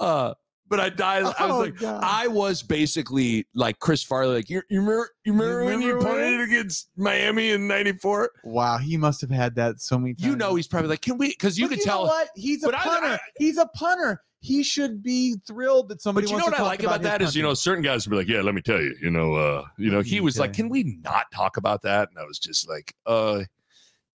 Uh, 0.00 0.34
but 0.68 0.80
I 0.80 0.88
died. 0.88 1.22
I 1.22 1.26
was 1.26 1.34
Oh, 1.50 1.58
like, 1.58 1.76
God. 1.76 2.00
I 2.04 2.26
was 2.28 2.62
basically 2.62 3.46
like 3.54 3.78
Chris 3.78 4.02
Farley. 4.02 4.34
Like, 4.36 4.50
you, 4.50 4.62
you 4.68 4.80
remember, 4.80 5.10
you 5.24 5.32
remember, 5.32 5.64
when 5.64 5.80
you 5.80 5.94
remember 5.94 6.10
when? 6.12 6.20
punted 6.22 6.40
against 6.48 6.90
Miami 6.96 7.50
in 7.50 7.66
'94? 7.68 8.30
Wow, 8.44 8.78
he 8.78 8.96
must 8.96 9.20
have 9.20 9.30
had 9.30 9.54
that 9.56 9.80
so 9.80 9.98
many 9.98 10.14
times. 10.14 10.26
You 10.26 10.36
know, 10.36 10.54
he's 10.54 10.66
probably 10.68 10.88
like, 10.90 11.02
can 11.02 11.18
we? 11.18 11.28
Because 11.28 11.58
you 11.58 11.68
But 11.68 11.76
could 11.78 11.84
tell. 11.84 12.04
what 12.06 12.28
he's 12.34 12.62
a 12.64 12.66
But 12.66 12.74
I- 12.76 12.82
punter. 12.84 13.06
I- 13.08 13.18
he's 13.38 13.58
a 13.58 13.66
punter. 13.74 14.22
He 14.40 14.62
should 14.62 15.02
be 15.02 15.36
thrilled 15.46 15.88
that 15.88 16.00
somebody. 16.02 16.26
But 16.26 16.30
you 16.32 16.36
know 16.38 16.44
wants 16.44 16.58
what 16.58 16.64
to 16.64 16.64
I 16.64 16.68
like 16.68 16.82
about 16.82 17.00
his 17.00 17.08
that 17.08 17.22
is, 17.22 17.34
you 17.34 17.42
know, 17.42 17.54
certain 17.54 17.82
guys 17.82 18.06
would 18.06 18.10
be 18.12 18.16
like, 18.18 18.28
"Yeah, 18.28 18.42
let 18.42 18.54
me 18.54 18.60
tell 18.62 18.80
you, 18.80 18.94
you 19.02 19.10
know, 19.10 19.34
uh, 19.34 19.64
you 19.78 19.90
know." 19.90 20.02
He 20.02 20.20
was 20.20 20.38
like, 20.38 20.52
"Can 20.52 20.68
we 20.68 20.98
not 21.02 21.26
talk 21.34 21.56
about 21.56 21.82
that?" 21.82 22.10
And 22.10 22.18
I 22.18 22.24
was 22.24 22.38
just 22.38 22.68
like, 22.68 22.94
"Uh, 23.06 23.42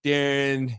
Darren, 0.05 0.73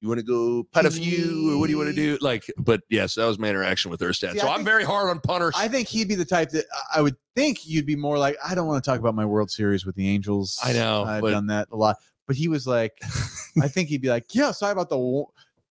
you 0.00 0.08
want 0.08 0.18
to 0.18 0.24
go 0.26 0.62
putt 0.72 0.86
a 0.86 0.90
few, 0.90 1.52
or 1.52 1.58
what 1.58 1.66
do 1.66 1.72
you 1.72 1.78
want 1.78 1.90
to 1.90 1.94
do?" 1.94 2.18
Like, 2.20 2.44
but 2.58 2.82
yes, 2.88 3.14
that 3.16 3.26
was 3.26 3.38
my 3.38 3.48
interaction 3.48 3.90
with 3.90 4.00
Erstad. 4.00 4.32
See, 4.32 4.38
so 4.38 4.48
I 4.48 4.54
I'm 4.54 4.64
very 4.64 4.84
hard 4.84 5.10
on 5.10 5.20
punters. 5.20 5.54
I 5.56 5.68
think 5.68 5.88
he'd 5.88 6.08
be 6.08 6.14
the 6.14 6.24
type 6.24 6.50
that 6.50 6.64
I 6.94 7.00
would 7.02 7.16
think 7.36 7.66
you'd 7.66 7.86
be 7.86 7.96
more 7.96 8.18
like. 8.18 8.36
I 8.44 8.54
don't 8.54 8.66
want 8.66 8.82
to 8.82 8.90
talk 8.90 8.98
about 8.98 9.14
my 9.14 9.24
World 9.24 9.50
Series 9.50 9.84
with 9.84 9.94
the 9.96 10.08
Angels. 10.08 10.58
I 10.62 10.72
know, 10.72 11.04
I've 11.04 11.20
but- 11.20 11.30
done 11.32 11.46
that 11.48 11.68
a 11.70 11.76
lot. 11.76 11.96
But 12.26 12.36
he 12.36 12.46
was 12.46 12.64
like, 12.64 12.92
I 13.60 13.66
think 13.66 13.88
he'd 13.88 14.02
be 14.02 14.08
like, 14.08 14.34
yeah. 14.36 14.52
Sorry 14.52 14.70
about 14.70 14.88
the 14.88 15.24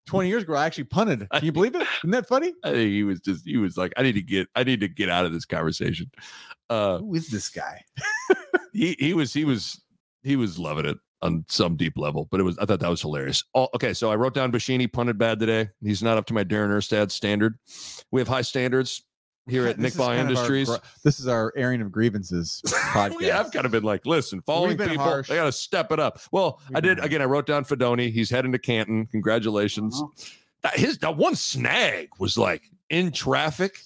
twenty 0.05 0.27
years 0.27 0.43
ago. 0.43 0.55
I 0.55 0.65
actually 0.65 0.83
punted. 0.85 1.25
Can 1.31 1.45
you 1.45 1.53
believe 1.53 1.73
it? 1.73 1.87
Isn't 1.99 2.11
that 2.11 2.27
funny? 2.27 2.53
I 2.65 2.71
think 2.71 2.91
he 2.91 3.03
was 3.03 3.21
just 3.21 3.45
he 3.45 3.55
was 3.57 3.77
like, 3.77 3.93
I 3.95 4.03
need 4.03 4.15
to 4.15 4.21
get 4.21 4.47
I 4.55 4.63
need 4.65 4.81
to 4.81 4.89
get 4.89 5.07
out 5.09 5.25
of 5.25 5.31
this 5.31 5.45
conversation. 5.45 6.11
Uh 6.69 6.97
Who 6.97 7.15
is 7.15 7.29
this 7.29 7.47
guy? 7.49 7.81
he 8.73 8.95
he 8.99 9.13
was 9.13 9.33
he 9.33 9.45
was 9.45 9.81
he 10.23 10.35
was 10.35 10.59
loving 10.59 10.85
it 10.85 10.97
on 11.21 11.45
some 11.47 11.75
deep 11.75 11.97
level, 11.97 12.27
but 12.31 12.39
it 12.39 12.43
was 12.43 12.57
I 12.57 12.65
thought 12.65 12.79
that 12.79 12.89
was 12.89 13.01
hilarious. 13.01 13.43
Oh, 13.53 13.67
okay, 13.75 13.93
so 13.93 14.11
I 14.11 14.15
wrote 14.15 14.33
down 14.33 14.51
Buschini 14.51 14.91
punted 14.91 15.17
bad 15.17 15.39
today. 15.39 15.69
He's 15.83 16.01
not 16.03 16.17
up 16.17 16.25
to 16.27 16.33
my 16.33 16.43
Darren 16.43 16.69
Erstad 16.69 17.11
standard. 17.11 17.57
We 18.11 18.21
have 18.21 18.27
high 18.27 18.41
standards 18.41 19.03
here 19.47 19.67
at 19.67 19.79
Nick 19.79 19.95
Ball 19.95 20.07
kind 20.07 20.19
our 20.21 20.27
Industries. 20.27 20.69
this 21.03 21.19
is 21.19 21.27
our 21.27 21.51
airing 21.55 21.81
of 21.81 21.91
grievances 21.91 22.61
podcast. 22.67 23.17
we 23.17 23.25
have 23.25 23.51
kind 23.51 23.65
of 23.65 23.71
been 23.71 23.83
like, 23.83 24.05
listen, 24.05 24.41
following 24.45 24.77
people, 24.77 24.97
harsh. 24.97 25.27
they 25.27 25.35
got 25.35 25.45
to 25.45 25.51
step 25.51 25.91
it 25.91 25.99
up. 25.99 26.19
Well, 26.31 26.61
We've 26.69 26.77
I 26.77 26.79
did 26.79 26.99
again. 26.99 27.21
I 27.21 27.25
wrote 27.25 27.45
down 27.45 27.65
Fidone. 27.65 28.11
He's 28.11 28.29
heading 28.29 28.51
to 28.53 28.59
Canton. 28.59 29.07
Congratulations. 29.07 29.99
Uh-huh. 30.01 30.25
That, 30.61 30.77
his 30.77 30.97
that 30.99 31.15
one 31.15 31.35
snag 31.35 32.09
was 32.19 32.37
like 32.37 32.63
in 32.89 33.11
traffic. 33.11 33.79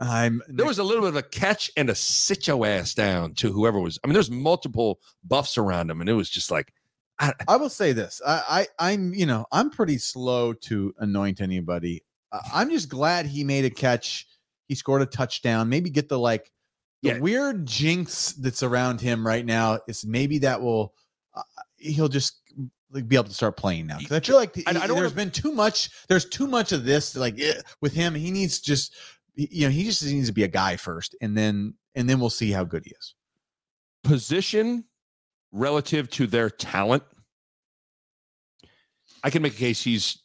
I'm 0.00 0.42
There 0.48 0.66
was 0.66 0.78
a 0.78 0.84
little 0.84 1.02
bit 1.02 1.08
of 1.08 1.16
a 1.16 1.22
catch 1.22 1.70
and 1.76 1.90
a 1.90 1.94
sit 1.94 2.46
your 2.46 2.64
ass 2.66 2.94
down 2.94 3.34
to 3.34 3.50
whoever 3.52 3.80
was. 3.80 3.98
I 4.02 4.06
mean, 4.06 4.14
there's 4.14 4.30
multiple 4.30 5.00
buffs 5.24 5.58
around 5.58 5.90
him, 5.90 6.00
and 6.00 6.08
it 6.08 6.14
was 6.14 6.30
just 6.30 6.50
like, 6.50 6.72
I 7.20 7.56
will 7.56 7.68
say 7.68 7.92
this. 7.92 8.20
I, 8.24 8.66
I 8.78 8.90
I'm 8.92 9.12
you 9.12 9.26
know 9.26 9.46
I'm 9.50 9.70
pretty 9.70 9.98
slow 9.98 10.52
to 10.52 10.94
anoint 10.98 11.40
anybody. 11.40 12.04
I'm 12.54 12.70
just 12.70 12.88
glad 12.88 13.26
he 13.26 13.42
made 13.42 13.64
a 13.64 13.70
catch. 13.70 14.26
He 14.68 14.74
scored 14.76 15.02
a 15.02 15.06
touchdown. 15.06 15.68
Maybe 15.68 15.90
get 15.90 16.08
the 16.08 16.18
like 16.18 16.52
the 17.02 17.08
Yeah. 17.08 17.18
weird 17.18 17.66
jinx 17.66 18.32
that's 18.34 18.62
around 18.62 19.00
him 19.00 19.26
right 19.26 19.44
now. 19.44 19.80
Is 19.88 20.06
maybe 20.06 20.38
that 20.40 20.60
will 20.62 20.94
uh, 21.34 21.42
he'll 21.76 22.08
just 22.08 22.40
like 22.92 23.08
be 23.08 23.16
able 23.16 23.24
to 23.24 23.34
start 23.34 23.56
playing 23.56 23.86
now 23.88 23.98
because 23.98 24.16
I 24.16 24.20
feel 24.20 24.36
like 24.36 24.56
I- 24.58 24.70
I 24.70 24.72
don't 24.72 24.88
there's 24.88 24.94
wanna- 24.96 25.10
been 25.10 25.30
too 25.32 25.52
much. 25.52 25.90
There's 26.08 26.24
too 26.24 26.46
much 26.46 26.70
of 26.70 26.84
this 26.84 27.16
like 27.16 27.40
eh, 27.40 27.60
with 27.80 27.94
him. 27.94 28.14
He 28.14 28.30
needs 28.30 28.60
just 28.60 28.94
you 29.38 29.66
know 29.66 29.70
he 29.70 29.84
just 29.84 30.04
needs 30.04 30.26
to 30.26 30.32
be 30.32 30.42
a 30.42 30.48
guy 30.48 30.76
first, 30.76 31.14
and 31.20 31.36
then 31.36 31.74
and 31.94 32.10
then 32.10 32.18
we'll 32.20 32.28
see 32.28 32.50
how 32.50 32.64
good 32.64 32.84
he 32.84 32.90
is. 32.90 33.14
position 34.04 34.84
relative 35.52 36.10
to 36.10 36.26
their 36.26 36.50
talent. 36.50 37.02
I 39.22 39.30
can 39.30 39.42
make 39.42 39.54
a 39.54 39.58
case 39.58 39.82
he's 39.82 40.18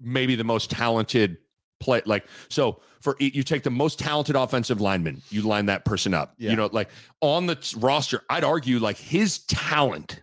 maybe 0.00 0.34
the 0.34 0.44
most 0.44 0.70
talented 0.70 1.36
play. 1.80 2.02
Like 2.04 2.26
so, 2.48 2.80
for 3.00 3.16
you 3.18 3.42
take 3.42 3.62
the 3.62 3.70
most 3.70 3.98
talented 3.98 4.36
offensive 4.36 4.80
lineman, 4.80 5.22
you 5.30 5.42
line 5.42 5.66
that 5.66 5.84
person 5.84 6.14
up. 6.14 6.34
Yeah. 6.38 6.50
You 6.50 6.56
know, 6.56 6.70
like 6.72 6.90
on 7.20 7.46
the 7.46 7.74
roster, 7.78 8.22
I'd 8.30 8.44
argue 8.44 8.78
like 8.78 8.96
his 8.96 9.40
talent 9.46 10.22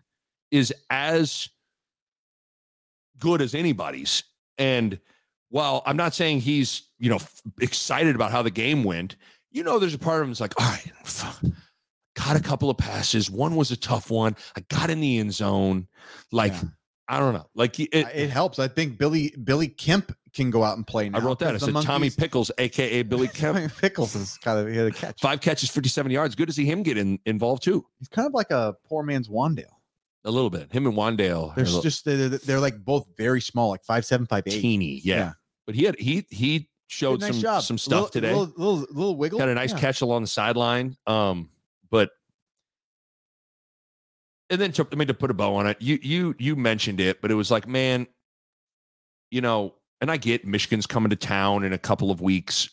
is 0.51 0.73
as 0.89 1.49
good 3.19 3.41
as 3.41 3.53
anybody's. 3.53 4.23
And 4.57 4.99
while 5.49 5.81
I'm 5.85 5.97
not 5.97 6.13
saying 6.13 6.41
he's 6.41 6.83
you 6.99 7.09
know 7.09 7.15
f- 7.17 7.41
excited 7.61 8.15
about 8.15 8.31
how 8.31 8.41
the 8.41 8.51
game 8.51 8.83
went, 8.83 9.15
you 9.51 9.63
know, 9.63 9.79
there's 9.79 9.93
a 9.93 9.99
part 9.99 10.21
of 10.21 10.25
him 10.25 10.29
that's 10.31 10.41
like, 10.41 10.59
all 10.59 10.69
right, 10.69 10.91
fuck, 11.03 11.41
got 12.15 12.35
a 12.35 12.41
couple 12.41 12.69
of 12.69 12.77
passes. 12.77 13.29
One 13.29 13.55
was 13.55 13.71
a 13.71 13.77
tough 13.77 14.11
one. 14.11 14.35
I 14.57 14.61
got 14.69 14.89
in 14.89 14.99
the 14.99 15.17
end 15.19 15.33
zone. 15.33 15.87
Like, 16.31 16.53
Yeah. 16.53 16.61
I 17.11 17.17
don't 17.17 17.33
know. 17.33 17.47
Like 17.55 17.79
it, 17.79 17.89
It, 17.91 18.29
helps. 18.29 18.59
I 18.59 18.67
think 18.67 18.99
Billy 18.99 19.33
Billy 19.43 19.67
Kemp 19.67 20.15
can 20.31 20.51
go 20.51 20.63
out 20.63 20.77
and 20.77 20.85
play 20.85 21.09
now. 21.09 21.17
I 21.17 21.21
wrote 21.23 21.39
that. 21.39 21.55
I 21.55 21.57
said 21.57 21.73
Tommy 21.81 22.11
Pickles, 22.11 22.51
aka 22.59 23.01
Billy 23.01 23.27
Kemp. 23.33 23.57
Tommy 23.57 23.67
Pickles 23.81 24.13
is 24.13 24.37
kind 24.37 24.59
of 24.59 24.67
he 24.67 24.77
had 24.77 24.85
a 24.85 24.91
catch. 24.91 25.19
Five 25.19 25.41
catches, 25.41 25.71
57 25.71 26.11
yards. 26.11 26.35
Good 26.35 26.49
to 26.49 26.53
see 26.53 26.65
him 26.65 26.83
get 26.83 26.99
in, 26.99 27.17
involved 27.25 27.63
too. 27.63 27.83
He's 27.97 28.09
kind 28.09 28.27
of 28.27 28.35
like 28.35 28.51
a 28.51 28.75
poor 28.85 29.01
man's 29.01 29.27
Wan'Dale. 29.27 29.65
A 30.25 30.31
little 30.31 30.49
bit. 30.49 30.71
Him 30.71 30.85
and 30.85 30.95
Wan'Dale. 30.95 31.55
They're 31.55 31.65
little 31.65 31.81
just 31.81 32.03
they're, 32.03 32.27
they're 32.29 32.59
like 32.59 32.83
both 32.83 33.07
very 33.17 33.39
small, 33.39 33.69
like 33.69 33.83
five 33.83 34.05
seven, 34.05 34.25
five 34.25 34.43
eight. 34.47 34.61
teeny. 34.61 35.01
Yeah. 35.03 35.15
Yeah. 35.15 35.31
But 35.65 35.75
he 35.75 35.85
had 35.85 35.97
he 35.97 36.25
he 36.29 36.69
showed 36.87 37.21
nice 37.21 37.33
some 37.33 37.41
job. 37.41 37.63
some 37.63 37.77
stuff 37.77 37.93
little, 37.93 38.09
today. 38.09 38.33
Little, 38.33 38.53
little, 38.57 38.87
little 38.91 39.15
wiggle. 39.15 39.39
Got 39.39 39.49
a 39.49 39.53
nice 39.53 39.71
Yeah. 39.71 39.79
catch 39.79 40.01
along 40.01 40.21
the 40.21 40.27
sideline. 40.27 40.97
Um, 41.07 41.49
but 41.89 42.09
and 44.49 44.59
then 44.59 44.71
to, 44.73 44.87
I 44.91 44.95
mean 44.95 45.07
to 45.07 45.13
put 45.13 45.31
a 45.31 45.33
bow 45.33 45.55
on 45.55 45.67
it, 45.67 45.77
you 45.79 45.99
you 46.01 46.35
you 46.37 46.55
mentioned 46.55 46.99
it, 46.99 47.21
but 47.21 47.31
it 47.31 47.35
was 47.35 47.49
like, 47.49 47.67
man, 47.67 48.07
you 49.31 49.41
know, 49.41 49.75
and 50.01 50.11
I 50.11 50.17
get 50.17 50.45
Michigan's 50.45 50.85
coming 50.87 51.11
to 51.11 51.15
town 51.15 51.63
in 51.63 51.71
a 51.71 51.77
couple 51.77 52.11
of 52.11 52.19
weeks, 52.19 52.69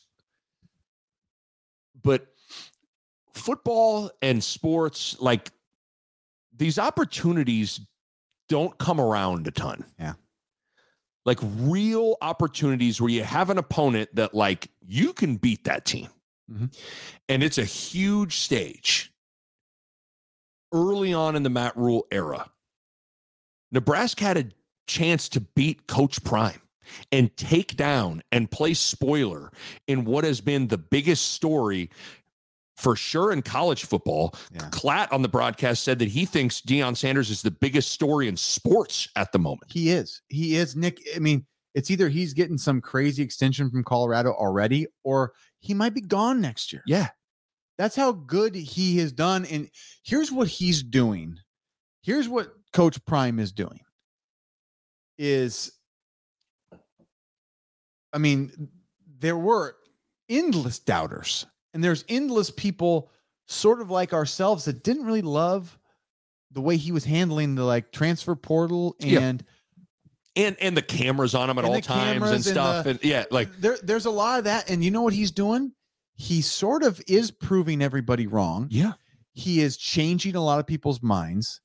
but 2.02 2.27
football 3.35 4.10
and 4.23 4.43
sports, 4.43 5.16
like 5.20 5.51
these 6.56 6.78
opportunities 6.78 7.80
don't 8.48 8.76
come 8.78 9.00
around 9.00 9.46
a 9.46 9.50
ton. 9.50 9.84
Yeah. 9.98 10.14
Like 11.24 11.38
real 11.42 12.16
opportunities 12.20 13.00
where 13.00 13.10
you 13.10 13.24
have 13.24 13.50
an 13.50 13.58
opponent 13.58 14.14
that 14.14 14.34
like 14.34 14.68
you 14.80 15.12
can 15.12 15.36
beat 15.36 15.64
that 15.64 15.84
team. 15.84 16.08
Mhm. 16.50 16.72
And 17.28 17.42
it's 17.42 17.58
a 17.58 17.64
huge 17.64 18.36
stage. 18.36 19.12
Early 20.72 21.12
on 21.12 21.36
in 21.36 21.42
the 21.42 21.50
Matt 21.50 21.76
Rhule 21.76 22.06
era, 22.10 22.50
Nebraska 23.72 24.24
had 24.24 24.36
a 24.36 24.48
chance 24.86 25.28
to 25.30 25.40
beat 25.40 25.86
Coach 25.88 26.22
Prime 26.22 26.60
and 27.10 27.36
take 27.36 27.76
down 27.76 28.22
and 28.30 28.50
play 28.50 28.74
spoiler 28.74 29.50
in 29.88 30.04
what 30.04 30.22
has 30.22 30.40
been 30.40 30.68
the 30.68 30.78
biggest 30.78 31.32
story 31.32 31.90
for 32.76 32.96
sure 32.96 33.32
in 33.32 33.42
college 33.42 33.84
football. 33.84 34.34
Yeah. 34.52 34.68
Klatt 34.70 35.12
on 35.12 35.22
the 35.22 35.28
broadcast 35.28 35.82
said 35.82 35.98
that 35.98 36.08
he 36.08 36.24
thinks 36.24 36.60
Deion 36.60 36.96
Sanders 36.96 37.30
is 37.30 37.42
the 37.42 37.50
biggest 37.50 37.90
story 37.90 38.28
in 38.28 38.36
sports 38.36 39.08
at 39.16 39.32
the 39.32 39.38
moment. 39.38 39.70
He 39.70 39.90
is. 39.90 40.22
He 40.28 40.56
is. 40.56 40.76
Nick, 40.76 41.00
I 41.14 41.18
mean, 41.18 41.46
it's 41.74 41.90
either 41.90 42.08
he's 42.08 42.34
getting 42.34 42.58
some 42.58 42.80
crazy 42.80 43.22
extension 43.22 43.70
from 43.70 43.84
Colorado 43.84 44.32
already, 44.32 44.86
or 45.04 45.32
he 45.60 45.74
might 45.74 45.94
be 45.94 46.00
gone 46.00 46.40
next 46.40 46.72
year. 46.72 46.82
Yeah. 46.86 47.08
That's 47.78 47.96
how 47.96 48.12
good 48.12 48.54
he 48.54 48.98
has 48.98 49.12
done. 49.12 49.44
And 49.46 49.68
here's 50.02 50.32
what 50.32 50.48
he's 50.48 50.82
doing. 50.82 51.38
Here's 52.02 52.28
what 52.28 52.52
Coach 52.72 53.04
Prime 53.04 53.38
is 53.38 53.52
doing. 53.52 53.80
Is 55.18 55.72
I 58.12 58.18
mean, 58.18 58.68
there 59.18 59.36
were 59.36 59.76
endless 60.28 60.78
doubters, 60.78 61.44
and 61.76 61.84
there's 61.84 62.04
endless 62.08 62.50
people 62.50 63.10
sort 63.46 63.82
of 63.82 63.90
like 63.90 64.14
ourselves 64.14 64.64
that 64.64 64.82
didn't 64.82 65.04
really 65.04 65.20
love 65.22 65.78
the 66.52 66.60
way 66.62 66.78
he 66.78 66.90
was 66.90 67.04
handling 67.04 67.54
the 67.54 67.64
like 67.64 67.92
transfer 67.92 68.34
portal 68.34 68.96
Yeah. 68.98 69.20
and 69.20 69.44
And 70.36 70.56
and 70.60 70.74
the 70.76 70.80
cameras 70.82 71.34
on 71.34 71.50
him 71.50 71.58
at 71.58 71.64
all 71.66 71.80
times 71.80 71.88
and 71.88 72.12
cameras 72.14 72.30
and 72.32 72.44
stuff. 72.44 72.84
the- 72.84 72.90
and 72.90 73.04
yeah, 73.04 73.24
like 73.30 73.54
there 73.60 73.76
there's 73.82 74.06
a 74.06 74.10
lot 74.10 74.38
of 74.38 74.44
that 74.44 74.70
and 74.70 74.82
you 74.82 74.90
know 74.90 75.02
what 75.02 75.12
he's 75.12 75.30
doing 75.30 75.72
he 76.14 76.40
sort 76.40 76.82
of 76.82 76.98
is 77.06 77.30
proving 77.30 77.82
everybody 77.82 78.26
wrong 78.26 78.68
yeah. 78.70 78.94
he 79.34 79.60
is 79.60 79.76
changing 79.76 80.34
a 80.34 80.42
lot 80.42 80.58
of 80.58 80.66
people's 80.66 81.02
minds 81.02 81.60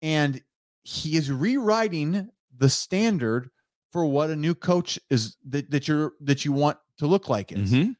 and 0.00 0.40
he 0.84 1.16
is 1.16 1.28
rewriting 1.30 2.30
the 2.56 2.68
standard 2.70 3.50
for 3.92 4.06
what 4.06 4.30
a 4.30 4.36
new 4.36 4.54
coach 4.54 4.98
is 5.10 5.36
that, 5.48 5.68
that 5.72 5.88
you're 5.88 6.12
that 6.20 6.44
you 6.44 6.52
want 6.52 6.78
to 6.98 7.06
look 7.08 7.28
like 7.28 7.50
is 7.52 7.72
Mhm. 7.72 7.96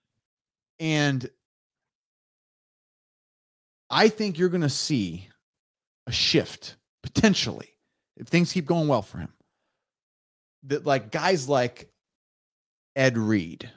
and 0.78 1.28
i 3.91 4.09
think 4.09 4.39
you're 4.39 4.49
going 4.49 4.61
to 4.61 4.69
see 4.69 5.29
a 6.07 6.12
shift 6.12 6.77
potentially 7.03 7.69
if 8.17 8.29
things 8.29 8.53
keep 8.53 8.67
going 8.67 8.87
well 8.87 9.03
for 9.03 9.19
him. 9.19 9.33
That 10.65 10.85
like 10.85 11.11
guys 11.11 11.49
like 11.49 11.91
ed 12.95 13.17
reed 13.17 13.71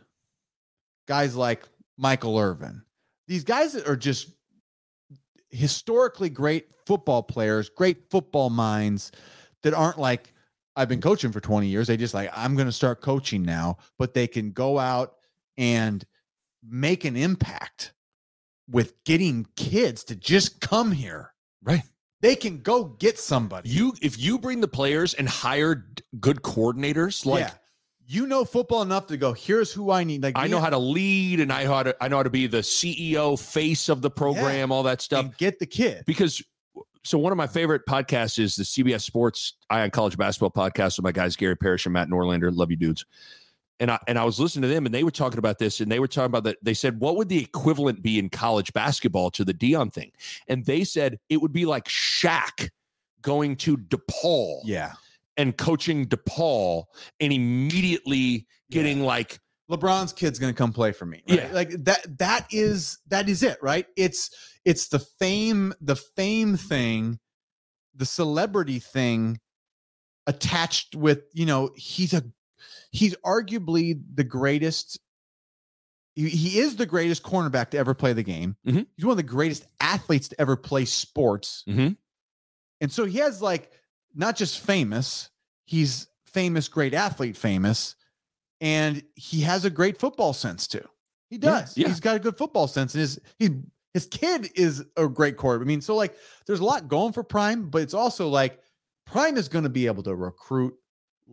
guys 1.07 1.35
like 1.35 1.63
michael 1.97 2.37
irvin 2.37 2.81
these 3.27 3.43
guys 3.43 3.73
that 3.73 3.87
are 3.87 3.95
just 3.95 4.29
historically 5.49 6.29
great 6.29 6.67
football 6.85 7.23
players 7.23 7.69
great 7.69 8.09
football 8.09 8.49
minds 8.49 9.11
that 9.61 9.73
aren't 9.73 9.99
like 9.99 10.33
i've 10.75 10.89
been 10.89 10.99
coaching 10.99 11.31
for 11.31 11.39
20 11.39 11.67
years. 11.67 11.87
They 11.87 11.95
just 11.95 12.13
like 12.13 12.29
i'm 12.35 12.55
going 12.55 12.67
to 12.67 12.73
start 12.73 13.01
coaching 13.01 13.43
now 13.43 13.77
but 13.97 14.13
they 14.13 14.27
can 14.27 14.51
go 14.51 14.77
out 14.77 15.13
and 15.57 16.03
make 16.67 17.05
an 17.05 17.15
impact 17.15 17.93
with 18.69 19.01
getting 19.03 19.45
kids 19.55 20.03
to 20.05 20.15
just 20.15 20.61
come 20.61 20.91
here. 20.91 21.33
Right. 21.63 21.83
They 22.21 22.35
can 22.35 22.61
go 22.61 22.85
get 22.85 23.19
somebody. 23.19 23.69
You 23.69 23.93
if 24.01 24.17
you 24.17 24.39
bring 24.39 24.61
the 24.61 24.67
players 24.67 25.13
and 25.13 25.27
hire 25.27 25.85
good 26.19 26.37
coordinators, 26.37 27.25
like 27.25 27.41
yeah. 27.41 27.51
You 28.05 28.27
know 28.27 28.43
football 28.43 28.81
enough 28.81 29.07
to 29.07 29.17
go, 29.17 29.31
here's 29.31 29.71
who 29.71 29.89
I 29.89 30.03
need. 30.03 30.23
Like 30.23 30.37
I 30.37 30.47
know 30.47 30.59
how 30.59 30.69
to 30.69 30.77
lead 30.77 31.39
and 31.39 31.51
I 31.53 31.63
know 31.63 31.73
how 31.73 31.83
to 31.83 31.95
I 32.01 32.09
know 32.09 32.17
how 32.17 32.23
to 32.23 32.29
be 32.29 32.47
the 32.47 32.57
CEO 32.57 33.39
face 33.39 33.87
of 33.87 34.01
the 34.01 34.09
program, 34.09 34.73
all 34.73 34.83
that 34.83 35.01
stuff. 35.01 35.23
and 35.25 35.37
get 35.37 35.57
the 35.57 35.65
kid. 35.65 36.03
because 36.05 36.43
so 37.05 37.17
one 37.17 37.31
of 37.31 37.37
my 37.37 37.47
favorite 37.47 37.83
podcasts 37.87 38.39
is 38.39 38.55
the 38.55 38.63
CBS 38.63 39.01
Sports 39.01 39.53
Eye 39.69 39.81
on 39.81 39.91
College 39.91 40.17
Basketball 40.17 40.51
podcast 40.51 40.97
with 40.97 41.03
my 41.03 41.11
guys 41.11 41.35
Gary 41.35 41.55
Parrish 41.55 41.85
and 41.85 41.93
Matt 41.93 42.09
Norlander. 42.09 42.55
Love 42.55 42.71
you 42.71 42.77
dudes. 42.77 43.05
And 43.79 43.89
I 43.91 43.99
and 44.07 44.17
I 44.19 44.23
was 44.23 44.39
listening 44.39 44.61
to 44.63 44.67
them 44.73 44.85
and 44.85 44.93
they 44.93 45.03
were 45.03 45.11
talking 45.11 45.39
about 45.39 45.57
this 45.59 45.79
and 45.81 45.91
they 45.91 45.99
were 45.99 46.07
talking 46.07 46.27
about 46.27 46.43
that. 46.45 46.57
They 46.63 46.73
said, 46.75 46.99
what 46.99 47.17
would 47.17 47.27
the 47.29 47.39
equivalent 47.41 48.01
be 48.03 48.19
in 48.19 48.29
college 48.29 48.71
basketball 48.73 49.31
to 49.31 49.43
the 49.43 49.53
Deion 49.53 49.91
thing? 49.91 50.11
And 50.47 50.65
they 50.65 50.83
said 50.83 51.19
it 51.29 51.41
would 51.41 51.51
be 51.53 51.65
like 51.65 51.85
Shaq 51.85 52.69
going 53.21 53.55
to 53.57 53.77
DePaul 53.77 54.59
Yeah. 54.63 54.93
and 55.37 55.57
coaching 55.57 56.05
DePaul 56.05 56.85
and 57.19 57.33
immediately 57.33 58.45
getting 58.69 59.01
like 59.01 59.39
LeBron's 59.71 60.13
kid's 60.13 60.39
gonna 60.39 60.53
come 60.53 60.71
play 60.73 60.91
for 60.91 61.05
me. 61.05 61.23
right? 61.27 61.39
Yeah. 61.39 61.49
Like 61.51 61.69
that 61.85 62.17
that 62.19 62.47
is 62.51 62.99
that 63.07 63.27
is 63.27 63.43
it, 63.43 63.57
right? 63.61 63.87
It's 63.97 64.29
it's 64.65 64.87
the 64.89 64.99
fame, 64.99 65.73
the 65.81 65.95
fame 65.95 66.57
thing, 66.57 67.19
the 67.95 68.05
celebrity 68.05 68.79
thing 68.79 69.39
attached 70.27 70.95
with, 70.95 71.23
you 71.33 71.45
know, 71.45 71.71
he's 71.75 72.13
a 72.13 72.23
he's 72.93 73.15
arguably 73.25 74.01
the 74.15 74.23
greatest. 74.23 74.97
He, 76.15 76.59
is 76.59 76.75
the 76.75 76.85
greatest 76.85 77.23
cornerback 77.23 77.71
to 77.71 77.77
ever 77.79 77.95
play 77.95 78.13
the 78.13 78.21
game. 78.23 78.55
Mhm. 78.67 78.85
He's 78.95 79.03
one 79.03 79.13
of 79.13 79.17
the 79.17 79.23
greatest 79.23 79.65
athletes 79.81 80.27
to 80.29 80.39
ever 80.39 80.55
play 80.55 80.85
sports. 80.85 81.63
Mhm. 81.67 81.97
And 82.81 82.91
so 82.91 83.05
he 83.05 83.17
has 83.17 83.41
like 83.41 83.71
not 84.13 84.35
just 84.35 84.59
famous, 84.59 85.31
he's 85.65 86.07
famous, 86.27 86.67
great 86.67 86.93
athlete 86.93 87.35
famous, 87.35 87.95
and 88.61 89.03
he 89.15 89.41
has 89.41 89.65
a 89.65 89.71
great 89.71 89.97
football 89.97 90.33
sense 90.33 90.67
too. 90.67 90.87
He 91.31 91.37
Yeah, 91.37 91.61
does. 91.61 91.75
yeah. 91.77 91.87
He's 91.87 91.99
got 91.99 92.15
a 92.15 92.19
good 92.19 92.37
football 92.37 92.67
sense, 92.67 92.93
and 92.93 93.01
his 93.01 93.19
he 93.39 93.49
his 93.95 94.05
kid 94.05 94.51
is 94.55 94.83
a 94.97 95.07
great 95.07 95.37
quarterback. 95.37 95.65
I 95.65 95.67
mean, 95.67 95.81
so 95.81 95.95
like 95.95 96.15
there's 96.45 96.59
a 96.59 96.63
lot 96.65 96.87
going 96.87 97.13
for 97.13 97.23
Prime, 97.23 97.69
but 97.71 97.81
it's 97.81 97.93
also 97.95 98.27
like 98.29 98.59
Prime 99.07 99.35
is 99.37 99.47
going 99.49 99.63
to 99.63 99.69
be 99.69 99.87
able 99.87 100.03
to 100.03 100.15
recruit 100.15 100.75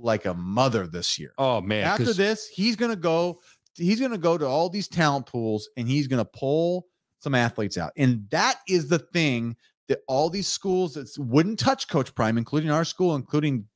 like 0.02 0.24
a 0.24 0.34
mother 0.34 0.86
this 0.86 1.18
year. 1.18 1.32
oh 1.38 1.60
man 1.60 1.84
After 1.84 2.12
this, 2.12 2.46
he's 2.48 2.76
going 2.76 2.90
to 2.90 2.96
go. 2.96 3.40
He's 3.74 4.00
to 4.00 4.18
go 4.18 4.36
to 4.36 4.46
all 4.46 4.68
these 4.68 4.88
talent 4.88 5.26
pools, 5.26 5.68
and 5.76 5.88
he's 5.88 6.06
going 6.06 6.22
to 6.22 6.30
pull 6.30 6.86
some 7.20 7.34
athletes 7.34 7.78
out. 7.78 7.92
And 7.96 8.26
that 8.30 8.56
is 8.68 8.88
the 8.88 8.98
thing 8.98 9.56
that 9.88 10.00
all 10.06 10.30
these 10.30 10.48
schools 10.48 10.94
that 10.94 11.08
wouldn't 11.18 11.58
touch 11.58 11.88
Coach 11.88 12.14
Prime, 12.14 12.36
including 12.38 12.70
our 12.70 12.84
school, 12.84 13.14
including 13.14 13.66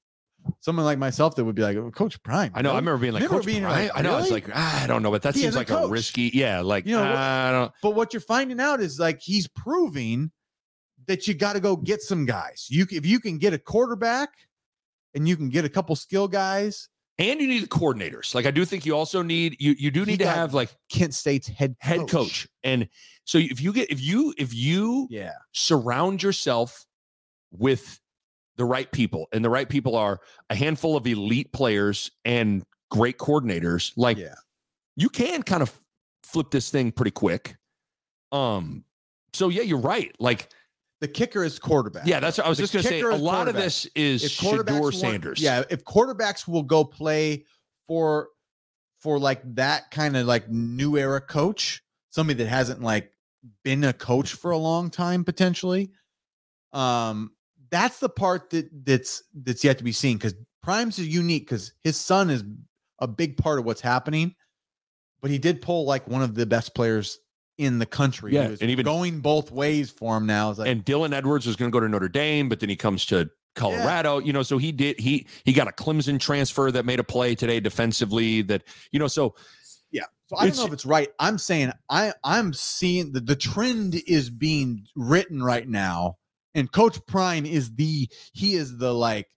someone 0.61 0.85
like 0.85 0.99
myself, 0.99 1.37
that 1.37 1.45
would 1.45 1.55
be 1.55 1.63
like, 1.63 1.77
"Oh, 1.77 1.91
Coach 1.91 2.23
Prime. 2.23 2.53
I 2.55 2.63
know. 2.63 2.73
I 2.73 2.77
remember 2.77 2.99
being 2.99 3.13
like, 3.13 3.23
Remember 3.23 3.39
Coach 3.39 3.47
being 3.47 3.63
Bryant? 3.63 3.95
like, 3.95 3.99
I 3.99 4.03
know. 4.03 4.15
I 4.15 4.21
was 4.21 4.31
like, 4.31 4.49
ah, 4.53 4.85
I 4.85 4.87
don't 4.87 5.03
know, 5.03 5.11
but 5.11 5.23
that 5.23 5.35
He 5.35 5.43
seems 5.43 5.57
like 5.57 5.71
a 5.71 5.87
risky. 5.89 6.31
Yeah, 6.35 6.61
like 6.61 6.87
You 6.87 6.97
know, 6.97 7.05
ah, 7.05 7.49
I 7.49 7.53
don't. 7.53 7.73
But 7.83 7.95
what 7.95 8.13
you're 8.13 8.21
finding 8.21 8.61
out 8.61 8.81
is 8.81 8.99
like 8.99 9.21
he's 9.21 9.49
proving 9.49 10.31
that 11.07 11.29
you 11.29 11.35
got 11.35 11.55
to 11.55 11.61
go 11.61 11.77
get 11.77 12.03
some 12.03 12.25
guys. 12.25 12.67
You 12.71 12.87
if 12.91 13.05
you 13.07 13.21
can 13.21 13.39
get 13.39 13.53
a 13.53 13.59
quarterback 13.59 14.31
and 15.15 15.29
you 15.29 15.37
can 15.37 15.49
get 15.49 15.65
a 15.65 15.69
couple 15.69 15.95
skill 15.97 16.29
guys. 16.29 16.89
And 17.17 17.41
you 17.41 17.47
need 17.47 17.69
coordinators. 17.69 18.35
Like 18.35 18.45
I 18.45 18.51
do 18.51 18.65
think 18.65 18.85
you 18.85 18.97
also 18.97 19.23
need 19.23 19.57
you. 19.61 19.75
You 19.79 19.93
do 19.93 20.05
need 20.05 20.19
to 20.19 20.27
have 20.27 20.53
like 20.53 20.75
Kent 20.91 21.15
State's 21.15 21.47
head 21.47 21.77
head 21.79 22.09
coach. 22.09 22.49
And 22.65 22.89
so 23.25 23.39
if 23.39 23.61
you 23.61 23.73
get 23.73 23.89
if 23.91 24.01
you 24.01 24.35
if 24.37 24.53
you 24.53 25.07
Yeah. 25.11 25.35
surround 25.53 26.23
yourself 26.25 26.85
with 27.53 28.01
the 28.57 28.65
right 28.65 28.91
people, 28.91 29.29
and 29.33 29.45
the 29.45 29.51
right 29.51 29.69
people 29.69 29.95
are 29.95 30.21
a 30.51 30.57
handful 30.57 30.97
of 30.97 31.07
elite 31.07 31.53
players 31.53 32.11
and 32.25 32.65
great 32.91 33.19
coordinators, 33.19 33.93
like 33.97 34.17
yeah. 34.19 34.35
you 34.97 35.09
can 35.09 35.45
kind 35.45 35.63
of 35.63 35.73
flip 36.25 36.51
this 36.51 36.69
thing 36.71 36.91
pretty 36.91 37.13
quick. 37.13 37.57
Um. 38.33 38.85
So 39.35 39.51
yeah, 39.51 39.63
you're 39.63 39.79
right. 39.81 40.13
Like 40.19 40.49
The 41.05 41.09
kicker 41.09 41.45
is 41.45 41.59
quarterback. 41.59 42.07
yeah, 42.07 42.19
that's 42.19 42.39
what 42.39 42.47
I 42.47 42.49
was 42.49 42.57
The 42.57 42.63
just 42.63 42.73
gonna 42.73 42.83
say. 42.85 43.01
A 43.03 43.15
lot 43.15 43.47
of 43.47 43.55
this 43.55 43.87
is 43.95 44.25
if 44.25 44.31
Shedeur 44.33 44.91
Sanders. 44.95 45.39
yeah, 45.39 45.63
if 45.69 45.85
quarterbacks 45.85 46.49
will 46.49 46.63
go 46.63 46.83
play 46.83 47.45
for 47.87 48.29
for 49.01 49.19
like 49.19 49.43
that 49.57 49.91
kind 49.91 50.17
of 50.17 50.27
like 50.27 50.49
new 50.49 50.97
era 50.97 51.21
coach, 51.21 51.85
somebody 52.09 52.43
that 52.43 52.49
hasn't 52.49 52.81
like 52.81 53.13
been 53.65 53.85
a 53.85 53.93
coach 53.93 54.33
for 54.33 54.53
a 54.53 54.57
long 54.57 54.89
time 54.89 55.25
potentially. 55.25 55.91
Um 56.73 57.33
that's 57.71 57.99
the 58.01 58.09
part 58.09 58.49
that 58.49 58.71
that's 58.87 59.25
that's 59.35 59.63
yet 59.63 59.77
to 59.77 59.85
be 59.85 59.93
seen 59.93 60.19
cuz 60.19 60.33
Prime's 60.63 60.99
is 60.99 61.07
unique 61.09 61.49
cuz 61.51 61.75
his 61.83 62.01
son 62.01 62.31
is 62.31 62.43
a 62.99 63.07
big 63.07 63.37
part 63.37 63.59
of 63.59 63.67
what's 63.67 63.83
happening. 63.83 64.35
But 65.21 65.31
he 65.31 65.37
did 65.37 65.61
pull 65.61 65.85
like 65.85 66.09
one 66.09 66.23
of 66.23 66.35
the 66.35 66.47
best 66.47 66.75
players 66.75 67.19
in 67.59 67.79
the 67.79 67.87
country. 67.87 68.33
Yeah, 68.33 68.55
and 68.61 68.71
even- 68.71 68.85
going 68.85 69.21
both 69.21 69.51
ways 69.51 69.91
for 69.91 70.17
him 70.17 70.27
now. 70.27 70.53
Like 70.53 70.69
and 70.69 70.85
Dylan 70.85 71.13
Edwards 71.13 71.47
was 71.47 71.57
going 71.57 71.71
to 71.71 71.73
go 71.73 71.81
to 71.81 71.89
Notre 71.89 72.09
Dame, 72.09 72.49
but 72.49 72.61
then 72.61 72.69
he 72.69 72.77
comes 72.77 73.07
to 73.07 73.31
Colorado. 73.55 74.19
You 74.19 74.33
know, 74.33 74.43
so 74.43 74.59
he 74.59 74.73
did 74.73 74.99
he 74.99 75.27
he 75.45 75.53
got 75.53 75.69
a 75.69 75.73
Clemson 75.73 76.19
transfer 76.19 76.71
that 76.73 76.85
made 76.85 77.01
a 77.01 77.05
play 77.05 77.35
today 77.35 77.61
defensively. 77.61 78.43
That 78.43 78.65
you 78.91 78.99
know, 78.99 79.07
so 79.07 79.35
Yeah. 79.91 80.05
So 80.27 80.37
I 80.37 80.47
don't 80.49 80.57
know 80.57 80.67
if 80.67 80.73
it's 80.73 80.87
right. 80.87 81.09
I'm 81.19 81.39
saying 81.39 81.73
I 81.91 82.13
I'm 82.25 82.53
seeing 82.53 83.13
the 83.13 83.21
the 83.21 83.37
trend 83.37 83.95
is 84.07 84.31
being 84.31 84.87
written 84.97 85.43
right 85.43 85.69
now, 85.69 86.17
and 86.55 86.71
Coach 86.73 86.99
Prime 87.07 87.47
is 87.47 87.75
the 87.75 88.09
he 88.33 88.55
is 88.55 88.79
the 88.79 88.93
like 88.93 89.29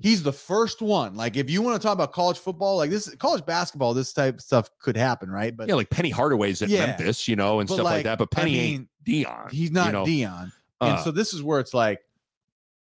he's 0.00 0.22
the 0.22 0.32
first 0.32 0.82
one. 0.82 1.14
Like 1.14 1.36
if 1.36 1.48
you 1.48 1.62
want 1.62 1.80
to 1.80 1.86
talk 1.86 1.94
about 1.94 2.12
college 2.12 2.38
football, 2.38 2.76
like 2.76 2.90
this 2.90 3.14
college 3.16 3.44
basketball, 3.46 3.94
this 3.94 4.12
type 4.12 4.34
of 4.36 4.40
stuff 4.40 4.68
could 4.80 4.96
happen, 4.96 5.30
right? 5.30 5.56
But 5.56 5.68
yeah, 5.68 5.74
like 5.74 5.90
Penny 5.90 6.10
Hardaway's 6.10 6.62
at 6.62 6.68
Yeah. 6.68 6.86
Memphis, 6.86 7.28
you 7.28 7.36
know, 7.36 7.60
and 7.60 7.68
but 7.68 7.74
stuff 7.74 7.84
like, 7.84 7.94
like, 7.94 8.04
that. 8.04 8.18
But 8.18 8.28
I 8.32 8.40
Penny 8.40 8.52
mean, 8.52 8.88
ain't 9.06 9.26
Deion. 9.26 9.50
he's 9.50 9.70
not 9.70 9.86
you 9.86 9.92
know? 9.92 10.04
Deion, 10.04 10.52
Uh, 10.80 10.84
and 10.84 11.00
so 11.00 11.10
this 11.10 11.32
is 11.32 11.42
where 11.42 11.60
it's 11.60 11.74
like, 11.74 12.00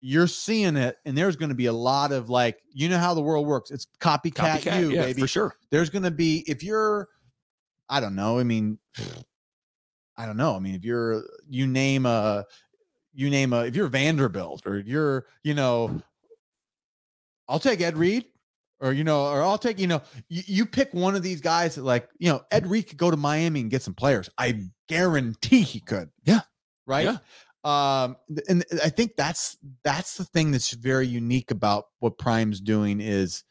you're 0.05 0.27
seeing 0.27 0.75
it, 0.75 0.97
and 1.05 1.17
there's 1.17 1.37
going 1.37 1.47
to 1.47 1.55
be 1.55 1.67
a 1.67 1.73
lot 1.73 2.11
of 2.11 2.29
like, 2.29 2.61
you 2.73 2.89
know 2.89 2.97
how 2.97 3.13
the 3.13 3.21
world 3.21 3.47
works. 3.47 3.71
It's 3.71 3.87
copycat, 4.01 4.59
Copycat, 4.61 4.81
you, 4.81 4.91
yeah, 4.91 5.03
baby. 5.03 5.21
for 5.21 5.27
sure. 5.27 5.55
There's 5.69 5.89
going 5.89 6.03
to 6.03 6.11
be 6.11 6.43
if 6.45 6.61
you're, 6.61 7.07
I 7.87 8.01
don't 8.01 8.15
know. 8.15 8.37
I 8.37 8.43
mean, 8.43 8.79
I 10.17 10.25
don't 10.25 10.35
know. 10.35 10.55
I 10.55 10.59
mean, 10.59 10.75
if 10.75 10.83
you're, 10.83 11.23
you 11.49 11.67
name 11.67 12.05
a, 12.05 12.45
you 13.13 13.29
name 13.29 13.53
a, 13.53 13.61
if 13.65 13.77
you're 13.77 13.87
Vanderbilt 13.87 14.63
or 14.65 14.79
you're, 14.79 15.25
you 15.43 15.53
know, 15.53 16.01
I'll 17.47 17.59
take 17.59 17.81
Ed 17.81 17.97
Reed. 17.97 18.25
Or 18.79 18.91
you 18.91 19.05
know, 19.05 19.27
or 19.27 19.41
I'll 19.41 19.57
take 19.57 19.79
you 19.79 19.87
know, 19.87 20.01
you, 20.27 20.41
you 20.45 20.65
pick 20.65 20.93
one 20.93 21.15
of 21.15 21.23
these 21.23 21.39
guys 21.39 21.75
that 21.75 21.83
like 21.83 22.09
you 22.17 22.29
know 22.29 22.41
Ed 22.51 22.67
Reed 22.67 22.89
could 22.89 22.97
go 22.97 23.09
to 23.09 23.15
Miami 23.15 23.61
and 23.61 23.71
get 23.71 23.81
some 23.81 23.93
players. 23.93 24.29
I 24.37 24.63
guarantee 24.89 25.61
he 25.61 25.79
could. 25.79 26.09
Yeah. 26.25 26.41
right. 26.85 27.05
Yeah. 27.05 27.17
Um, 27.63 28.17
and 28.49 28.65
I 28.83 28.89
think 28.89 29.15
that's 29.15 29.57
that's 29.85 30.17
the 30.17 30.25
thing 30.25 30.51
that's 30.51 30.71
very 30.71 31.07
unique 31.07 31.49
about 31.49 31.85
what 31.99 32.17
Prime's 32.17 32.59
doing 32.59 32.99
is 32.99 33.45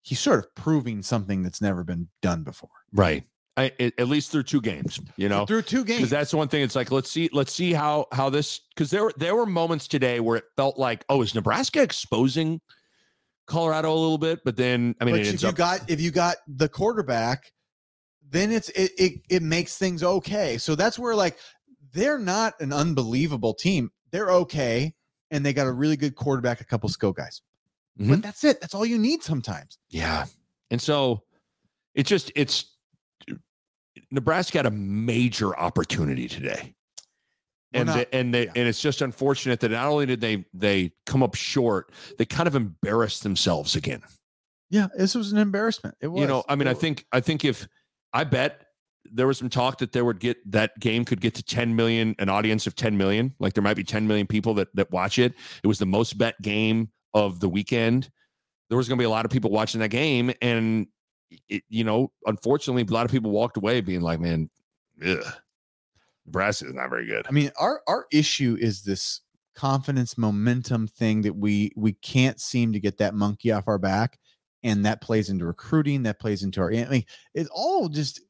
he's 0.00 0.20
sort 0.20 0.38
of 0.38 0.54
proving 0.54 1.02
something 1.02 1.42
that's 1.42 1.60
never 1.60 1.84
been 1.84 2.08
done 2.22 2.42
before. 2.42 2.70
Right. 2.92 3.24
I, 3.58 3.72
at 3.80 4.06
least 4.06 4.30
through 4.30 4.44
two 4.44 4.60
games, 4.60 5.00
you 5.16 5.28
know, 5.28 5.44
through 5.44 5.62
two 5.62 5.84
because 5.84 5.98
games. 5.98 6.10
that's 6.10 6.32
one 6.32 6.46
thing. 6.46 6.62
It's 6.62 6.76
like 6.76 6.92
let's 6.92 7.10
see, 7.10 7.28
let's 7.32 7.52
see 7.52 7.72
how 7.72 8.06
how 8.12 8.30
this 8.30 8.60
because 8.74 8.90
there 8.90 9.02
were 9.02 9.12
there 9.16 9.34
were 9.34 9.46
moments 9.46 9.88
today 9.88 10.20
where 10.20 10.36
it 10.36 10.44
felt 10.56 10.78
like 10.78 11.04
oh 11.08 11.22
is 11.22 11.34
Nebraska 11.34 11.82
exposing 11.82 12.60
Colorado 13.48 13.92
a 13.92 13.94
little 13.94 14.18
bit, 14.18 14.40
but 14.44 14.56
then 14.56 14.94
I 15.00 15.04
mean 15.04 15.16
if 15.16 15.42
you 15.42 15.48
up 15.48 15.56
got 15.56 15.90
if 15.90 16.00
you 16.00 16.10
got 16.10 16.36
the 16.46 16.68
quarterback, 16.68 17.52
then 18.30 18.52
it's 18.52 18.68
it, 18.70 18.92
it 18.98 19.12
it 19.28 19.42
makes 19.42 19.76
things 19.76 20.02
okay. 20.02 20.58
So 20.58 20.74
that's 20.74 20.98
where 20.98 21.14
like 21.14 21.38
they're 21.92 22.18
not 22.18 22.60
an 22.60 22.72
unbelievable 22.72 23.54
team. 23.54 23.90
They're 24.10 24.30
okay, 24.30 24.94
and 25.30 25.44
they 25.44 25.52
got 25.52 25.66
a 25.66 25.72
really 25.72 25.96
good 25.96 26.14
quarterback, 26.14 26.60
a 26.60 26.64
couple 26.64 26.88
skill 26.90 27.12
guys. 27.12 27.42
Mhm. 27.98 28.10
But 28.10 28.22
that's 28.22 28.44
it. 28.44 28.60
That's 28.60 28.74
all 28.74 28.86
you 28.86 28.98
need 28.98 29.22
sometimes. 29.22 29.78
Yeah. 29.88 30.26
And 30.70 30.80
so 30.80 31.24
it's 31.94 32.08
just 32.08 32.30
it's 32.36 32.66
Nebraska 34.10 34.58
had 34.58 34.66
a 34.66 34.70
major 34.70 35.58
opportunity 35.58 36.28
today. 36.28 36.74
We're 37.72 37.80
And 37.80 37.86
not- 37.88 37.96
the, 37.96 38.14
and 38.14 38.34
they, 38.34 38.44
yeah. 38.46 38.52
and 38.56 38.68
it's 38.68 38.80
just 38.80 39.02
unfortunate 39.02 39.60
that 39.60 39.70
not 39.70 39.86
only 39.88 40.06
did 40.06 40.20
they 40.20 40.44
they 40.54 40.92
come 41.06 41.22
up 41.22 41.34
short, 41.34 41.92
they 42.18 42.24
kind 42.24 42.46
of 42.46 42.54
embarrassed 42.54 43.22
themselves 43.22 43.76
again. 43.76 44.02
Yeah, 44.70 44.88
this 44.96 45.14
was 45.14 45.32
an 45.32 45.38
embarrassment. 45.38 45.96
It 46.00 46.08
was. 46.08 46.20
You 46.20 46.26
know, 46.26 46.44
I 46.48 46.54
mean, 46.56 46.68
I 46.68 46.74
think 46.74 47.06
I 47.12 47.20
think 47.20 47.44
if 47.44 47.66
I 48.12 48.24
bet 48.24 48.64
there 49.10 49.26
was 49.26 49.38
some 49.38 49.48
talk 49.48 49.78
that 49.78 49.92
there 49.92 50.04
would 50.04 50.20
get 50.20 50.36
that 50.50 50.78
game 50.80 51.02
could 51.04 51.20
get 51.20 51.34
to 51.34 51.42
10 51.42 51.74
million, 51.74 52.14
an 52.18 52.28
audience 52.28 52.66
of 52.66 52.74
10 52.74 52.96
million. 52.98 53.34
Like 53.38 53.54
there 53.54 53.62
might 53.64 53.76
be 53.76 53.84
10 53.84 54.06
million 54.06 54.26
people 54.26 54.52
that 54.54 54.68
that 54.74 54.90
watch 54.90 55.18
it. 55.18 55.34
It 55.62 55.66
was 55.66 55.78
the 55.78 55.86
most 55.86 56.18
bet 56.18 56.40
game 56.42 56.90
of 57.14 57.40
the 57.40 57.48
weekend. 57.48 58.10
There 58.68 58.76
was 58.76 58.86
going 58.88 58.98
to 58.98 59.00
be 59.00 59.06
a 59.06 59.10
lot 59.10 59.24
of 59.24 59.30
people 59.30 59.50
watching 59.50 59.80
that 59.80 59.88
game, 59.88 60.30
and 60.42 60.86
it, 61.48 61.62
you 61.70 61.84
know, 61.84 62.12
unfortunately, 62.26 62.82
a 62.82 62.92
lot 62.92 63.06
of 63.06 63.10
people 63.10 63.30
walked 63.30 63.56
away 63.56 63.80
being 63.80 64.02
like, 64.02 64.20
"Man, 64.20 64.50
ugh, 65.06 65.24
Nebraska 66.28 66.66
is 66.66 66.74
not 66.74 66.90
very 66.90 67.06
good." 67.06 67.26
I 67.28 67.32
mean, 67.32 67.50
our 67.58 67.82
our 67.86 68.06
issue 68.12 68.56
is 68.60 68.82
this 68.82 69.20
confidence 69.54 70.16
momentum 70.16 70.86
thing 70.86 71.22
that 71.22 71.34
we 71.34 71.72
we 71.74 71.92
can't 71.94 72.40
seem 72.40 72.72
to 72.72 72.80
get 72.80 72.98
that 72.98 73.14
monkey 73.14 73.50
off 73.50 73.66
our 73.66 73.78
back, 73.78 74.18
and 74.62 74.84
that 74.86 75.00
plays 75.00 75.30
into 75.30 75.44
recruiting. 75.44 76.04
That 76.04 76.20
plays 76.20 76.42
into 76.42 76.60
our. 76.60 76.72
I 76.72 76.88
mean, 76.88 77.04
it 77.34 77.48
all 77.52 77.88
just 77.88 78.20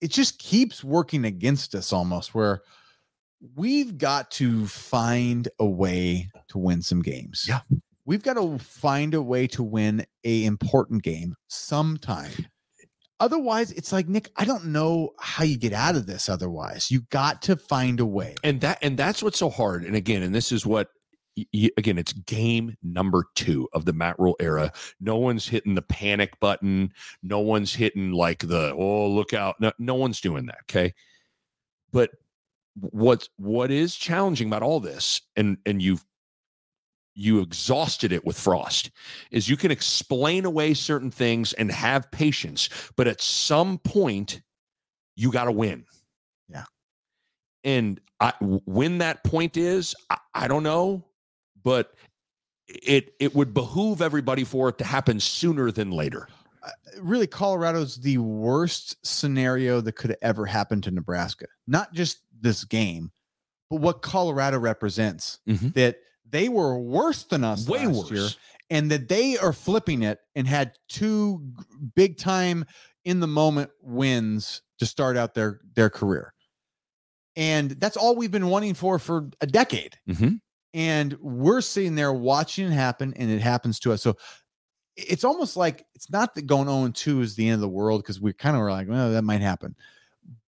it 0.00 0.10
just 0.10 0.38
keeps 0.38 0.84
working 0.84 1.24
against 1.24 1.74
us 1.74 1.92
almost. 1.92 2.34
Where 2.34 2.62
we've 3.56 3.98
got 3.98 4.30
to 4.32 4.66
find 4.66 5.48
a 5.58 5.66
way 5.66 6.30
to 6.48 6.58
win 6.58 6.82
some 6.82 7.02
games. 7.02 7.46
Yeah. 7.48 7.60
We've 8.04 8.22
got 8.22 8.34
to 8.34 8.58
find 8.58 9.14
a 9.14 9.22
way 9.22 9.46
to 9.48 9.62
win 9.62 10.04
a 10.24 10.44
important 10.44 11.02
game 11.02 11.36
sometime. 11.48 12.30
Otherwise, 13.20 13.70
it's 13.72 13.92
like 13.92 14.08
Nick, 14.08 14.30
I 14.36 14.44
don't 14.44 14.66
know 14.66 15.10
how 15.20 15.44
you 15.44 15.56
get 15.58 15.72
out 15.74 15.94
of 15.94 16.06
this 16.06 16.28
otherwise. 16.28 16.90
You 16.90 17.02
got 17.10 17.42
to 17.42 17.56
find 17.56 18.00
a 18.00 18.06
way. 18.06 18.34
and 18.42 18.60
that 18.62 18.78
and 18.82 18.96
that's 18.98 19.22
what's 19.22 19.38
so 19.38 19.50
hard. 19.50 19.84
And 19.84 19.94
again 19.94 20.22
and 20.22 20.34
this 20.34 20.50
is 20.50 20.64
what 20.66 20.88
y- 21.36 21.44
y- 21.52 21.70
again 21.76 21.98
it's 21.98 22.12
game 22.14 22.76
number 22.82 23.26
two 23.34 23.68
of 23.74 23.84
the 23.84 23.92
matt 23.92 24.18
rhule 24.18 24.36
era. 24.40 24.72
No 25.00 25.16
one's 25.16 25.46
hitting 25.46 25.74
the 25.74 25.82
panic 25.82 26.38
button. 26.40 26.92
No 27.22 27.40
one's 27.40 27.74
hitting 27.74 28.12
like 28.12 28.40
the 28.48 28.72
oh 28.74 29.08
look 29.08 29.34
out. 29.34 29.56
No, 29.60 29.70
no 29.78 29.94
one's 29.94 30.20
doing 30.20 30.46
that 30.46 30.58
okay? 30.62 30.94
But 31.92 32.10
what's 32.76 33.28
what 33.36 33.70
is 33.70 33.94
challenging 33.96 34.48
about 34.48 34.62
all 34.62 34.80
this 34.80 35.20
and 35.36 35.58
and 35.66 35.82
you've 35.82 36.04
you 37.14 37.40
exhausted 37.40 38.12
it 38.12 38.24
with 38.24 38.38
frost 38.38 38.90
is 39.30 39.48
you 39.48 39.56
can 39.56 39.70
explain 39.70 40.44
away 40.44 40.74
certain 40.74 41.10
things 41.10 41.52
and 41.54 41.70
have 41.70 42.10
patience 42.10 42.68
but 42.96 43.06
at 43.06 43.20
some 43.20 43.78
point 43.78 44.40
you 45.16 45.30
got 45.32 45.44
to 45.44 45.52
win 45.52 45.84
Yeah. 46.48 46.64
and 47.64 48.00
I, 48.20 48.32
when 48.40 48.98
that 48.98 49.24
point 49.24 49.56
is 49.56 49.94
I, 50.08 50.18
I 50.34 50.48
don't 50.48 50.62
know 50.62 51.04
but 51.62 51.94
it 52.68 53.12
it 53.18 53.34
would 53.34 53.52
behoove 53.52 54.00
everybody 54.00 54.44
for 54.44 54.68
it 54.68 54.78
to 54.78 54.84
happen 54.84 55.18
sooner 55.18 55.70
than 55.72 55.90
later 55.90 56.28
really 57.00 57.26
Colorado's 57.26 57.96
the 57.96 58.18
worst 58.18 58.96
scenario 59.04 59.80
that 59.80 59.92
could 59.92 60.14
ever 60.20 60.44
happen 60.44 60.82
to 60.82 60.90
Nebraska. 60.90 61.46
Not 61.66 61.94
just 61.94 62.18
this 62.38 62.64
game, 62.64 63.10
but 63.70 63.76
what 63.80 64.02
Colorado 64.02 64.58
represents. 64.58 65.38
Mhm. 65.48 65.72
That 65.72 65.96
they 66.30 66.48
were 66.48 66.78
worse 66.78 67.24
than 67.24 67.44
us 67.44 67.68
way 67.68 67.86
last 67.86 68.10
year, 68.10 68.28
and 68.70 68.90
that 68.90 69.08
they 69.08 69.36
are 69.38 69.52
flipping 69.52 70.02
it 70.02 70.18
and 70.34 70.46
had 70.46 70.72
two 70.88 71.42
big 71.94 72.18
time 72.18 72.64
in 73.04 73.20
the 73.20 73.26
moment 73.26 73.70
wins 73.82 74.62
to 74.78 74.86
start 74.86 75.16
out 75.16 75.34
their 75.34 75.60
their 75.74 75.90
career. 75.90 76.32
And 77.36 77.72
that's 77.72 77.96
all 77.96 78.16
we've 78.16 78.30
been 78.30 78.48
wanting 78.48 78.74
for 78.74 78.98
for 78.98 79.30
a 79.40 79.46
decade. 79.46 79.96
Mhm. 80.08 80.40
And 80.74 81.14
we're 81.20 81.60
sitting 81.60 81.94
there 81.94 82.12
watching 82.12 82.66
it 82.66 82.72
happen, 82.74 83.12
and 83.14 83.30
it 83.30 83.40
happens 83.40 83.80
to 83.80 83.92
us. 83.92 84.02
So 84.02 84.16
it's 84.96 85.24
almost 85.24 85.56
like 85.56 85.84
it's 85.94 86.10
not 86.10 86.34
that 86.34 86.42
going 86.42 86.68
0 86.68 86.90
2 86.92 87.22
is 87.22 87.34
the 87.34 87.48
end 87.48 87.54
of 87.54 87.60
the 87.60 87.68
world 87.68 88.02
because 88.02 88.20
we 88.20 88.32
kind 88.32 88.56
of 88.56 88.62
were 88.62 88.70
like, 88.70 88.88
well, 88.88 89.10
that 89.12 89.22
might 89.22 89.40
happen. 89.40 89.74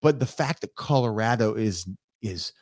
But 0.00 0.20
the 0.20 0.26
fact 0.26 0.60
that 0.60 0.74
Colorado 0.76 1.54
is 1.54 1.88
is 2.20 2.52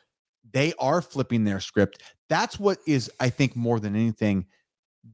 they 0.53 0.73
are 0.79 1.01
flipping 1.01 1.43
their 1.43 1.59
script. 1.59 2.01
That's 2.31 2.57
what 2.57 2.79
is, 2.87 3.11
I 3.19 3.29
think, 3.29 3.57
more 3.57 3.81
than 3.81 3.93
anything, 3.93 4.45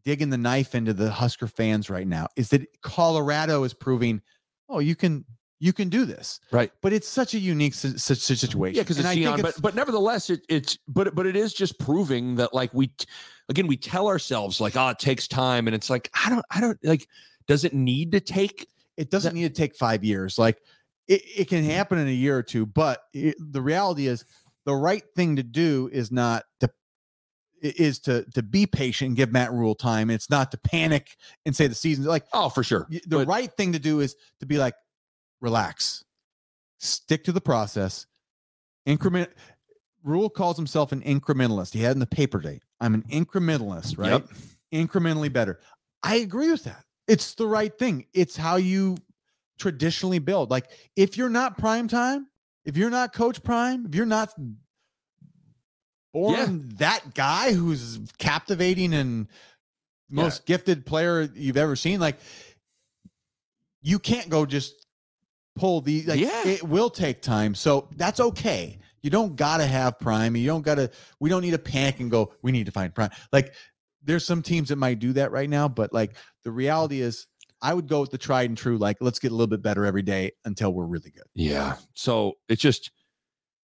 digging 0.06 0.30
the 0.30 0.38
knife 0.38 0.76
into 0.76 0.94
the 0.94 1.10
Husker 1.10 1.48
fans 1.48 1.90
right 1.90 2.08
now. 2.08 2.28
Is 2.36 2.50
that 2.50 2.62
Colorado 2.84 3.64
is 3.64 3.74
proving, 3.74 4.22
oh, 4.70 4.78
you 4.78 4.96
can 4.96 5.26
you 5.60 5.74
can 5.74 5.90
do 5.90 6.06
this, 6.06 6.40
right 6.52 6.72
but 6.84 6.94
it's 6.94 7.08
such 7.08 7.34
a 7.34 7.40
unique 7.40 7.74
si- 7.74 7.98
si- 7.98 8.14
si- 8.14 8.36
situation. 8.36 8.76
yeah 8.78 8.84
because 8.84 9.00
it's 9.00 9.08
it's- 9.40 9.42
but 9.42 9.60
but 9.60 9.74
nevertheless 9.74 10.30
it, 10.30 10.42
it's 10.48 10.78
but 10.88 11.16
but 11.16 11.26
it 11.26 11.36
is 11.36 11.52
just 11.52 11.80
proving 11.80 12.36
that 12.36 12.54
like 12.54 12.72
we 12.76 12.92
again 13.50 13.66
we 13.66 13.76
tell 13.76 14.08
ourselves 14.08 14.62
like 14.62 14.76
oh 14.78 14.90
it 14.90 15.00
takes 15.00 15.28
time 15.28 15.68
and 15.68 15.74
it's 15.74 15.90
like 15.90 16.12
i 16.24 16.30
don't 16.30 16.46
i 16.52 16.62
don't 16.62 16.78
like 16.84 17.08
does 17.48 17.64
it 17.64 17.74
need 17.74 18.12
to 18.12 18.20
take 18.20 18.68
it 18.98 19.10
doesn't 19.10 19.34
need 19.34 19.48
to 19.48 19.62
take 19.62 19.76
five 19.76 20.04
years. 20.04 20.38
Like 20.38 20.62
it, 21.08 21.22
it 21.36 21.48
can 21.50 21.64
happen 21.64 21.98
in 21.98 22.08
a 22.08 22.12
year 22.12 22.38
or 22.38 22.44
two, 22.44 22.66
but 22.68 23.02
it, 23.14 23.36
the 23.40 23.62
reality 23.62 24.08
is 24.08 24.26
the 24.66 24.76
right 24.76 25.04
thing 25.16 25.38
to 25.38 25.44
do 25.44 25.90
is 25.92 26.12
not 26.12 26.44
to 26.60 26.70
is 27.62 28.00
to 28.00 28.24
to 28.34 28.44
be 28.44 28.66
patient 28.66 29.10
and 29.10 29.18
give 29.18 29.32
Matt 29.32 29.52
Rhule 29.52 29.76
time. 29.76 30.10
It's 30.10 30.30
not 30.30 30.52
to 30.52 30.58
panic 30.58 31.16
and 31.46 31.56
say 31.56 31.68
the 31.68 31.76
season's 31.76 32.08
like 32.08 32.26
oh 32.34 32.50
for 32.50 32.64
sure 32.64 32.88
the 32.90 33.02
But- 33.10 33.28
right 33.28 33.52
thing 33.54 33.74
to 33.74 33.80
do 33.80 34.00
is 34.00 34.16
to 34.40 34.46
be 34.46 34.58
like 34.58 34.76
relax, 35.42 36.04
stick 36.80 37.24
to 37.26 37.32
the 37.32 37.42
process, 37.42 38.06
increment. 38.86 39.30
Rhule 40.04 40.30
calls 40.30 40.56
himself 40.56 40.92
an 40.92 41.02
incrementalist. 41.02 41.74
He 41.74 41.82
had 41.82 41.94
in 41.94 42.00
the 42.00 42.08
paper 42.08 42.40
today. 42.40 42.62
I'm 42.80 42.94
an 42.94 43.04
incrementalist, 43.12 43.98
right? 43.98 44.12
Yep. 44.12 44.28
incrementally 44.74 45.32
better. 45.32 45.60
I 46.04 46.16
agree 46.18 46.50
with 46.52 46.64
that. 46.66 46.84
It's 47.08 47.36
the 47.36 47.48
right 47.48 47.78
thing. 47.78 48.06
It's 48.14 48.38
how 48.38 48.56
you 48.58 48.98
traditionally 49.60 50.20
build. 50.20 50.52
Like 50.52 50.70
if 50.96 51.18
you're 51.18 51.30
not 51.30 51.58
prime 51.58 51.88
time, 51.88 52.28
if 52.66 52.78
you're 52.78 52.90
not 52.90 53.14
coach 53.14 53.42
prime, 53.44 53.86
if 53.86 53.96
you're 53.96 54.06
not 54.06 54.30
born 56.18 56.70
that 56.78 57.14
guy 57.14 57.54
who's 57.54 58.00
captivating 58.18 58.94
and 58.94 59.28
Yeah. 60.10 60.24
most 60.24 60.46
gifted 60.46 60.86
player 60.86 61.30
you've 61.36 61.58
ever 61.58 61.76
seen, 61.76 62.00
like 62.00 62.18
you 63.82 64.00
can't 64.00 64.30
go 64.30 64.46
just 64.46 64.86
pull 65.56 65.82
the 65.82 66.04
like 66.04 66.20
Yeah. 66.20 66.48
it 66.48 66.64
will 66.64 66.90
take 66.90 67.22
time. 67.22 67.56
So 67.56 67.90
that's 67.96 68.20
okay. 68.20 68.80
You 69.02 69.10
don't 69.10 69.36
gotta 69.36 69.66
have 69.66 70.00
prime. 70.00 70.36
You 70.36 70.48
don't 70.48 70.64
gotta 70.64 70.92
we 71.20 71.30
don't 71.30 71.42
need 71.42 71.52
to 71.52 71.60
panic 71.60 72.00
and 72.00 72.10
go, 72.12 72.34
we 72.42 72.52
need 72.52 72.66
to 72.66 72.72
find 72.72 72.94
prime. 72.94 73.12
Like 73.32 73.54
there's 74.04 74.26
some 74.26 74.42
teams 74.42 74.70
that 74.70 74.78
might 74.78 75.00
do 75.00 75.14
that 75.14 75.32
right 75.32 75.50
now, 75.50 75.68
but 75.68 75.94
like 75.94 76.16
the 76.44 76.52
reality 76.52 77.02
is 77.02 77.28
I 77.62 77.74
would 77.74 77.88
go 77.88 78.02
with 78.02 78.12
the 78.12 78.18
tried 78.18 78.50
and 78.50 78.58
true, 78.58 78.78
like 78.78 78.98
let's 79.02 79.20
get 79.20 79.32
a 79.32 79.36
little 79.36 79.48
bit 79.48 79.62
better 79.62 79.86
every 79.86 80.04
day 80.04 80.32
until 80.46 80.74
we're 80.74 80.86
really 80.86 81.12
good. 81.12 81.26
Yeah. 81.34 81.78
So 81.94 82.34
it's 82.50 82.62
just 82.62 82.92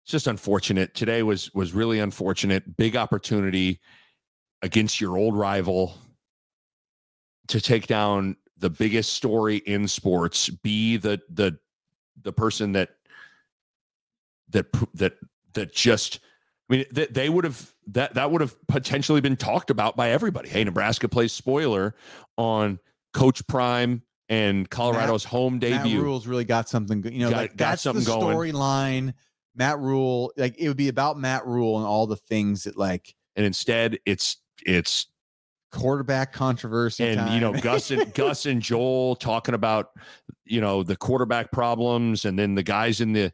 it's 0.03 0.11
just 0.11 0.27
unfortunate. 0.27 0.93
Today 0.93 1.23
was 1.23 1.53
was 1.53 1.73
really 1.73 1.99
unfortunate. 1.99 2.77
Big 2.77 2.95
opportunity. 2.95 3.79
against 4.63 4.99
your 5.01 5.17
old 5.17 5.37
rival 5.37 5.95
to 7.49 7.61
take 7.61 7.85
down 7.85 8.37
the 8.57 8.69
biggest 8.69 9.13
story 9.13 9.57
in 9.57 9.87
sports, 9.87 10.49
be 10.49 10.97
the 10.97 11.21
the 11.29 11.59
the 12.19 12.33
person 12.33 12.71
that 12.71 12.89
that 14.49 14.65
that 14.95 15.17
that 15.53 15.73
just 15.73 16.21
I 16.69 16.77
mean 16.77 16.85
that 16.91 17.13
they 17.13 17.29
would 17.29 17.43
have 17.43 17.73
that 17.87 18.13
that 18.15 18.31
would 18.31 18.41
have 18.41 18.55
potentially 18.67 19.21
been 19.21 19.35
talked 19.35 19.69
about 19.69 19.95
by 19.97 20.11
everybody. 20.11 20.47
Hey, 20.49 20.63
Nebraska 20.63 21.09
plays 21.09 21.33
spoiler 21.33 21.93
on 22.37 22.79
Coach 23.13 23.45
Prime 23.47 24.01
and 24.29 24.69
Colorado's 24.69 25.25
Matt, 25.25 25.31
home 25.31 25.59
debut. 25.59 25.97
Matt 25.97 26.03
Rhule's 26.03 26.25
really 26.25 26.45
got 26.45 26.69
something. 26.69 27.03
You 27.03 27.25
know, 27.25 27.29
got, 27.31 27.37
like, 27.37 27.57
got 27.57 27.71
that's 27.71 27.81
something 27.81 28.05
the 28.05 28.11
storyline. 28.11 29.13
Matt 29.55 29.79
Rhule, 29.79 30.31
like 30.37 30.55
it 30.57 30.67
would 30.67 30.77
be 30.77 30.89
about 30.89 31.17
Matt 31.17 31.45
Rhule 31.45 31.77
and 31.77 31.85
all 31.85 32.07
the 32.07 32.15
things 32.15 32.63
that 32.63 32.77
like 32.77 33.15
and 33.35 33.45
instead 33.45 33.99
it's 34.05 34.37
it's 34.65 35.07
quarterback 35.71 36.31
controversy 36.31 37.03
and 37.03 37.17
time. 37.17 37.33
you 37.33 37.39
know 37.39 37.51
gus 37.59 37.89
and 37.89 38.13
gus 38.13 38.45
and 38.45 38.61
joel 38.61 39.15
talking 39.15 39.55
about 39.55 39.89
you 40.45 40.61
know 40.61 40.83
the 40.83 40.95
quarterback 40.95 41.51
problems 41.51 42.25
and 42.25 42.37
then 42.37 42.53
the 42.53 42.61
guys 42.61 43.01
in 43.01 43.11
the 43.11 43.33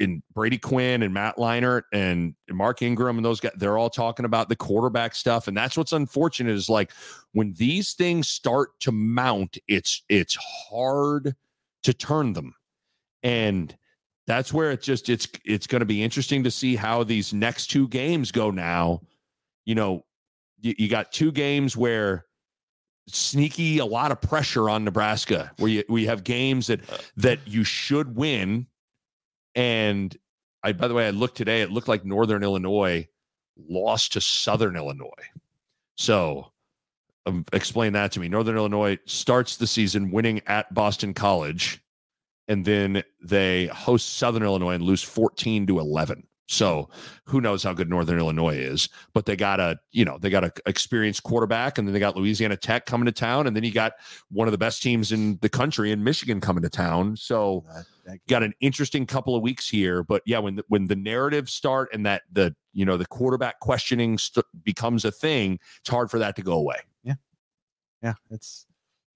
in 0.00 0.20
brady 0.34 0.58
quinn 0.58 1.04
and 1.04 1.14
matt 1.14 1.36
leinart 1.36 1.82
and 1.92 2.34
mark 2.50 2.82
ingram 2.82 3.18
and 3.18 3.24
those 3.24 3.38
guys 3.38 3.52
they're 3.56 3.78
all 3.78 3.88
talking 3.88 4.26
about 4.26 4.48
the 4.48 4.56
quarterback 4.56 5.14
stuff 5.14 5.46
and 5.46 5.56
that's 5.56 5.76
what's 5.76 5.92
unfortunate 5.92 6.50
is 6.50 6.68
like 6.68 6.90
when 7.34 7.52
these 7.52 7.92
things 7.92 8.28
start 8.28 8.70
to 8.80 8.90
mount 8.90 9.56
it's 9.68 10.02
it's 10.08 10.36
hard 10.68 11.36
to 11.84 11.94
turn 11.94 12.32
them 12.32 12.52
and 13.22 13.76
that's 14.26 14.52
where 14.52 14.70
it 14.70 14.82
just 14.82 15.08
it's 15.08 15.28
it's 15.44 15.66
going 15.66 15.80
to 15.80 15.86
be 15.86 16.02
interesting 16.02 16.44
to 16.44 16.50
see 16.50 16.76
how 16.76 17.04
these 17.04 17.32
next 17.32 17.68
two 17.68 17.88
games 17.88 18.32
go 18.32 18.50
now 18.50 19.00
you 19.64 19.74
know 19.74 20.04
you, 20.60 20.74
you 20.78 20.88
got 20.88 21.12
two 21.12 21.32
games 21.32 21.76
where 21.76 22.24
sneaky 23.08 23.78
a 23.78 23.84
lot 23.84 24.10
of 24.10 24.20
pressure 24.20 24.68
on 24.68 24.84
Nebraska 24.84 25.52
where 25.58 25.70
you 25.70 25.84
we 25.88 26.06
have 26.06 26.24
games 26.24 26.66
that 26.66 26.80
that 27.16 27.38
you 27.46 27.64
should 27.64 28.16
win 28.16 28.66
and 29.54 30.16
I 30.62 30.72
by 30.72 30.88
the 30.88 30.94
way 30.94 31.06
I 31.06 31.10
looked 31.10 31.36
today 31.36 31.62
it 31.62 31.70
looked 31.70 31.88
like 31.88 32.04
Northern 32.04 32.42
Illinois 32.42 33.06
lost 33.68 34.12
to 34.12 34.20
Southern 34.20 34.76
Illinois. 34.76 35.08
So 35.96 36.52
um, 37.24 37.44
explain 37.52 37.92
that 37.94 38.12
to 38.12 38.20
me. 38.20 38.28
Northern 38.28 38.56
Illinois 38.56 38.98
starts 39.06 39.56
the 39.56 39.66
season 39.66 40.10
winning 40.10 40.42
at 40.46 40.72
Boston 40.74 41.14
College 41.14 41.80
and 42.48 42.64
then 42.64 43.02
they 43.22 43.66
host 43.66 44.14
Southern 44.16 44.42
Illinois 44.42 44.74
and 44.74 44.84
lose 44.84 45.02
14 45.02 45.66
to 45.66 45.78
11. 45.78 46.26
So 46.48 46.88
who 47.24 47.40
knows 47.40 47.64
how 47.64 47.72
good 47.72 47.90
Northern 47.90 48.18
Illinois 48.18 48.56
is? 48.56 48.88
But 49.14 49.26
they 49.26 49.34
got 49.34 49.58
a, 49.58 49.78
you 49.90 50.04
know, 50.04 50.16
they 50.18 50.30
got 50.30 50.44
a 50.44 50.52
experienced 50.66 51.24
quarterback, 51.24 51.76
and 51.76 51.86
then 51.86 51.92
they 51.92 51.98
got 51.98 52.16
Louisiana 52.16 52.56
Tech 52.56 52.86
coming 52.86 53.06
to 53.06 53.12
town, 53.12 53.46
and 53.46 53.56
then 53.56 53.64
you 53.64 53.72
got 53.72 53.94
one 54.30 54.46
of 54.46 54.52
the 54.52 54.58
best 54.58 54.80
teams 54.80 55.10
in 55.10 55.38
the 55.42 55.48
country 55.48 55.90
in 55.90 56.04
Michigan 56.04 56.40
coming 56.40 56.62
to 56.62 56.68
town. 56.68 57.16
So 57.16 57.64
got 58.28 58.44
an 58.44 58.54
interesting 58.60 59.06
couple 59.06 59.34
of 59.34 59.42
weeks 59.42 59.68
here. 59.68 60.04
But 60.04 60.22
yeah, 60.24 60.38
when 60.38 60.56
the, 60.56 60.64
when 60.68 60.86
the 60.86 60.96
narratives 60.96 61.52
start 61.52 61.88
and 61.92 62.06
that 62.06 62.22
the 62.30 62.54
you 62.72 62.84
know 62.84 62.96
the 62.96 63.06
quarterback 63.06 63.58
questioning 63.58 64.16
st- 64.16 64.46
becomes 64.62 65.04
a 65.04 65.10
thing, 65.10 65.58
it's 65.80 65.90
hard 65.90 66.10
for 66.10 66.20
that 66.20 66.36
to 66.36 66.42
go 66.42 66.52
away. 66.52 66.78
Yeah, 67.02 67.14
yeah, 68.02 68.14
it's 68.30 68.66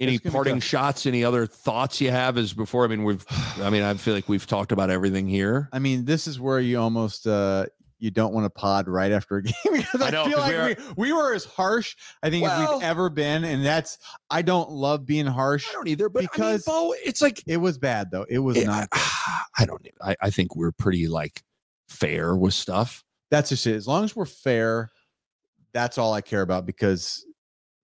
any 0.00 0.18
parting 0.18 0.60
shots 0.60 1.06
any 1.06 1.24
other 1.24 1.46
thoughts 1.46 2.00
you 2.00 2.10
have 2.10 2.38
as 2.38 2.52
before 2.52 2.84
i 2.84 2.88
mean 2.88 3.04
we've 3.04 3.24
i 3.60 3.70
mean 3.70 3.82
i 3.82 3.94
feel 3.94 4.14
like 4.14 4.28
we've 4.28 4.46
talked 4.46 4.72
about 4.72 4.90
everything 4.90 5.28
here 5.28 5.68
i 5.72 5.78
mean 5.78 6.04
this 6.04 6.26
is 6.26 6.40
where 6.40 6.60
you 6.60 6.78
almost 6.78 7.26
uh 7.26 7.66
you 8.00 8.10
don't 8.10 8.32
want 8.32 8.46
to 8.46 8.50
pod 8.50 8.88
right 8.88 9.12
after 9.12 9.36
a 9.36 9.42
game 9.42 9.52
because 9.72 10.00
I, 10.00 10.08
I 10.08 10.10
know, 10.10 10.24
feel 10.24 10.38
like 10.38 10.50
we, 10.50 10.56
are, 10.56 10.66
we, 10.66 10.76
we, 10.96 11.12
were 11.12 11.34
as 11.34 11.44
harsh 11.44 11.94
I 12.22 12.30
think 12.30 12.42
well, 12.42 12.62
as 12.62 12.74
we've 12.74 12.82
ever 12.82 13.10
been, 13.10 13.44
and 13.44 13.64
that's 13.64 13.98
I 14.30 14.42
don't 14.42 14.70
love 14.70 15.06
being 15.06 15.26
harsh. 15.26 15.68
I 15.68 15.72
don't 15.74 15.88
either, 15.88 16.08
but 16.08 16.22
because 16.22 16.66
I 16.66 16.72
mean, 16.72 16.88
Bo, 16.88 16.94
it's 17.04 17.22
like 17.22 17.42
it 17.46 17.58
was 17.58 17.78
bad 17.78 18.10
though. 18.10 18.24
It 18.28 18.38
was 18.38 18.56
it, 18.56 18.66
not. 18.66 18.88
I 18.92 19.66
don't. 19.66 19.86
I, 20.02 20.16
I 20.20 20.30
think 20.30 20.56
we're 20.56 20.72
pretty 20.72 21.06
like 21.06 21.42
fair 21.88 22.34
with 22.34 22.54
stuff. 22.54 23.04
That's 23.30 23.50
just 23.50 23.66
it. 23.66 23.76
As 23.76 23.86
long 23.86 24.04
as 24.04 24.16
we're 24.16 24.24
fair, 24.24 24.90
that's 25.72 25.98
all 25.98 26.12
I 26.12 26.20
care 26.20 26.42
about 26.42 26.66
because 26.66 27.24
I 27.28 27.29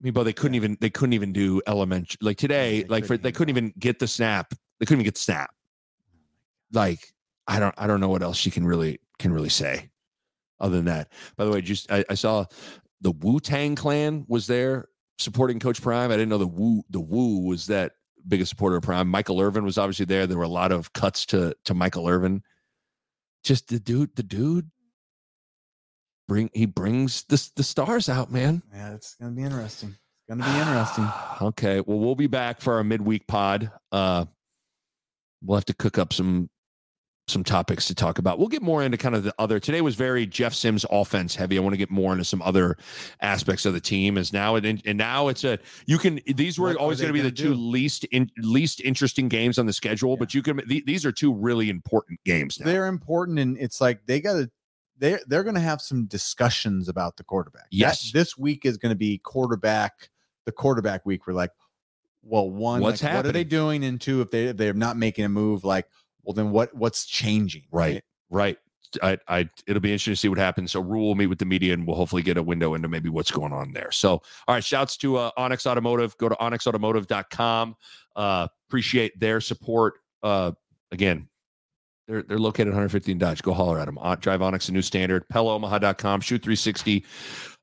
mean, 0.01 0.13
but 0.13 0.23
they 0.23 0.33
couldn't 0.33 0.53
yeah. 0.53 0.61
even 0.61 0.77
they 0.79 0.89
couldn't 0.89 1.13
even 1.13 1.33
do 1.33 1.61
elementary 1.67 2.17
like 2.21 2.37
today. 2.37 2.83
They 2.83 2.87
like 2.87 3.05
for 3.05 3.17
they 3.17 3.31
couldn't 3.31 3.49
even 3.49 3.73
get 3.79 3.99
the 3.99 4.07
snap. 4.07 4.53
They 4.79 4.85
couldn't 4.85 4.99
even 5.01 5.05
get 5.05 5.15
the 5.15 5.21
snap. 5.21 5.51
Like 6.71 7.13
I 7.47 7.59
don't 7.59 7.75
I 7.77 7.87
don't 7.87 7.99
know 7.99 8.09
what 8.09 8.23
else 8.23 8.37
she 8.37 8.51
can 8.51 8.65
really 8.65 8.99
can 9.19 9.33
really 9.33 9.49
say 9.49 9.89
other 10.59 10.75
than 10.75 10.85
that. 10.85 11.11
By 11.35 11.45
the 11.45 11.51
way, 11.51 11.61
just 11.61 11.91
I, 11.91 12.03
I 12.09 12.13
saw 12.13 12.45
the 13.01 13.11
Wu 13.11 13.39
Tang 13.39 13.75
Clan 13.75 14.25
was 14.27 14.47
there 14.47 14.87
supporting 15.17 15.59
Coach 15.59 15.81
Prime. 15.81 16.11
I 16.11 16.15
didn't 16.15 16.29
know 16.29 16.37
the 16.37 16.47
Wu 16.47 16.83
the 16.89 16.99
Wu 16.99 17.39
was 17.45 17.67
that 17.67 17.93
biggest 18.27 18.49
supporter 18.49 18.77
of 18.77 18.83
Prime. 18.83 19.07
Michael 19.07 19.41
Irvin 19.41 19.63
was 19.63 19.77
obviously 19.77 20.05
there. 20.05 20.27
There 20.27 20.37
were 20.37 20.43
a 20.43 20.49
lot 20.49 20.71
of 20.71 20.93
cuts 20.93 21.25
to 21.27 21.55
to 21.65 21.73
Michael 21.73 22.07
Irvin. 22.07 22.43
Just 23.43 23.69
the 23.69 23.79
dude, 23.79 24.15
the 24.15 24.23
dude 24.23 24.69
bring 26.27 26.49
he 26.53 26.65
brings 26.65 27.23
the 27.23 27.49
the 27.55 27.63
stars 27.63 28.09
out, 28.09 28.31
man. 28.31 28.61
Yeah, 28.73 28.93
it's 28.93 29.15
gonna 29.15 29.31
be 29.31 29.43
interesting. 29.43 29.89
It's 29.89 30.29
gonna 30.29 30.43
be 30.43 30.59
interesting. 30.59 31.07
okay, 31.41 31.81
well, 31.81 31.99
we'll 31.99 32.15
be 32.15 32.27
back 32.27 32.61
for 32.61 32.75
our 32.75 32.83
midweek 32.83 33.27
pod. 33.27 33.71
Uh, 33.91 34.25
we'll 35.43 35.57
have 35.57 35.65
to 35.65 35.73
cook 35.73 35.97
up 35.97 36.13
some 36.13 36.49
some 37.29 37.43
topics 37.43 37.87
to 37.87 37.95
talk 37.95 38.19
about. 38.19 38.39
We'll 38.39 38.47
get 38.47 38.61
more 38.61 38.83
into 38.83 38.97
kind 38.97 39.13
of 39.13 39.23
the 39.23 39.33
other. 39.37 39.59
Today 39.59 39.81
was 39.81 39.95
very 39.95 40.25
Jeff 40.25 40.53
Sims 40.53 40.85
offense 40.89 41.35
heavy. 41.35 41.57
I 41.57 41.61
want 41.61 41.73
to 41.73 41.77
get 41.77 41.91
more 41.91 42.13
into 42.13 42.23
some 42.23 42.41
other 42.41 42.77
aspects 43.19 43.65
of 43.65 43.73
the 43.73 43.81
team. 43.81 44.17
As 44.17 44.31
now 44.31 44.55
and, 44.55 44.81
and 44.85 44.97
now 44.97 45.27
it's 45.27 45.43
a 45.43 45.59
you 45.85 45.97
can 45.97 46.21
these 46.25 46.57
were 46.57 46.69
what 46.69 46.77
always 46.77 47.01
going 47.01 47.09
to 47.09 47.13
be 47.13 47.21
the 47.21 47.31
do? 47.31 47.49
two 47.49 47.53
least 47.53 48.05
in 48.05 48.31
least 48.37 48.81
interesting 48.81 49.27
games 49.27 49.59
on 49.59 49.65
the 49.65 49.73
schedule, 49.73 50.11
yeah. 50.11 50.17
but 50.19 50.33
you 50.33 50.41
can 50.41 50.61
these 50.67 51.05
are 51.05 51.11
two 51.11 51.33
really 51.33 51.69
important 51.69 52.19
games. 52.23 52.59
Now. 52.59 52.65
They're 52.65 52.87
important, 52.87 53.39
and 53.39 53.57
it's 53.57 53.81
like 53.81 54.05
they 54.05 54.21
got 54.21 54.33
to 54.33 54.49
they're 54.99 55.19
they're 55.27 55.43
going 55.43 55.55
to 55.55 55.61
have 55.61 55.81
some 55.81 56.05
discussions 56.05 56.89
about 56.89 57.17
the 57.17 57.23
quarterback. 57.23 57.67
Yes, 57.71 58.11
that, 58.11 58.17
this 58.17 58.37
week 58.37 58.65
is 58.65 58.77
going 58.77 58.91
to 58.91 58.97
be 58.97 59.19
quarterback 59.19 60.09
the 60.45 60.51
quarterback 60.51 61.05
week. 61.05 61.27
We're 61.27 61.33
like, 61.33 61.51
well, 62.23 62.49
one, 62.49 62.81
what's 62.81 63.01
like, 63.01 63.11
happening? 63.11 63.17
What 63.17 63.29
are 63.29 63.31
they 63.33 63.43
doing? 63.43 63.83
And 63.83 64.01
two, 64.01 64.21
if 64.21 64.31
they 64.31 64.45
if 64.45 64.57
they're 64.57 64.73
not 64.73 64.97
making 64.97 65.25
a 65.25 65.29
move, 65.29 65.63
like, 65.63 65.87
well, 66.23 66.33
then 66.33 66.51
what 66.51 66.73
what's 66.75 67.05
changing? 67.05 67.63
Right, 67.71 68.03
right. 68.29 68.57
I, 69.03 69.17
I, 69.27 69.49
it'll 69.67 69.81
be 69.81 69.91
interesting 69.91 70.13
to 70.13 70.17
see 70.17 70.29
what 70.29 70.37
happens. 70.37 70.71
So, 70.71 70.79
Rhule 70.79 71.07
will 71.07 71.15
meet 71.15 71.27
with 71.27 71.39
the 71.39 71.45
media, 71.45 71.73
and 71.73 71.85
we'll 71.85 71.97
hopefully 71.97 72.21
get 72.21 72.37
a 72.37 72.43
window 72.43 72.73
into 72.73 72.87
maybe 72.87 73.09
what's 73.09 73.31
going 73.31 73.51
on 73.51 73.73
there. 73.73 73.91
So, 73.91 74.11
all 74.11 74.21
right, 74.55 74.63
shouts 74.63 74.95
to 74.97 75.17
uh, 75.17 75.31
Onyx 75.35 75.67
Automotive. 75.67 76.17
Go 76.17 76.29
to 76.29 76.35
onyxautomotive.com. 76.35 77.75
Uh, 78.15 78.47
appreciate 78.69 79.19
their 79.19 79.41
support. 79.41 79.95
Uh, 80.23 80.53
again, 80.91 81.27
they're, 82.07 82.23
they're 82.23 82.39
located 82.39 82.67
115 82.67 83.11
in 83.11 83.17
Dodge. 83.17 83.41
Go 83.43 83.53
holler 83.53 83.79
at 83.79 83.85
them. 83.85 83.99
Drive 84.19 84.41
Onyx, 84.41 84.69
a 84.69 84.71
new 84.71 84.81
standard. 84.81 85.27
PellOmaha.com. 85.27 86.21
Shoot 86.21 86.41
360. 86.41 87.05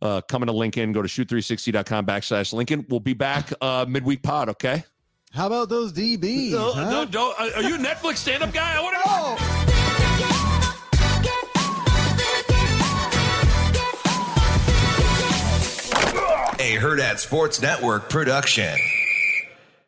Uh, 0.03 0.21
coming 0.23 0.47
to 0.49 0.53
Lincoln. 0.53 0.93
Go 0.93 1.03
to 1.03 1.09
shoot360.com 1.09 2.05
backslash 2.07 2.53
Lincoln. 2.53 2.85
We'll 2.89 3.01
be 3.01 3.15
back 3.15 3.53
uh, 3.61 3.87
midweek 3.89 4.23
pod, 4.23 4.51
okay? 4.51 4.85
How 5.33 5.47
about 5.47 5.69
those 5.69 5.93
DBs? 5.93 6.53
No, 6.53 6.73
huh? 6.73 6.91
no, 6.91 7.05
don't, 7.05 7.41
are 7.41 7.63
you 7.63 7.75
a 7.75 7.79
Netflix 7.79 8.19
stand 8.19 8.43
up 8.43 8.53
guy? 8.53 8.77
I 8.77 8.81
want 8.81 8.97
to 8.97 9.09
know. 9.09 9.37
A 16.61 16.77
Hurrdat 16.77 17.19
Sports 17.19 17.61
Network 17.61 18.09
production. 18.09 18.79